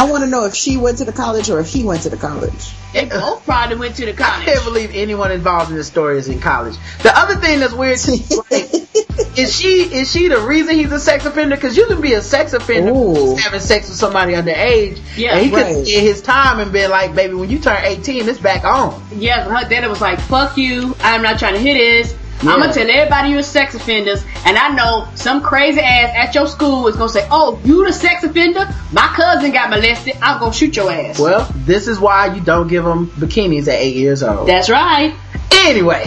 I 0.00 0.10
I 0.10 0.10
want 0.10 0.24
to 0.24 0.30
know 0.30 0.46
if 0.46 0.54
she 0.54 0.78
went 0.78 0.96
to 0.98 1.04
the 1.04 1.12
college 1.12 1.50
or 1.50 1.60
if 1.60 1.68
he 1.68 1.84
went 1.84 2.04
to 2.04 2.08
the 2.08 2.16
college. 2.16 2.72
They 2.94 3.04
both 3.04 3.44
probably 3.44 3.76
went 3.76 3.96
to 3.96 4.06
the 4.06 4.14
college. 4.14 4.48
I 4.48 4.52
can't 4.54 4.64
believe 4.64 4.92
anyone 4.94 5.30
involved 5.30 5.70
in 5.70 5.76
this 5.76 5.88
story 5.88 6.16
is 6.16 6.26
in 6.26 6.40
college. 6.40 6.74
The 7.02 7.14
other 7.14 7.34
thing 7.36 7.60
that's 7.60 7.74
weird 7.74 7.98
to 7.98 8.12
me, 8.12 8.24
like, 8.50 8.72
is 9.38 9.54
she 9.54 9.82
is 9.82 10.10
she 10.10 10.28
the 10.28 10.40
reason 10.40 10.76
he's 10.76 10.90
a 10.90 10.98
sex 10.98 11.26
offender? 11.26 11.54
Because 11.54 11.76
you 11.76 11.86
can 11.86 12.00
be 12.00 12.14
a 12.14 12.22
sex 12.22 12.54
offender 12.54 12.92
Ooh. 12.92 13.36
having 13.36 13.60
sex 13.60 13.90
with 13.90 13.98
somebody 13.98 14.32
underage. 14.32 14.98
Yeah, 15.18 15.36
and 15.36 15.44
he 15.44 15.50
could 15.50 15.62
right. 15.64 15.84
get 15.84 16.02
his 16.02 16.22
time 16.22 16.60
and 16.60 16.72
be 16.72 16.86
like, 16.86 17.14
baby, 17.14 17.34
when 17.34 17.50
you 17.50 17.58
turn 17.58 17.84
18, 17.84 18.26
it's 18.26 18.38
back 18.38 18.64
on. 18.64 19.06
Yeah, 19.14 19.44
but 19.46 19.64
her 19.64 19.68
daddy 19.68 19.86
was 19.86 20.00
like, 20.00 20.18
fuck 20.18 20.56
you, 20.56 20.96
I'm 21.00 21.20
not 21.20 21.38
trying 21.38 21.54
to 21.54 21.60
hear 21.60 21.74
this. 21.74 22.16
I'm 22.42 22.60
gonna 22.60 22.72
tell 22.72 22.88
everybody 22.88 23.30
you're 23.30 23.42
sex 23.42 23.74
offenders, 23.74 24.24
and 24.46 24.56
I 24.56 24.68
know 24.74 25.08
some 25.14 25.42
crazy 25.42 25.80
ass 25.80 26.14
at 26.28 26.34
your 26.34 26.46
school 26.46 26.86
is 26.88 26.96
gonna 26.96 27.08
say, 27.10 27.26
oh, 27.30 27.60
you 27.64 27.84
the 27.86 27.92
sex 27.92 28.24
offender? 28.24 28.66
My 28.92 29.08
cousin 29.08 29.50
got 29.52 29.68
molested, 29.70 30.16
I'm 30.22 30.40
gonna 30.40 30.52
shoot 30.52 30.74
your 30.76 30.90
ass. 30.90 31.18
Well, 31.18 31.48
this 31.54 31.86
is 31.86 31.98
why 32.00 32.34
you 32.34 32.40
don't 32.40 32.68
give 32.68 32.84
them 32.84 33.08
bikinis 33.08 33.68
at 33.68 33.74
eight 33.80 33.96
years 33.96 34.22
old. 34.22 34.48
That's 34.48 34.70
right. 34.70 35.14
Anyway, 35.52 36.04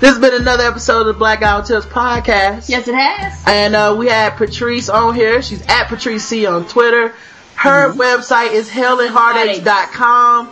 this 0.00 0.10
has 0.10 0.18
been 0.18 0.34
another 0.40 0.64
episode 0.64 1.02
of 1.02 1.06
the 1.06 1.12
Black 1.14 1.40
Guy 1.40 1.60
Who 1.60 1.66
Tips 1.66 1.86
podcast. 1.86 2.68
Yes, 2.68 2.88
it 2.88 2.94
has. 2.94 3.42
And 3.46 3.76
uh, 3.76 3.94
we 3.98 4.08
had 4.08 4.36
Patrice 4.36 4.88
on 4.88 5.14
here. 5.14 5.40
She's 5.42 5.62
at 5.68 5.84
Patrice 5.88 6.24
C 6.24 6.46
on 6.46 6.66
Twitter. 6.66 7.14
Her 7.54 7.90
Mm-hmm. 7.90 8.00
website 8.00 8.52
is 8.54 8.68
hellandheartaches.com. 8.70 10.50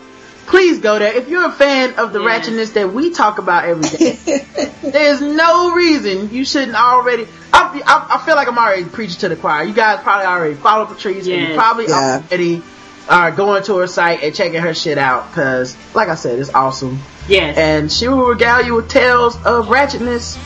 Please 0.49 0.79
go 0.79 0.99
there. 0.99 1.15
If 1.15 1.29
you're 1.29 1.47
a 1.47 1.53
fan 1.53 1.95
of 1.99 2.13
the 2.13 2.21
Yes. 2.23 2.49
ratchetness 2.49 2.73
that 2.75 2.93
we 2.93 3.11
talk 3.11 3.39
about 3.39 3.65
every 3.67 3.89
day, 3.89 4.45
there's 4.83 5.21
no 5.21 5.75
reason 5.75 6.31
you 6.33 6.45
shouldn't 6.45 6.75
already. 6.75 7.27
I, 7.53 7.81
I, 7.87 8.17
I 8.17 8.25
feel 8.25 8.35
like 8.35 8.49
I'm 8.49 8.57
already 8.59 8.85
preaching 8.85 9.19
to 9.21 9.29
the 9.29 9.37
choir. 9.37 9.65
You 9.65 9.75
guys 9.75 10.01
probably 10.03 10.27
already 10.27 10.55
follow 10.55 10.87
Patrice, 10.87 11.27
and 11.27 11.49
you 11.49 11.55
probably 11.55 11.87
Yeah. 11.89 12.23
already 12.31 12.63
are 13.09 13.31
going 13.31 13.63
to 13.65 13.77
her 13.79 13.87
site 13.87 14.23
and 14.23 14.35
checking 14.35 14.61
her 14.61 14.75
shit 14.75 14.99
out. 14.99 15.33
Cause, 15.33 15.77
like 15.95 16.09
I 16.09 16.15
said, 16.15 16.39
it's 16.39 16.51
awesome. 16.55 16.99
Yes. 17.29 17.57
And 17.59 17.93
she 17.93 18.09
will 18.09 18.27
regale 18.27 18.63
you 18.65 18.75
with 18.75 18.89
tales 18.89 19.37
of 19.37 19.67
ratchetness 19.69 20.37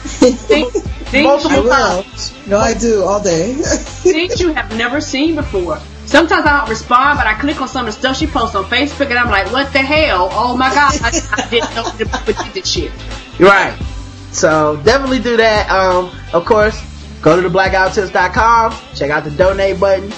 Think- 0.00 0.70
things, 1.10 1.24
multiple 1.24 1.70
I 1.70 1.96
will. 1.96 2.02
times. 2.02 2.46
No, 2.46 2.58
I 2.58 2.72
do 2.74 3.04
all 3.04 3.22
day. 3.22 3.54
things 3.62 4.40
you 4.40 4.52
have 4.54 4.74
never 4.76 5.00
seen 5.02 5.34
before. 5.34 5.78
Sometimes 6.10 6.44
I 6.44 6.58
don't 6.58 6.68
respond, 6.68 7.18
but 7.18 7.28
I 7.28 7.34
click 7.34 7.60
on 7.60 7.68
some 7.68 7.86
of 7.86 7.94
the 7.94 8.00
stuff 8.00 8.16
she 8.16 8.26
posts 8.26 8.56
on 8.56 8.64
Facebook, 8.64 9.10
and 9.10 9.14
I'm 9.16 9.30
like, 9.30 9.52
what 9.52 9.72
the 9.72 9.78
hell? 9.78 10.28
Oh 10.32 10.56
my 10.56 10.68
god, 10.74 10.92
I, 11.02 11.20
I 11.30 11.48
didn't 11.48 11.72
know 11.72 11.84
people 11.96 12.18
did 12.24 12.52
this 12.52 12.68
shit. 12.68 12.90
Right. 13.38 13.80
So 14.32 14.82
definitely 14.84 15.20
do 15.20 15.36
that. 15.36 15.70
Um, 15.70 16.10
of 16.32 16.44
course, 16.44 16.82
go 17.22 17.40
to 17.40 17.48
the 17.48 17.48
blackguywhotips.com, 17.48 18.74
check 18.96 19.10
out 19.12 19.22
the 19.22 19.30
donate 19.30 19.78
button. 19.78 20.12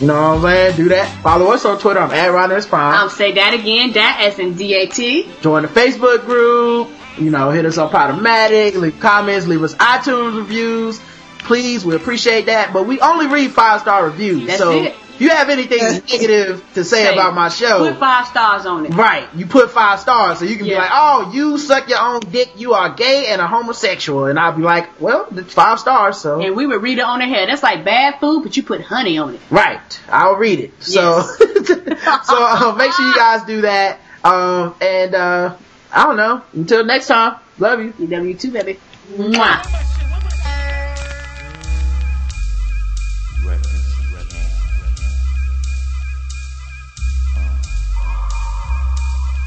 You 0.00 0.06
know 0.06 0.14
what 0.14 0.36
I'm 0.36 0.42
saying? 0.42 0.76
Do 0.76 0.88
that. 0.88 1.22
Follow 1.22 1.52
us 1.52 1.66
on 1.66 1.78
Twitter. 1.78 2.00
I'm 2.00 2.10
at 2.10 2.30
Rodimus 2.30 2.66
Prime. 2.66 2.94
Um, 2.94 3.10
say 3.10 3.32
that 3.32 3.52
again, 3.52 3.92
that 3.92 4.22
as 4.26 4.38
in 4.38 4.54
D-A-T. 4.54 5.30
Join 5.42 5.60
the 5.60 5.68
Facebook 5.68 6.24
group. 6.24 6.88
You 7.18 7.30
know, 7.30 7.50
hit 7.50 7.66
us 7.66 7.76
on 7.76 7.90
Podomatic, 7.90 8.76
leave 8.76 8.98
comments, 8.98 9.46
leave 9.46 9.62
us 9.62 9.74
iTunes 9.74 10.38
reviews. 10.38 11.02
Please, 11.40 11.84
we 11.84 11.96
appreciate 11.96 12.46
that. 12.46 12.72
But 12.72 12.86
we 12.86 12.98
only 13.00 13.26
read 13.26 13.50
five 13.50 13.82
star 13.82 14.06
reviews. 14.06 14.46
That's 14.46 14.58
so 14.58 14.84
it. 14.84 14.96
You 15.20 15.30
have 15.30 15.48
anything 15.50 15.78
negative 15.78 16.64
to 16.74 16.84
say, 16.84 17.04
Say, 17.04 17.12
about 17.12 17.34
my 17.34 17.48
show, 17.48 17.90
Put 17.90 17.98
five 17.98 18.26
stars 18.26 18.66
on 18.66 18.86
it. 18.86 18.94
Right. 18.94 19.28
You 19.34 19.46
put 19.46 19.70
five 19.70 20.00
stars 20.00 20.38
so 20.38 20.44
you 20.44 20.56
can 20.56 20.66
be 20.66 20.74
like, 20.74 20.90
oh, 20.92 21.30
you 21.34 21.58
suck 21.58 21.88
your 21.88 22.00
own 22.00 22.20
dick, 22.20 22.52
you 22.56 22.74
are 22.74 22.94
gay 22.94 23.26
and 23.28 23.40
a 23.40 23.46
homosexual. 23.46 24.26
And 24.26 24.38
I'll 24.38 24.56
be 24.56 24.62
like, 24.62 25.00
well, 25.00 25.26
it's 25.32 25.52
five 25.54 25.80
stars, 25.80 26.18
so. 26.18 26.40
And 26.40 26.56
we 26.56 26.66
would 26.66 26.82
read 26.82 26.98
it 26.98 27.04
on 27.04 27.18
the 27.18 27.26
head. 27.26 27.48
That's 27.48 27.62
like 27.62 27.84
bad 27.84 28.20
food, 28.20 28.42
but 28.42 28.56
you 28.56 28.62
put 28.62 28.80
honey 28.80 29.18
on 29.18 29.34
it. 29.34 29.40
right. 29.50 30.00
I'll 30.08 30.36
read 30.36 30.60
it. 30.60 30.82
So, 30.82 31.22
so 31.22 31.36
uh, 31.38 32.74
make 32.76 32.92
sure 32.92 33.06
you 33.06 33.14
guys 33.14 33.44
do 33.44 33.60
that. 33.62 34.00
Um, 34.24 34.74
and, 34.80 35.14
uh, 35.14 35.56
I 35.92 36.04
don't 36.04 36.16
know. 36.16 36.42
Until 36.52 36.84
next 36.84 37.06
time, 37.06 37.36
love 37.58 37.80
you. 37.80 37.92
EW2, 37.92 38.52
baby. 38.52 38.78
Mwah. 39.16 39.94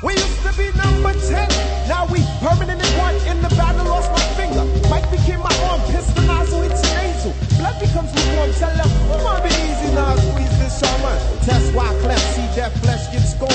We 0.01 0.13
used 0.13 0.41
to 0.41 0.51
be 0.57 0.65
number 0.73 1.13
10, 1.13 1.45
now 1.85 2.09
we 2.09 2.25
permanent 2.41 2.81
in 2.81 2.91
one. 2.97 3.13
In 3.29 3.37
the 3.37 3.53
battle, 3.53 3.85
lost 3.85 4.09
my 4.09 4.25
finger. 4.33 4.65
Mike 4.89 5.05
became 5.13 5.45
my 5.45 5.53
arm, 5.69 5.79
pistol 5.93 6.25
nozzle, 6.25 6.63
it's 6.63 6.81
nasal. 6.81 7.29
Blood 7.61 7.77
becomes 7.77 8.09
lukewarm, 8.09 8.49
tell 8.57 8.73
them, 8.73 8.89
come 9.13 9.21
on, 9.29 9.45
be 9.45 9.53
easy 9.61 9.93
now, 9.93 10.17
squeeze 10.17 10.57
this 10.57 10.73
shaman. 10.81 11.17
Test 11.45 11.69
Wyclef, 11.77 12.17
see 12.33 12.49
that 12.57 12.73
flesh 12.81 13.13
get 13.13 13.21
scorned. 13.21 13.53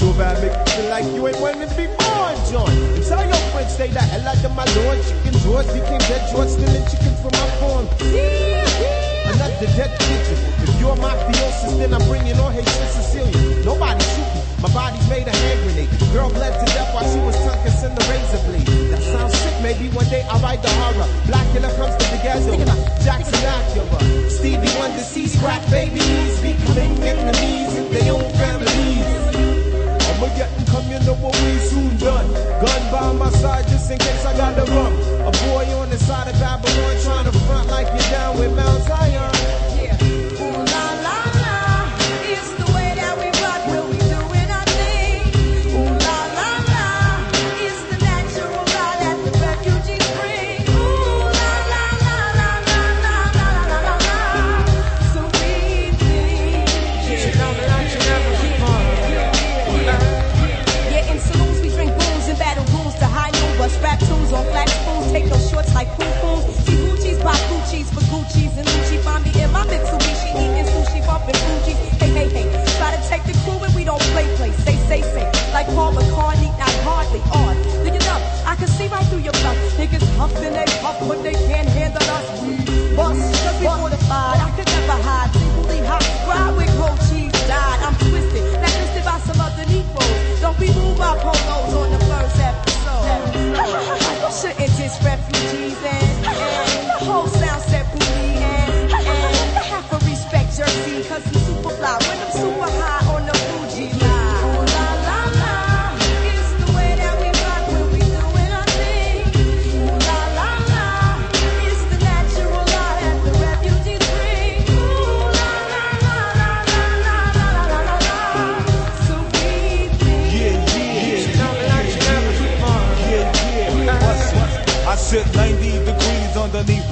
So 0.00 0.08
bad, 0.16 0.40
make 0.40 0.56
you 0.56 0.64
feel 0.72 0.88
like 0.88 1.04
you 1.04 1.20
ain't 1.28 1.40
wanting 1.44 1.68
to 1.68 1.76
be 1.76 1.84
born, 2.00 2.32
John. 2.48 2.72
And 2.96 3.04
tell 3.04 3.20
your 3.20 3.44
friends, 3.52 3.76
stay 3.76 3.88
the 3.92 4.00
hell 4.00 4.24
out 4.24 4.40
of 4.40 4.56
my 4.56 4.64
lord. 4.80 4.96
Chicken 5.04 5.36
George 5.44 5.68
became 5.68 6.00
dead 6.08 6.24
George, 6.32 6.48
stealing 6.48 6.88
chickens 6.88 7.20
from 7.20 7.36
my 7.36 7.48
farm. 7.60 7.84
Another 8.00 9.68
dead 9.76 9.92
pigeon. 10.00 10.40
If 10.64 10.80
you're 10.80 10.96
mafiosis, 10.96 11.76
then 11.76 11.92
I'm 11.92 12.00
bringing 12.08 12.40
on 12.40 12.56
Haitian 12.56 12.88
Sicilian. 12.88 13.68
Nobody 13.68 14.00
shoot 14.00 14.23
me. 14.23 14.23
My 14.64 14.72
body's 14.72 15.06
made 15.10 15.28
a 15.28 15.36
hand 15.36 15.60
grenade. 15.60 15.92
Girl 16.10 16.30
bled 16.30 16.56
to 16.56 16.64
death 16.72 16.88
while 16.94 17.04
she 17.04 17.20
was 17.20 17.36
tongue 17.44 17.60
kissing 17.64 17.94
the 17.94 18.00
razor 18.08 18.40
blade. 18.48 18.88
That 18.88 19.02
sounds 19.12 19.36
sick. 19.36 19.52
Maybe 19.60 19.92
one 19.92 20.08
day 20.08 20.24
I'll 20.32 20.40
write 20.40 20.62
the 20.62 20.72
horror. 20.80 21.04
Blackula 21.28 21.68
comes 21.76 21.92
to 22.00 22.04
the 22.08 22.16
ghetto. 22.24 22.56
Jackson 23.04 23.44
Acura. 23.44 24.00
Stevie 24.30 24.72
Wonder 24.80 25.04
sees 25.04 25.36
crack 25.38 25.60
babies 25.68 26.40
becoming 26.40 26.96
enemies 27.04 27.76
in 27.76 27.92
their 27.92 28.14
own 28.14 28.24
families. 28.40 29.04
I'ma 30.08 30.32
get 30.32 30.48
come, 30.72 30.88
you 30.88 30.98
know 31.04 31.20
what 31.20 31.36
we 31.44 31.58
soon 31.68 31.98
done. 31.98 32.32
Gun 32.64 32.82
by 32.88 33.12
my 33.12 33.28
side 33.36 33.68
just 33.68 33.90
in 33.90 33.98
case 33.98 34.24
I 34.24 34.32
got 34.32 34.56
to 34.56 34.64
run. 34.72 34.94
A 35.28 35.32
boy 35.44 35.68
on 35.76 35.90
the 35.90 35.98
side 35.98 36.32
of 36.32 36.40
Babylon 36.40 36.96
trying 37.04 37.24
to 37.28 37.38
front 37.44 37.68
like 37.68 37.88
you're 37.92 38.10
down 38.16 38.38
with 38.38 38.56
Mount 38.56 38.82
Zion. 38.84 39.33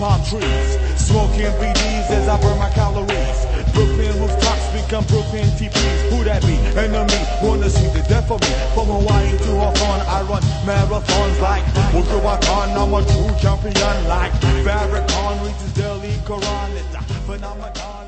Palm 0.03 0.21
trees, 0.27 0.71
smoking 0.99 1.55
BDs 1.63 2.11
as 2.11 2.27
I 2.27 2.35
burn 2.43 2.59
my 2.59 2.69
calories. 2.71 3.39
Brooklyn 3.73 4.11
rooftops 4.19 4.67
become 4.75 5.05
Brooklyn 5.07 5.47
TPs. 5.55 6.01
Who 6.11 6.25
that 6.25 6.43
be? 6.43 6.59
Enemy 6.75 7.21
wanna 7.41 7.71
see 7.71 7.87
the 7.95 8.03
death 8.11 8.29
of 8.29 8.41
me. 8.43 8.53
From 8.75 8.89
Hawaii 8.91 9.31
to 9.47 9.51
Hawthorne, 9.63 10.03
I 10.17 10.23
run 10.23 10.43
marathons 10.67 11.39
like 11.41 11.63
Wukuwakan. 11.95 12.75
I'm 12.83 12.95
a 12.99 13.01
true 13.11 13.31
champion 13.43 13.97
like 14.09 14.33
Farrakhan 14.67 15.35
reaches 15.47 15.73
Delhi 15.75 16.15
Quran. 16.27 16.71
It's 16.81 16.95
a 16.97 17.03
phenomenon. 17.29 17.71
lyrics- 17.73 18.02